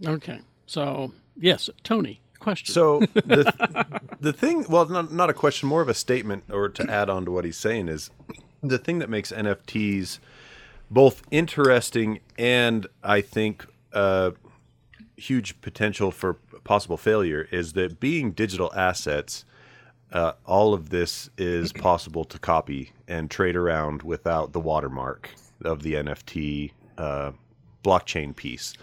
Okay. 0.04 0.40
So, 0.66 1.12
yes, 1.36 1.68
Tony, 1.82 2.20
question. 2.38 2.72
So 2.72 3.00
the 3.00 4.02
the 4.20 4.32
thing, 4.32 4.66
well, 4.68 4.86
not 4.86 5.12
not 5.12 5.30
a 5.30 5.34
question, 5.34 5.68
more 5.68 5.82
of 5.82 5.88
a 5.88 5.94
statement, 5.94 6.44
or 6.50 6.68
to 6.68 6.90
add 6.90 7.08
on 7.08 7.24
to 7.24 7.30
what 7.30 7.44
he's 7.44 7.56
saying 7.56 7.88
is 7.88 8.10
the 8.62 8.78
thing 8.78 8.98
that 8.98 9.10
makes 9.10 9.30
NFTs 9.32 10.18
both 10.90 11.22
interesting 11.30 12.20
and 12.38 12.86
I 13.02 13.20
think 13.20 13.66
uh, 13.92 14.32
huge 15.16 15.60
potential 15.60 16.10
for 16.10 16.36
possible 16.64 16.96
failure 16.96 17.48
is 17.50 17.74
that 17.74 18.00
being 18.00 18.32
digital 18.32 18.72
assets. 18.74 19.44
Uh, 20.12 20.32
all 20.46 20.74
of 20.74 20.90
this 20.90 21.28
is 21.36 21.72
possible 21.88 22.24
to 22.24 22.38
copy 22.38 22.92
and 23.08 23.30
trade 23.30 23.56
around 23.56 24.02
without 24.02 24.52
the 24.52 24.60
watermark 24.60 25.30
of 25.64 25.82
the 25.82 25.94
NFT 25.94 26.72
uh, 26.98 27.32
blockchain 27.82 28.34
piece. 28.34 28.74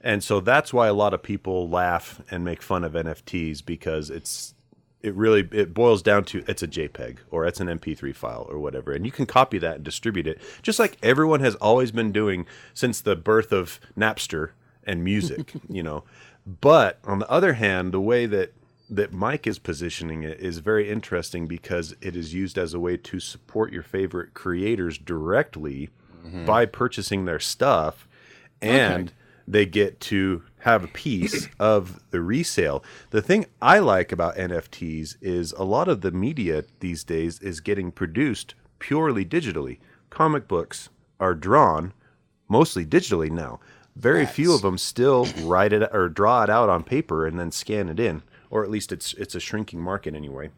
And 0.00 0.22
so 0.22 0.40
that's 0.40 0.72
why 0.72 0.86
a 0.86 0.94
lot 0.94 1.14
of 1.14 1.22
people 1.22 1.68
laugh 1.68 2.22
and 2.30 2.44
make 2.44 2.62
fun 2.62 2.84
of 2.84 2.92
NFTs 2.92 3.64
because 3.64 4.10
it's 4.10 4.54
it 5.00 5.14
really 5.14 5.48
it 5.52 5.74
boils 5.74 6.02
down 6.02 6.24
to 6.24 6.44
it's 6.48 6.62
a 6.62 6.68
JPEG 6.68 7.18
or 7.30 7.46
it's 7.46 7.60
an 7.60 7.68
MP3 7.68 8.14
file 8.14 8.46
or 8.48 8.58
whatever, 8.58 8.92
and 8.92 9.04
you 9.04 9.12
can 9.12 9.26
copy 9.26 9.58
that 9.58 9.76
and 9.76 9.84
distribute 9.84 10.26
it, 10.26 10.40
just 10.62 10.78
like 10.78 10.98
everyone 11.02 11.40
has 11.40 11.54
always 11.56 11.90
been 11.92 12.12
doing 12.12 12.46
since 12.74 13.00
the 13.00 13.14
birth 13.16 13.52
of 13.52 13.80
Napster 13.96 14.50
and 14.84 15.04
music, 15.04 15.54
you 15.68 15.82
know. 15.82 16.04
But 16.48 16.98
on 17.04 17.18
the 17.18 17.30
other 17.30 17.54
hand, 17.54 17.92
the 17.92 18.00
way 18.00 18.24
that 18.24 18.54
that 18.90 19.12
Mike 19.12 19.46
is 19.46 19.58
positioning 19.58 20.22
it 20.22 20.40
is 20.40 20.58
very 20.58 20.88
interesting 20.88 21.46
because 21.46 21.94
it 22.00 22.16
is 22.16 22.32
used 22.32 22.56
as 22.56 22.72
a 22.72 22.80
way 22.80 22.96
to 22.96 23.20
support 23.20 23.70
your 23.70 23.82
favorite 23.82 24.32
creators 24.32 24.96
directly 24.96 25.90
mm-hmm. 26.24 26.46
by 26.46 26.64
purchasing 26.64 27.26
their 27.26 27.38
stuff 27.38 28.08
and 28.62 29.12
they 29.46 29.66
get 29.66 30.00
to 30.00 30.42
have 30.60 30.84
a 30.84 30.88
piece 30.88 31.48
of 31.60 32.00
the 32.12 32.22
resale. 32.22 32.82
The 33.10 33.20
thing 33.20 33.44
I 33.60 33.78
like 33.78 34.10
about 34.10 34.36
NFTs 34.36 35.16
is 35.20 35.52
a 35.52 35.64
lot 35.64 35.88
of 35.88 36.00
the 36.00 36.10
media 36.10 36.64
these 36.80 37.04
days 37.04 37.40
is 37.40 37.60
getting 37.60 37.92
produced 37.92 38.54
purely 38.78 39.24
digitally. 39.24 39.80
Comic 40.08 40.48
books 40.48 40.88
are 41.20 41.34
drawn 41.34 41.92
mostly 42.48 42.86
digitally 42.86 43.30
now. 43.30 43.60
Very 43.98 44.26
few 44.26 44.54
of 44.54 44.62
them 44.62 44.78
still 44.78 45.26
write 45.42 45.72
it 45.72 45.88
or 45.92 46.08
draw 46.08 46.44
it 46.44 46.50
out 46.50 46.68
on 46.68 46.84
paper 46.84 47.26
and 47.26 47.36
then 47.38 47.50
scan 47.50 47.88
it 47.88 47.98
in, 47.98 48.22
or 48.48 48.62
at 48.62 48.70
least 48.70 48.92
it's 48.92 49.12
it's 49.14 49.34
a 49.34 49.40
shrinking 49.40 49.80
market 49.80 50.14
anyway. 50.14 50.50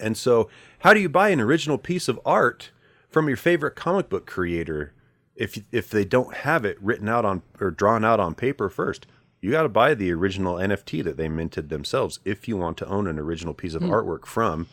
And 0.00 0.16
so, 0.16 0.50
how 0.80 0.92
do 0.92 0.98
you 0.98 1.08
buy 1.08 1.28
an 1.28 1.40
original 1.40 1.78
piece 1.78 2.08
of 2.08 2.18
art 2.26 2.70
from 3.08 3.28
your 3.28 3.36
favorite 3.36 3.76
comic 3.76 4.08
book 4.08 4.26
creator 4.26 4.92
if 5.36 5.62
if 5.70 5.88
they 5.90 6.04
don't 6.04 6.34
have 6.38 6.64
it 6.64 6.82
written 6.82 7.08
out 7.08 7.24
on 7.24 7.42
or 7.60 7.70
drawn 7.70 8.04
out 8.04 8.18
on 8.18 8.34
paper 8.34 8.68
first? 8.68 9.06
You 9.40 9.52
got 9.52 9.62
to 9.62 9.68
buy 9.68 9.94
the 9.94 10.10
original 10.12 10.56
NFT 10.56 11.04
that 11.04 11.16
they 11.16 11.28
minted 11.28 11.68
themselves 11.68 12.18
if 12.24 12.48
you 12.48 12.56
want 12.56 12.78
to 12.78 12.86
own 12.88 13.06
an 13.06 13.18
original 13.18 13.54
piece 13.54 13.74
of 13.74 13.82
hmm. 13.82 13.92
artwork 13.92 14.26
from 14.26 14.66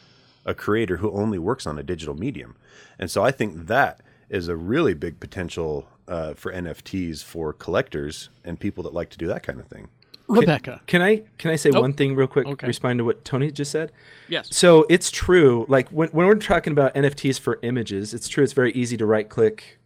a 0.46 0.56
creator 0.56 0.98
who 0.98 1.12
only 1.12 1.38
works 1.38 1.68
on 1.68 1.78
a 1.78 1.84
digital 1.84 2.16
medium. 2.16 2.56
And 2.98 3.12
so 3.12 3.24
I 3.24 3.30
think 3.30 3.68
that 3.68 4.02
is 4.34 4.48
a 4.48 4.56
really 4.56 4.94
big 4.94 5.20
potential 5.20 5.88
uh, 6.08 6.34
for 6.34 6.52
NFTs 6.52 7.24
for 7.24 7.54
collectors 7.54 8.30
and 8.44 8.60
people 8.60 8.84
that 8.84 8.94
like 8.94 9.10
to 9.12 9.18
do 9.18 9.28
that 9.28 9.44
kind 9.44 9.60
of 9.60 9.68
thing. 9.68 9.88
Rebecca. 10.28 10.82
Can 10.88 11.02
I 11.02 11.24
can 11.38 11.52
I 11.52 11.56
say 11.58 11.70
Oh, 11.74 11.82
one 11.82 11.94
thing 11.94 12.16
real 12.16 12.28
quick? 12.28 12.48
okay. 12.48 12.66
Respond 12.68 12.98
to 13.00 13.06
what 13.06 13.24
Tony 13.26 13.52
just 13.52 13.72
said. 13.72 13.92
Yes. 14.30 14.48
So 14.56 14.86
it's 14.90 15.12
true. 15.12 15.66
Like 15.68 15.90
when 15.90 16.10
when 16.10 16.26
we're 16.26 16.36
talking 16.36 16.72
about 16.72 16.96
NFTs 16.96 17.40
for 17.40 17.60
images, 17.62 18.14
it's 18.14 18.28
true. 18.28 18.44
It's 18.44 18.54
very 18.54 18.72
easy 18.72 18.98
to 18.98 19.06
right 19.06 19.28
click, 19.28 19.80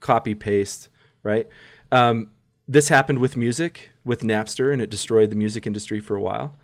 copy 0.00 0.34
paste, 0.34 0.88
right? 1.22 1.46
Um, 1.92 2.30
this 2.66 2.88
happened 2.88 3.18
with 3.20 3.36
music 3.36 3.90
with 4.04 4.22
Napster, 4.22 4.72
and 4.72 4.82
it 4.82 4.90
destroyed 4.90 5.30
the 5.30 5.36
music 5.36 5.66
industry 5.66 6.00
for 6.00 6.16
a 6.16 6.20
while. 6.22 6.56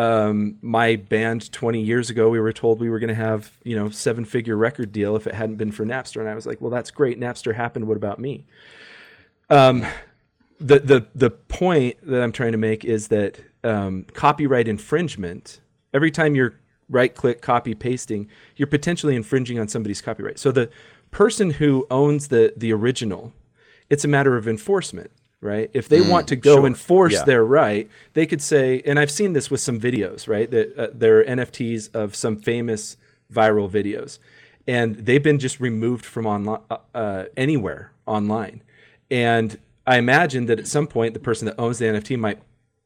Um, 0.00 0.56
my 0.62 0.96
band 0.96 1.52
20 1.52 1.82
years 1.82 2.08
ago, 2.08 2.30
we 2.30 2.40
were 2.40 2.54
told 2.54 2.80
we 2.80 2.88
were 2.88 2.98
going 2.98 3.08
to 3.08 3.14
have 3.14 3.52
you 3.64 3.76
know 3.76 3.90
seven 3.90 4.24
figure 4.24 4.56
record 4.56 4.92
deal 4.92 5.14
if 5.14 5.26
it 5.26 5.34
hadn't 5.34 5.56
been 5.56 5.72
for 5.72 5.84
Napster, 5.84 6.20
and 6.20 6.28
I 6.28 6.34
was 6.34 6.46
like, 6.46 6.58
well, 6.62 6.70
that's 6.70 6.90
great. 6.90 7.20
Napster 7.20 7.54
happened. 7.54 7.86
What 7.86 7.98
about 7.98 8.18
me? 8.18 8.46
Um, 9.50 9.84
the 10.58 10.78
the 10.78 11.06
the 11.14 11.28
point 11.28 11.98
that 12.02 12.22
I'm 12.22 12.32
trying 12.32 12.52
to 12.52 12.58
make 12.58 12.82
is 12.82 13.08
that 13.08 13.40
um, 13.62 14.06
copyright 14.14 14.68
infringement. 14.68 15.60
Every 15.92 16.10
time 16.10 16.34
you're 16.34 16.54
right 16.88 17.14
click 17.14 17.42
copy 17.42 17.74
pasting, 17.74 18.26
you're 18.56 18.68
potentially 18.68 19.14
infringing 19.14 19.58
on 19.58 19.68
somebody's 19.68 20.00
copyright. 20.00 20.38
So 20.38 20.50
the 20.50 20.70
person 21.10 21.50
who 21.50 21.86
owns 21.90 22.28
the 22.28 22.54
the 22.56 22.72
original, 22.72 23.34
it's 23.90 24.06
a 24.06 24.08
matter 24.08 24.38
of 24.38 24.48
enforcement. 24.48 25.10
Right? 25.40 25.70
If 25.72 25.88
they 25.88 26.00
want 26.00 26.28
to 26.28 26.36
go 26.36 26.56
sure. 26.56 26.66
enforce 26.66 27.14
Yeah. 27.14 27.24
their 27.24 27.44
right, 27.44 27.88
they 28.14 28.26
could 28.26 28.42
say, 28.42 28.82
and 28.84 28.98
I've 28.98 29.10
seen 29.10 29.32
this 29.32 29.50
with 29.50 29.60
some 29.60 29.80
videos, 29.80 30.28
right? 30.28 30.50
That 30.50 30.76
uh, 30.78 30.88
there 30.94 31.20
are 31.20 31.24
NFTs 31.24 31.94
of 31.94 32.14
some 32.14 32.36
famous 32.36 32.96
viral 33.32 33.70
videos, 33.70 34.18
and 34.66 34.96
they've 34.96 35.22
been 35.22 35.38
just 35.38 35.60
removed 35.60 36.04
from 36.04 36.26
online 36.26 36.60
uh, 36.70 36.76
uh, 36.94 37.24
anywhere 37.36 37.92
online. 38.06 38.62
And 39.10 39.58
I 39.86 39.98
imagine 39.98 40.46
that 40.46 40.58
at 40.58 40.66
some 40.66 40.86
point, 40.86 41.14
the 41.14 41.20
person 41.20 41.46
that 41.46 41.54
owns 41.58 41.78
the 41.78 41.86
NFT 41.86 42.18
might 42.18 42.40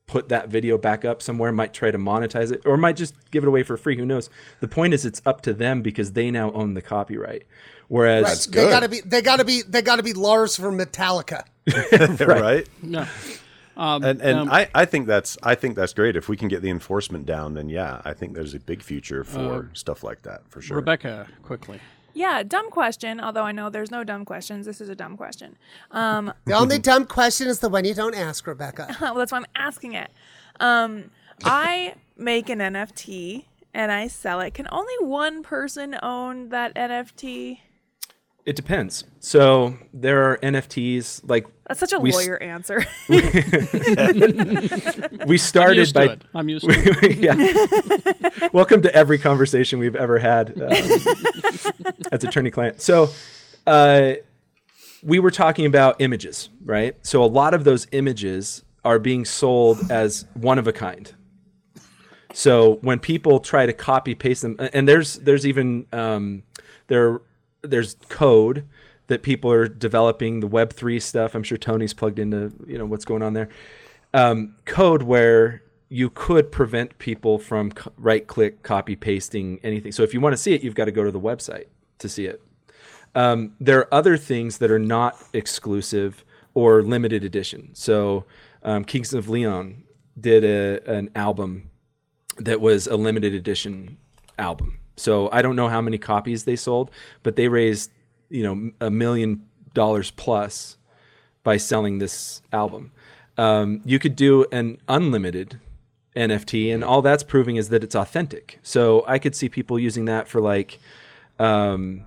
put 0.06 0.28
that 0.28 0.48
video 0.48 0.76
back 0.78 1.04
up 1.04 1.22
somewhere, 1.22 1.50
might 1.50 1.72
try 1.72 1.90
to 1.90 1.98
monetize 1.98 2.52
it, 2.52 2.62
or 2.64 2.76
might 2.76 2.96
just 2.96 3.14
give 3.30 3.42
it 3.42 3.48
away 3.48 3.62
for 3.62 3.76
free. 3.76 3.96
Who 3.96 4.06
knows? 4.06 4.30
The 4.60 4.68
point 4.68 4.94
is, 4.94 5.04
it's 5.04 5.20
up 5.26 5.40
to 5.42 5.52
them 5.52 5.82
because 5.82 6.12
they 6.12 6.30
now 6.30 6.52
own 6.52 6.74
the 6.74 6.82
copyright. 6.82 7.44
Whereas, 7.88 8.24
That's 8.24 8.46
They 8.46 8.68
gotta 8.68 8.88
be. 8.88 9.00
They 9.00 9.22
gotta 9.22 9.44
be. 9.44 9.62
They 9.62 9.82
gotta 9.82 10.02
be 10.02 10.12
Lars 10.12 10.56
from 10.56 10.78
Metallica. 10.78 11.44
right? 12.20 12.68
No. 12.82 13.06
Um, 13.76 14.04
And 14.04 14.20
and 14.20 14.38
um, 14.40 14.50
I, 14.50 14.68
I 14.74 14.84
think 14.84 15.06
that's 15.06 15.36
I 15.42 15.54
think 15.54 15.74
that's 15.76 15.92
great. 15.92 16.16
If 16.16 16.28
we 16.28 16.36
can 16.36 16.48
get 16.48 16.62
the 16.62 16.70
enforcement 16.70 17.26
down, 17.26 17.54
then 17.54 17.68
yeah, 17.68 18.00
I 18.04 18.12
think 18.12 18.34
there's 18.34 18.54
a 18.54 18.60
big 18.60 18.82
future 18.82 19.24
for 19.24 19.70
stuff 19.72 20.04
like 20.04 20.22
that 20.22 20.42
for 20.48 20.60
sure. 20.60 20.76
Rebecca, 20.76 21.26
quickly. 21.42 21.80
Yeah, 22.16 22.44
dumb 22.44 22.70
question. 22.70 23.20
Although 23.20 23.42
I 23.42 23.50
know 23.50 23.70
there's 23.70 23.90
no 23.90 24.04
dumb 24.04 24.24
questions. 24.24 24.66
This 24.66 24.80
is 24.80 24.88
a 24.88 24.94
dumb 24.94 25.16
question. 25.16 25.56
Um, 25.90 26.32
The 26.44 26.52
only 26.52 26.78
dumb 26.78 27.06
question 27.06 27.48
is 27.48 27.58
the 27.58 27.68
one 27.68 27.84
you 27.84 27.94
don't 27.94 28.14
ask, 28.14 28.46
Rebecca. 28.46 28.96
well, 29.00 29.14
that's 29.14 29.32
why 29.32 29.38
I'm 29.38 29.46
asking 29.56 29.94
it. 29.94 30.10
Um, 30.60 31.10
I 31.42 31.94
make 32.16 32.48
an 32.48 32.60
NFT 32.60 33.46
and 33.74 33.90
I 33.90 34.06
sell 34.06 34.40
it. 34.40 34.54
Can 34.54 34.68
only 34.70 34.94
one 35.00 35.42
person 35.42 35.96
own 36.00 36.50
that 36.50 36.72
NFT? 36.76 37.58
It 38.46 38.56
depends. 38.56 39.04
So 39.20 39.76
there 39.92 40.30
are 40.30 40.38
NFTs 40.38 41.22
like 41.28 41.46
That's 41.66 41.80
such 41.80 41.92
a 41.94 41.98
we 41.98 42.12
lawyer 42.12 42.36
answer. 42.42 42.84
we 45.26 45.38
started 45.38 45.78
used 45.78 45.94
by 45.94 46.06
to 46.08 46.12
it. 46.12 46.22
I'm 46.34 46.48
used 46.48 46.64
to 46.68 46.74
it. 47.02 47.18
yeah. 47.18 48.48
Welcome 48.52 48.82
to 48.82 48.94
every 48.94 49.18
conversation 49.18 49.78
we've 49.78 49.96
ever 49.96 50.18
had 50.18 50.60
uh, 50.60 50.66
as 52.12 52.22
attorney 52.24 52.50
client. 52.50 52.82
So, 52.82 53.08
uh, 53.66 54.14
we 55.02 55.18
were 55.18 55.30
talking 55.30 55.64
about 55.66 56.00
images, 56.00 56.50
right? 56.64 56.96
So 57.06 57.22
a 57.22 57.26
lot 57.26 57.54
of 57.54 57.64
those 57.64 57.86
images 57.92 58.62
are 58.84 58.98
being 58.98 59.24
sold 59.24 59.90
as 59.90 60.26
one 60.34 60.58
of 60.58 60.66
a 60.66 60.72
kind. 60.72 61.12
So 62.34 62.74
when 62.76 62.98
people 62.98 63.40
try 63.40 63.64
to 63.64 63.72
copy 63.72 64.14
paste 64.14 64.42
them, 64.42 64.56
and 64.58 64.88
there's 64.88 65.14
there's 65.14 65.46
even 65.46 65.86
um, 65.92 66.42
there 66.88 67.20
there's 67.64 67.96
code 68.08 68.66
that 69.06 69.22
people 69.22 69.50
are 69.50 69.68
developing 69.68 70.40
the 70.40 70.46
Web 70.46 70.72
three 70.72 71.00
stuff. 71.00 71.34
I'm 71.34 71.42
sure 71.42 71.58
Tony's 71.58 71.94
plugged 71.94 72.18
into 72.18 72.52
you 72.66 72.78
know 72.78 72.86
what's 72.86 73.04
going 73.04 73.22
on 73.22 73.34
there. 73.34 73.48
Um, 74.12 74.56
code 74.64 75.02
where 75.02 75.62
you 75.88 76.10
could 76.10 76.50
prevent 76.50 76.98
people 76.98 77.38
from 77.38 77.72
co- 77.72 77.92
right 77.96 78.26
click 78.26 78.62
copy 78.62 78.96
pasting 78.96 79.60
anything. 79.62 79.92
So 79.92 80.02
if 80.02 80.14
you 80.14 80.20
want 80.20 80.32
to 80.32 80.36
see 80.36 80.54
it, 80.54 80.62
you've 80.62 80.74
got 80.74 80.86
to 80.86 80.92
go 80.92 81.04
to 81.04 81.10
the 81.10 81.20
website 81.20 81.66
to 81.98 82.08
see 82.08 82.26
it. 82.26 82.42
Um, 83.14 83.54
there 83.60 83.78
are 83.78 83.94
other 83.94 84.16
things 84.16 84.58
that 84.58 84.70
are 84.70 84.78
not 84.78 85.16
exclusive 85.32 86.24
or 86.54 86.82
limited 86.82 87.24
edition. 87.24 87.70
So 87.74 88.24
um, 88.62 88.84
Kings 88.84 89.14
of 89.14 89.28
Leon 89.28 89.84
did 90.18 90.44
a, 90.44 90.80
an 90.90 91.10
album 91.14 91.70
that 92.38 92.60
was 92.60 92.86
a 92.86 92.96
limited 92.96 93.34
edition 93.34 93.98
album. 94.38 94.78
So 94.96 95.28
I 95.32 95.42
don't 95.42 95.56
know 95.56 95.68
how 95.68 95.80
many 95.80 95.98
copies 95.98 96.44
they 96.44 96.56
sold, 96.56 96.90
but 97.22 97.36
they 97.36 97.48
raised, 97.48 97.90
you 98.28 98.42
know, 98.42 98.70
a 98.80 98.90
million 98.90 99.46
dollars 99.74 100.10
plus 100.10 100.76
by 101.42 101.56
selling 101.56 101.98
this 101.98 102.42
album. 102.52 102.92
Um, 103.36 103.82
you 103.84 103.98
could 103.98 104.16
do 104.16 104.46
an 104.52 104.78
unlimited 104.88 105.60
NFT, 106.16 106.72
and 106.72 106.84
all 106.84 107.02
that's 107.02 107.22
proving 107.22 107.56
is 107.56 107.68
that 107.70 107.82
it's 107.82 107.94
authentic. 107.94 108.60
So 108.62 109.04
I 109.06 109.18
could 109.18 109.34
see 109.34 109.48
people 109.48 109.78
using 109.78 110.04
that 110.04 110.28
for 110.28 110.40
like, 110.40 110.78
um, 111.38 112.06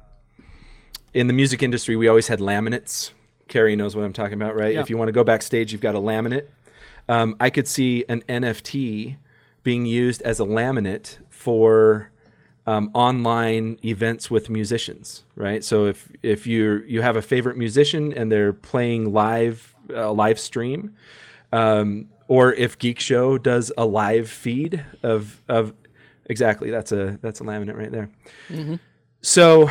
in 1.14 1.28
the 1.28 1.34
music 1.34 1.62
industry, 1.62 1.96
we 1.96 2.08
always 2.08 2.28
had 2.28 2.40
laminates. 2.40 3.12
Kerry 3.48 3.76
knows 3.76 3.96
what 3.96 4.06
I'm 4.06 4.14
talking 4.14 4.34
about, 4.34 4.56
right? 4.56 4.74
Yeah. 4.74 4.82
If 4.82 4.90
you 4.90 4.98
want 4.98 5.10
to 5.10 5.14
go 5.14 5.24
backstage, 5.24 5.72
you've 5.72 5.82
got 5.82 5.96
a 5.96 6.00
laminate. 6.00 6.48
Um, 7.10 7.36
I 7.40 7.50
could 7.50 7.68
see 7.68 8.06
an 8.10 8.22
NFT 8.28 9.18
being 9.64 9.86
used 9.86 10.22
as 10.22 10.40
a 10.40 10.44
laminate 10.44 11.18
for 11.30 12.12
um, 12.68 12.92
online 12.94 13.80
events 13.84 14.30
with 14.30 14.50
musicians, 14.50 15.24
right? 15.36 15.64
So 15.64 15.86
if 15.86 16.12
if 16.22 16.46
you 16.46 16.84
you 16.86 17.02
have 17.02 17.16
a 17.16 17.22
favorite 17.22 17.58
musician 17.58 18.14
and 18.14 18.30
they're 18.32 18.54
playing 18.54 19.14
live 19.14 19.74
uh, 19.90 20.12
live 20.12 20.38
stream, 20.38 20.94
um, 21.54 22.10
or 22.28 22.54
if 22.54 22.78
Geek 22.78 23.00
Show 23.00 23.38
does 23.38 23.72
a 23.78 23.86
live 23.86 24.30
feed 24.30 24.84
of 25.02 25.42
of 25.48 25.74
exactly 26.26 26.70
that's 26.70 26.92
a 26.92 27.18
that's 27.22 27.40
a 27.40 27.44
laminate 27.44 27.78
right 27.78 27.92
there. 27.92 28.10
So 29.22 29.70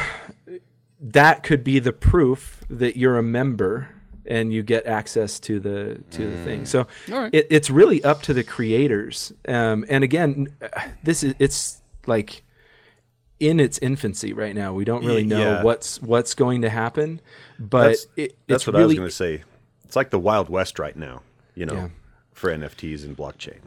that 1.01 1.43
could 1.43 1.63
be 1.63 1.79
the 1.79 1.93
proof 1.93 2.65
that 2.71 2.97
you're 2.97 3.19
a 3.19 3.23
member 3.23 3.91
and 4.25 4.53
you 4.53 4.63
get 4.63 4.87
access 4.87 5.39
to 5.41 5.61
the 5.61 6.03
to 6.13 6.31
the 6.31 6.45
thing. 6.45 6.65
So 6.65 6.87
All 7.13 7.21
right. 7.21 7.35
it, 7.35 7.47
it's 7.51 7.69
really 7.69 8.03
up 8.03 8.23
to 8.23 8.35
the 8.35 8.43
creators. 8.43 9.35
Um, 9.47 9.85
and 9.91 10.03
again, 10.03 10.49
this 11.05 11.23
is 11.23 11.35
it's 11.39 11.83
like 12.07 12.43
in 13.41 13.61
its 13.61 13.79
infancy 13.79 14.33
right 14.33 14.55
now. 14.55 14.73
We 14.73 14.85
don't 14.85 15.05
really 15.05 15.25
know 15.25 15.41
Yeah. 15.41 15.63
what's 15.63 16.01
what's 16.03 16.35
going 16.35 16.63
to 16.63 16.71
happen, 16.71 17.21
but 17.59 17.89
That's, 17.89 18.07
it, 18.17 18.37
that's 18.47 18.63
it's 18.63 18.67
what 18.67 18.75
really 18.75 18.85
I 18.85 18.87
was 18.87 18.97
going 18.97 19.09
to 19.09 19.15
say. 19.15 19.45
It's 19.85 19.97
like 19.97 20.11
the 20.11 20.19
Wild 20.19 20.49
West 20.49 20.79
right 20.79 20.97
now, 20.97 21.23
you 21.55 21.67
know, 21.67 21.75
Yeah. 21.75 21.89
for 22.33 22.51
NFTs 22.51 23.05
and 23.05 23.17
blockchain. 23.17 23.59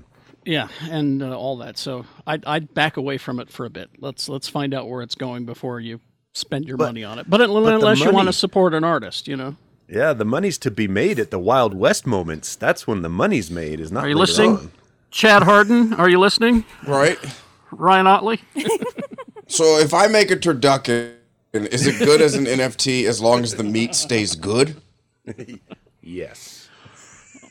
Yeah, 0.46 0.70
and 0.90 1.22
uh, 1.22 1.38
all 1.38 1.58
that. 1.58 1.78
So 1.78 2.06
I'd, 2.26 2.44
I'd 2.46 2.74
back 2.74 2.98
away 2.98 3.18
from 3.18 3.40
it 3.40 3.50
for 3.50 3.66
a 3.66 3.70
bit. 3.70 3.90
Let's 4.00 4.28
let's 4.30 4.48
find 4.48 4.74
out 4.74 4.90
where 4.90 5.02
it's 5.02 5.16
going 5.16 5.46
before 5.46 5.80
you 5.80 6.00
spend 6.34 6.66
your 6.66 6.78
money 6.78 7.04
on 7.04 7.20
it. 7.20 7.30
But, 7.30 7.38
the 7.38 7.54
unless 7.54 8.00
you 8.00 8.12
want 8.12 8.28
to 8.28 8.34
support 8.34 8.74
an 8.74 8.84
artist, 8.84 9.28
you 9.28 9.36
know. 9.36 9.56
Yeah, 9.88 10.14
the 10.14 10.26
money's 10.26 10.58
to 10.60 10.72
be 10.72 10.88
made 10.88 11.20
at 11.20 11.32
the 11.32 11.40
Wild 11.40 11.74
West 11.74 12.06
moments. 12.08 12.56
That's 12.56 12.88
when 12.88 13.02
the 13.02 13.10
money's 13.10 13.50
made. 13.52 13.80
Is 13.80 13.92
not. 13.92 14.06
Are 14.06 14.10
you 14.10 14.16
listening? 14.16 14.52
on. 14.58 14.72
Chad 15.12 15.44
Harden, 15.44 15.94
are 15.94 16.08
you 16.08 16.20
listening? 16.20 16.64
Right? 16.88 17.18
Ryan 17.72 18.06
Otley? 18.08 18.40
So 19.50 19.80
if 19.80 19.94
I 19.94 20.08
make 20.08 20.32
a 20.32 20.36
turducken, 20.38 21.16
is 21.54 21.86
it 21.88 21.98
good 22.00 22.22
as 22.22 22.36
an 22.36 22.46
NFT 22.46 23.06
as 23.06 23.20
long 23.22 23.44
as 23.44 23.56
the 23.56 23.64
meat 23.64 23.96
stays 23.96 24.36
good? 24.36 24.82
Yes. 26.02 26.70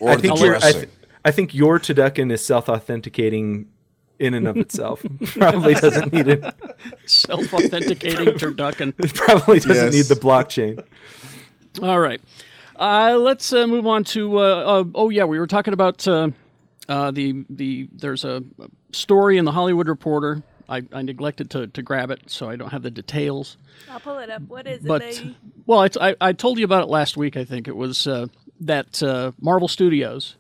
Or 0.01 0.11
I 0.11 0.17
think 0.17 0.37
the 0.37 0.45
you're, 0.45 0.57
I, 0.57 0.73
th- 0.73 0.89
I 1.25 1.31
think 1.31 1.55
your 1.55 1.79
Turducken 1.79 2.33
is 2.33 2.45
self 2.45 2.69
authenticating 2.69 3.69
in 4.19 4.35
and 4.35 4.49
of 4.49 4.57
itself. 4.57 5.05
Probably 5.27 5.75
doesn't 5.75 6.13
need 6.13 6.27
it. 6.27 6.45
Self 7.07 7.53
authenticating 7.55 8.35
turducken. 8.35 8.95
It 8.99 9.15
Probably 9.15 9.61
doesn't 9.61 9.93
Yes. 9.93 9.95
need 9.95 10.07
the 10.07 10.21
blockchain. 10.21 10.83
All 11.81 12.01
right. 12.01 12.21
Uh, 12.75 13.17
let's 13.21 13.53
uh, 13.53 13.67
move 13.69 13.87
on 13.87 14.03
to. 14.05 14.39
Uh, 14.39 14.43
uh, 14.43 14.85
oh 14.97 15.11
yeah, 15.11 15.25
we 15.25 15.39
were 15.39 15.47
talking 15.47 15.75
about 15.75 16.09
uh, 16.09 16.31
uh, 16.89 17.13
the 17.13 17.45
the. 17.49 17.89
There's 17.93 18.25
a 18.25 18.43
story 18.93 19.39
in 19.39 19.45
the 19.45 19.53
Hollywood 19.53 19.87
Reporter. 19.89 20.43
I, 20.69 20.83
I 20.93 21.03
neglected 21.03 21.51
to, 21.51 21.67
to 21.69 21.83
grab 21.83 22.11
it, 22.11 22.31
so 22.31 22.51
I 22.51 22.57
don't 22.57 22.71
have 22.71 22.83
the 22.83 22.91
details. 22.91 23.57
I'll 23.91 24.01
pull 24.01 24.19
it 24.19 24.31
up. 24.31 24.43
What 24.43 24.67
is 24.67 24.83
But 24.83 25.03
it? 25.03 25.23
They... 25.23 25.37
well, 25.67 25.83
it's, 25.83 25.97
I 25.97 26.15
I 26.21 26.33
told 26.33 26.59
you 26.59 26.65
about 26.65 26.83
it 26.83 26.89
last 26.89 27.17
week. 27.17 27.37
I 27.37 27.45
think 27.45 27.69
it 27.69 27.77
was 27.77 28.07
uh, 28.07 28.27
that 28.61 29.03
uh, 29.03 29.33
Marvel 29.41 29.69
Studios 29.69 30.37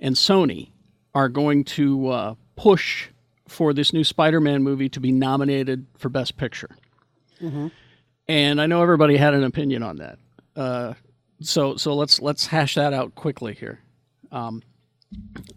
and 0.00 0.14
Sony 0.14 0.70
are 1.14 1.28
going 1.28 1.64
to 1.64 2.08
uh, 2.08 2.34
push 2.56 3.08
for 3.48 3.72
this 3.72 3.92
new 3.92 4.04
Spider-Man 4.04 4.62
movie 4.62 4.88
to 4.90 5.00
be 5.00 5.10
nominated 5.10 5.86
for 5.96 6.08
Best 6.10 6.36
Picture. 6.36 6.70
And 8.28 8.60
I 8.60 8.66
know 8.66 8.82
everybody 8.82 9.16
had 9.16 9.32
an 9.32 9.42
opinion 9.42 9.82
on 9.82 9.96
that. 9.96 10.18
Uh, 10.54 10.94
so 11.40 11.76
so 11.76 11.94
let's 11.94 12.20
let's 12.20 12.46
hash 12.46 12.74
that 12.74 12.92
out 12.92 13.14
quickly 13.14 13.54
here. 13.54 13.80
Um, 14.30 14.62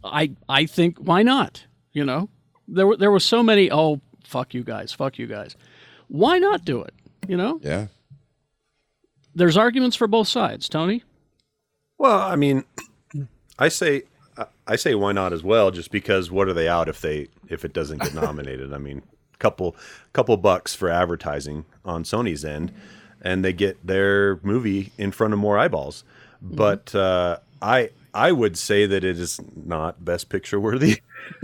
I 0.04 0.32
I 0.48 0.66
think 0.68 0.98
why 0.98 1.24
not? 1.24 1.66
You 1.92 2.06
know, 2.06 2.30
there 2.72 2.88
were 2.88 2.98
there 2.98 3.12
were 3.12 3.20
so 3.20 3.44
many. 3.44 3.72
Oh 3.72 4.02
fuck 4.26 4.54
you 4.54 4.64
guys, 4.64 4.92
fuck 4.92 5.18
you 5.20 5.28
guys. 5.28 5.56
Why 6.08 6.40
not 6.40 6.66
do 6.66 6.82
it? 6.82 6.94
You 7.28 7.38
know, 7.38 7.60
yeah. 7.62 7.88
there's 9.36 9.58
arguments 9.58 9.96
for 9.96 10.08
both 10.08 10.28
sides. 10.28 10.68
Tony, 10.68 11.04
Well, 11.98 12.20
I 12.20 12.36
mean, 12.36 12.64
I 13.60 13.68
say 13.70 14.04
I- 14.38 14.48
I 14.68 14.76
say 14.76 14.96
why 14.96 15.12
not 15.12 15.34
as 15.34 15.44
well, 15.44 15.72
just 15.72 15.92
because 15.92 16.32
what 16.32 16.48
are 16.48 16.54
they 16.54 16.68
out 16.68 16.88
if 16.90 17.02
they 17.02 17.28
if 17.50 17.64
it 17.66 17.74
doesn't 17.74 18.00
get 18.02 18.14
nominated? 18.26 18.74
I 18.74 18.78
mean, 18.78 19.04
couple 19.40 19.76
couple 20.14 20.36
bucks 20.38 20.74
for 20.76 20.90
advertising 20.90 21.66
on 21.86 22.04
Sony's 22.04 22.44
end, 22.46 22.72
and 23.22 23.44
they 23.46 23.54
get 23.54 23.86
their 23.86 24.40
movie 24.44 24.92
in 24.98 25.12
front 25.12 25.34
of 25.34 25.40
more 25.40 25.58
eyeballs. 25.60 26.04
But 26.42 26.94
uh, 26.96 27.38
I 27.62 27.92
I 28.14 28.32
would 28.32 28.58
say 28.58 28.86
that 28.86 29.04
it 29.04 29.20
is 29.20 29.40
not 29.56 30.04
Best 30.04 30.30
Picture 30.30 30.60
worthy. 30.60 31.02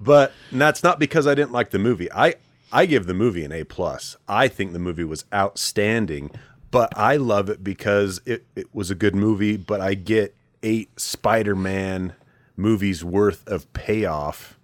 but 0.00 0.32
that's 0.52 0.82
not 0.82 0.98
because 0.98 1.26
I 1.26 1.34
didn't 1.34 1.52
like 1.52 1.70
the 1.70 1.78
movie. 1.78 2.10
I 2.12 2.36
I 2.72 2.86
give 2.86 3.06
the 3.06 3.14
movie 3.14 3.44
an 3.44 3.52
A 3.52 3.64
plus. 3.64 4.16
I 4.26 4.48
think 4.48 4.72
the 4.72 4.78
movie 4.78 5.04
was 5.04 5.24
outstanding, 5.32 6.30
but 6.70 6.96
I 6.96 7.16
love 7.16 7.48
it 7.48 7.62
because 7.62 8.20
it, 8.26 8.46
it 8.56 8.74
was 8.74 8.90
a 8.90 8.96
good 8.96 9.14
movie, 9.14 9.56
but 9.56 9.80
I 9.80 9.94
get 9.94 10.34
eight 10.62 10.98
Spider 10.98 11.54
Man 11.54 12.14
movies 12.56 13.04
worth 13.04 13.46
of 13.46 13.72
payoff 13.74 14.58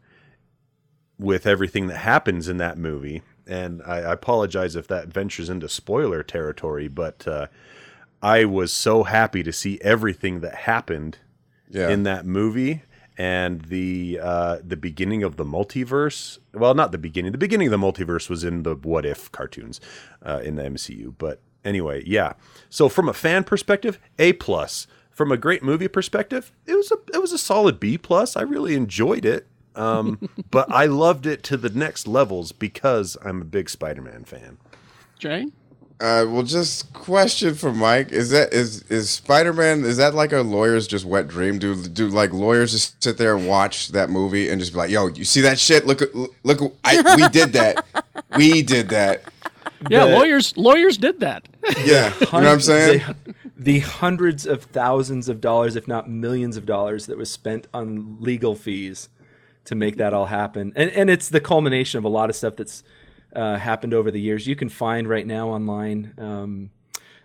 with 1.19 1.47
everything 1.47 1.87
that 1.89 1.99
happens 1.99 2.49
in 2.49 2.57
that 2.57 2.79
movie. 2.79 3.23
And 3.47 3.83
I, 3.83 3.99
I 3.99 4.13
apologize 4.13 4.75
if 4.75 4.89
that 4.89 5.09
ventures 5.09 5.51
into 5.51 5.69
spoiler 5.69 6.23
territory, 6.23 6.89
but 6.89 7.29
uh, 7.29 7.47
I 8.23 8.45
was 8.45 8.73
so 8.73 9.05
happy 9.05 9.43
to 9.43 9.53
see 9.53 9.79
everything 9.83 10.41
that 10.41 10.55
happened 10.55 11.19
Yeah. 11.71 11.89
in 11.89 12.03
that 12.05 12.27
movie 12.27 12.83
and 13.17 13.63
the 13.63 14.19
uh, 14.23 14.59
the 14.67 14.77
beginning 14.77 15.23
of 15.23 15.37
the 15.37 15.45
multiverse. 15.45 16.39
Well, 16.55 16.75
not 16.75 16.93
the 16.93 16.99
beginning. 16.99 17.33
The 17.33 17.39
beginning 17.39 17.69
of 17.73 17.79
the 17.81 17.87
multiverse 17.87 18.29
was 18.31 18.45
in 18.45 18.63
the 18.63 18.75
What 18.75 19.05
If 19.07 19.31
cartoons 19.33 19.81
uh, 20.25 20.41
in 20.43 20.57
the 20.57 20.63
MCU. 20.63 21.15
But 21.19 21.41
anyway, 21.65 22.03
yeah. 22.07 22.35
So 22.71 22.89
from 22.89 23.09
a 23.09 23.13
fan 23.15 23.45
perspective, 23.45 23.99
A 24.19 24.33
plus. 24.35 24.87
From 25.11 25.33
a 25.33 25.37
great 25.37 25.63
movie 25.63 25.89
perspective, 25.89 26.51
it 26.67 26.75
was 26.75 26.91
a 26.91 26.97
it 27.13 27.21
was 27.21 27.33
a 27.33 27.39
solid 27.39 27.79
B 27.79 27.99
plus. 27.99 28.37
I 28.37 28.43
really 28.43 28.75
enjoyed 28.75 29.27
it. 29.27 29.47
Um, 29.77 30.31
but 30.51 30.71
I 30.73 30.87
loved 30.87 31.27
it 31.27 31.43
to 31.45 31.57
the 31.59 31.69
next 31.69 32.07
levels 32.07 32.53
because 32.53 33.19
I'm 33.23 33.43
a 33.43 33.45
big 33.45 33.69
Spider-Man 33.69 34.25
fan. 34.25 34.57
Jay? 35.19 35.47
Uh, 36.01 36.25
well, 36.29 36.43
just 36.43 36.91
question 36.95 37.55
for 37.55 37.73
Mike: 37.73 38.11
Is 38.11 38.31
that 38.31 38.55
is 38.55 38.83
is 38.85 39.11
Spider 39.11 39.53
Man? 39.53 39.85
Is 39.85 39.99
that 39.99 40.15
like 40.15 40.33
a 40.33 40.41
lawyer's 40.41 40.87
just 40.87 41.05
wet 41.05 41.29
dream? 41.29 41.59
Do 41.59 41.75
do 41.77 42.09
like 42.09 42.33
lawyers 42.33 42.73
just 42.73 43.03
sit 43.03 43.19
there 43.19 43.37
and 43.37 43.47
watch 43.47 43.89
that 43.89 44.09
movie 44.09 44.49
and 44.49 44.59
just 44.61 44.73
be 44.73 44.79
like, 44.79 44.91
"Yo, 44.91 45.09
you 45.09 45.25
see 45.25 45.43
that 45.43 45.59
shit? 45.59 45.87
Look, 45.87 46.01
at 46.01 46.09
look, 46.43 46.75
I, 46.85 47.17
we 47.17 47.29
did 47.29 47.53
that. 47.53 47.85
We 48.37 48.63
did 48.63 48.89
that." 48.89 49.25
Yeah, 49.91 50.07
The- 50.07 50.13
lawyers 50.17 50.57
lawyers 50.57 50.97
did 50.97 51.21
that. 51.21 51.47
Yeah, 51.85 52.15
you 52.19 52.21
know 52.21 52.29
what 52.31 52.47
I'm 52.47 52.61
saying? 52.61 53.03
The, 53.27 53.35
the 53.57 53.79
hundreds 53.81 54.47
of 54.47 54.65
thousands 54.65 55.29
of 55.29 55.41
dollars, 55.43 55.77
if 55.77 55.87
not 55.87 56.09
millions 56.09 56.57
of 56.57 56.65
dollars, 56.65 57.07
that 57.07 57.19
was 57.19 57.31
spent 57.31 57.67
on 57.75 58.17
legal 58.21 58.55
fees 58.55 59.11
to 59.67 59.75
make 59.75 59.97
that 59.99 60.15
all 60.15 60.27
happen, 60.27 60.73
and 60.77 60.91
and 60.93 61.11
it's 61.11 61.29
the 61.29 61.41
culmination 61.41 61.99
of 61.99 62.05
a 62.05 62.09
lot 62.09 62.31
of 62.31 62.37
stuff 62.37 62.57
that's 62.57 62.83
uh, 63.35 63.57
happened 63.57 63.95
over 63.95 64.11
the 64.11 64.21
years. 64.21 64.47
You 64.47 64.57
can 64.57 64.69
find 64.69 65.09
right 65.09 65.27
now 65.27 65.49
online 65.49 66.15
um, 66.19 66.71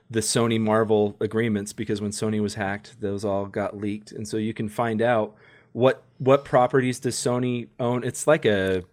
the 0.10 0.20
Sony 0.20 0.60
Marvel 0.60 1.16
agreements 1.20 1.74
because 1.74 2.02
when 2.02 2.12
Sony 2.12 2.42
was 2.42 2.56
hacked, 2.56 3.00
those 3.02 3.26
all 3.26 3.46
got 3.46 3.78
leaked, 3.78 4.12
and 4.12 4.28
so 4.28 4.38
you 4.38 4.54
can 4.54 4.70
find 4.70 5.02
out 5.02 5.36
what 5.72 6.04
what 6.18 6.46
properties 6.46 7.00
does 7.00 7.16
Sony 7.16 7.68
own. 7.80 8.04
It's 8.04 8.28
like 8.28 8.46
a 8.46 8.84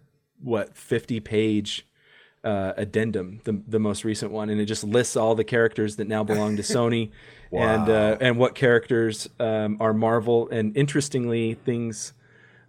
what 0.41 0.75
fifty 0.75 1.19
page 1.19 1.87
uh, 2.43 2.73
addendum, 2.75 3.39
the 3.43 3.61
the 3.67 3.79
most 3.79 4.03
recent 4.03 4.31
one, 4.31 4.49
and 4.49 4.59
it 4.59 4.65
just 4.65 4.83
lists 4.83 5.15
all 5.15 5.35
the 5.35 5.43
characters 5.43 5.95
that 5.97 6.07
now 6.07 6.23
belong 6.23 6.57
to 6.57 6.61
Sony, 6.63 7.11
and 7.51 7.89
uh, 7.89 8.17
and 8.19 8.37
what 8.37 8.55
characters 8.55 9.29
um, 9.39 9.77
are 9.79 9.93
Marvel. 9.93 10.49
And 10.49 10.75
interestingly, 10.75 11.53
things 11.53 12.13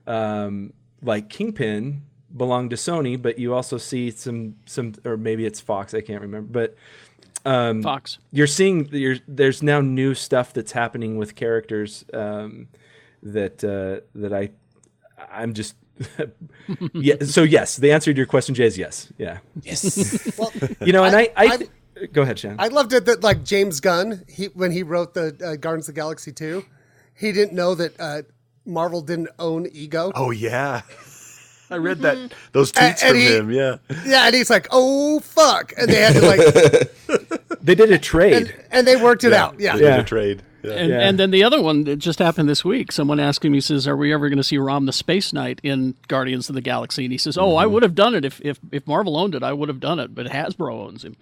um, 0.07 0.73
like 1.03 1.29
Kingpin 1.29 2.03
belong 2.37 2.69
to 2.71 2.77
Sony, 2.77 3.21
but 3.21 3.39
you 3.39 3.55
also 3.55 3.79
see 3.79 4.11
some 4.11 4.57
some, 4.67 4.95
or 5.05 5.17
maybe 5.17 5.47
it's 5.47 5.61
Fox. 5.61 5.95
I 5.95 6.01
can't 6.01 6.21
remember, 6.23 6.49
but 6.53 6.77
um, 7.51 7.83
Fox. 7.83 8.19
You're 8.33 8.47
seeing 8.47 8.89
you're, 8.93 9.17
there's 9.29 9.63
now 9.63 9.81
new 9.81 10.15
stuff 10.15 10.53
that's 10.53 10.73
happening 10.73 11.17
with 11.17 11.35
characters 11.35 12.05
um, 12.13 12.69
that 13.23 13.63
uh, 13.65 14.05
that 14.19 14.33
I 14.33 14.51
I'm 15.31 15.55
just. 15.55 15.77
yeah. 16.93 17.15
So 17.23 17.43
yes, 17.45 17.77
the 17.77 17.93
answer 17.93 18.13
to 18.13 18.17
your 18.17 18.27
question, 18.27 18.55
Jay, 18.55 18.67
is 18.67 18.77
yes. 18.77 19.13
Yeah. 19.17 19.39
Yes. 19.63 20.37
well, 20.39 20.51
You 20.85 20.93
know, 20.93 21.05
and 21.05 21.15
I, 21.15 21.31
I, 21.37 21.45
I- 21.47 21.57
th- 21.59 21.71
go 22.13 22.23
ahead, 22.23 22.39
Shannon. 22.39 22.59
I 22.59 22.67
loved 22.69 22.93
it 22.93 23.05
that 23.05 23.23
like 23.23 23.45
James 23.45 23.79
Gunn, 23.81 24.25
he 24.29 24.47
when 24.47 24.73
he 24.73 24.83
wrote 24.83 25.15
the 25.15 25.37
uh, 25.45 25.57
Guardians 25.57 25.89
of 25.89 25.95
the 25.95 26.01
Galaxy 26.01 26.33
two, 26.33 26.65
he 27.15 27.31
didn't 27.31 27.53
know 27.53 27.77
that 27.77 27.93
uh, 28.01 28.23
Marvel 28.67 29.03
didn't 29.03 29.29
own 29.39 29.69
Ego. 29.73 30.11
Oh 30.17 30.33
yeah, 30.33 30.83
I 31.71 31.77
read 31.77 31.99
that 32.01 32.33
those 32.53 32.73
tweets 32.73 33.03
and 33.03 33.11
from 33.11 33.17
he- 33.17 33.37
him. 33.37 33.51
Yeah, 33.51 33.77
Yeah, 34.07 34.27
and 34.27 34.35
he's 34.35 34.51
like, 34.51 34.69
"Oh 34.71 35.21
fuck," 35.21 35.73
and 35.79 35.89
they 35.91 36.01
had 36.01 36.13
to 36.15 36.21
like, 36.27 37.59
they 37.63 37.75
did 37.75 37.91
a 37.91 37.99
trade. 37.99 38.35
and, 38.35 38.55
and 38.71 38.87
they 38.87 38.97
worked 38.97 39.25
it 39.25 39.33
out. 39.33 39.59
Yeah, 39.59 39.73
They 39.75 39.81
did 39.81 39.87
Yeah. 39.89 40.01
a 40.01 40.05
trade. 40.05 40.43
Yeah. 40.63 40.71
And, 40.73 40.89
Yeah. 40.91 41.01
and 41.01 41.19
then 41.19 41.31
the 41.31 41.45
other 41.45 41.61
one 41.61 41.85
that 41.85 41.97
just 41.97 42.19
happened 42.19 42.49
this 42.49 42.65
week. 42.65 42.91
Someone 42.93 43.21
asking 43.21 43.53
me 43.53 43.61
says, 43.61 43.87
"Are 43.87 43.97
we 43.97 44.13
ever 44.15 44.29
going 44.29 44.39
to 44.39 44.45
see 44.45 44.57
Rom 44.59 44.87
the 44.87 44.93
Space 44.93 45.33
Knight 45.33 45.61
in 45.63 45.95
Guardians 46.09 46.49
of 46.49 46.55
the 46.55 46.61
Galaxy?" 46.63 47.05
And 47.05 47.13
he 47.13 47.19
says, 47.19 47.37
"Oh, 47.37 47.49
Mm-hmm. 47.49 47.59
I 47.59 47.67
would 47.67 47.83
have 47.83 47.95
done 47.95 48.15
it 48.15 48.25
if, 48.25 48.41
if 48.43 48.59
if 48.73 48.87
Marvel 48.87 49.17
owned 49.17 49.35
it. 49.35 49.43
I 49.43 49.53
would 49.53 49.69
have 49.69 49.81
done 49.81 49.99
it, 49.99 50.15
but 50.15 50.27
Hasbro 50.27 50.87
owns 50.87 51.05
him." 51.05 51.17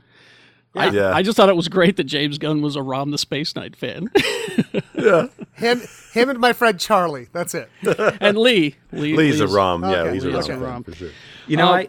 I, 0.74 0.88
Yeah. 0.90 1.12
I 1.12 1.22
just 1.22 1.36
thought 1.36 1.48
it 1.48 1.56
was 1.56 1.68
great 1.68 1.96
that 1.96 2.04
James 2.04 2.38
Gunn 2.38 2.62
was 2.62 2.76
a 2.76 2.82
Rom 2.82 3.10
the 3.10 3.18
Space 3.18 3.54
Knight 3.54 3.76
fan, 3.76 4.10
yeah. 4.94 5.26
him, 5.54 5.82
him, 6.12 6.30
and 6.30 6.38
my 6.38 6.52
friend 6.52 6.78
Charlie. 6.80 7.28
That's 7.32 7.54
it. 7.54 7.68
and 8.20 8.38
Lee, 8.38 8.76
Lee 8.92 9.14
Lee's 9.14 9.40
a 9.40 9.44
Lee's- 9.44 9.54
rom. 9.54 9.82
Yeah, 9.82 9.88
Okay. 10.02 10.12
Lee's 10.12 10.24
a 10.24 10.30
rom, 10.30 10.50
a 10.62 10.66
rom. 10.66 10.84
for 10.84 10.94
sure. 10.94 11.10
You 11.46 11.56
know, 11.58 11.68
Uh, 11.68 11.72
I. 11.74 11.88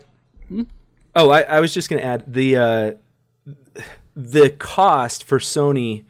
Oh, 1.15 1.29
I, 1.29 1.41
I 1.43 1.59
was 1.59 1.73
just 1.73 1.89
going 1.89 2.01
to 2.01 2.05
add 2.07 2.23
the 2.31 2.55
uh, 2.57 2.91
the 4.15 4.49
cost 4.49 5.23
for 5.23 5.39
Sony 5.39 6.03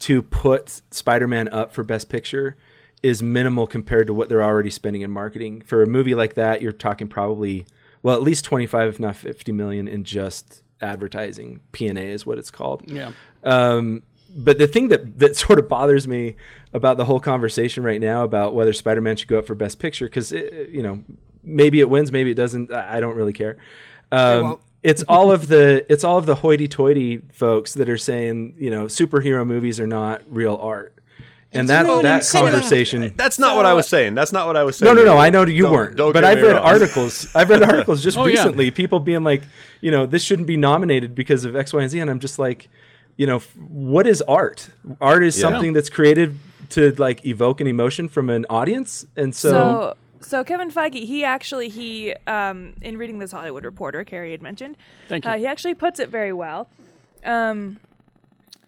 to 0.00 0.22
put 0.22 0.80
Spider-Man 0.90 1.48
up 1.48 1.72
for 1.72 1.82
Best 1.84 2.08
Picture 2.08 2.56
is 3.02 3.22
minimal 3.22 3.66
compared 3.66 4.06
to 4.06 4.14
what 4.14 4.28
they're 4.28 4.42
already 4.42 4.70
spending 4.70 5.02
in 5.02 5.10
marketing. 5.10 5.60
For 5.62 5.82
a 5.82 5.86
movie 5.86 6.14
like 6.14 6.34
that, 6.34 6.62
you're 6.62 6.72
talking 6.72 7.06
probably 7.08 7.66
well 8.02 8.14
at 8.16 8.22
least 8.22 8.44
25 8.44 8.88
if 8.88 9.00
not 9.00 9.16
50 9.16 9.52
million 9.52 9.86
in 9.88 10.04
just 10.04 10.62
advertising. 10.84 11.60
P&A 11.72 11.94
is 11.94 12.24
what 12.24 12.38
it's 12.38 12.50
called. 12.50 12.82
Yeah. 12.86 13.12
Um, 13.42 14.02
but 14.34 14.58
the 14.58 14.66
thing 14.66 14.88
that 14.88 15.18
that 15.18 15.36
sort 15.44 15.58
of 15.58 15.68
bothers 15.68 16.08
me 16.08 16.36
about 16.72 16.96
the 16.96 17.04
whole 17.04 17.20
conversation 17.20 17.84
right 17.84 18.00
now 18.00 18.24
about 18.24 18.54
whether 18.54 18.72
Spider-Man 18.72 19.16
should 19.16 19.28
go 19.28 19.38
up 19.38 19.46
for 19.46 19.54
Best 19.54 19.78
Picture 19.78 20.06
because 20.06 20.32
you 20.32 20.82
know 20.82 21.02
maybe 21.42 21.80
it 21.80 21.88
wins, 21.88 22.10
maybe 22.10 22.30
it 22.30 22.34
doesn't. 22.34 22.72
I 22.72 22.96
I 22.96 23.00
don't 23.00 23.16
really 23.16 23.32
care. 23.32 23.56
Um, 24.10 24.58
it's 24.82 25.02
all 25.04 25.30
of 25.30 25.48
the 25.48 25.86
it's 25.90 26.04
all 26.04 26.18
of 26.18 26.26
the 26.26 26.34
hoity-toity 26.34 27.22
folks 27.32 27.74
that 27.74 27.88
are 27.88 27.98
saying 27.98 28.56
you 28.58 28.70
know 28.70 28.86
superhero 28.86 29.46
movies 29.46 29.78
are 29.78 29.86
not 29.86 30.22
real 30.28 30.56
art, 30.56 30.98
and 31.54 31.68
that 31.68 31.86
that 32.02 32.28
conversation. 32.30 33.12
That's 33.16 33.38
not 33.38 33.56
what 33.56 33.66
I 33.66 33.72
was 33.74 33.88
saying. 33.88 34.14
That's 34.14 34.32
not 34.32 34.46
what 34.46 34.56
I 34.56 34.62
was 34.64 34.76
saying. 34.78 34.94
No, 34.94 35.00
no, 35.02 35.06
no. 35.06 35.18
I 35.18 35.30
know 35.30 35.44
you 35.46 35.62
Don't- 35.62 35.72
weren't, 35.72 35.96
don't 35.96 36.12
but 36.12 36.24
I've 36.24 36.42
read 36.42 36.52
wrong. 36.54 36.62
articles. 36.64 37.28
I've 37.34 37.48
read 37.50 37.62
articles 37.62 38.02
just 38.02 38.16
Oh, 38.18 38.26
yeah. 38.26 38.32
recently. 38.32 38.70
People 38.70 39.00
being 39.00 39.24
like, 39.24 39.42
you 39.80 39.90
know, 39.90 40.06
this 40.06 40.22
shouldn't 40.22 40.48
be 40.48 40.56
nominated 40.56 41.14
because 41.14 41.44
of 41.44 41.54
X, 41.56 41.72
Y, 41.72 41.80
and 41.82 41.90
Z, 41.90 41.98
and 42.00 42.10
I'm 42.10 42.20
just 42.20 42.38
like, 42.38 42.68
you 43.16 43.26
know, 43.26 43.38
what 43.68 44.06
is 44.06 44.22
art? 44.22 44.68
Art 45.00 45.22
is 45.24 45.36
Yeah. 45.36 45.42
something 45.42 45.72
that's 45.72 45.90
created 45.90 46.38
to 46.70 46.92
like 46.98 47.24
evoke 47.26 47.60
an 47.60 47.66
emotion 47.66 48.08
from 48.08 48.30
an 48.30 48.46
audience, 48.50 49.06
and 49.16 49.34
so, 49.34 49.50
So, 49.50 49.96
so 50.20 50.44
Kevin 50.44 50.70
Feige, 50.70 51.04
he 51.04 51.22
actually 51.24 51.68
he 51.68 52.14
um, 52.26 52.72
in 52.80 52.96
reading 52.98 53.18
this 53.18 53.30
Hollywood 53.32 53.64
Reporter, 53.64 54.02
Kerry 54.04 54.30
had 54.32 54.42
mentioned, 54.42 54.76
Thank 55.08 55.24
you. 55.24 55.30
Uh, 55.30 55.36
he 55.36 55.46
actually 55.46 55.74
puts 55.74 56.00
it 56.00 56.08
very 56.08 56.32
well. 56.32 56.68
Um, 57.24 57.78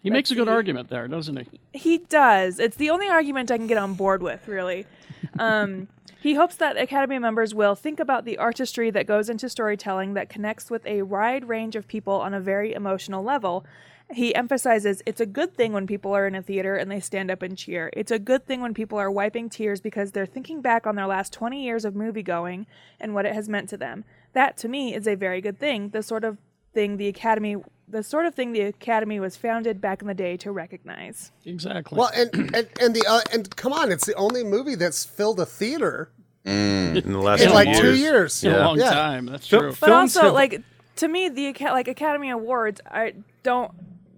He 0.03 0.09
makes 0.09 0.31
a 0.31 0.35
good 0.35 0.47
see. 0.47 0.53
argument 0.53 0.89
there, 0.89 1.07
doesn't 1.07 1.37
he? 1.37 1.59
he 1.73 1.97
does. 1.99 2.59
It's 2.59 2.77
the 2.77 2.89
only 2.89 3.07
argument 3.07 3.51
I 3.51 3.57
can 3.57 3.67
get 3.67 3.77
on 3.77 3.93
board 3.93 4.21
with, 4.21 4.47
really. 4.47 4.85
Um, 5.39 5.87
he 6.19 6.33
hopes 6.33 6.55
that 6.55 6.77
Academy 6.77 7.19
members 7.19 7.53
will 7.53 7.75
think 7.75 7.99
about 7.99 8.25
the 8.25 8.37
artistry 8.37 8.89
that 8.91 9.07
goes 9.07 9.29
into 9.29 9.49
storytelling 9.49 10.13
that 10.13 10.29
connects 10.29 10.69
with 10.69 10.85
a 10.85 11.03
wide 11.03 11.47
range 11.47 11.75
of 11.75 11.87
people 11.87 12.13
on 12.13 12.33
a 12.33 12.39
very 12.39 12.73
emotional 12.73 13.23
level. 13.23 13.65
He 14.11 14.33
emphasizes 14.33 15.03
it's 15.05 15.21
a 15.21 15.25
good 15.25 15.55
thing 15.55 15.73
when 15.73 15.85
people 15.85 16.13
are 16.13 16.25
in 16.27 16.35
a 16.35 16.41
theater 16.41 16.75
and 16.75 16.89
they 16.89 16.99
stand 16.99 17.29
up 17.29 17.41
and 17.41 17.57
cheer. 17.57 17.89
It's 17.93 18.11
a 18.11 18.19
good 18.19 18.45
thing 18.45 18.61
when 18.61 18.73
people 18.73 18.97
are 18.97 19.11
wiping 19.11 19.49
tears 19.49 19.81
because 19.81 20.11
they're 20.11 20.25
thinking 20.25 20.61
back 20.61 20.87
on 20.87 20.95
their 20.95 21.07
last 21.07 21.33
20 21.33 21.63
years 21.63 21.85
of 21.85 21.95
movie 21.95 22.23
going 22.23 22.67
and 22.99 23.13
what 23.13 23.25
it 23.25 23.33
has 23.33 23.49
meant 23.49 23.69
to 23.69 23.77
them. 23.77 24.03
That 24.33 24.57
to 24.57 24.67
me 24.67 24.93
is 24.95 25.07
a 25.07 25.15
very 25.15 25.41
good 25.41 25.59
thing. 25.59 25.89
The 25.89 26.03
sort 26.03 26.23
of 26.23 26.37
thing 26.73 26.97
the 26.97 27.07
Academy 27.07 27.57
the 27.87 28.03
sort 28.03 28.25
of 28.25 28.35
thing 28.35 28.51
the 28.51 28.61
Academy 28.61 29.19
was 29.19 29.37
founded 29.37 29.79
back 29.79 30.01
in 30.01 30.07
the 30.07 30.13
day 30.13 30.35
to 30.37 30.51
recognize. 30.51 31.31
Exactly. 31.45 31.97
Well, 31.97 32.11
and 32.15 32.29
and 32.55 32.67
and 32.81 32.95
the 32.95 33.05
uh, 33.07 33.21
and 33.31 33.53
come 33.55 33.73
on, 33.73 33.91
it's 33.91 34.05
the 34.05 34.15
only 34.15 34.43
movie 34.43 34.75
that's 34.75 35.05
filled 35.05 35.39
a 35.39 35.45
theater 35.45 36.09
in 36.45 36.93
the 37.11 37.17
last 37.19 37.41
in 37.41 37.51
like 37.51 37.67
years. 37.67 37.79
two 37.81 37.95
years. 37.95 38.43
in 38.43 38.53
a 38.53 38.59
long 38.59 38.79
Yeah. 38.79 38.91
time. 38.91 39.25
That's 39.27 39.47
Phil- 39.47 39.59
true. 39.59 39.69
But 39.69 39.87
Films 39.87 40.15
also, 40.17 40.27
have- 40.27 40.33
like 40.33 40.61
to 40.97 41.07
me, 41.07 41.29
the 41.29 41.53
like 41.61 41.87
Academy 41.87 42.29
Awards, 42.29 42.81
I 42.89 43.13
don't 43.43 43.71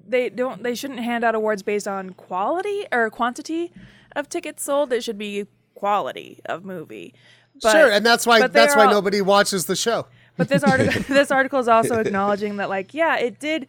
they 0.07 0.29
don't 0.29 0.63
they 0.63 0.73
shouldn't 0.75 0.99
hand 1.01 1.23
out 1.23 1.35
awards 1.35 1.61
based 1.63 1.87
on 1.87 2.11
quality 2.11 2.85
or 2.91 3.09
quantity 3.09 3.71
of 4.15 4.29
tickets 4.29 4.63
sold. 4.63 4.91
It 4.93 5.03
should 5.03 5.17
be 5.17 5.45
quality 5.75 6.39
of 6.45 6.65
movie. 6.65 7.13
But, 7.61 7.71
sure, 7.73 7.91
and 7.91 8.05
that's 8.05 8.25
why 8.25 8.39
that's 8.39 8.53
they're 8.53 8.75
why 8.77 8.85
all- 8.85 8.91
nobody 8.93 9.21
watches 9.21 9.65
the 9.65 9.75
show. 9.75 10.07
But 10.39 10.47
this 10.49 10.63
article 10.63 11.03
this 11.07 11.29
article 11.29 11.59
is 11.59 11.67
also 11.67 11.99
acknowledging 11.99 12.57
that 12.57 12.69
like 12.69 12.95
yeah, 12.95 13.17
it 13.17 13.39
did 13.39 13.67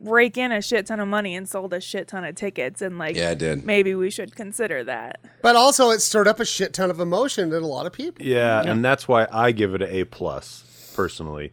rake 0.00 0.36
in 0.36 0.52
a 0.52 0.62
shit 0.62 0.86
ton 0.86 1.00
of 1.00 1.08
money 1.08 1.34
and 1.34 1.48
sold 1.48 1.72
a 1.72 1.80
shit 1.80 2.06
ton 2.08 2.24
of 2.24 2.34
tickets 2.34 2.80
and 2.82 2.98
like 2.98 3.14
Yeah, 3.16 3.30
it 3.32 3.38
did. 3.38 3.64
maybe 3.64 3.94
we 3.94 4.10
should 4.10 4.34
consider 4.36 4.82
that. 4.84 5.20
But 5.42 5.54
also, 5.56 5.90
it 5.90 6.00
stirred 6.00 6.26
up 6.28 6.40
a 6.40 6.44
shit 6.44 6.72
ton 6.72 6.90
of 6.90 6.98
emotion 7.00 7.52
in 7.52 7.62
a 7.62 7.66
lot 7.66 7.84
of 7.86 7.92
people. 7.92 8.24
Yeah, 8.24 8.62
and 8.62 8.84
that's 8.84 9.06
why 9.06 9.26
I 9.32 9.52
give 9.52 9.74
it 9.74 9.82
an 9.82 9.88
A 9.90 10.04
plus 10.04 10.92
personally. 10.96 11.52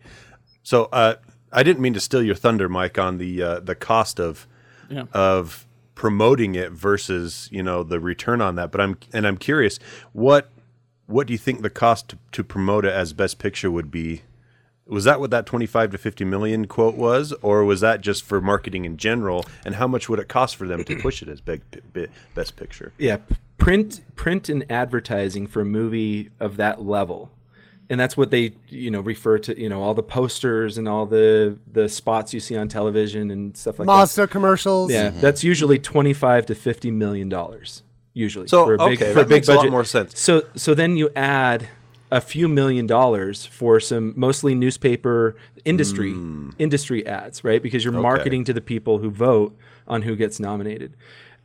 So 0.63 0.85
uh, 0.91 1.15
I 1.51 1.63
didn't 1.63 1.81
mean 1.81 1.93
to 1.93 1.99
steal 1.99 2.23
your 2.23 2.35
thunder, 2.35 2.69
Mike, 2.69 2.97
on 2.97 3.17
the 3.17 3.41
uh, 3.43 3.59
the 3.59 3.75
cost 3.75 4.19
of 4.19 4.47
Yeah. 4.89 5.03
of 5.13 5.65
promoting 5.95 6.55
it 6.55 6.71
versus 6.71 7.47
you 7.51 7.63
know 7.63 7.81
the 7.83 7.99
return 7.99 8.41
on 8.41 8.55
that. 8.55 8.71
But 8.71 8.79
I'm 8.81 8.97
and 9.11 9.25
I'm 9.25 9.37
curious 9.37 9.79
what 10.13 10.51
what 11.07 11.25
do 11.27 11.33
you 11.33 11.39
think 11.39 11.61
the 11.61 11.69
cost 11.69 12.09
to, 12.09 12.17
to 12.33 12.43
promote 12.43 12.85
it 12.85 12.93
as 12.93 13.13
best 13.13 13.39
picture 13.39 13.71
would 13.71 13.89
be? 13.91 14.21
Was 14.87 15.03
that 15.05 15.19
what 15.19 15.31
that 15.31 15.45
25 15.47 15.91
to 15.91 15.97
50 15.97 16.25
million 16.25 16.67
quote 16.67 16.95
was, 16.95 17.33
or 17.41 17.65
was 17.65 17.81
that 17.81 18.01
just 18.01 18.23
for 18.23 18.39
marketing 18.39 18.85
in 18.85 18.97
general? 18.97 19.43
And 19.65 19.75
how 19.75 19.87
much 19.87 20.07
would 20.09 20.19
it 20.19 20.27
cost 20.27 20.55
for 20.55 20.67
them 20.67 20.83
to 20.83 20.95
push 21.01 21.21
it 21.23 21.27
as 21.27 21.41
big, 21.41 21.61
bi- 21.93 22.07
best 22.35 22.55
picture? 22.55 22.93
Yeah, 22.97 23.17
print 23.57 24.01
print 24.15 24.47
and 24.49 24.63
advertising 24.71 25.47
for 25.47 25.61
a 25.61 25.65
movie 25.65 26.29
of 26.39 26.57
that 26.57 26.81
level. 26.83 27.31
And 27.87 27.99
that's 27.99 28.17
what 28.17 28.31
they, 28.31 28.53
you 28.67 28.89
know, 28.89 28.99
refer 29.01 29.37
to, 29.39 29.59
you 29.59 29.69
know, 29.69 29.81
all 29.83 29.93
the 29.93 30.03
posters 30.03 30.77
and 30.77 30.87
all 30.87 31.05
the 31.05 31.57
the 31.71 31.87
spots 31.89 32.33
you 32.33 32.39
see 32.39 32.55
on 32.55 32.67
television 32.67 33.31
and 33.31 33.55
stuff 33.57 33.79
like 33.79 33.85
that. 33.87 33.91
Mazda 33.91 34.27
commercials. 34.27 34.89
that. 34.89 34.93
Yeah, 34.93 35.09
mm-hmm. 35.09 35.19
that's 35.19 35.43
usually 35.43 35.79
25 35.79 36.47
to 36.47 36.55
50 36.55 36.91
million 36.91 37.29
dollars 37.29 37.83
usually 38.13 38.47
So, 38.47 38.65
for 38.65 38.75
a 38.75 38.77
big 38.77 39.01
okay, 39.01 39.13
for 39.13 39.19
a 39.19 39.23
that 39.23 39.29
big 39.29 39.35
makes 39.37 39.47
a 39.49 39.51
lot 39.51 39.57
budget. 39.57 39.71
more 39.71 39.83
sense. 39.83 40.19
So 40.19 40.43
so 40.55 40.73
then 40.73 40.95
you 40.97 41.09
add 41.15 41.67
a 42.11 42.21
few 42.21 42.47
million 42.47 42.85
dollars 42.87 43.45
for 43.45 43.79
some 43.79 44.13
mostly 44.15 44.53
newspaper 44.55 45.35
industry 45.63 46.13
industry 46.59 47.05
ads, 47.05 47.43
right? 47.43 47.61
Because 47.61 47.83
you're 47.83 47.93
marketing 47.93 48.43
to 48.45 48.53
the 48.53 48.61
people 48.61 48.99
who 48.99 49.09
vote 49.09 49.57
on 49.87 50.03
who 50.03 50.15
gets 50.15 50.39
nominated. 50.39 50.95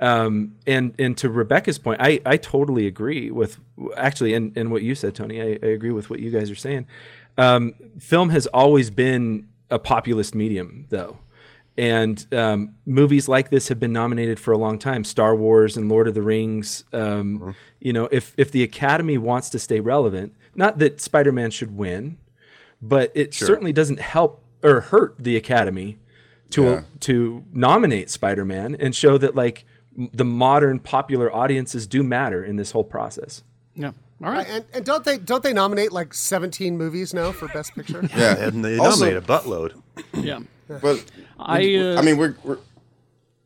Um, 0.00 0.56
and 0.66 0.94
and 0.98 1.16
to 1.18 1.28
Rebecca's 1.28 1.78
point, 1.78 2.00
I, 2.00 2.20
I 2.24 2.36
totally 2.36 2.86
agree 2.86 3.30
with 3.30 3.58
actually 3.96 4.34
and, 4.34 4.56
and 4.56 4.70
what 4.70 4.82
you 4.82 4.94
said, 4.94 5.14
Tony. 5.14 5.40
I, 5.40 5.58
I 5.62 5.68
agree 5.68 5.92
with 5.92 6.08
what 6.08 6.20
you 6.20 6.30
guys 6.30 6.50
are 6.50 6.54
saying. 6.54 6.86
Um, 7.36 7.74
film 7.98 8.30
has 8.30 8.46
always 8.48 8.90
been 8.90 9.48
a 9.70 9.78
populist 9.78 10.34
medium, 10.34 10.86
though. 10.88 11.18
And 11.80 12.26
um, 12.34 12.74
movies 12.84 13.26
like 13.26 13.48
this 13.48 13.68
have 13.68 13.80
been 13.80 13.92
nominated 13.92 14.38
for 14.38 14.52
a 14.52 14.58
long 14.58 14.78
time. 14.78 15.02
Star 15.02 15.34
Wars 15.34 15.78
and 15.78 15.88
Lord 15.88 16.08
of 16.08 16.14
the 16.14 16.20
Rings. 16.22 16.84
Um, 16.92 17.54
You 17.80 17.94
know, 17.94 18.06
if 18.12 18.34
if 18.36 18.50
the 18.52 18.62
Academy 18.62 19.16
wants 19.16 19.48
to 19.50 19.58
stay 19.58 19.80
relevant, 19.80 20.34
not 20.54 20.78
that 20.80 21.00
Spider 21.00 21.32
Man 21.32 21.50
should 21.50 21.74
win, 21.76 22.18
but 22.82 23.10
it 23.14 23.32
certainly 23.32 23.72
doesn't 23.72 23.98
help 24.00 24.42
or 24.62 24.80
hurt 24.82 25.14
the 25.18 25.36
Academy 25.36 25.96
to 26.50 26.62
Yeah. 26.64 26.80
to 27.00 27.44
nominate 27.52 28.10
Spider 28.10 28.44
Man 28.44 28.76
and 28.78 28.94
show 28.94 29.16
that 29.16 29.34
like 29.34 29.64
the 29.96 30.24
modern 30.24 30.80
popular 30.80 31.34
audiences 31.34 31.86
do 31.86 32.02
matter 32.02 32.44
in 32.44 32.56
this 32.56 32.72
whole 32.72 32.84
process. 32.84 33.42
Yeah. 33.74 33.92
All 34.22 34.30
right. 34.30 34.46
And, 34.50 34.64
and 34.74 34.84
don't 34.84 35.04
they 35.04 35.16
don't 35.16 35.42
they 35.42 35.54
nominate 35.54 35.92
like 35.92 36.12
17 36.12 36.76
movies 36.76 37.14
now 37.14 37.32
for 37.32 37.48
Best 37.48 37.74
Picture? 37.74 38.02
Yeah, 38.16 38.36
And 38.48 38.62
they 38.62 38.76
Also- 38.76 39.06
nominate 39.06 39.22
a 39.24 39.26
buttload. 39.26 39.80
Yeah. 40.12 40.40
But 40.80 41.04
I, 41.38 41.74
uh, 41.76 41.98
I 41.98 42.02
mean, 42.02 42.16
we're 42.18 42.34
we're, 42.44 42.58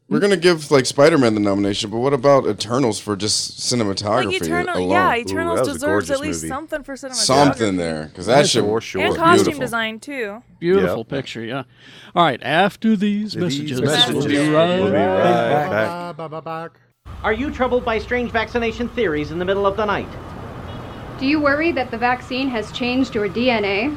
we're 0.08 0.20
gonna 0.20 0.36
give 0.36 0.70
like 0.70 0.84
Spider 0.86 1.16
Man 1.16 1.34
the 1.34 1.40
nomination, 1.40 1.90
but 1.90 1.98
what 1.98 2.12
about 2.12 2.46
Eternals 2.46 2.98
for 3.00 3.16
just 3.16 3.58
cinematography 3.60 4.24
Like 4.32 4.42
Eternal, 4.42 4.76
alone? 4.76 4.90
yeah, 4.90 5.16
Eternals 5.16 5.60
was 5.60 5.68
a 5.68 5.72
deserves 5.72 6.10
at 6.10 6.20
least 6.20 6.42
movie. 6.42 6.48
something 6.48 6.82
for 6.84 6.94
cinematography. 6.94 7.14
Something 7.14 7.76
there, 7.76 8.06
because 8.06 8.26
that 8.26 8.46
shit 8.46 8.62
for 8.64 8.80
sure. 8.80 9.00
And 9.02 9.16
costume 9.16 9.36
beautiful. 9.44 9.60
design 9.60 10.00
too. 10.00 10.42
Beautiful 10.60 10.98
Yep. 10.98 11.08
picture, 11.08 11.42
yeah. 11.42 11.62
All 12.14 12.24
right, 12.24 12.40
after 12.42 12.96
these 12.96 13.36
messages, 13.36 13.80
messages. 13.80 14.14
we'll 14.14 14.26
be 14.26 14.36
right 14.50 14.80
We'll 14.80 14.90
be 14.90 14.96
right 14.96 15.22
back. 15.22 15.70
back. 15.70 16.16
Ba, 16.16 16.28
ba, 16.28 16.40
ba, 16.40 16.42
ba. 16.42 16.70
Are 17.22 17.32
you 17.32 17.50
troubled 17.50 17.84
by 17.86 17.98
strange 17.98 18.30
vaccination 18.30 18.88
theories 18.90 19.30
in 19.30 19.38
the 19.38 19.44
middle 19.46 19.66
of 19.66 19.76
the 19.78 19.86
night? 19.86 20.08
Do 21.18 21.26
you 21.26 21.40
worry 21.40 21.72
that 21.72 21.90
the 21.90 21.96
vaccine 21.96 22.48
has 22.50 22.70
changed 22.72 23.14
your 23.14 23.28
DNA? 23.28 23.96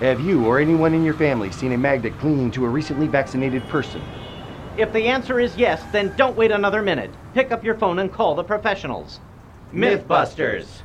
Have 0.00 0.22
you 0.22 0.46
or 0.46 0.58
anyone 0.58 0.94
in 0.94 1.04
your 1.04 1.12
family 1.12 1.52
seen 1.52 1.72
a 1.72 1.78
magnet 1.78 2.18
clinging 2.18 2.50
to 2.52 2.64
a 2.64 2.68
recently 2.70 3.06
vaccinated 3.06 3.62
person? 3.68 4.00
If 4.78 4.94
the 4.94 5.06
answer 5.06 5.38
is 5.38 5.54
yes, 5.58 5.82
then 5.92 6.14
don't 6.16 6.38
wait 6.38 6.50
another 6.50 6.80
minute. 6.80 7.10
Pick 7.34 7.52
up 7.52 7.62
your 7.62 7.74
phone 7.74 7.98
and 7.98 8.10
call 8.10 8.34
the 8.34 8.42
professionals. 8.42 9.20
Mythbusters. 9.74 10.80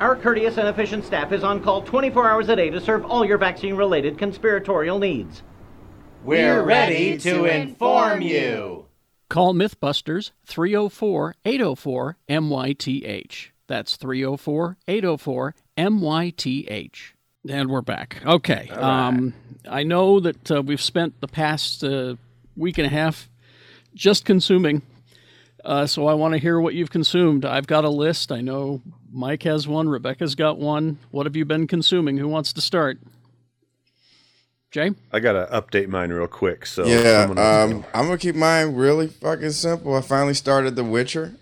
Our 0.00 0.16
courteous 0.16 0.58
and 0.58 0.66
efficient 0.66 1.04
staff 1.04 1.30
is 1.30 1.44
on 1.44 1.62
call 1.62 1.82
24 1.82 2.28
hours 2.28 2.48
a 2.48 2.56
day 2.56 2.70
to 2.70 2.80
serve 2.80 3.04
all 3.04 3.24
your 3.24 3.38
vaccine 3.38 3.76
related 3.76 4.18
conspiratorial 4.18 4.98
needs. 4.98 5.44
We're 6.24 6.64
ready 6.64 7.18
to 7.18 7.44
inform 7.44 8.20
you. 8.20 8.86
Call 9.28 9.54
Mythbusters 9.54 10.32
304 10.44 11.36
804 11.44 12.16
MYTH. 12.28 13.50
That's 13.68 13.94
304 13.94 14.76
804 14.88 15.54
MYTH. 15.76 17.12
And 17.48 17.70
we're 17.70 17.80
back. 17.80 18.20
Okay. 18.26 18.68
Um, 18.68 19.32
I 19.66 19.82
know 19.82 20.20
that 20.20 20.50
uh, 20.50 20.60
we've 20.60 20.82
spent 20.82 21.18
the 21.22 21.28
past 21.28 21.82
uh, 21.82 22.16
week 22.56 22.76
and 22.76 22.86
a 22.86 22.90
half 22.90 23.30
just 23.94 24.26
consuming. 24.26 24.82
Uh, 25.64 25.86
so 25.86 26.06
I 26.06 26.14
want 26.14 26.34
to 26.34 26.38
hear 26.38 26.60
what 26.60 26.74
you've 26.74 26.90
consumed. 26.90 27.46
I've 27.46 27.66
got 27.66 27.84
a 27.84 27.88
list. 27.88 28.32
I 28.32 28.42
know 28.42 28.82
Mike 29.10 29.44
has 29.44 29.66
one. 29.66 29.88
Rebecca's 29.88 30.34
got 30.34 30.58
one. 30.58 30.98
What 31.10 31.24
have 31.24 31.36
you 31.36 31.46
been 31.46 31.66
consuming? 31.66 32.18
Who 32.18 32.28
wants 32.28 32.52
to 32.52 32.60
start? 32.60 32.98
Jay? 34.70 34.90
I 35.10 35.20
gotta 35.20 35.48
update 35.50 35.88
mine 35.88 36.10
real 36.10 36.26
quick. 36.26 36.66
So 36.66 36.84
Yeah, 36.84 37.22
someone 37.22 37.38
else 37.38 37.72
um, 37.72 37.80
go. 37.80 37.86
I'm 37.94 38.04
gonna 38.04 38.18
keep 38.18 38.34
mine 38.34 38.74
really 38.74 39.06
fucking 39.06 39.52
simple. 39.52 39.94
I 39.94 40.02
finally 40.02 40.34
started 40.34 40.76
The 40.76 40.84
Witcher. 40.84 41.34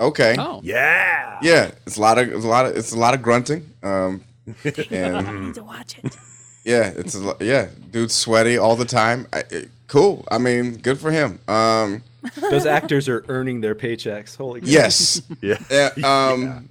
Okay. 0.00 0.34
Oh. 0.36 0.60
yeah, 0.64 1.38
Yeah, 1.40 1.70
it's 1.86 1.96
a 1.96 2.00
lot 2.00 2.18
of 2.18 2.32
it's 2.32 2.44
a 2.44 2.48
lot 2.48 2.66
of 2.66 2.76
it's 2.76 2.90
a 2.90 2.98
lot 2.98 3.14
of 3.14 3.22
grunting. 3.22 3.70
Um, 3.84 4.24
and 4.90 5.46
Need 5.46 5.54
to 5.54 5.62
watch 5.64 5.98
it. 6.02 6.16
yeah, 6.64 6.92
it's 6.96 7.14
a 7.14 7.18
lo- 7.20 7.36
yeah, 7.40 7.68
dude's 7.90 8.14
sweaty 8.14 8.58
all 8.58 8.76
the 8.76 8.84
time. 8.84 9.26
I, 9.32 9.44
it- 9.50 9.70
cool. 9.86 10.24
I 10.30 10.38
mean, 10.38 10.76
good 10.76 10.98
for 10.98 11.10
him. 11.10 11.38
Um, 11.48 12.02
Those 12.50 12.66
actors 12.66 13.08
are 13.08 13.24
earning 13.28 13.60
their 13.60 13.74
paychecks. 13.74 14.36
Holy 14.36 14.60
crap. 14.60 14.70
yes. 14.70 15.22
yeah. 15.40 15.58
Yeah, 15.70 15.90
um, 16.02 16.68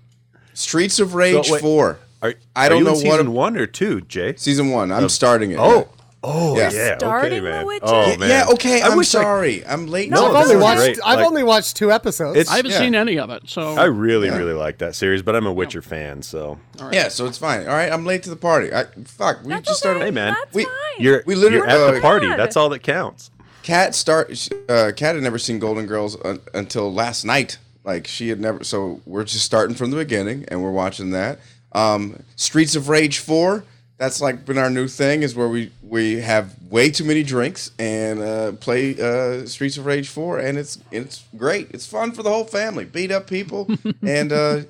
Streets 0.54 1.00
of 1.00 1.14
Rage 1.16 1.50
wait. 1.50 1.62
four. 1.62 2.00
Are, 2.22 2.34
I 2.56 2.70
don't 2.70 2.80
you 2.80 2.84
know 2.86 2.90
in 2.92 2.96
what 2.96 3.02
season 3.18 3.28
a- 3.28 3.32
one 3.32 3.58
or 3.58 3.68
two, 3.68 4.02
Jay? 4.02 4.36
Season 4.36 4.70
one. 4.70 4.92
I'm 4.92 5.10
starting 5.10 5.52
it. 5.52 5.58
Oh, 5.60 5.80
yeah. 5.80 6.03
Oh 6.24 6.58
Yeah. 6.58 6.72
yeah. 6.72 6.98
Starting 6.98 7.46
okay, 7.46 7.60
The. 7.60 7.66
Witcher? 7.66 7.86
Oh 7.86 8.10
Yeah, 8.12 8.18
man. 8.18 8.30
yeah, 8.30 8.46
okay. 8.54 8.82
I 8.82 8.88
I'm 8.90 8.98
wish 8.98 9.10
sorry. 9.10 9.66
I'm 9.66 9.88
late. 9.88 10.10
No, 10.10 10.18
to 10.32 10.38
I've 10.38 10.44
only 10.46 10.56
watched 10.58 10.80
great. 10.80 11.00
I've 11.06 11.20
Like- 11.20 11.28
only 11.28 11.44
watched 11.44 11.76
two 11.76 11.92
episodes. 11.92 12.50
I 12.50 12.56
haven't 12.58 12.72
Yeah. 12.72 12.80
seen 12.80 12.96
any 12.96 13.20
of 13.20 13.30
it. 13.30 13.44
So 13.48 13.74
I 13.76 13.86
really, 13.86 14.28
Yeah. 14.28 14.38
really 14.38 14.54
like 14.54 14.78
that 14.80 14.96
series, 14.96 15.22
but 15.22 15.36
I'm 15.36 15.46
a 15.46 15.54
Witcher 15.54 15.82
fan, 15.82 16.22
so 16.24 16.58
Yeah, 16.92 17.10
so 17.10 17.26
it's 17.26 17.38
fine. 17.38 17.62
All 17.68 17.74
right, 17.74 17.92
I'm 17.92 18.06
late 18.06 18.24
to 18.24 18.30
the 18.30 18.36
party. 18.36 18.74
I 18.74 18.86
fuck. 19.06 19.44
We 19.44 19.50
That's 19.50 19.68
just 19.68 19.84
okay. 19.86 19.92
started. 19.94 20.06
Hey, 20.06 20.12
man. 20.12 20.34
That's 20.40 20.54
We- 20.56 20.64
fine. 20.64 20.74
you're 21.00 21.24
We 21.26 21.36
literally- 21.36 21.58
you're 21.58 21.68
at 21.68 21.92
the 21.92 21.98
uh, 21.98 22.02
party. 22.02 22.28
God. 22.28 22.40
That's 22.40 22.56
all 22.58 22.70
that 22.70 22.84
counts. 22.84 23.30
Kat 23.64 23.96
start. 23.96 24.32
Uh, 24.68 24.92
Kat 24.96 25.16
had 25.16 25.24
never 25.24 25.38
seen 25.40 25.58
Golden 25.60 25.86
Girls 25.86 26.18
un- 26.26 26.42
until 26.54 26.94
last 26.94 27.24
night. 27.26 27.58
Like 27.86 28.08
she 28.08 28.30
had 28.30 28.40
never. 28.40 28.64
So 28.64 29.02
we're 29.06 29.24
just 29.26 29.44
starting 29.46 29.76
from 29.76 29.90
the 29.92 29.98
beginning, 29.98 30.46
and 30.48 30.64
we're 30.64 30.72
watching 30.72 31.12
that. 31.12 31.40
Um, 31.74 32.24
Streets 32.36 32.76
of 32.76 32.88
Rage 32.88 33.20
four. 33.20 33.64
That's 34.04 34.20
like 34.20 34.44
been 34.44 34.58
our 34.58 34.70
new 34.70 34.90
thing. 34.90 35.24
Is 35.24 35.34
where 35.34 35.48
we 35.48 35.72
we 35.82 36.16
have 36.20 36.54
way 36.70 36.92
too 36.92 37.06
many 37.06 37.24
drinks 37.24 37.72
and 37.80 38.20
uh, 38.20 38.52
play 38.52 39.00
uh, 39.00 39.46
Streets 39.46 39.78
of 39.78 39.86
Rage 39.86 40.10
four, 40.10 40.40
and 40.40 40.58
it's 40.58 40.78
it's 40.92 41.24
great. 41.38 41.70
It's 41.72 41.86
fun 41.86 42.12
for 42.12 42.22
the 42.22 42.30
whole 42.30 42.44
family. 42.44 42.84
Beat 42.84 43.12
up 43.12 43.28
people 43.28 43.70
and 44.02 44.34
uh, 44.34 44.62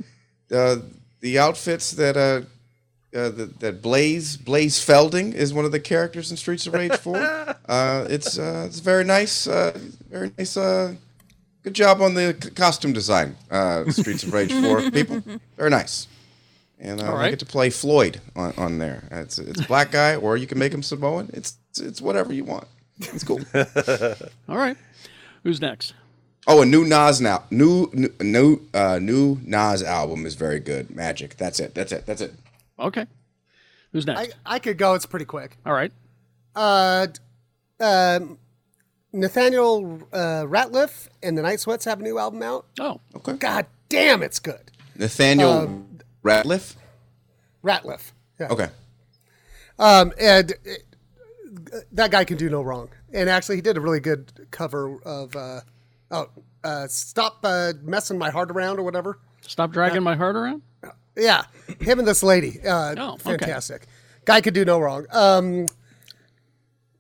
uh, 0.52 0.78
the 1.22 1.40
outfits 1.40 1.92
that. 1.94 2.16
Uh, 2.16 2.42
uh, 3.16 3.30
that, 3.30 3.60
that 3.60 3.82
Blaze 3.82 4.38
Blaze 4.38 4.84
Fielding 4.84 5.34
is 5.34 5.54
one 5.54 5.66
of 5.66 5.72
the 5.72 5.80
characters 5.80 6.32
in 6.32 6.38
Streets 6.38 6.66
of 6.66 6.74
Rage 6.74 6.98
Four. 6.98 7.18
uh, 7.68 8.08
it's 8.10 8.40
uh, 8.40 8.66
it's 8.68 8.80
very 8.80 9.04
nice, 9.04 9.46
uh, 9.46 9.78
very 10.10 10.32
nice. 10.36 10.58
Uh, 10.58 10.96
good 11.62 11.76
job 11.76 12.02
on 12.02 12.16
the 12.16 12.36
c- 12.42 12.50
costume 12.50 12.92
design. 12.92 13.36
Uh, 13.52 13.88
Streets 13.92 14.24
of 14.24 14.34
Rage 14.34 14.52
Four 14.52 14.90
people, 14.98 15.22
very 15.58 15.70
nice. 15.70 16.08
And 16.84 17.02
uh, 17.02 17.12
All 17.12 17.18
I 17.18 17.30
get 17.30 17.40
to 17.40 17.46
play 17.46 17.70
Floyd 17.70 18.20
on, 18.36 18.54
on 18.58 18.78
there. 18.78 19.08
It's 19.10 19.40
it's 19.40 19.62
a 19.62 19.68
black 19.68 19.90
guy, 19.92 20.16
or 20.18 20.36
you 20.38 20.46
can 20.46 20.60
make 20.60 20.74
him 20.74 20.84
Samoan. 20.84 21.30
It's 21.34 21.58
it's, 21.72 21.80
it's 21.80 22.02
whatever 22.02 22.34
you 22.34 22.44
want. 22.44 22.68
It's 23.00 23.24
cool. 23.24 23.40
all 24.50 24.58
right. 24.58 24.78
Who's 25.44 25.60
next? 25.62 25.94
oh, 26.46 26.62
a 26.62 26.66
new 26.66 26.84
Nas 26.84 27.22
now. 27.22 27.46
New 27.50 27.90
new 27.94 28.10
new, 28.22 28.60
uh, 28.74 29.00
new 29.02 29.40
Nas 29.46 29.82
album 29.82 30.26
is 30.26 30.36
very 30.36 30.60
good. 30.60 30.94
Magic. 30.94 31.38
That's 31.38 31.60
it. 31.62 31.74
That's 31.74 31.92
it. 31.94 32.06
That's 32.06 32.20
it. 32.22 32.34
Okay. 32.78 33.08
Who's 33.94 34.06
next? 34.06 34.34
I 34.46 34.60
could 34.60 34.78
go. 34.78 34.94
It's 34.94 35.06
pretty 35.06 35.26
quick. 35.26 35.58
all 35.66 35.74
right. 35.74 35.92
Uh, 36.56 37.06
d- 37.08 37.20
um, 37.84 38.38
Nathaniel 39.14 40.00
uh, 40.12 40.44
Rateliff 40.46 41.08
and 41.22 41.38
the 41.38 41.42
Night 41.44 41.60
Sweats 41.60 41.86
have 41.86 42.00
a 42.00 42.04
new 42.04 42.18
album 42.18 42.42
out. 42.44 42.66
Oh, 42.80 43.00
Okay. 43.16 43.34
God 43.34 43.66
damn, 43.90 44.22
it's 44.24 44.40
good. 44.40 44.72
Nathaniel 44.98 45.50
Um, 45.52 45.93
Rateliff. 46.24 46.76
Rateliff. 47.64 48.12
Yeah. 48.40 48.48
Okay. 48.50 48.70
Um, 49.80 50.14
and 50.20 50.52
it, 50.64 50.84
that 51.92 52.12
guy 52.12 52.24
can 52.26 52.38
do 52.38 52.50
no 52.50 52.62
wrong. 52.62 52.90
And 53.14 53.30
actually, 53.30 53.56
he 53.58 53.62
did 53.62 53.78
a 53.78 53.82
really 53.82 54.00
good 54.00 54.48
cover 54.52 55.00
of 55.04 55.36
uh, 55.36 55.62
oh, 56.12 56.30
uh, 56.64 56.88
"Stop 56.88 57.40
uh, 57.44 57.74
Messing 57.84 58.18
My 58.18 58.30
Heart 58.32 58.52
Around" 58.52 58.80
or 58.80 58.84
whatever. 58.84 59.20
stop 59.42 59.72
dragging 59.72 60.04
my 60.04 60.16
heart 60.16 60.36
around. 60.36 60.62
Yeah, 61.16 61.44
him 61.80 62.00
and 62.00 62.08
this 62.08 62.24
lady. 62.24 62.60
Uh, 62.66 62.96
Oh, 62.98 63.14
okay. 63.14 63.24
fantastic. 63.38 63.88
Guy 64.26 64.42
could 64.42 64.54
do 64.56 64.66
no 64.66 64.80
wrong. 64.80 65.06
Um, 65.12 65.68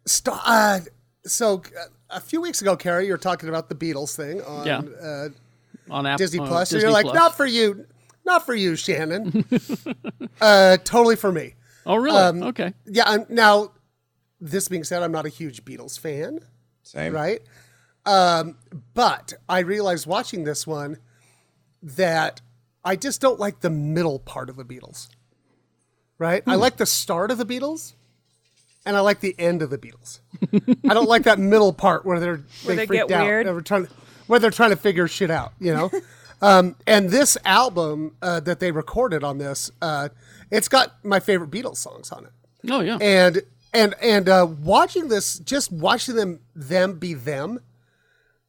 st- 0.05 0.37
uh, 0.45 0.79
so 1.25 1.63
a 2.11 2.19
few 2.19 2.41
weeks 2.41 2.61
ago, 2.61 2.75
Kerry, 2.77 3.05
you 3.07 3.11
were 3.13 3.17
talking 3.17 3.49
about 3.49 3.69
the 3.69 3.75
Beatles 3.75 4.15
thing 4.15 4.41
on 4.43 4.67
Yeah. 4.67 4.81
uh, 5.01 5.29
On 5.89 6.05
App- 6.05 6.17
Disney 6.19 6.39
uh, 6.41 6.45
Plus. 6.47 6.71
and 6.73 6.81
you're 6.81 6.91
like, 6.91 7.05
Plus. 7.05 7.15
not 7.15 7.35
for 7.35 7.45
you, 7.45 7.85
not 8.25 8.45
for 8.45 8.53
you, 8.55 8.75
Shannon. 8.75 9.45
uh, 10.41 10.77
totally 10.83 11.15
for 11.15 11.31
me. 11.31 11.55
Oh, 11.85 11.95
really? 11.95 12.17
Um, 12.17 12.43
okay. 12.43 12.73
Yeah. 12.85 13.03
I'm, 13.05 13.25
now, 13.29 13.71
this 14.39 14.67
being 14.67 14.83
said, 14.83 15.03
I'm 15.03 15.11
not 15.11 15.25
a 15.25 15.29
huge 15.29 15.65
Beatles 15.65 15.99
fan. 15.99 16.39
Same. 16.83 17.13
Right. 17.13 17.41
Um, 18.05 18.57
but 18.93 19.33
I 19.47 19.59
realized 19.59 20.05
watching 20.07 20.43
this 20.43 20.65
one 20.67 20.97
that 21.81 22.41
I 22.83 22.95
just 22.95 23.21
don't 23.21 23.39
like 23.39 23.61
the 23.61 23.69
middle 23.69 24.19
part 24.19 24.49
of 24.49 24.55
the 24.57 24.65
Beatles. 24.65 25.07
Right. 26.17 26.43
I 26.47 26.55
Hmm. 26.55 26.59
like 26.61 26.77
the 26.77 26.85
start 26.85 27.31
of 27.31 27.37
the 27.37 27.45
Beatles. 27.45 27.93
And 28.85 28.97
I 28.97 28.99
like 28.99 29.21
the 29.21 29.33
end 29.39 29.61
of 29.61 29.69
the 29.69 29.77
Beatles. 29.77 30.19
I 30.89 30.93
don't 30.93 31.07
like 31.07 31.23
that 31.23 31.39
middle 31.39 31.71
part 31.71 32.05
where 32.05 32.19
they're 32.19 32.41
Where 32.65 32.75
they 32.75 32.85
freaked 32.85 33.07
get 33.07 33.17
out, 33.17 33.25
weird? 33.25 33.45
Where, 33.47 33.61
trying, 33.61 33.87
where 34.27 34.39
they're 34.39 34.51
trying 34.51 34.71
to 34.71 34.75
figure 34.75 35.07
shit 35.07 35.31
out. 35.31 35.53
You 35.59 35.73
know. 35.73 35.91
um, 36.43 36.75
and 36.85 37.09
this 37.09 37.37
album 37.45 38.15
uh, 38.21 38.39
that 38.41 38.59
they 38.59 38.71
recorded 38.71 39.23
on 39.23 39.37
this, 39.39 39.71
uh, 39.81 40.09
it's 40.51 40.67
got 40.67 41.03
my 41.03 41.19
favorite 41.19 41.49
Beatles 41.49 41.77
songs 41.77 42.11
on 42.11 42.25
it 42.25 42.31
Oh, 42.69 42.81
yeah. 42.81 42.97
and 43.01 43.41
and 43.73 43.95
and 44.01 44.29
uh, 44.29 44.45
watching 44.61 45.07
this, 45.07 45.39
just 45.39 45.71
watching 45.71 46.15
them 46.15 46.39
them 46.55 46.99
be 46.99 47.13
them, 47.15 47.59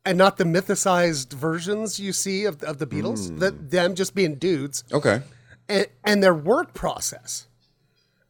and 0.05 0.19
not 0.19 0.37
the 0.37 0.45
mythicized 0.45 1.33
versions 1.33 1.99
you 1.99 2.13
see 2.13 2.45
of 2.45 2.63
of 2.63 2.77
the 2.79 2.87
Beatles, 2.87 3.31
Mm. 3.31 3.39
that 3.39 3.71
them 3.71 3.95
just 3.95 4.15
being 4.15 4.35
dudes. 4.35 4.85
Okay. 4.93 5.23
and, 5.69 5.87
and 6.05 6.23
their 6.23 6.35
work 6.35 6.75
process. 6.75 7.47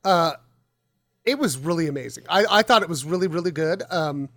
Uh, 0.05 0.35
it 1.25 1.39
was 1.39 1.57
really 1.59 1.89
amazing. 1.89 2.25
I, 2.29 2.45
I 2.59 2.63
thought 2.63 2.83
it 2.83 2.89
was 2.89 3.05
really 3.05 3.27
really 3.27 3.51
good. 3.51 3.83
Um, 3.91 4.29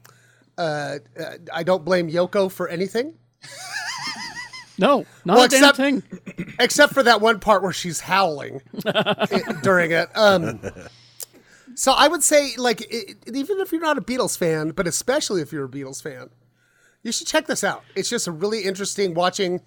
uh, 0.58 0.98
uh, 1.20 1.34
I 1.54 1.62
don't 1.64 1.86
blame 1.86 2.10
Yoko 2.10 2.50
for 2.52 2.68
anything. 2.68 3.14
No, 4.80 5.06
not 5.26 5.36
Well, 5.38 5.46
a 5.46 5.48
damn 5.50 5.64
except- 5.64 5.78
thing. 5.78 6.04
except 6.60 6.94
for 6.94 7.04
that 7.04 7.20
one 7.22 7.40
part 7.40 7.64
where 7.64 7.74
she's 7.74 8.00
howling 8.02 8.62
i- 8.86 9.56
during 9.64 9.92
it. 9.92 10.10
Um, 10.16 10.60
so 11.76 11.94
I 11.94 12.08
would 12.08 12.24
say, 12.24 12.54
like, 12.58 12.82
i 12.92 13.16
even 13.32 13.60
if 13.60 13.72
you're 13.72 13.82
not 13.82 13.98
a 13.98 14.02
Beatles 14.02 14.38
fan, 14.38 14.72
but 14.72 14.88
especially 14.88 15.42
if 15.42 15.52
you're 15.52 15.66
a 15.66 15.70
Beatles 15.70 16.02
fan, 16.02 16.30
you 17.04 17.12
should 17.12 17.28
check 17.28 17.48
this 17.48 17.64
out. 17.64 17.84
It's 17.96 18.10
just 18.10 18.28
a 18.28 18.32
really 18.32 18.62
interesting 18.64 19.14
watching. 19.14 19.62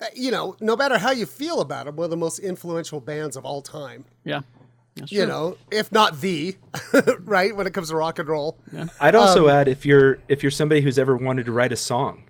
uh, 0.00 0.06
You 0.14 0.30
know, 0.30 0.56
no 0.60 0.76
matter 0.76 0.98
how 0.98 1.10
you 1.10 1.26
feel 1.26 1.60
about 1.60 1.86
them, 1.86 1.96
one 1.96 2.04
of 2.04 2.10
the 2.10 2.16
most 2.16 2.38
influential 2.38 3.00
bands 3.00 3.36
of 3.36 3.44
all 3.44 3.62
time. 3.62 4.04
Yeah. 4.24 4.40
That's 4.96 5.12
You 5.12 5.20
true. 5.20 5.28
know, 5.28 5.56
if 5.70 5.92
not 5.92 6.20
the, 6.20 6.56
right 7.20 7.54
when 7.54 7.66
it 7.68 7.74
comes 7.74 7.90
to 7.90 7.96
rock 7.96 8.18
and 8.18 8.28
roll. 8.28 8.58
I'd 9.00 9.14
also 9.14 9.44
Um, 9.44 9.50
add 9.50 9.68
if 9.68 9.86
you're 9.86 10.18
if 10.28 10.42
you're 10.42 10.50
somebody 10.50 10.80
who's 10.80 10.98
ever 10.98 11.16
wanted 11.16 11.46
to 11.46 11.52
write 11.52 11.72
a 11.72 11.76
song, 11.76 12.24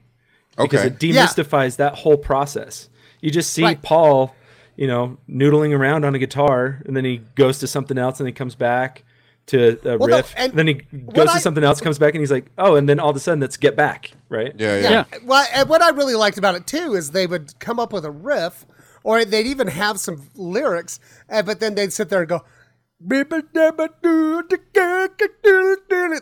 because 0.59 0.80
Okay. 0.84 0.94
it 0.94 1.02
Yeah. 1.02 1.26
demystifies 1.26 1.76
that 1.76 1.94
whole 1.96 2.16
process. 2.16 2.88
You 3.20 3.30
just 3.30 3.52
see 3.52 3.62
Right. 3.62 3.80
Paul, 3.82 4.34
you 4.76 4.86
know, 4.86 5.16
noodling 5.28 5.76
around 5.76 6.04
on 6.04 6.14
a 6.14 6.18
guitar, 6.18 6.80
and 6.86 6.96
then 6.96 7.04
he 7.04 7.22
goes 7.34 7.59
to 7.61 7.66
something 7.66 7.98
else, 7.98 8.20
and 8.20 8.26
he 8.28 8.32
comes 8.32 8.54
back 8.54 9.02
to 9.46 9.78
a 9.84 9.96
Well, 9.96 10.09
no, 10.09 10.16
riff. 10.18 10.34
and 10.36 10.52
then 10.52 10.66
he 10.68 10.74
goes 10.74 11.26
to 11.30 11.32
I- 11.36 11.38
something 11.38 11.64
else, 11.64 11.80
comes 11.80 11.98
back, 11.98 12.14
and 12.14 12.20
he's 12.20 12.30
like, 12.30 12.46
oh, 12.59 12.74
and 12.76 12.88
then 12.88 13.00
all 13.00 13.09
of 13.11 13.16
a 13.16 13.20
sudden, 13.20 13.40
that's 13.40 13.56
get 13.56 13.74
back, 13.76 14.12
right? 14.28 14.52
Yeah, 14.59 14.76
yeah. 14.78 15.04
Well, 15.24 15.46
and 15.54 15.68
what 15.68 15.82
I 15.82 15.88
really 15.90 16.14
liked 16.14 16.36
about 16.38 16.54
it 16.54 16.66
too 16.66 16.94
is 16.94 17.11
they 17.12 17.26
would 17.26 17.59
come 17.59 17.80
up 17.80 17.92
with 17.92 18.04
a 18.04 18.11
riff, 18.11 18.66
or 19.02 19.24
they'd 19.24 19.46
even 19.46 19.68
have 19.68 19.98
some 19.98 20.28
lyrics, 20.36 21.00
uh, 21.30 21.42
but 21.42 21.61
then 21.61 21.74
they'd 21.74 21.92
sit 21.92 22.09
there 22.11 22.20
and 22.20 22.28
go. 22.28 22.44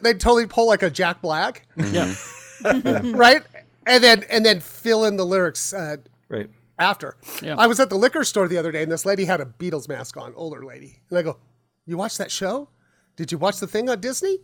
They'd 0.02 0.20
totally 0.20 0.46
pull 0.46 0.66
like 0.66 0.82
a 0.82 0.90
Jack 0.90 1.20
Black, 1.22 1.66
Yeah. 1.76 2.14
right? 3.04 3.42
And 3.86 4.02
then 4.04 4.24
and 4.28 4.44
then 4.44 4.60
fill 4.60 5.04
in 5.04 5.16
the 5.16 5.24
lyrics 5.24 5.72
uh, 5.72 5.96
right 6.28 6.50
after. 6.78 7.16
Yeah. 7.40 7.54
I 7.56 7.66
was 7.68 7.78
at 7.80 7.88
the 7.88 7.96
liquor 7.96 8.24
store 8.24 8.48
the 8.48 8.58
other 8.58 8.72
day, 8.72 8.82
and 8.82 8.90
this 8.92 9.06
lady 9.06 9.24
had 9.24 9.40
a 9.40 9.46
Beatles 9.46 9.88
mask 9.88 10.16
on, 10.16 10.34
older 10.34 10.62
lady, 10.64 11.00
and 11.08 11.18
I 11.18 11.22
go, 11.22 11.38
"You 11.86 11.96
watched 11.96 12.18
that 12.18 12.30
show? 12.32 12.68
Did 13.14 13.30
you 13.32 13.38
watch 13.38 13.58
the 13.60 13.66
thing 13.66 13.88
on 13.88 14.00
Disney?" 14.00 14.38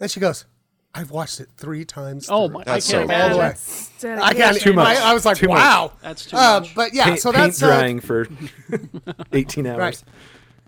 And 0.00 0.10
she 0.10 0.18
goes, 0.18 0.44
"I've 0.92 1.12
watched 1.12 1.38
it 1.40 1.48
three 1.56 1.84
times." 1.84 2.28
Oh, 2.28 2.48
through." 2.48 2.54
my- 2.54 2.60
I 2.62 2.64
That's 2.64 2.90
can't 2.90 3.08
so 3.08 3.14
all 3.16 3.28
the 3.30 3.36
way. 3.36 3.42
That's 3.48 4.04
I 4.04 4.34
can't. 4.34 4.60
Too 4.60 4.72
much. 4.72 4.98
I, 4.98 5.10
I 5.10 5.14
was 5.14 5.24
like, 5.24 5.36
Too 5.36 5.46
much. 5.48 5.58
"Wow, 5.58 5.92
That's 6.02 6.26
too 6.26 6.36
Um, 6.36 6.62
much. 6.64 6.74
But 6.74 6.92
yeah, 6.94 7.04
paint, 7.04 7.20
so 7.20 7.30
paint 7.32 7.44
that's 7.44 7.62
uh, 7.62 7.66
drying 7.68 8.00
for 8.00 8.26
18 9.32 9.66
hours. 9.68 9.78
right. 9.78 10.02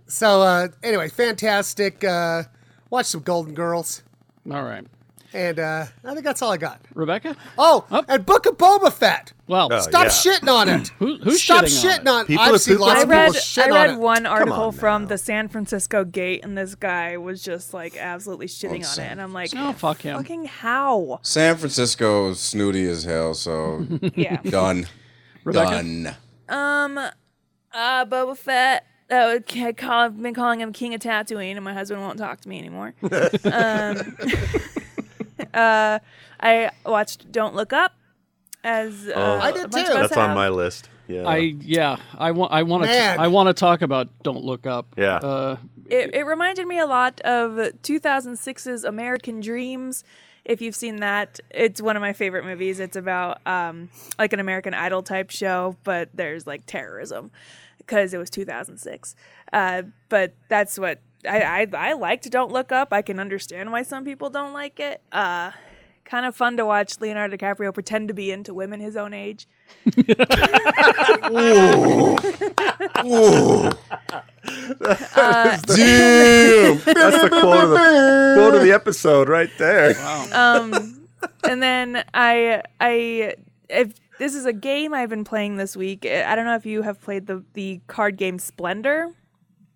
So 0.06 0.42
uh, 0.42 0.68
anyway, 0.84 1.08
fantastic. 1.08 2.04
Uh, 2.04 2.44
watch 2.90 3.06
some 3.06 3.22
Golden 3.22 3.54
Girls, 3.54 4.04
All 4.50 4.62
right. 4.62 4.86
And 5.32 5.58
uh, 5.58 5.86
I 6.04 6.12
think 6.12 6.24
that's 6.24 6.42
all 6.42 6.52
I 6.52 6.56
got. 6.56 6.80
Rebecca? 6.94 7.36
Oh, 7.58 7.84
and 8.08 8.24
Book 8.26 8.46
of 8.46 8.56
Boba 8.56 8.92
Fett. 8.92 9.32
Well, 9.48 9.68
Oh, 9.72 9.80
Stop 9.80 10.04
yeah. 10.04 10.10
shitting 10.10 10.48
on 10.52 10.68
it. 10.68 10.88
Who- 10.98 11.18
who's 11.18 11.42
Stop 11.42 11.64
shitting 11.64 11.90
on 11.90 11.98
shitting 12.04 12.08
on 12.12 12.20
it. 12.22 12.26
People 12.28 12.44
I've 12.44 12.60
seen 12.60 12.74
pooped 12.76 12.86
lots 12.86 13.00
I 13.00 13.02
of 13.04 13.08
read 13.08 13.26
people 13.28 13.40
shit 13.40 13.64
I 13.64 13.68
on 13.70 13.72
read 13.74 13.90
it. 13.94 13.98
one 14.00 14.26
article 14.26 14.62
on 14.64 14.72
from 14.72 15.06
the 15.06 15.18
San 15.18 15.48
Francisco 15.48 16.04
Gate, 16.04 16.44
and 16.44 16.56
this 16.56 16.74
guy 16.74 17.16
was 17.16 17.42
just 17.42 17.72
like 17.74 17.96
absolutely 17.96 18.46
shitting 18.46 18.84
on 18.92 19.04
it, 19.04 19.10
and 19.10 19.20
I'm 19.22 19.32
like, 19.32 19.50
Oh, 19.56 19.72
fuck 19.72 20.00
him. 20.02 20.16
fucking 20.16 20.46
how? 20.46 21.20
San 21.22 21.56
Francisco 21.56 22.30
is 22.30 22.40
snooty 22.40 22.88
as 22.88 23.04
hell, 23.04 23.34
so 23.34 23.86
Yeah. 24.14 24.36
done. 24.42 24.86
Rebecca? 25.44 25.70
Done. 25.70 26.16
Um, 26.48 26.98
uh, 26.98 28.04
Boba 28.06 28.36
Fett. 28.36 28.84
Uh, 29.08 29.38
I 29.54 29.72
call, 29.72 29.92
I've 30.06 30.20
been 30.20 30.34
calling 30.34 30.60
him 30.60 30.72
King 30.72 30.92
of 30.92 31.00
Tatooine, 31.00 31.54
and 31.54 31.64
my 31.64 31.72
husband 31.72 32.00
won't 32.02 32.18
talk 32.18 32.40
to 32.40 32.48
me 32.48 32.58
anymore. 32.58 32.92
um, 33.44 34.16
uh, 35.54 35.98
I 36.40 36.70
watched 36.84 37.30
Don't 37.30 37.54
Look 37.54 37.72
Up. 37.72 37.92
As 38.64 39.06
uh, 39.08 39.12
Oh, 39.14 39.38
I 39.40 39.52
did 39.52 39.70
too. 39.70 39.78
of 39.78 39.86
us 39.86 39.94
That's 39.94 40.16
on 40.16 40.34
my 40.34 40.48
list. 40.48 40.88
Yeah. 41.06 41.22
I 41.28 41.36
yeah. 41.36 41.96
I 42.18 42.32
want 42.32 42.52
I 42.52 42.64
want 42.64 42.82
to 42.82 42.88
Man. 42.88 43.20
I 43.20 43.28
want 43.28 43.48
to 43.48 43.54
talk 43.54 43.82
about 43.82 44.08
Don't 44.22 44.44
Look 44.44 44.66
Up. 44.66 44.86
Yeah. 44.96 45.16
Uh, 45.16 45.56
It, 45.88 46.14
it 46.14 46.22
reminded 46.26 46.66
me 46.66 46.80
a 46.80 46.86
lot 46.86 47.20
of 47.20 47.52
2006's 47.82 48.82
American 48.82 49.40
Dreamz. 49.40 50.02
If 50.44 50.60
you've 50.60 50.74
seen 50.76 50.96
that, 50.96 51.40
it's 51.50 51.80
one 51.80 51.96
of 51.96 52.00
my 52.00 52.12
favorite 52.12 52.44
movies. 52.44 52.80
It's 52.80 52.96
about 52.96 53.44
um, 53.46 53.88
like 54.18 54.32
an 54.32 54.40
American 54.40 54.74
Idol 54.74 55.02
type 55.02 55.30
show, 55.30 55.76
but 55.84 56.08
there's 56.14 56.46
like 56.46 56.66
terrorism 56.66 57.30
because 57.78 58.14
it 58.14 58.18
was 58.18 58.30
2006. 58.30 59.14
Uh, 59.52 59.82
but 60.08 60.34
that's 60.48 60.78
what 60.78 61.00
I, 61.28 61.40
I 61.40 61.66
I 61.72 61.92
liked. 61.94 62.30
Don't 62.30 62.52
look 62.52 62.72
up. 62.72 62.92
I 62.92 63.02
can 63.02 63.18
understand 63.18 63.72
why 63.72 63.82
some 63.82 64.04
people 64.04 64.30
don't 64.30 64.52
like 64.52 64.78
it. 64.80 65.00
Uh, 65.12 65.50
kind 66.04 66.24
of 66.26 66.36
fun 66.36 66.56
to 66.56 66.64
watch 66.64 67.00
Leonardo 67.00 67.36
DiCaprio 67.36 67.72
pretend 67.74 68.08
to 68.08 68.14
be 68.14 68.30
into 68.30 68.54
women 68.54 68.80
his 68.80 68.96
own 68.96 69.12
age. 69.12 69.46
Damn. 69.84 69.96
That's 76.86 77.22
the 77.22 77.28
quote 77.30 77.64
of 77.64 77.70
the 77.70 78.34
quote 78.36 78.54
of 78.54 78.62
the 78.62 78.72
episode 78.72 79.28
right 79.28 79.50
there. 79.58 79.94
um, 80.32 81.06
and 81.44 81.62
then 81.62 82.04
I 82.14 82.62
I 82.80 83.34
if 83.68 83.94
this 84.18 84.34
is 84.34 84.46
a 84.46 84.52
game 84.52 84.94
I've 84.94 85.10
been 85.10 85.24
playing 85.24 85.56
this 85.56 85.76
week. 85.76 86.06
I 86.06 86.34
don't 86.34 86.44
know 86.44 86.56
if 86.56 86.66
you 86.66 86.82
have 86.82 87.00
played 87.00 87.26
the 87.26 87.44
the 87.54 87.80
card 87.86 88.16
game 88.16 88.38
Splendor. 88.38 89.12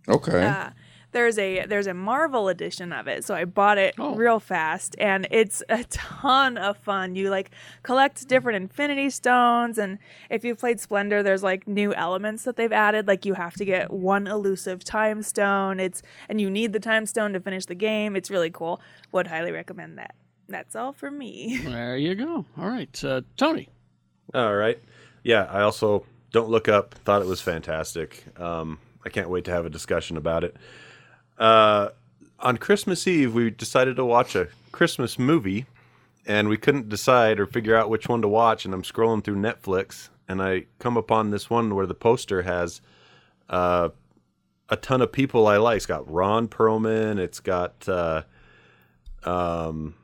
Okay. 0.08 0.44
Uh, 0.44 0.70
there's 1.12 1.38
a 1.38 1.66
there's 1.66 1.86
a 1.86 1.94
Marvel 1.94 2.48
edition 2.48 2.92
of 2.92 3.08
it, 3.08 3.24
so 3.24 3.34
I 3.34 3.44
bought 3.44 3.78
it 3.78 3.94
real 3.98 4.40
fast, 4.40 4.94
and 4.98 5.26
it's 5.30 5.62
a 5.68 5.84
ton 5.90 6.56
of 6.56 6.76
fun. 6.78 7.14
You 7.16 7.30
like 7.30 7.50
collect 7.82 8.26
different 8.28 8.56
Infinity 8.56 9.10
Stones, 9.10 9.78
and 9.78 9.98
if 10.28 10.44
you've 10.44 10.58
played 10.58 10.80
Splendor, 10.80 11.22
there's 11.22 11.42
like 11.42 11.66
new 11.66 11.92
elements 11.94 12.44
that 12.44 12.56
they've 12.56 12.72
added. 12.72 13.06
Like 13.08 13.24
you 13.24 13.34
have 13.34 13.54
to 13.54 13.64
get 13.64 13.90
one 13.90 14.26
elusive 14.26 14.84
Time 14.84 15.22
Stone. 15.22 15.80
It's 15.80 16.02
and 16.28 16.40
you 16.40 16.50
need 16.50 16.72
the 16.72 16.80
Time 16.80 17.06
Stone 17.06 17.32
to 17.32 17.40
finish 17.40 17.66
the 17.66 17.74
game. 17.74 18.16
It's 18.16 18.30
really 18.30 18.50
cool. 18.50 18.80
Would 19.12 19.26
highly 19.26 19.52
recommend 19.52 19.98
that. 19.98 20.14
That's 20.48 20.74
all 20.74 20.92
for 20.92 21.10
me. 21.10 21.58
there 21.64 21.96
you 21.96 22.14
go. 22.14 22.44
All 22.58 22.68
right, 22.68 23.04
uh, 23.04 23.22
Tony. 23.36 23.68
All 24.34 24.54
right. 24.54 24.78
Yeah, 25.22 25.44
I 25.44 25.62
also 25.62 26.06
don't 26.32 26.48
look 26.48 26.68
up. 26.68 26.94
Thought 26.94 27.22
it 27.22 27.28
was 27.28 27.40
fantastic. 27.40 28.24
Um, 28.38 28.78
I 29.04 29.08
can't 29.08 29.28
wait 29.28 29.44
to 29.46 29.50
have 29.50 29.66
a 29.66 29.70
discussion 29.70 30.16
about 30.16 30.44
it. 30.44 30.56
Uh, 31.40 31.88
on 32.38 32.58
Christmas 32.58 33.06
Eve, 33.08 33.34
we 33.34 33.50
decided 33.50 33.96
to 33.96 34.04
watch 34.04 34.36
a 34.36 34.48
Christmas 34.70 35.18
movie, 35.18 35.66
and 36.26 36.48
we 36.48 36.56
couldn't 36.56 36.88
decide 36.88 37.40
or 37.40 37.46
figure 37.46 37.74
out 37.74 37.90
which 37.90 38.08
one 38.08 38.22
to 38.22 38.28
watch. 38.28 38.64
And 38.64 38.72
I'm 38.74 38.82
scrolling 38.82 39.24
through 39.24 39.36
Netflix, 39.36 40.10
and 40.28 40.42
I 40.42 40.66
come 40.78 40.96
upon 40.96 41.30
this 41.30 41.50
one 41.50 41.74
where 41.74 41.86
the 41.86 41.94
poster 41.94 42.42
has 42.42 42.80
uh, 43.48 43.88
a 44.68 44.76
ton 44.76 45.00
of 45.00 45.10
people 45.12 45.46
I 45.46 45.56
like. 45.56 45.78
It's 45.78 45.86
got 45.86 46.10
Ron 46.10 46.46
Perlman. 46.46 47.18
It's 47.18 47.40
got 47.40 47.88
uh, 47.88 48.22
um, 49.24 49.94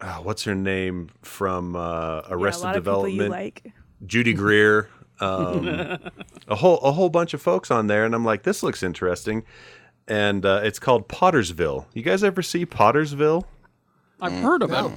ah, 0.00 0.20
what's 0.22 0.44
her 0.44 0.54
name 0.54 1.10
from 1.22 1.76
uh, 1.76 2.22
Arrested 2.28 2.62
yeah, 2.62 2.64
a 2.64 2.68
lot 2.68 2.76
of 2.76 2.84
Development? 2.84 3.16
you 3.16 3.28
like. 3.28 3.72
Judy 4.06 4.32
Greer, 4.32 4.88
um, 5.20 5.68
a 6.48 6.54
whole 6.54 6.78
a 6.78 6.92
whole 6.92 7.10
bunch 7.10 7.34
of 7.34 7.42
folks 7.42 7.70
on 7.70 7.86
there, 7.86 8.04
and 8.04 8.14
I'm 8.14 8.24
like, 8.24 8.42
this 8.42 8.62
looks 8.62 8.82
interesting, 8.82 9.44
and 10.08 10.44
uh, 10.44 10.60
it's 10.62 10.78
called 10.78 11.08
Pottersville. 11.08 11.86
You 11.94 12.02
guys 12.02 12.22
ever 12.24 12.42
see 12.42 12.66
Pottersville? 12.66 13.44
I've 14.20 14.32
heard 14.32 14.62
about 14.62 14.92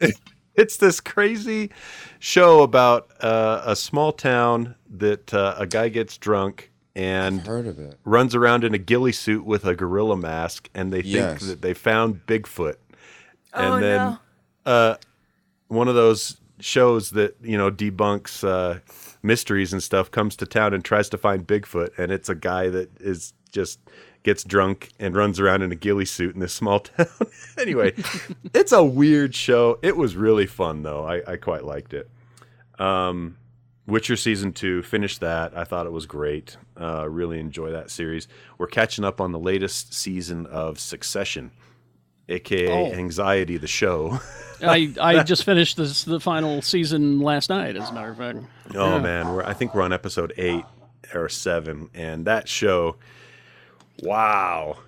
it. 0.00 0.14
it's 0.54 0.76
this 0.78 1.00
crazy 1.00 1.70
show 2.18 2.62
about 2.62 3.10
uh, 3.20 3.62
a 3.66 3.76
small 3.76 4.12
town 4.12 4.74
that 4.90 5.32
uh, 5.34 5.54
a 5.58 5.66
guy 5.66 5.88
gets 5.88 6.16
drunk 6.16 6.70
and 6.96 7.46
heard 7.46 7.66
of 7.66 7.78
it. 7.78 7.98
runs 8.04 8.34
around 8.34 8.64
in 8.64 8.74
a 8.74 8.78
ghillie 8.78 9.12
suit 9.12 9.44
with 9.44 9.64
a 9.64 9.74
gorilla 9.74 10.16
mask, 10.16 10.68
and 10.74 10.92
they 10.92 11.02
think 11.02 11.14
Yes. 11.14 11.46
that 11.46 11.62
they 11.62 11.74
found 11.74 12.26
Bigfoot. 12.26 12.76
And 13.52 13.74
Oh, 13.74 13.80
then 13.80 14.00
no. 14.66 14.72
uh, 14.72 14.96
one 15.68 15.88
of 15.88 15.94
those 15.94 16.36
shows 16.60 17.10
that 17.10 17.36
you 17.42 17.56
know 17.56 17.70
debunks 17.70 18.42
uh, 18.46 18.80
mysteries 19.22 19.72
and 19.72 19.82
stuff 19.82 20.10
comes 20.10 20.34
to 20.36 20.46
town 20.46 20.74
and 20.74 20.84
tries 20.84 21.08
to 21.10 21.18
find 21.18 21.46
Bigfoot, 21.46 21.96
and 21.98 22.10
it's 22.10 22.28
a 22.28 22.34
guy 22.34 22.68
that 22.68 22.90
is 23.00 23.34
just 23.52 23.78
gets 24.22 24.44
drunk 24.44 24.90
and 24.98 25.14
runs 25.16 25.40
around 25.40 25.62
in 25.62 25.72
a 25.72 25.74
ghillie 25.76 26.04
suit 26.04 26.34
in 26.34 26.40
this 26.40 26.52
small 26.52 26.80
town. 26.80 27.06
anyway, 27.58 27.94
it's 28.54 28.72
a 28.72 28.84
weird 28.84 29.34
show. 29.34 29.78
It 29.82 29.96
was 29.96 30.16
really 30.16 30.46
fun 30.46 30.82
though. 30.82 31.04
I, 31.06 31.22
I 31.32 31.36
quite 31.36 31.64
liked 31.64 31.94
it. 31.94 32.10
Um, 32.78 33.36
Witcher 33.86 34.16
season 34.16 34.52
two, 34.52 34.82
finished 34.82 35.20
that. 35.20 35.56
I 35.56 35.64
thought 35.64 35.86
it 35.86 35.90
was 35.92 36.06
great. 36.06 36.56
Uh, 36.80 37.08
really 37.08 37.40
enjoy 37.40 37.72
that 37.72 37.90
series. 37.90 38.28
We're 38.56 38.68
catching 38.68 39.04
up 39.04 39.20
on 39.20 39.32
the 39.32 39.38
latest 39.38 39.92
season 39.94 40.46
of 40.46 40.78
Succession, 40.78 41.50
aka 42.28 42.68
Oh. 42.70 42.92
Anxiety, 42.92 43.56
the 43.56 43.66
show. 43.66 44.20
I 44.62 44.92
I 45.00 45.22
just 45.24 45.44
finished 45.44 45.76
this 45.76 46.04
the 46.04 46.20
final 46.20 46.62
season 46.62 47.20
last 47.20 47.50
night. 47.50 47.76
As 47.76 47.90
a 47.90 47.92
matter 47.92 48.10
of 48.10 48.18
fact. 48.18 48.38
Oh 48.76 48.96
Yeah. 48.96 49.00
man, 49.00 49.28
we're, 49.34 49.42
I 49.42 49.54
think 49.54 49.74
we're 49.74 49.82
on 49.82 49.92
episode 49.92 50.32
eight 50.36 50.64
or 51.14 51.28
seven, 51.28 51.90
and 51.94 52.26
that 52.26 52.46
show, 52.48 52.96
wow. 54.02 54.78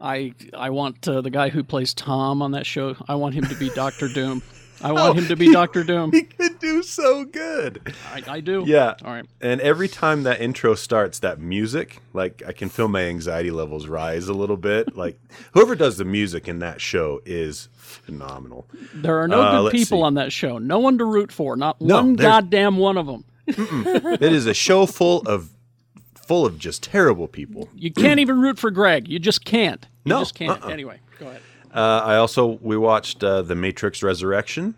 I 0.00 0.32
I 0.54 0.70
want 0.70 1.06
uh, 1.08 1.20
the 1.20 1.30
guy 1.30 1.48
who 1.48 1.64
plays 1.64 1.92
Tom 1.94 2.40
on 2.42 2.52
that 2.52 2.66
show. 2.66 2.96
I 3.08 3.16
want 3.16 3.34
him 3.34 3.44
to 3.46 3.54
be 3.56 3.68
Doctor 3.70 4.08
Doom. 4.14 4.42
I 4.80 4.92
want 4.92 5.18
him 5.18 5.26
to 5.26 5.34
be 5.34 5.52
Doctor 5.52 5.82
Doom. 5.82 6.12
He 6.12 6.22
could 6.22 6.60
do 6.60 6.84
so 6.84 7.24
good. 7.24 7.92
I, 8.14 8.22
I 8.36 8.40
do. 8.40 8.62
Yeah. 8.64 8.94
All 9.04 9.10
right. 9.12 9.24
And 9.40 9.60
every 9.60 9.88
time 9.88 10.22
that 10.22 10.40
intro 10.40 10.76
starts, 10.76 11.18
that 11.18 11.40
music, 11.40 11.98
like 12.12 12.44
I 12.46 12.52
can 12.52 12.68
feel 12.68 12.86
my 12.86 13.02
anxiety 13.02 13.50
levels 13.50 13.88
rise 13.88 14.28
a 14.28 14.34
little 14.34 14.56
bit. 14.56 14.88
Like 14.96 15.18
whoever 15.52 15.74
does 15.74 15.96
the 15.96 16.04
music 16.04 16.46
in 16.46 16.60
that 16.60 16.80
show 16.80 17.20
is 17.26 17.68
phenomenal. 17.76 18.68
There 18.94 19.18
are 19.20 19.26
no 19.26 19.40
Uh, 19.42 19.62
good 19.62 19.72
people 19.72 19.98
see. 19.98 20.02
on 20.04 20.14
that 20.14 20.30
show. 20.32 20.58
No 20.58 20.78
one 20.78 20.96
to 20.98 21.04
root 21.04 21.32
for. 21.32 21.56
Not 21.56 21.80
No, 21.80 21.96
one 21.96 22.14
goddamn 22.14 22.76
one 22.76 22.96
of 22.98 23.06
them. 23.06 23.24
it 23.48 24.22
is 24.32 24.46
a 24.46 24.54
show 24.54 24.86
full 24.86 25.22
of 25.22 25.50
full 26.28 26.46
of 26.46 26.58
just 26.58 26.82
terrible 26.84 27.26
people. 27.26 27.68
You 27.74 27.90
can't 27.92 28.20
even 28.20 28.40
root 28.40 28.58
for 28.58 28.70
Greg. 28.70 29.08
You 29.08 29.18
just 29.18 29.44
can't. 29.44 29.84
You 30.04 30.10
No, 30.10 30.20
just 30.20 30.34
can't. 30.36 30.62
uh-uh. 30.62 30.68
Anyway, 30.68 31.00
go 31.18 31.26
ahead. 31.28 31.40
Uh, 31.74 32.02
I 32.04 32.16
also 32.16 32.58
we 32.62 32.76
watched 32.76 33.24
uh, 33.24 33.42
the 33.42 33.54
Matrix 33.54 34.02
Resurrection, 34.02 34.74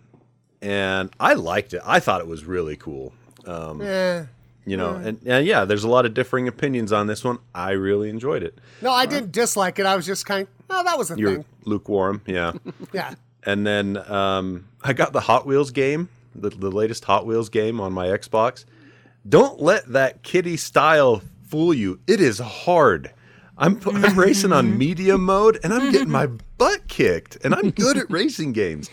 and 0.62 1.10
I 1.20 1.34
liked 1.34 1.74
it. 1.74 1.82
I 1.84 2.00
thought 2.00 2.20
it 2.20 2.26
was 2.26 2.44
really 2.44 2.76
cool. 2.76 3.12
Um, 3.46 3.80
Eh. 3.82 4.24
You 4.66 4.76
know, 4.76 4.92
Mm. 4.92 5.06
and, 5.06 5.20
and 5.26 5.46
yeah, 5.46 5.64
there's 5.64 5.84
a 5.84 5.88
lot 5.88 6.04
of 6.06 6.12
differing 6.14 6.46
opinions 6.46 6.92
on 6.92 7.06
this 7.06 7.24
one. 7.24 7.38
I 7.54 7.70
really 7.72 8.10
enjoyed 8.10 8.42
it. 8.42 8.58
No, 8.82 8.92
I 8.92 9.06
didn't 9.06 9.32
dislike 9.32 9.78
it. 9.78 9.86
I 9.86 9.96
was 9.96 10.04
just 10.06 10.26
kind. 10.26 10.46
Oh, 10.68 10.84
that 10.84 10.98
was 10.98 11.10
a 11.10 11.16
You're 11.18 11.36
thing. 11.36 11.44
lukewarm, 11.64 12.20
yeah. 12.26 12.52
Yeah. 12.92 13.14
and 13.44 13.66
then 13.66 13.96
um, 14.10 14.66
I 14.84 14.92
got 14.92 15.12
the 15.12 15.20
Hot 15.20 15.46
Wheels 15.46 15.70
game, 15.70 16.08
the, 16.34 16.50
the 16.50 16.70
latest 16.70 17.04
Hot 17.06 17.24
Wheels 17.26 17.48
game 17.48 17.80
on 17.80 17.92
my 17.92 18.08
Xbox. 18.08 18.64
Don't 19.28 19.60
let 19.60 19.86
that 19.92 20.22
kitty 20.22 20.56
style 20.58 21.22
fool 21.50 21.74
you. 21.74 22.00
It 22.06 22.20
is 22.20 22.38
hard. 22.38 23.12
I'm, 23.58 23.78
I'm 23.86 24.18
racing 24.18 24.52
on 24.52 24.78
medium 24.78 25.22
mode 25.24 25.58
and 25.62 25.74
I'm 25.74 25.92
getting 25.92 26.10
my 26.10 26.26
butt 26.58 26.88
kicked. 26.88 27.36
And 27.44 27.54
I'm 27.54 27.70
good 27.70 27.96
at 27.98 28.10
racing 28.10 28.52
games, 28.52 28.88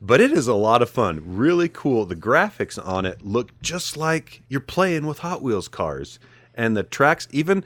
but 0.00 0.20
it 0.20 0.30
is 0.30 0.46
a 0.46 0.54
lot 0.54 0.82
of 0.82 0.90
fun. 0.90 1.22
Really 1.24 1.68
cool. 1.68 2.06
The 2.06 2.14
graphics 2.16 2.78
on 2.84 3.04
it 3.06 3.22
look 3.24 3.50
just 3.62 3.96
like 3.96 4.42
you're 4.48 4.60
playing 4.60 5.06
with 5.06 5.18
Hot 5.20 5.42
Wheels 5.42 5.66
cars, 5.68 6.18
and 6.54 6.76
the 6.76 6.82
tracks, 6.84 7.26
even 7.32 7.64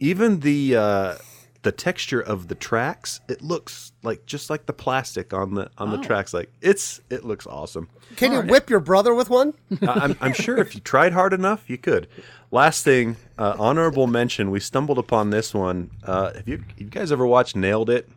even 0.00 0.40
the 0.40 0.76
uh, 0.76 1.14
the 1.62 1.72
texture 1.72 2.20
of 2.20 2.48
the 2.48 2.54
tracks, 2.54 3.20
it 3.28 3.42
looks 3.42 3.92
like 4.02 4.24
just 4.24 4.48
like 4.48 4.64
the 4.66 4.72
plastic 4.72 5.34
on 5.34 5.54
the 5.54 5.70
on 5.76 5.90
the 5.90 5.98
Oh. 5.98 6.02
tracks. 6.02 6.32
Like 6.32 6.50
it's 6.62 7.00
it 7.10 7.24
looks 7.24 7.46
awesome. 7.46 7.88
Can 8.16 8.32
you 8.32 8.40
whip 8.42 8.70
your 8.70 8.80
brother 8.80 9.12
with 9.14 9.28
one? 9.28 9.52
I- 9.82 9.86
I'm, 9.88 10.16
I'm 10.22 10.32
sure 10.32 10.56
if 10.56 10.74
you 10.74 10.80
tried 10.80 11.12
hard 11.12 11.32
enough, 11.34 11.68
you 11.68 11.76
could. 11.76 12.08
Last 12.50 12.82
thing, 12.82 13.16
uh, 13.36 13.56
honorable 13.58 14.06
mention. 14.06 14.50
We 14.50 14.60
stumbled 14.60 14.98
upon 14.98 15.30
this 15.30 15.52
one. 15.52 15.90
Uh, 16.02 16.32
have 16.32 16.48
you 16.48 16.64
you 16.78 16.86
guys 16.86 17.12
ever 17.12 17.26
watched 17.26 17.54
Nailed 17.54 17.90
It 17.90 18.08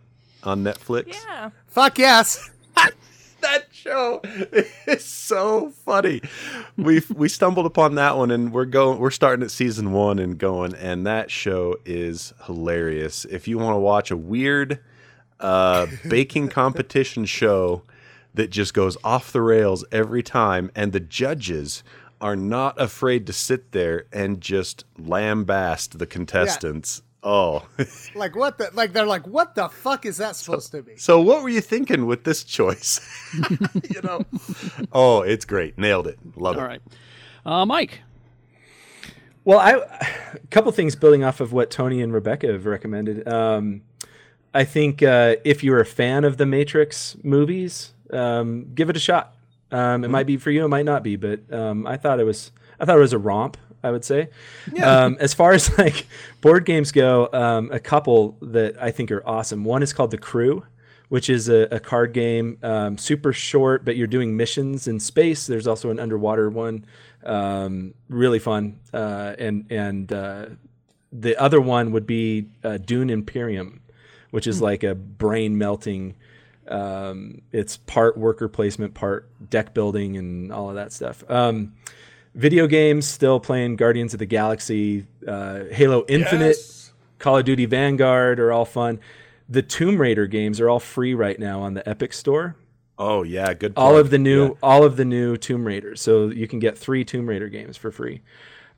on 0.43 0.63
Netflix? 0.63 1.13
Yeah. 1.27 1.49
Fuck 1.67 1.97
yes. 1.97 2.49
that 3.41 3.65
show 3.71 4.21
is 4.87 5.03
so 5.03 5.71
funny. 5.83 6.21
We 6.77 7.01
we 7.13 7.27
stumbled 7.27 7.65
upon 7.65 7.95
that 7.95 8.15
one, 8.17 8.31
and 8.31 8.53
we're 8.53 8.65
going. 8.65 8.99
We're 8.99 9.11
starting 9.11 9.43
at 9.43 9.51
season 9.51 9.91
one 9.91 10.17
and 10.17 10.37
going, 10.37 10.75
and 10.75 11.05
that 11.05 11.29
show 11.29 11.75
is 11.85 12.33
hilarious. 12.45 13.25
If 13.25 13.47
you 13.49 13.57
want 13.57 13.75
to 13.75 13.79
watch 13.79 14.11
a 14.11 14.17
weird 14.17 14.79
uh, 15.41 15.87
baking 16.07 16.47
competition 16.49 17.25
show 17.25 17.83
that 18.33 18.49
just 18.49 18.73
goes 18.73 18.95
off 19.03 19.33
the 19.33 19.41
rails 19.41 19.83
every 19.91 20.23
time, 20.23 20.71
and 20.73 20.93
the 20.93 21.01
judges 21.01 21.83
are 22.21 22.35
not 22.35 22.79
afraid 22.79 23.25
to 23.27 23.33
sit 23.33 23.71
there 23.71 24.05
and 24.13 24.39
just 24.39 24.85
lambast 24.97 25.97
the 25.97 26.05
contestants. 26.05 27.01
Oh, 27.23 27.67
Like 28.15 28.35
what 28.35 28.57
the? 28.57 28.69
Like 28.73 28.93
they're 28.93 29.05
like, 29.05 29.27
what 29.27 29.53
the 29.55 29.69
fuck 29.69 30.05
is 30.05 30.17
that 30.17 30.35
supposed 30.35 30.71
to 30.71 30.81
be? 30.81 30.95
so 30.97 31.19
what 31.21 31.43
were 31.43 31.49
you 31.49 31.61
thinking 31.61 32.05
with 32.05 32.23
this 32.23 32.43
choice? 32.43 32.99
you 33.93 34.01
know, 34.01 34.25
oh, 34.91 35.21
it's 35.21 35.45
great, 35.45 35.77
nailed 35.77 36.07
it, 36.07 36.17
love 36.35 36.57
All 36.57 36.61
it. 36.61 36.63
All 36.63 36.67
right, 36.69 36.81
Uh, 37.45 37.65
Mike. 37.65 38.01
Well, 39.43 39.59
I 39.59 39.71
a 40.33 40.39
couple 40.51 40.71
things 40.71 40.95
building 40.95 41.23
off 41.23 41.39
of 41.41 41.51
what 41.51 41.71
Tony 41.71 42.01
and 42.01 42.13
Rebecca 42.13 42.47
have 42.47 42.65
recommended. 42.65 43.27
Um, 43.27 43.81
I 44.53 44.63
think 44.65 45.01
uh, 45.01 45.35
if 45.43 45.63
you're 45.63 45.79
a 45.79 45.85
fan 45.85 46.23
of 46.25 46.37
the 46.37 46.45
Matrix 46.45 47.17
movies, 47.23 47.93
um, 48.11 48.71
give 48.75 48.89
it 48.89 48.97
a 48.97 48.99
shot. 48.99 49.33
Um, 49.71 50.03
it 50.03 50.09
might 50.09 50.25
be 50.27 50.37
for 50.37 50.51
you, 50.51 50.65
it 50.65 50.67
might 50.67 50.85
not 50.85 51.03
be, 51.03 51.15
but 51.15 51.51
um, 51.53 51.87
I 51.87 51.97
thought 51.97 52.19
it 52.19 52.25
was. 52.25 52.51
I 52.79 52.85
thought 52.85 52.97
it 52.97 53.01
was 53.01 53.13
a 53.13 53.19
romp. 53.19 53.57
I 53.83 53.89
would 53.89 54.05
say. 54.05 54.29
Yeah. 54.71 55.05
Um, 55.05 55.17
as 55.19 55.33
far 55.33 55.53
as 55.53 55.75
like 55.79 56.05
board 56.39 56.65
games 56.65 56.91
go, 56.91 57.29
um, 57.33 57.71
a 57.71 57.79
couple 57.79 58.37
that 58.43 58.75
I 58.79 58.91
think 58.91 59.11
are 59.11 59.23
awesome. 59.27 59.63
One 59.63 59.81
is 59.81 59.91
called 59.91 60.11
The 60.11 60.19
Crew, 60.19 60.63
which 61.09 61.31
is 61.31 61.49
a, 61.49 61.67
a 61.71 61.79
card 61.79 62.13
game, 62.13 62.59
um, 62.61 62.99
super 62.99 63.33
short, 63.33 63.83
but 63.83 63.95
you're 63.95 64.05
doing 64.05 64.37
missions 64.37 64.87
in 64.87 64.99
space. 64.99 65.47
There's 65.47 65.65
also 65.65 65.89
an 65.89 65.99
underwater 65.99 66.51
one, 66.51 66.85
um, 67.23 67.95
really 68.07 68.37
fun. 68.37 68.79
Uh, 68.93 69.33
and 69.39 69.65
and 69.71 70.13
uh, 70.13 70.45
the 71.11 71.35
other 71.41 71.59
one 71.59 71.91
would 71.91 72.05
be 72.05 72.49
uh, 72.63 72.77
Dune 72.77 73.09
Imperium, 73.09 73.81
which 74.29 74.45
is 74.45 74.59
Hmm. 74.59 74.65
like 74.65 74.83
a 74.83 74.93
brain 74.93 75.57
melting. 75.57 76.15
Um, 76.71 77.41
it's 77.51 77.77
part 77.77 78.17
worker 78.17 78.47
placement, 78.47 78.93
part 78.93 79.27
deck 79.49 79.73
building, 79.73 80.17
and 80.17 80.51
all 80.51 80.69
of 80.69 80.75
that 80.75 80.93
stuff. 80.93 81.23
Um, 81.29 81.73
video 82.33 82.67
games, 82.67 83.07
still 83.07 83.39
playing 83.39 83.75
Guardians 83.75 84.13
of 84.13 84.19
the 84.19 84.25
Galaxy, 84.25 85.05
uh, 85.27 85.65
Halo 85.71 86.05
Infinite, 86.07 86.57
Call 87.19 87.37
of 87.37 87.45
Duty 87.45 87.65
Vanguard 87.65 88.39
are 88.39 88.51
all 88.51 88.65
fun. 88.65 88.99
The 89.49 89.61
Tomb 89.61 89.99
Raider 89.99 90.27
games 90.27 90.59
are 90.61 90.69
all 90.69 90.79
free 90.79 91.13
right 91.13 91.37
now 91.37 91.59
on 91.61 91.73
the 91.73 91.87
Epic 91.87 92.13
Store. 92.13 92.55
Oh 92.97 93.23
yeah, 93.23 93.53
good. 93.53 93.73
All 93.75 93.97
of 93.97 94.09
the 94.11 94.17
new, 94.17 94.45
Yeah. 94.49 94.53
all 94.63 94.83
of 94.83 94.95
the 94.95 95.05
new 95.05 95.35
Tomb 95.35 95.65
Raiders, 95.65 96.01
so 96.01 96.27
you 96.29 96.47
can 96.47 96.59
get 96.59 96.77
three 96.77 97.03
Tomb 97.03 97.27
Raider 97.27 97.49
games 97.49 97.75
for 97.75 97.91
free. 97.91 98.21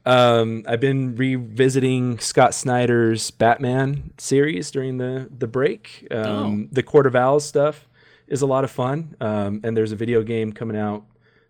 Um, 0.06 0.64
I've 0.68 0.82
been 0.82 1.16
revisiting 1.16 2.20
Scott 2.20 2.54
Snyder's 2.54 3.32
Batman 3.32 4.12
series 4.18 4.70
during 4.72 4.98
the 4.98 5.30
the 5.36 5.48
break. 5.48 6.08
Um, 6.12 6.70
The 6.72 6.84
Court 6.84 7.08
of 7.08 7.16
Owls 7.16 7.46
stuff 7.46 7.88
is 8.28 8.42
a 8.42 8.46
lot 8.46 8.64
of 8.64 8.72
fun, 8.72 9.16
um, 9.22 9.62
and 9.64 9.76
there's 9.78 9.92
a 9.92 9.96
video 9.96 10.24
game 10.24 10.52
coming 10.52 10.78
out 10.78 11.06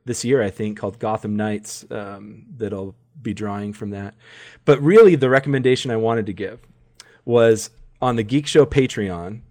this 0.05 0.23
year, 0.25 0.43
I 0.43 0.49
think, 0.49 0.77
called 0.77 0.99
Gotham 0.99 1.35
Knights 1.35 1.85
um, 1.89 2.45
that'll 2.57 2.95
be 3.21 3.33
drawing 3.33 3.73
from 3.73 3.91
that. 3.91 4.15
But 4.65 4.81
really, 4.81 5.15
the 5.15 5.29
recommendation 5.29 5.91
I 5.91 5.95
wanted 5.97 6.25
to 6.27 6.33
give 6.33 6.59
was 7.25 7.69
on 8.01 8.17
the 8.17 8.23
Geek 8.23 8.47
Show 8.47 8.65
Patreon. 8.65 9.41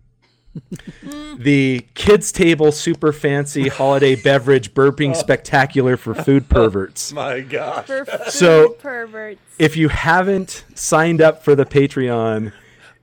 The 1.36 1.86
kids 1.94 2.32
table 2.32 2.72
super 2.72 3.12
fancy 3.12 3.68
holiday 3.68 4.14
beverage 4.14 4.74
burping 4.74 5.14
spectacular 5.16 5.96
for 5.96 6.14
food 6.14 6.48
perverts. 6.48 7.12
My 7.14 7.40
gosh. 7.40 7.86
For 7.86 8.04
food 8.04 8.30
So- 8.30 8.68
perverts. 8.70 9.40
If 9.58 9.76
you 9.76 9.88
haven't 9.88 10.64
signed 10.74 11.20
up 11.20 11.42
for 11.44 11.54
the 11.54 11.64
Patreon, 11.64 12.52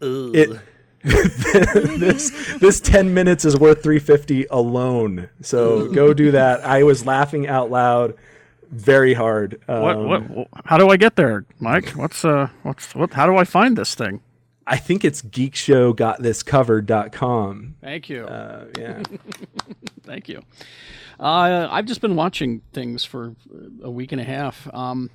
it 0.01 0.59
this 1.03 2.57
this 2.57 2.79
10 2.81 3.13
minutes 3.13 3.45
is 3.45 3.55
worth 3.57 3.81
350 3.83 4.45
alone. 4.51 5.29
So 5.41 5.89
go 5.91 6.13
do 6.13 6.31
that. 6.31 6.61
I 6.65 6.83
was 6.83 7.05
laughing 7.05 7.47
out 7.47 7.71
loud 7.71 8.15
very 8.71 9.13
hard. 9.13 9.59
Um, 9.67 9.81
what, 10.07 10.29
what? 10.29 10.47
How 10.65 10.77
do 10.77 10.89
I 10.89 10.97
get 10.97 11.15
there, 11.15 11.45
Mike? 11.59 11.89
What's 11.91 12.23
uh? 12.25 12.49
What's 12.63 12.93
what? 12.93 13.13
How 13.13 13.25
do 13.25 13.35
I 13.37 13.43
find 13.45 13.77
this 13.77 13.95
thing? 13.95 14.21
I 14.71 14.77
think 14.77 15.03
it's 15.03 15.23
geekshowgotthiscovered.com. 15.23 17.75
Thank 17.81 18.07
you. 18.09 18.25
Uh, 18.25 18.65
yeah. 18.77 19.01
Thank 20.03 20.29
you. 20.29 20.43
Uh, 21.19 21.67
I've 21.69 21.85
just 21.85 22.01
been 22.01 22.15
watching 22.15 22.61
things 22.71 23.03
for 23.03 23.35
a 23.83 23.89
week 23.89 24.11
and 24.11 24.21
a 24.21 24.23
half. 24.23 24.71
Um, 24.73 25.09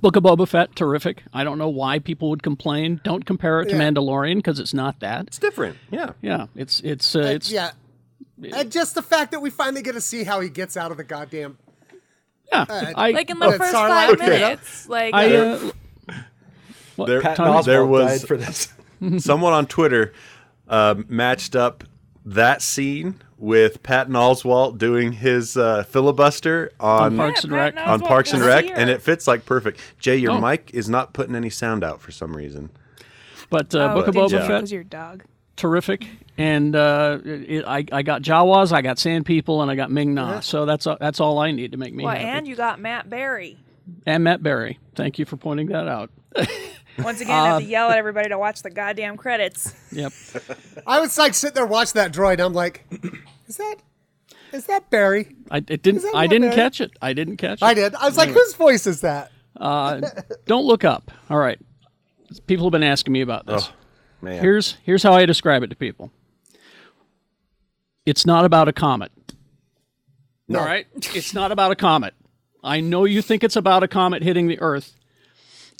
Book 0.00 0.16
of 0.16 0.22
Boba 0.24 0.46
Fett, 0.48 0.74
terrific. 0.76 1.22
I 1.32 1.42
don't 1.44 1.58
know 1.58 1.68
why 1.68 1.98
people 2.00 2.30
would 2.30 2.42
complain. 2.42 3.00
Don't 3.04 3.24
compare 3.26 3.60
it 3.60 3.66
to 3.70 3.76
Yeah. 3.76 3.82
Mandalorian 3.82 4.36
because 4.36 4.58
it's 4.60 4.74
not 4.74 5.00
that. 5.00 5.26
It's 5.28 5.38
different. 5.38 5.76
Yeah. 5.90 6.10
Yeah. 6.22 6.46
It's 6.54 6.80
it's 6.80 7.14
uh, 7.16 7.20
it's 7.20 7.50
yeah. 7.50 7.70
And 8.52 8.70
just 8.70 8.94
the 8.94 9.02
fact 9.02 9.30
that 9.32 9.40
we 9.40 9.50
finally 9.50 9.82
get 9.82 9.92
to 9.92 10.00
see 10.00 10.24
how 10.24 10.40
he 10.40 10.48
gets 10.48 10.76
out 10.76 10.90
of 10.90 10.96
the 10.96 11.04
goddamn. 11.04 11.58
Yeah, 12.52 12.66
uh, 12.68 12.92
I- 12.96 13.10
Like 13.12 13.30
in 13.30 13.38
the 13.38 13.46
uh, 13.46 13.58
first 13.58 13.72
five 13.72 14.18
pit. 14.18 14.28
minutes. 14.28 14.88
Like 14.88 15.14
I, 15.14 15.34
uh, 15.36 15.70
uh, 16.08 16.14
what, 16.96 17.06
there, 17.06 17.20
Pat 17.22 17.36
Tommy? 17.36 17.62
there 17.64 17.86
was 17.86 18.20
died 18.20 18.28
for 18.28 18.36
this. 18.36 18.72
Someone 19.18 19.52
on 19.52 19.66
Twitter 19.66 20.12
uh, 20.68 20.94
matched 21.08 21.54
up 21.56 21.84
that 22.24 22.60
scene 22.62 23.20
with 23.38 23.82
Patton 23.82 24.14
Oswalt 24.14 24.78
doing 24.78 25.12
his 25.12 25.56
uh, 25.56 25.84
filibuster 25.84 26.72
on, 26.80 27.12
On 27.12 27.16
Parks 27.16 27.44
and 27.44 27.52
Rec. 27.52 27.76
on 27.76 28.00
Parks 28.00 28.32
and 28.32 28.42
Rec, 28.42 28.64
and 28.68 28.88
it 28.90 29.02
fits 29.02 29.26
like 29.26 29.44
perfect. 29.44 29.78
Jay, 30.00 30.16
your 30.16 30.32
Oh. 30.32 30.40
mic 30.40 30.70
is 30.72 30.88
not 30.88 31.12
putting 31.12 31.34
any 31.36 31.50
sound 31.50 31.84
out 31.84 32.00
for 32.00 32.10
some 32.12 32.34
reason. 32.36 32.70
But 33.50 33.74
uh, 33.74 33.90
oh, 33.90 33.94
Book 33.94 34.08
of 34.08 34.14
did 34.14 34.20
Boba 34.22 34.30
you? 34.32 34.38
Fett, 34.38 34.48
Because 34.48 34.72
your 34.72 34.84
dog. 34.84 35.22
terrific. 35.56 36.06
And 36.38 36.74
uh, 36.74 37.18
it, 37.24 37.64
I, 37.66 37.84
I 37.92 38.02
got 38.02 38.22
Jawas, 38.22 38.72
I 38.72 38.82
got 38.82 38.98
Sand 38.98 39.24
People, 39.24 39.62
and 39.62 39.70
I 39.70 39.74
got 39.76 39.90
Ming 39.90 40.12
Na. 40.14 40.40
So 40.40 40.66
that's 40.66 40.86
uh, 40.86 40.96
that's 40.98 41.20
all 41.20 41.38
I 41.38 41.50
need 41.52 41.72
to 41.72 41.78
make 41.78 41.94
me 41.94 42.04
Well, 42.04 42.14
happy. 42.14 42.24
and 42.26 42.48
you 42.48 42.56
got 42.56 42.80
Matt 42.80 43.08
Berry. 43.08 43.56
And 44.04 44.24
Matt 44.24 44.42
Berry. 44.42 44.78
Thank 44.96 45.18
you 45.18 45.24
for 45.26 45.36
pointing 45.36 45.68
that 45.68 45.86
out. 45.88 46.10
Once 46.98 47.20
again, 47.20 47.34
I 47.38 47.48
have 47.48 47.60
to 47.60 47.64
yell 47.66 47.90
at 47.90 47.98
everybody 47.98 48.28
to 48.28 48.38
watch 48.38 48.62
the 48.62 48.70
goddamn 48.70 49.16
credits. 49.16 49.74
Yep. 49.92 50.12
I 50.86 51.00
was 51.00 51.16
like 51.18 51.34
sitting 51.34 51.54
there 51.54 51.66
watching 51.66 52.00
that 52.00 52.12
droid. 52.12 52.40
I'm 52.40 52.52
like, 52.52 52.84
is 53.48 53.56
that 53.56 53.76
is 54.52 54.66
that 54.66 54.90
Barry? 54.90 55.34
I 55.50 55.58
it 55.58 55.82
didn't. 55.82 56.02
That 56.02 56.12
I 56.14 56.22
Matt 56.22 56.30
didn't 56.30 56.48
Berry? 56.48 56.56
catch 56.56 56.80
it. 56.80 56.92
I 57.02 57.12
didn't 57.12 57.36
catch 57.36 57.62
it. 57.62 57.64
I 57.64 57.74
did. 57.74 57.94
I 57.94 58.06
was 58.06 58.16
like, 58.16 58.30
whose 58.30 58.54
voice 58.54 58.86
is 58.86 59.02
that? 59.02 59.30
Uh, 59.56 60.00
don't 60.46 60.64
look 60.66 60.84
up. 60.84 61.10
All 61.30 61.38
right. 61.38 61.58
People 62.46 62.66
have 62.66 62.72
been 62.72 62.82
asking 62.82 63.12
me 63.12 63.20
about 63.20 63.46
this. 63.46 63.68
Oh, 63.68 63.72
man. 64.22 64.40
Here's 64.40 64.76
here's 64.82 65.02
how 65.02 65.12
I 65.12 65.26
describe 65.26 65.62
it 65.62 65.68
to 65.68 65.76
people. 65.76 66.10
It's 68.04 68.24
not 68.26 68.44
about 68.44 68.68
a 68.68 68.72
comet. 68.72 69.12
No. 70.48 70.60
All 70.60 70.64
right. 70.64 70.86
It's 71.14 71.34
not 71.34 71.52
about 71.52 71.72
a 71.72 71.76
comet. 71.76 72.14
I 72.62 72.80
know 72.80 73.04
you 73.04 73.22
think 73.22 73.42
it's 73.44 73.56
about 73.56 73.82
a 73.82 73.88
comet 73.88 74.22
hitting 74.22 74.46
the 74.46 74.60
Earth. 74.60 74.94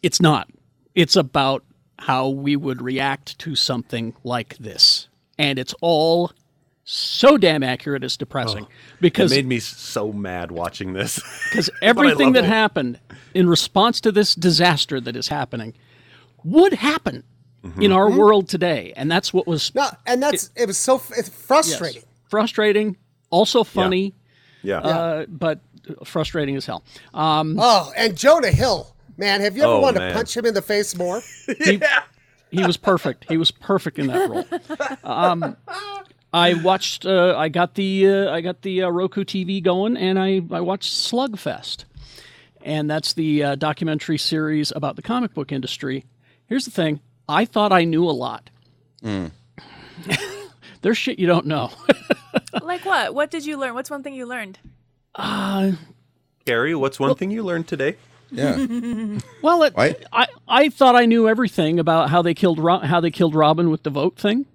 It's 0.03 0.21
not. 0.21 0.49
It's 0.97 1.15
about 1.15 1.63
how 2.01 2.29
we 2.29 2.57
would 2.57 2.83
react 2.83 3.39
to 3.41 3.55
something 3.55 4.15
like 4.25 4.57
this, 4.59 5.09
and 5.39 5.59
it's 5.59 5.75
all 5.81 6.33
so 6.85 7.37
damn 7.37 7.63
accurate. 7.63 8.03
It's 8.03 8.17
depressing 8.17 8.67
because 9.01 9.31
it 9.31 9.37
made 9.37 9.47
me 9.47 9.59
so 9.61 10.13
mad 10.13 10.51
watching 10.51 10.93
this. 10.95 11.21
because 11.51 11.71
everything 11.83 12.33
that 12.33 12.45
it. 12.45 12.49
happened 12.49 12.99
in 13.35 13.49
response 13.49 14.01
to 14.01 14.11
this 14.13 14.35
disaster 14.35 15.01
that 15.01 15.15
is 15.17 15.29
happening 15.29 15.75
would 16.43 16.73
happen 16.75 17.23
Mm-hmm. 17.65 17.83
in 17.83 17.91
our 17.93 18.09
Mhm. 18.09 18.17
world 18.17 18.49
today, 18.49 18.93
and 18.97 19.11
that's 19.11 19.35
what 19.35 19.47
was 19.49 19.75
No, 19.75 19.89
and 20.07 20.23
that's 20.23 20.51
it, 20.55 20.67
was 20.69 20.79
so 20.79 21.03
it's 21.17 21.29
frustrating. 21.29 22.03
yes, 22.03 22.11
frustrating, 22.31 22.97
also 23.31 23.65
funny, 23.65 24.15
Yeah. 24.63 24.79
uh, 24.79 25.27
but 25.29 25.59
frustrating 26.05 26.55
as 26.55 26.65
hell. 26.65 26.85
Um, 27.13 27.57
Oh, 27.59 27.93
and 27.97 28.17
Jonah 28.17 28.53
Hill, 28.53 28.95
man, 29.17 29.41
have 29.41 29.57
you 29.57 29.63
ever 29.63 29.73
Oh, 29.73 29.81
wanted 29.81 29.99
man. 30.01 30.09
to 30.11 30.15
punch 30.15 30.37
him 30.37 30.47
in 30.47 30.55
the 30.55 30.63
face 30.63 30.97
more? 30.97 31.23
he, 31.65 31.81
he 32.51 32.65
was 32.65 32.77
perfect. 32.77 33.27
He 33.29 33.37
was 33.37 33.51
perfect 33.51 33.99
in 33.99 34.07
that 34.09 34.29
role. 34.31 34.45
Um, 35.05 35.57
I 36.33 36.55
watched. 36.55 37.07
Uh, 37.07 37.35
I 37.37 37.49
got 37.49 37.75
the. 37.75 38.09
Uh, 38.09 38.31
I 38.31 38.41
got 38.41 38.63
the 38.63 38.83
uh, 38.83 38.89
Roku 38.91 39.25
TV 39.25 39.63
going, 39.63 39.97
and 39.97 40.19
I 40.19 40.43
I 40.51 40.61
watched 40.61 40.93
Slugfest, 40.93 41.85
and 42.63 42.91
that's 42.91 43.15
the 43.15 43.43
uh, 43.43 43.55
documentary 43.55 44.19
series 44.19 44.71
about 44.75 44.97
the 44.97 45.03
comic 45.03 45.33
book 45.33 45.51
industry. 45.53 46.05
Here's 46.47 46.65
the 46.67 46.71
thing: 46.73 47.01
I 47.29 47.45
thought 47.47 47.73
I 47.73 47.85
knew 47.85 48.05
a 48.05 48.11
lot. 48.13 48.51
There's 50.83 50.99
shit 50.99 51.19
you 51.19 51.27
don't 51.27 51.47
know. 51.47 51.71
like 52.63 52.85
what? 52.85 53.15
What 53.15 53.31
did 53.31 53.47
you 53.47 53.57
learn? 53.57 53.75
What's 53.75 53.91
one 53.91 54.03
thing 54.03 54.15
you 54.15 54.27
learned? 54.27 54.59
uh, 55.15 55.73
Gary, 56.45 56.75
what's 56.75 57.01
one 57.01 57.15
thing 57.17 57.31
you 57.31 57.43
learned 57.45 57.67
today? 57.69 57.97
well, 59.43 59.63
it, 59.63 59.75
Right? 59.77 60.03
I 60.13 60.27
I 60.49 60.69
thought 60.69 60.97
I 60.97 61.07
knew 61.07 61.29
everything 61.29 61.79
about 61.79 62.11
how 62.11 62.23
they 62.23 62.35
killed 62.35 62.59
Ro- 62.59 62.79
how 62.81 63.01
they 63.01 63.11
killed 63.11 63.35
Robin 63.35 63.71
with 63.71 63.83
the 63.83 63.91
vote 63.91 64.17
thing. 64.17 64.47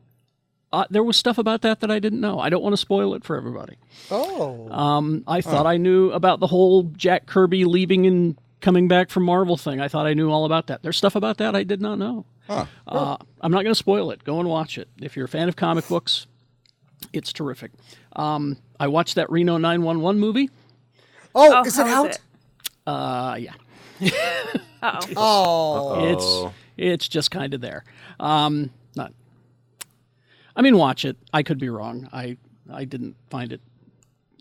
Uh, 0.74 0.86
there 0.90 1.04
was 1.04 1.18
stuff 1.18 1.38
about 1.38 1.62
that 1.64 1.82
that 1.82 1.92
I 1.92 2.00
didn't 2.00 2.22
know. 2.22 2.40
I 2.40 2.50
don't 2.50 2.64
want 2.64 2.72
to 2.74 2.78
spoil 2.78 3.14
it 3.14 3.26
for 3.26 3.36
everybody. 3.36 3.76
Oh. 4.10 4.70
Um, 4.72 5.24
I 5.28 5.42
thought 5.42 5.66
I 5.66 5.76
knew 5.76 6.12
about 6.12 6.40
the 6.40 6.48
whole 6.48 6.84
Jack 6.84 7.26
Kirby 7.26 7.66
leaving 7.66 8.06
and 8.08 8.38
coming 8.62 8.88
back 8.88 9.10
from 9.10 9.24
Marvel 9.24 9.58
thing. 9.58 9.82
I 9.82 9.90
thought 9.90 10.06
I 10.08 10.14
knew 10.14 10.32
all 10.32 10.46
about 10.46 10.68
that. 10.68 10.82
There's 10.82 10.96
stuff 10.98 11.16
about 11.18 11.38
that 11.40 11.56
I 11.58 11.64
did 11.64 11.82
not 11.82 11.98
know. 12.00 12.26
Uh, 12.48 13.18
I'm 13.42 13.52
not 13.52 13.64
going 13.64 13.72
to 13.74 13.76
spoil 13.76 14.12
it. 14.12 14.24
Go 14.24 14.40
and 14.40 14.48
watch 14.48 14.78
it. 14.78 14.88
If 15.02 15.18
you're 15.18 15.26
a 15.26 15.30
fan 15.30 15.50
of 15.50 15.58
comic 15.58 15.88
books, 15.90 16.26
it's 17.12 17.34
terrific. 17.34 17.72
Um, 18.16 18.56
I 18.80 18.88
watched 18.88 19.16
that 19.16 19.30
Reno 19.30 19.58
911 19.58 20.20
movie. 20.22 20.50
Oh, 21.36 21.54
Oh, 21.54 21.66
is 21.66 21.78
it 21.80 21.86
how 21.88 22.06
out? 22.06 22.10
is 22.12 22.16
it? 22.16 22.22
Uh, 22.88 23.38
yeah. 23.40 23.54
Uh-oh. 24.82 25.14
Oh. 25.18 26.06
It's 26.06 26.56
it's 26.78 27.08
just 27.08 27.30
kind 27.32 27.54
of 27.54 27.62
there. 27.62 27.84
Um, 28.20 28.72
not. 28.96 29.14
I 30.56 30.62
mean, 30.62 30.78
watch 30.78 31.06
it. 31.06 31.18
I 31.34 31.44
could 31.44 31.60
be 31.60 31.70
wrong. 31.70 32.10
I 32.12 32.38
I 32.72 32.86
didn't 32.86 33.16
find 33.30 33.52
it 33.54 33.62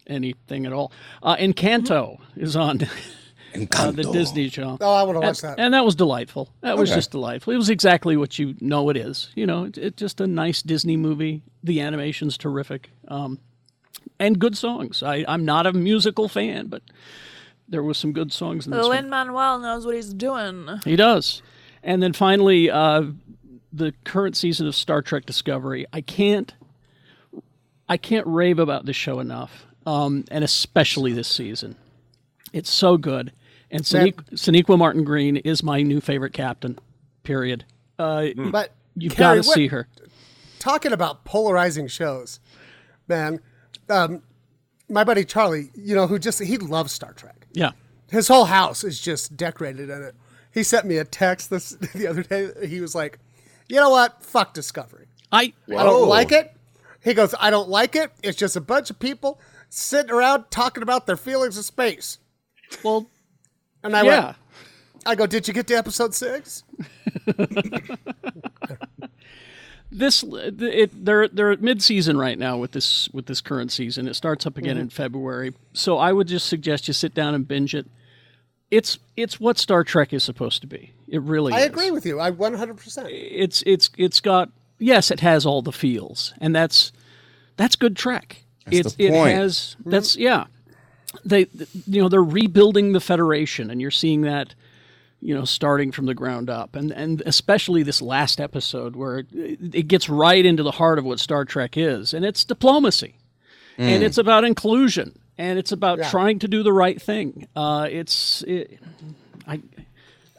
anything 0.07 0.67
at 0.67 0.73
all. 0.73 0.93
Uh, 1.23 1.37
Encanto 1.37 2.19
is 2.37 2.57
on 2.57 2.81
uh, 3.73 3.91
the 3.91 4.09
Disney 4.13 4.49
channel. 4.49 4.79
Oh, 4.81 4.95
I 4.95 5.03
wanna 5.03 5.19
And- 5.19 5.27
watch 5.29 5.41
that. 5.43 5.59
And 5.61 5.75
that 5.75 5.85
was 5.85 5.95
delightful. 5.95 6.49
That 6.63 6.79
was 6.79 6.91
Okay. 6.91 6.97
just 6.99 7.11
delightful. 7.11 7.53
It 7.53 7.59
was 7.59 7.69
exactly 7.71 8.17
what 8.17 8.39
you 8.39 8.55
know 8.61 8.89
it 8.89 8.97
is. 8.97 9.29
You 9.35 9.47
know, 9.47 9.65
it's 9.65 9.79
it, 9.79 9.97
just 9.97 10.21
a 10.21 10.27
nice 10.27 10.63
Disney 10.63 10.97
movie. 10.97 11.43
The 11.63 11.81
animation's 11.81 12.39
terrific. 12.39 12.91
Um, 13.09 13.39
and 14.19 14.39
good 14.39 14.57
songs. 14.57 15.03
I, 15.03 15.25
I'm 15.29 15.45
not 15.45 15.67
a 15.67 15.73
musical 15.73 16.29
fan, 16.29 16.69
but 16.69 16.83
there 17.71 17.83
was 17.83 17.97
some 17.97 18.13
good 18.13 18.33
songs 18.33 18.67
in 18.67 18.73
this 18.73 18.83
one. 18.83 18.91
Lin 18.91 19.09
Manuel 19.09 19.59
knows 19.59 19.87
what 19.87 19.95
he's 19.95 20.13
doing. 20.13 20.69
He 20.85 20.97
does. 20.97 21.41
And 21.83 22.03
then 22.03 22.13
finally, 22.13 22.71
uh, 22.71 23.05
the 23.73 23.95
current 24.05 24.37
season 24.37 24.67
of 24.67 24.75
Star 24.75 25.01
Trek 25.03 25.25
Discovery. 25.27 25.87
I 25.93 26.01
can't, 26.01 26.53
I 27.89 27.97
can't 27.97 28.27
rave 28.27 28.59
about 28.59 28.85
this 28.85 28.97
show 28.97 29.21
enough, 29.21 29.67
um, 29.87 30.25
and 30.31 30.45
especially 30.45 31.13
this 31.13 31.29
season. 31.29 31.77
It's 32.53 32.71
so 32.71 32.97
good. 32.97 33.33
And 33.71 33.91
Man. 33.93 34.07
Sonequa, 34.09 34.31
Sonequa 34.33 34.77
Martin 34.79 35.05
Green 35.05 35.37
is 35.37 35.63
my 35.63 35.83
new 35.83 36.01
favorite 36.01 36.33
captain. 36.33 36.79
Period. 37.23 37.65
Uh, 37.99 38.29
But 38.37 38.73
you've 38.97 39.17
got 39.17 39.35
to 39.35 39.45
see 39.45 39.69
her. 39.69 39.87
Talking 40.59 40.93
about 40.93 41.25
polarizing 41.25 41.87
shows, 41.87 42.41
man. 43.07 43.41
Um, 43.89 44.23
my 44.89 45.05
buddy 45.05 45.25
Charlie, 45.25 45.71
you 45.75 45.95
know, 45.95 46.07
who 46.07 46.19
just 46.19 46.43
he 46.43 46.59
loves 46.59 46.93
Star 46.93 47.13
Trek. 47.13 47.40
Yeah. 47.53 47.73
His 48.11 48.29
whole 48.29 48.47
house 48.47 48.85
is 48.85 49.01
just 49.01 49.37
decorated 49.37 49.91
in 49.91 50.03
it. 50.03 50.15
He 50.53 50.63
sent 50.63 50.87
me 50.87 50.97
a 50.97 51.05
text 51.05 51.51
this 51.51 51.71
the 51.95 52.07
other 52.07 52.23
day. 52.23 52.51
He 52.67 52.81
was 52.81 52.95
like, 52.95 53.19
"You 53.69 53.77
know 53.77 53.91
what? 53.91 54.23
Fuck 54.23 54.55
Discovery. 54.55 55.07
I 55.31 55.53
I 55.69 55.85
don't 55.85 56.09
like 56.09 56.33
it." 56.33 56.53
He 57.03 57.15
goes, 57.15 57.35
"I 57.39 57.51
don't 57.51 57.69
like 57.69 57.95
it. 57.97 58.11
It's 58.23 58.37
just 58.37 58.57
a 58.57 58.61
bunch 58.61 58.91
of 58.91 58.99
people 58.99 59.41
sitting 59.69 60.11
around 60.11 60.51
talking 60.51 60.83
about 60.83 61.07
their 61.07 61.17
feelings 61.17 61.57
of 61.57 61.65
space." 61.65 62.19
Well, 62.83 63.07
and 63.83 63.97
I 63.97 64.03
yeah. 64.03 64.25
went, 64.25 64.37
I 65.07 65.15
go, 65.15 65.27
"Did 65.27 65.47
you 65.47 65.55
get 65.55 65.67
to 65.69 65.75
episode 65.75 66.15
six? 66.15 66.65
this 69.93 70.23
it 70.23 71.05
they're 71.05 71.29
they're 71.29 71.51
at 71.51 71.61
mid 71.61 71.83
season 71.83 72.17
right 72.17 72.39
now 72.39 72.57
with 72.57 72.73
this 72.73 73.09
with 73.13 73.27
this 73.27 73.41
current 73.41 73.73
season. 73.73 74.07
It 74.09 74.15
starts 74.15 74.47
up 74.47 74.57
again 74.57 74.77
Mhm. 74.77 74.81
in 74.83 74.89
February. 74.91 75.53
So 75.73 75.99
I 75.99 76.13
would 76.13 76.29
just 76.29 76.47
suggest 76.47 76.87
you 76.89 76.95
sit 76.95 77.15
down 77.15 77.35
and 77.35 77.47
binge 77.47 77.75
it. 77.75 77.87
It's 78.71 78.99
it's 79.17 79.41
what 79.41 79.59
Star 79.59 79.83
Trek 79.83 80.13
is 80.13 80.23
supposed 80.23 80.61
to 80.61 80.67
be. 80.69 80.93
It 81.09 81.23
really 81.23 81.53
is. 81.53 81.57
I 81.59 81.61
is. 81.63 81.67
agree 81.67 81.91
with 81.91 82.07
you. 82.07 82.21
I 82.21 82.31
100%. 82.31 83.07
It's 83.11 83.63
it's 83.67 83.91
it's 83.99 84.21
got 84.21 84.51
yes, 84.79 85.11
it 85.11 85.21
has 85.21 85.45
all 85.45 85.61
the 85.63 85.73
feels, 85.73 86.33
and 86.41 86.55
that's 86.55 86.93
that's 87.57 87.75
good 87.77 87.97
Trek. 87.97 88.45
That's 88.67 88.77
it's 88.79 88.95
the 88.95 89.07
it 89.07 89.35
has 89.35 89.77
that's 89.85 90.17
yeah. 90.17 90.45
They 91.25 91.49
you 91.89 92.01
know 92.01 92.09
they're 92.09 92.23
rebuilding 92.23 92.93
the 92.93 93.01
Federation, 93.01 93.71
and 93.71 93.81
you're 93.81 93.91
seeing 93.91 94.21
that 94.21 94.55
you 95.21 95.35
know 95.35 95.45
starting 95.45 95.93
from 95.93 96.07
the 96.07 96.15
ground 96.15 96.49
up, 96.51 96.75
and 96.77 96.91
and 96.93 97.23
especially 97.27 97.83
this 97.83 98.01
last 98.03 98.41
episode 98.41 98.97
where 98.97 99.19
it, 99.19 99.29
it 99.75 99.89
gets 99.89 100.09
right 100.09 100.45
into 100.45 100.63
the 100.63 100.71
heart 100.73 100.99
of 100.99 101.05
what 101.05 101.21
Star 101.21 101.45
Trek 101.45 101.77
is, 101.77 102.15
and 102.15 102.25
it's 102.25 102.45
diplomacy, 102.45 103.17
and 103.79 104.03
Mm. 104.03 104.07
it's 104.07 104.19
about 104.19 104.45
inclusion, 104.45 105.19
and 105.39 105.59
it's 105.59 105.73
about 105.73 105.99
Yeah. 105.99 106.11
trying 106.11 106.39
to 106.41 106.49
do 106.49 106.63
the 106.63 106.73
right 106.73 107.01
thing. 107.01 107.47
Uh, 107.55 107.87
it's 107.91 108.43
it, 108.43 108.79
I 109.47 109.61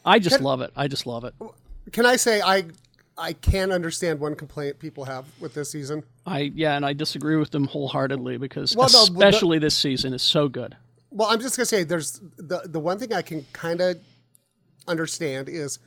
I 0.04 0.18
just 0.18 0.36
Can- 0.36 0.44
love 0.44 0.60
it. 0.60 0.72
I 0.76 0.88
just 0.88 1.06
love 1.06 1.24
it. 1.24 1.34
Can 1.92 2.06
I 2.06 2.16
say 2.16 2.40
I 2.42 2.64
I 3.18 3.34
can 3.34 3.70
understand 3.72 4.18
one 4.20 4.34
complaint 4.34 4.78
people 4.78 5.04
have 5.04 5.26
with 5.38 5.54
this 5.54 5.70
season. 5.70 6.02
I 6.26 6.50
yeah, 6.54 6.74
and 6.76 6.84
I 6.84 6.92
disagree 6.92 7.36
with 7.36 7.50
them 7.50 7.66
wholeheartedly 7.66 8.38
because 8.38 8.74
Well, 8.74 8.88
no, 8.92 9.06
but 9.06 9.20
the- 9.20 9.26
especially 9.28 9.58
this 9.58 9.76
season 9.76 10.12
is 10.14 10.22
so 10.22 10.48
good. 10.48 10.76
Well, 11.10 11.28
I'm 11.28 11.40
just 11.40 11.56
gonna 11.56 11.66
say 11.66 11.84
there's 11.84 12.20
the 12.38 12.62
the 12.64 12.80
one 12.80 12.98
thing 12.98 13.12
I 13.12 13.22
can 13.22 13.44
kind 13.52 13.80
of 13.80 13.98
understand 14.88 15.48
is 15.48 15.78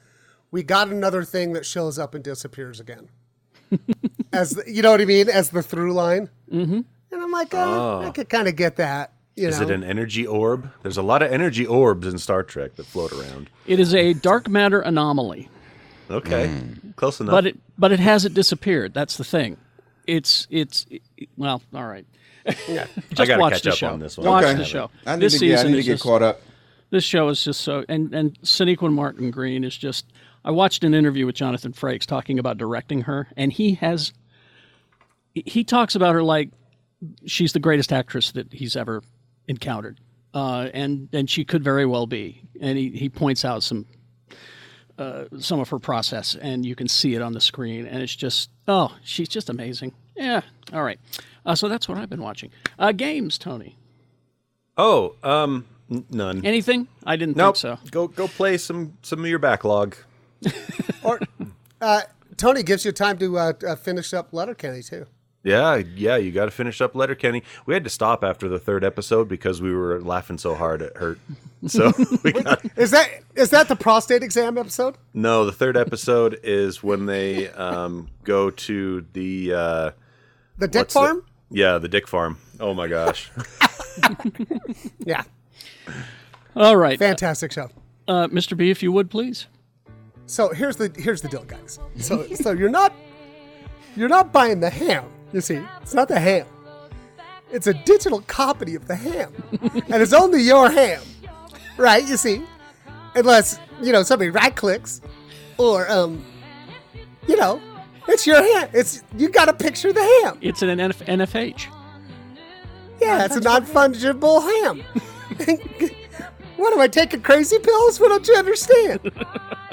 we 0.52 0.64
got 0.64 0.90
another 0.90 1.24
thing 1.24 1.54
that 1.54 1.66
shows 1.66 1.98
up 2.00 2.14
and 2.16 2.24
disappears 2.24 2.80
again. 2.80 3.10
As 4.34 4.52
the, 4.52 4.64
you 4.72 4.82
know 4.82 4.92
what 4.92 5.02
I 5.02 5.06
mean, 5.06 5.30
as 5.30 5.50
the 5.50 5.64
through 5.64 5.94
line. 5.94 6.30
Mm-hmm. 6.52 6.82
And 7.12 7.22
I'm 7.24 7.32
like, 7.32 7.54
oh, 7.54 8.02
I 8.02 8.08
Oh. 8.08 8.12
could 8.12 8.28
kind 8.30 8.48
of 8.50 8.56
get 8.58 8.76
that. 8.78 9.14
You 9.38 9.48
Is 9.48 9.60
know, 9.60 9.68
it 9.68 9.72
an 9.72 9.84
energy 9.84 10.28
orb? 10.28 10.70
There's 10.84 10.98
a 10.98 11.02
lot 11.02 11.22
of 11.22 11.32
energy 11.32 11.66
orbs 11.66 12.06
in 12.06 12.18
Star 12.18 12.44
Trek 12.44 12.76
that 12.76 12.86
float 12.86 13.14
around. 13.14 13.50
It 13.66 13.80
is 13.80 13.94
a 13.96 14.14
dark 14.14 14.50
matter 14.50 14.82
anomaly. 14.82 15.50
Okay, 16.12 16.54
close 16.98 17.20
enough. 17.20 17.32
But 17.32 17.48
it 17.48 17.60
but 17.78 17.92
it 17.92 18.00
hasn't 18.00 18.36
disappeared. 18.36 18.94
That's 18.94 19.18
the 19.18 19.24
thing. 19.24 19.58
It's 20.06 20.48
it's 20.50 20.86
it- 20.90 21.02
well, 21.38 21.62
all 21.74 21.86
right. 21.86 22.06
Yeah. 22.68 22.88
just 23.10 23.20
I 23.22 23.26
gotta 23.26 23.42
watch 23.42 23.54
catch 23.54 23.64
the 23.64 23.72
up 23.72 23.78
show. 23.78 23.88
on 23.90 24.00
this 24.00 24.18
one. 24.18 24.28
Watch 24.28 24.44
Okay. 24.46 24.58
the 24.58 24.66
show. 24.66 24.90
I 25.06 25.16
need 25.16 25.22
this 25.24 25.40
to 25.40 25.48
get- 25.48 25.60
I 25.60 25.64
need 25.64 25.76
to 25.78 25.84
get 25.84 25.92
just- 25.94 26.04
caught 26.04 26.22
up. 26.22 26.42
This 26.96 27.04
show 27.04 27.28
is 27.28 27.44
just 27.44 27.60
so 27.60 27.84
and 27.90 28.16
and 28.16 28.42
Sonequa 28.42 28.90
Martin 28.90 29.30
Green 29.30 29.66
is 29.66 29.76
just. 29.76 30.06
I 30.46 30.52
watched 30.52 30.82
an 30.86 30.94
interview 30.94 31.26
with 31.26 31.36
Jonathan 31.36 31.74
Frakes 31.74 32.06
talking 32.06 32.40
about 32.40 32.58
directing 32.58 33.02
her, 33.02 33.28
and 33.36 33.52
he 33.52 33.74
has. 33.74 34.14
He 35.34 35.66
talks 35.66 35.96
about 35.96 36.14
her 36.14 36.24
like 36.24 36.52
she's 37.26 37.52
the 37.52 37.60
greatest 37.60 37.92
actress 37.92 38.32
that 38.32 38.54
he's 38.54 38.78
ever 38.78 39.04
encountered, 39.50 40.00
uh, 40.34 40.70
and 40.74 41.10
and 41.12 41.30
she 41.30 41.44
could 41.44 41.66
very 41.66 41.86
well 41.86 42.08
be. 42.08 42.42
And 42.62 42.78
he, 42.78 42.92
he 42.92 43.10
points 43.10 43.44
out 43.44 43.62
some 43.62 43.88
uh, 44.98 45.26
some 45.38 45.60
of 45.60 45.68
her 45.72 45.80
process, 45.80 46.38
and 46.42 46.66
you 46.66 46.76
can 46.76 46.88
see 46.88 47.14
it 47.14 47.22
on 47.22 47.34
the 47.34 47.42
screen, 47.42 47.86
and 47.88 48.02
it's 48.02 48.16
just 48.16 48.50
oh, 48.70 48.96
she's 49.04 49.28
just 49.28 49.50
amazing. 49.50 49.92
Yeah, 50.16 50.44
all 50.72 50.84
right. 50.84 51.02
Uh, 51.46 51.56
so 51.56 51.68
that's 51.68 51.90
what 51.90 51.98
I've 51.98 52.10
been 52.10 52.24
watching. 52.24 52.52
Uh, 52.80 52.94
games, 52.94 53.38
Tony. 53.38 53.78
Oh, 54.78 55.16
um, 55.24 55.66
none. 56.10 56.46
Anything? 56.46 56.88
I 57.06 57.16
didn't 57.16 57.38
Nope. 57.38 57.58
think 57.58 57.80
so. 57.80 57.90
Go 57.92 58.08
go 58.08 58.28
play 58.28 58.58
some 58.58 58.98
some 59.02 59.20
of 59.20 59.28
your 59.28 59.40
backlog. 59.40 59.96
or 61.04 61.20
uh, 61.82 62.02
Tony 62.38 62.64
gives 62.64 62.86
you 62.86 62.92
time 62.92 63.18
to 63.20 63.38
uh, 63.38 63.54
uh, 63.68 63.76
finish 63.76 64.14
up 64.14 64.30
Letterkenny 64.32 64.82
too. 64.84 65.06
Yeah, 65.44 65.76
yeah, 65.76 66.18
you 66.18 66.32
got 66.32 66.46
to 66.46 66.52
finish 66.52 66.82
up 66.82 66.96
Letterkenny. 66.96 67.44
We 67.68 67.76
had 67.76 67.84
to 67.84 67.90
stop 67.92 68.24
after 68.24 68.50
the 68.50 68.58
third 68.58 68.84
episode 68.84 69.30
because 69.30 69.62
we 69.62 69.72
were 69.76 70.02
laughing 70.02 70.40
so 70.40 70.56
hard 70.56 70.82
it 70.82 70.98
hurt. 70.98 71.20
So 71.68 71.92
we 72.24 72.32
got 72.32 72.64
Is 72.78 72.92
that 72.92 73.10
is 73.36 73.50
that 73.50 73.68
the 73.70 73.76
prostate 73.76 74.22
exam 74.22 74.56
episode? 74.58 74.98
no. 75.16 75.46
The 75.46 75.52
third 75.52 75.76
episode 75.78 76.40
is 76.44 76.84
when 76.84 77.08
they 77.08 77.50
um, 77.50 78.08
go 78.24 78.52
to 78.52 79.04
the 79.14 79.54
uh, 79.54 79.92
The 80.60 80.68
dick 80.68 80.82
what's 80.82 80.94
farm? 80.94 81.26
yeah, 81.50 81.80
the 81.80 81.88
dick 81.88 82.08
farm. 82.08 82.38
Oh 82.60 82.74
my 82.76 82.88
gosh. 82.88 83.32
Yeah, 85.06 85.24
All 86.56 86.78
right. 86.78 86.98
fantastic 86.98 87.52
show. 87.52 87.70
Uh, 88.08 88.28
Mr. 88.28 88.56
B, 88.56 88.70
if 88.70 88.82
you 88.84 88.92
would 88.92 89.10
please. 89.10 89.48
So 90.28 90.54
here's 90.54 90.76
the 90.78 90.92
here's 90.96 91.22
the 91.22 91.28
deal, 91.28 91.44
guys. 91.44 91.80
So 92.00 92.26
so 92.34 92.52
you're 92.52 92.70
not 92.70 92.94
you're 93.96 94.10
not 94.10 94.32
buying 94.32 94.60
the 94.60 94.70
ham. 94.70 95.06
You 95.34 95.42
see, 95.42 95.62
it's 95.82 95.94
not 95.94 96.08
the 96.08 96.20
ham. 96.20 96.48
It's 97.52 97.68
a 97.68 97.74
digital 97.74 98.22
copy 98.22 98.76
of 98.76 98.88
the 98.88 98.96
ham, 98.96 99.32
and 99.62 100.02
it's 100.02 100.14
only 100.14 100.42
your 100.42 100.70
ham, 100.70 101.02
right? 101.78 102.06
You 102.08 102.18
see, 102.18 102.42
unless 103.16 103.60
you 103.82 103.92
know 103.92 104.02
somebody 104.04 104.32
right 104.32 104.56
clicks, 104.56 105.00
or 105.58 105.90
um, 105.92 106.26
you 107.28 107.36
know, 107.36 107.62
it's 108.08 108.26
your 108.26 108.42
ham. 108.42 108.70
It's 108.74 109.04
you 109.18 109.30
got 109.30 109.46
to 109.46 109.54
picture 109.54 109.90
of 109.90 109.96
the 109.96 110.22
ham. 110.24 110.38
It's 110.42 110.62
an 110.64 110.70
NF- 110.80 111.06
NFH. 111.06 111.68
Yeah, 113.00 113.26
it's 113.26 113.36
a 113.36 113.42
non 113.42 113.66
fungible 113.66 114.42
ham. 114.42 114.84
what 116.58 116.74
am 116.74 116.80
I 116.80 116.88
taking 116.88 117.22
crazy 117.22 117.60
pills? 117.60 118.00
What 118.00 118.10
don't 118.10 118.28
you 118.28 118.36
understand? 118.36 119.12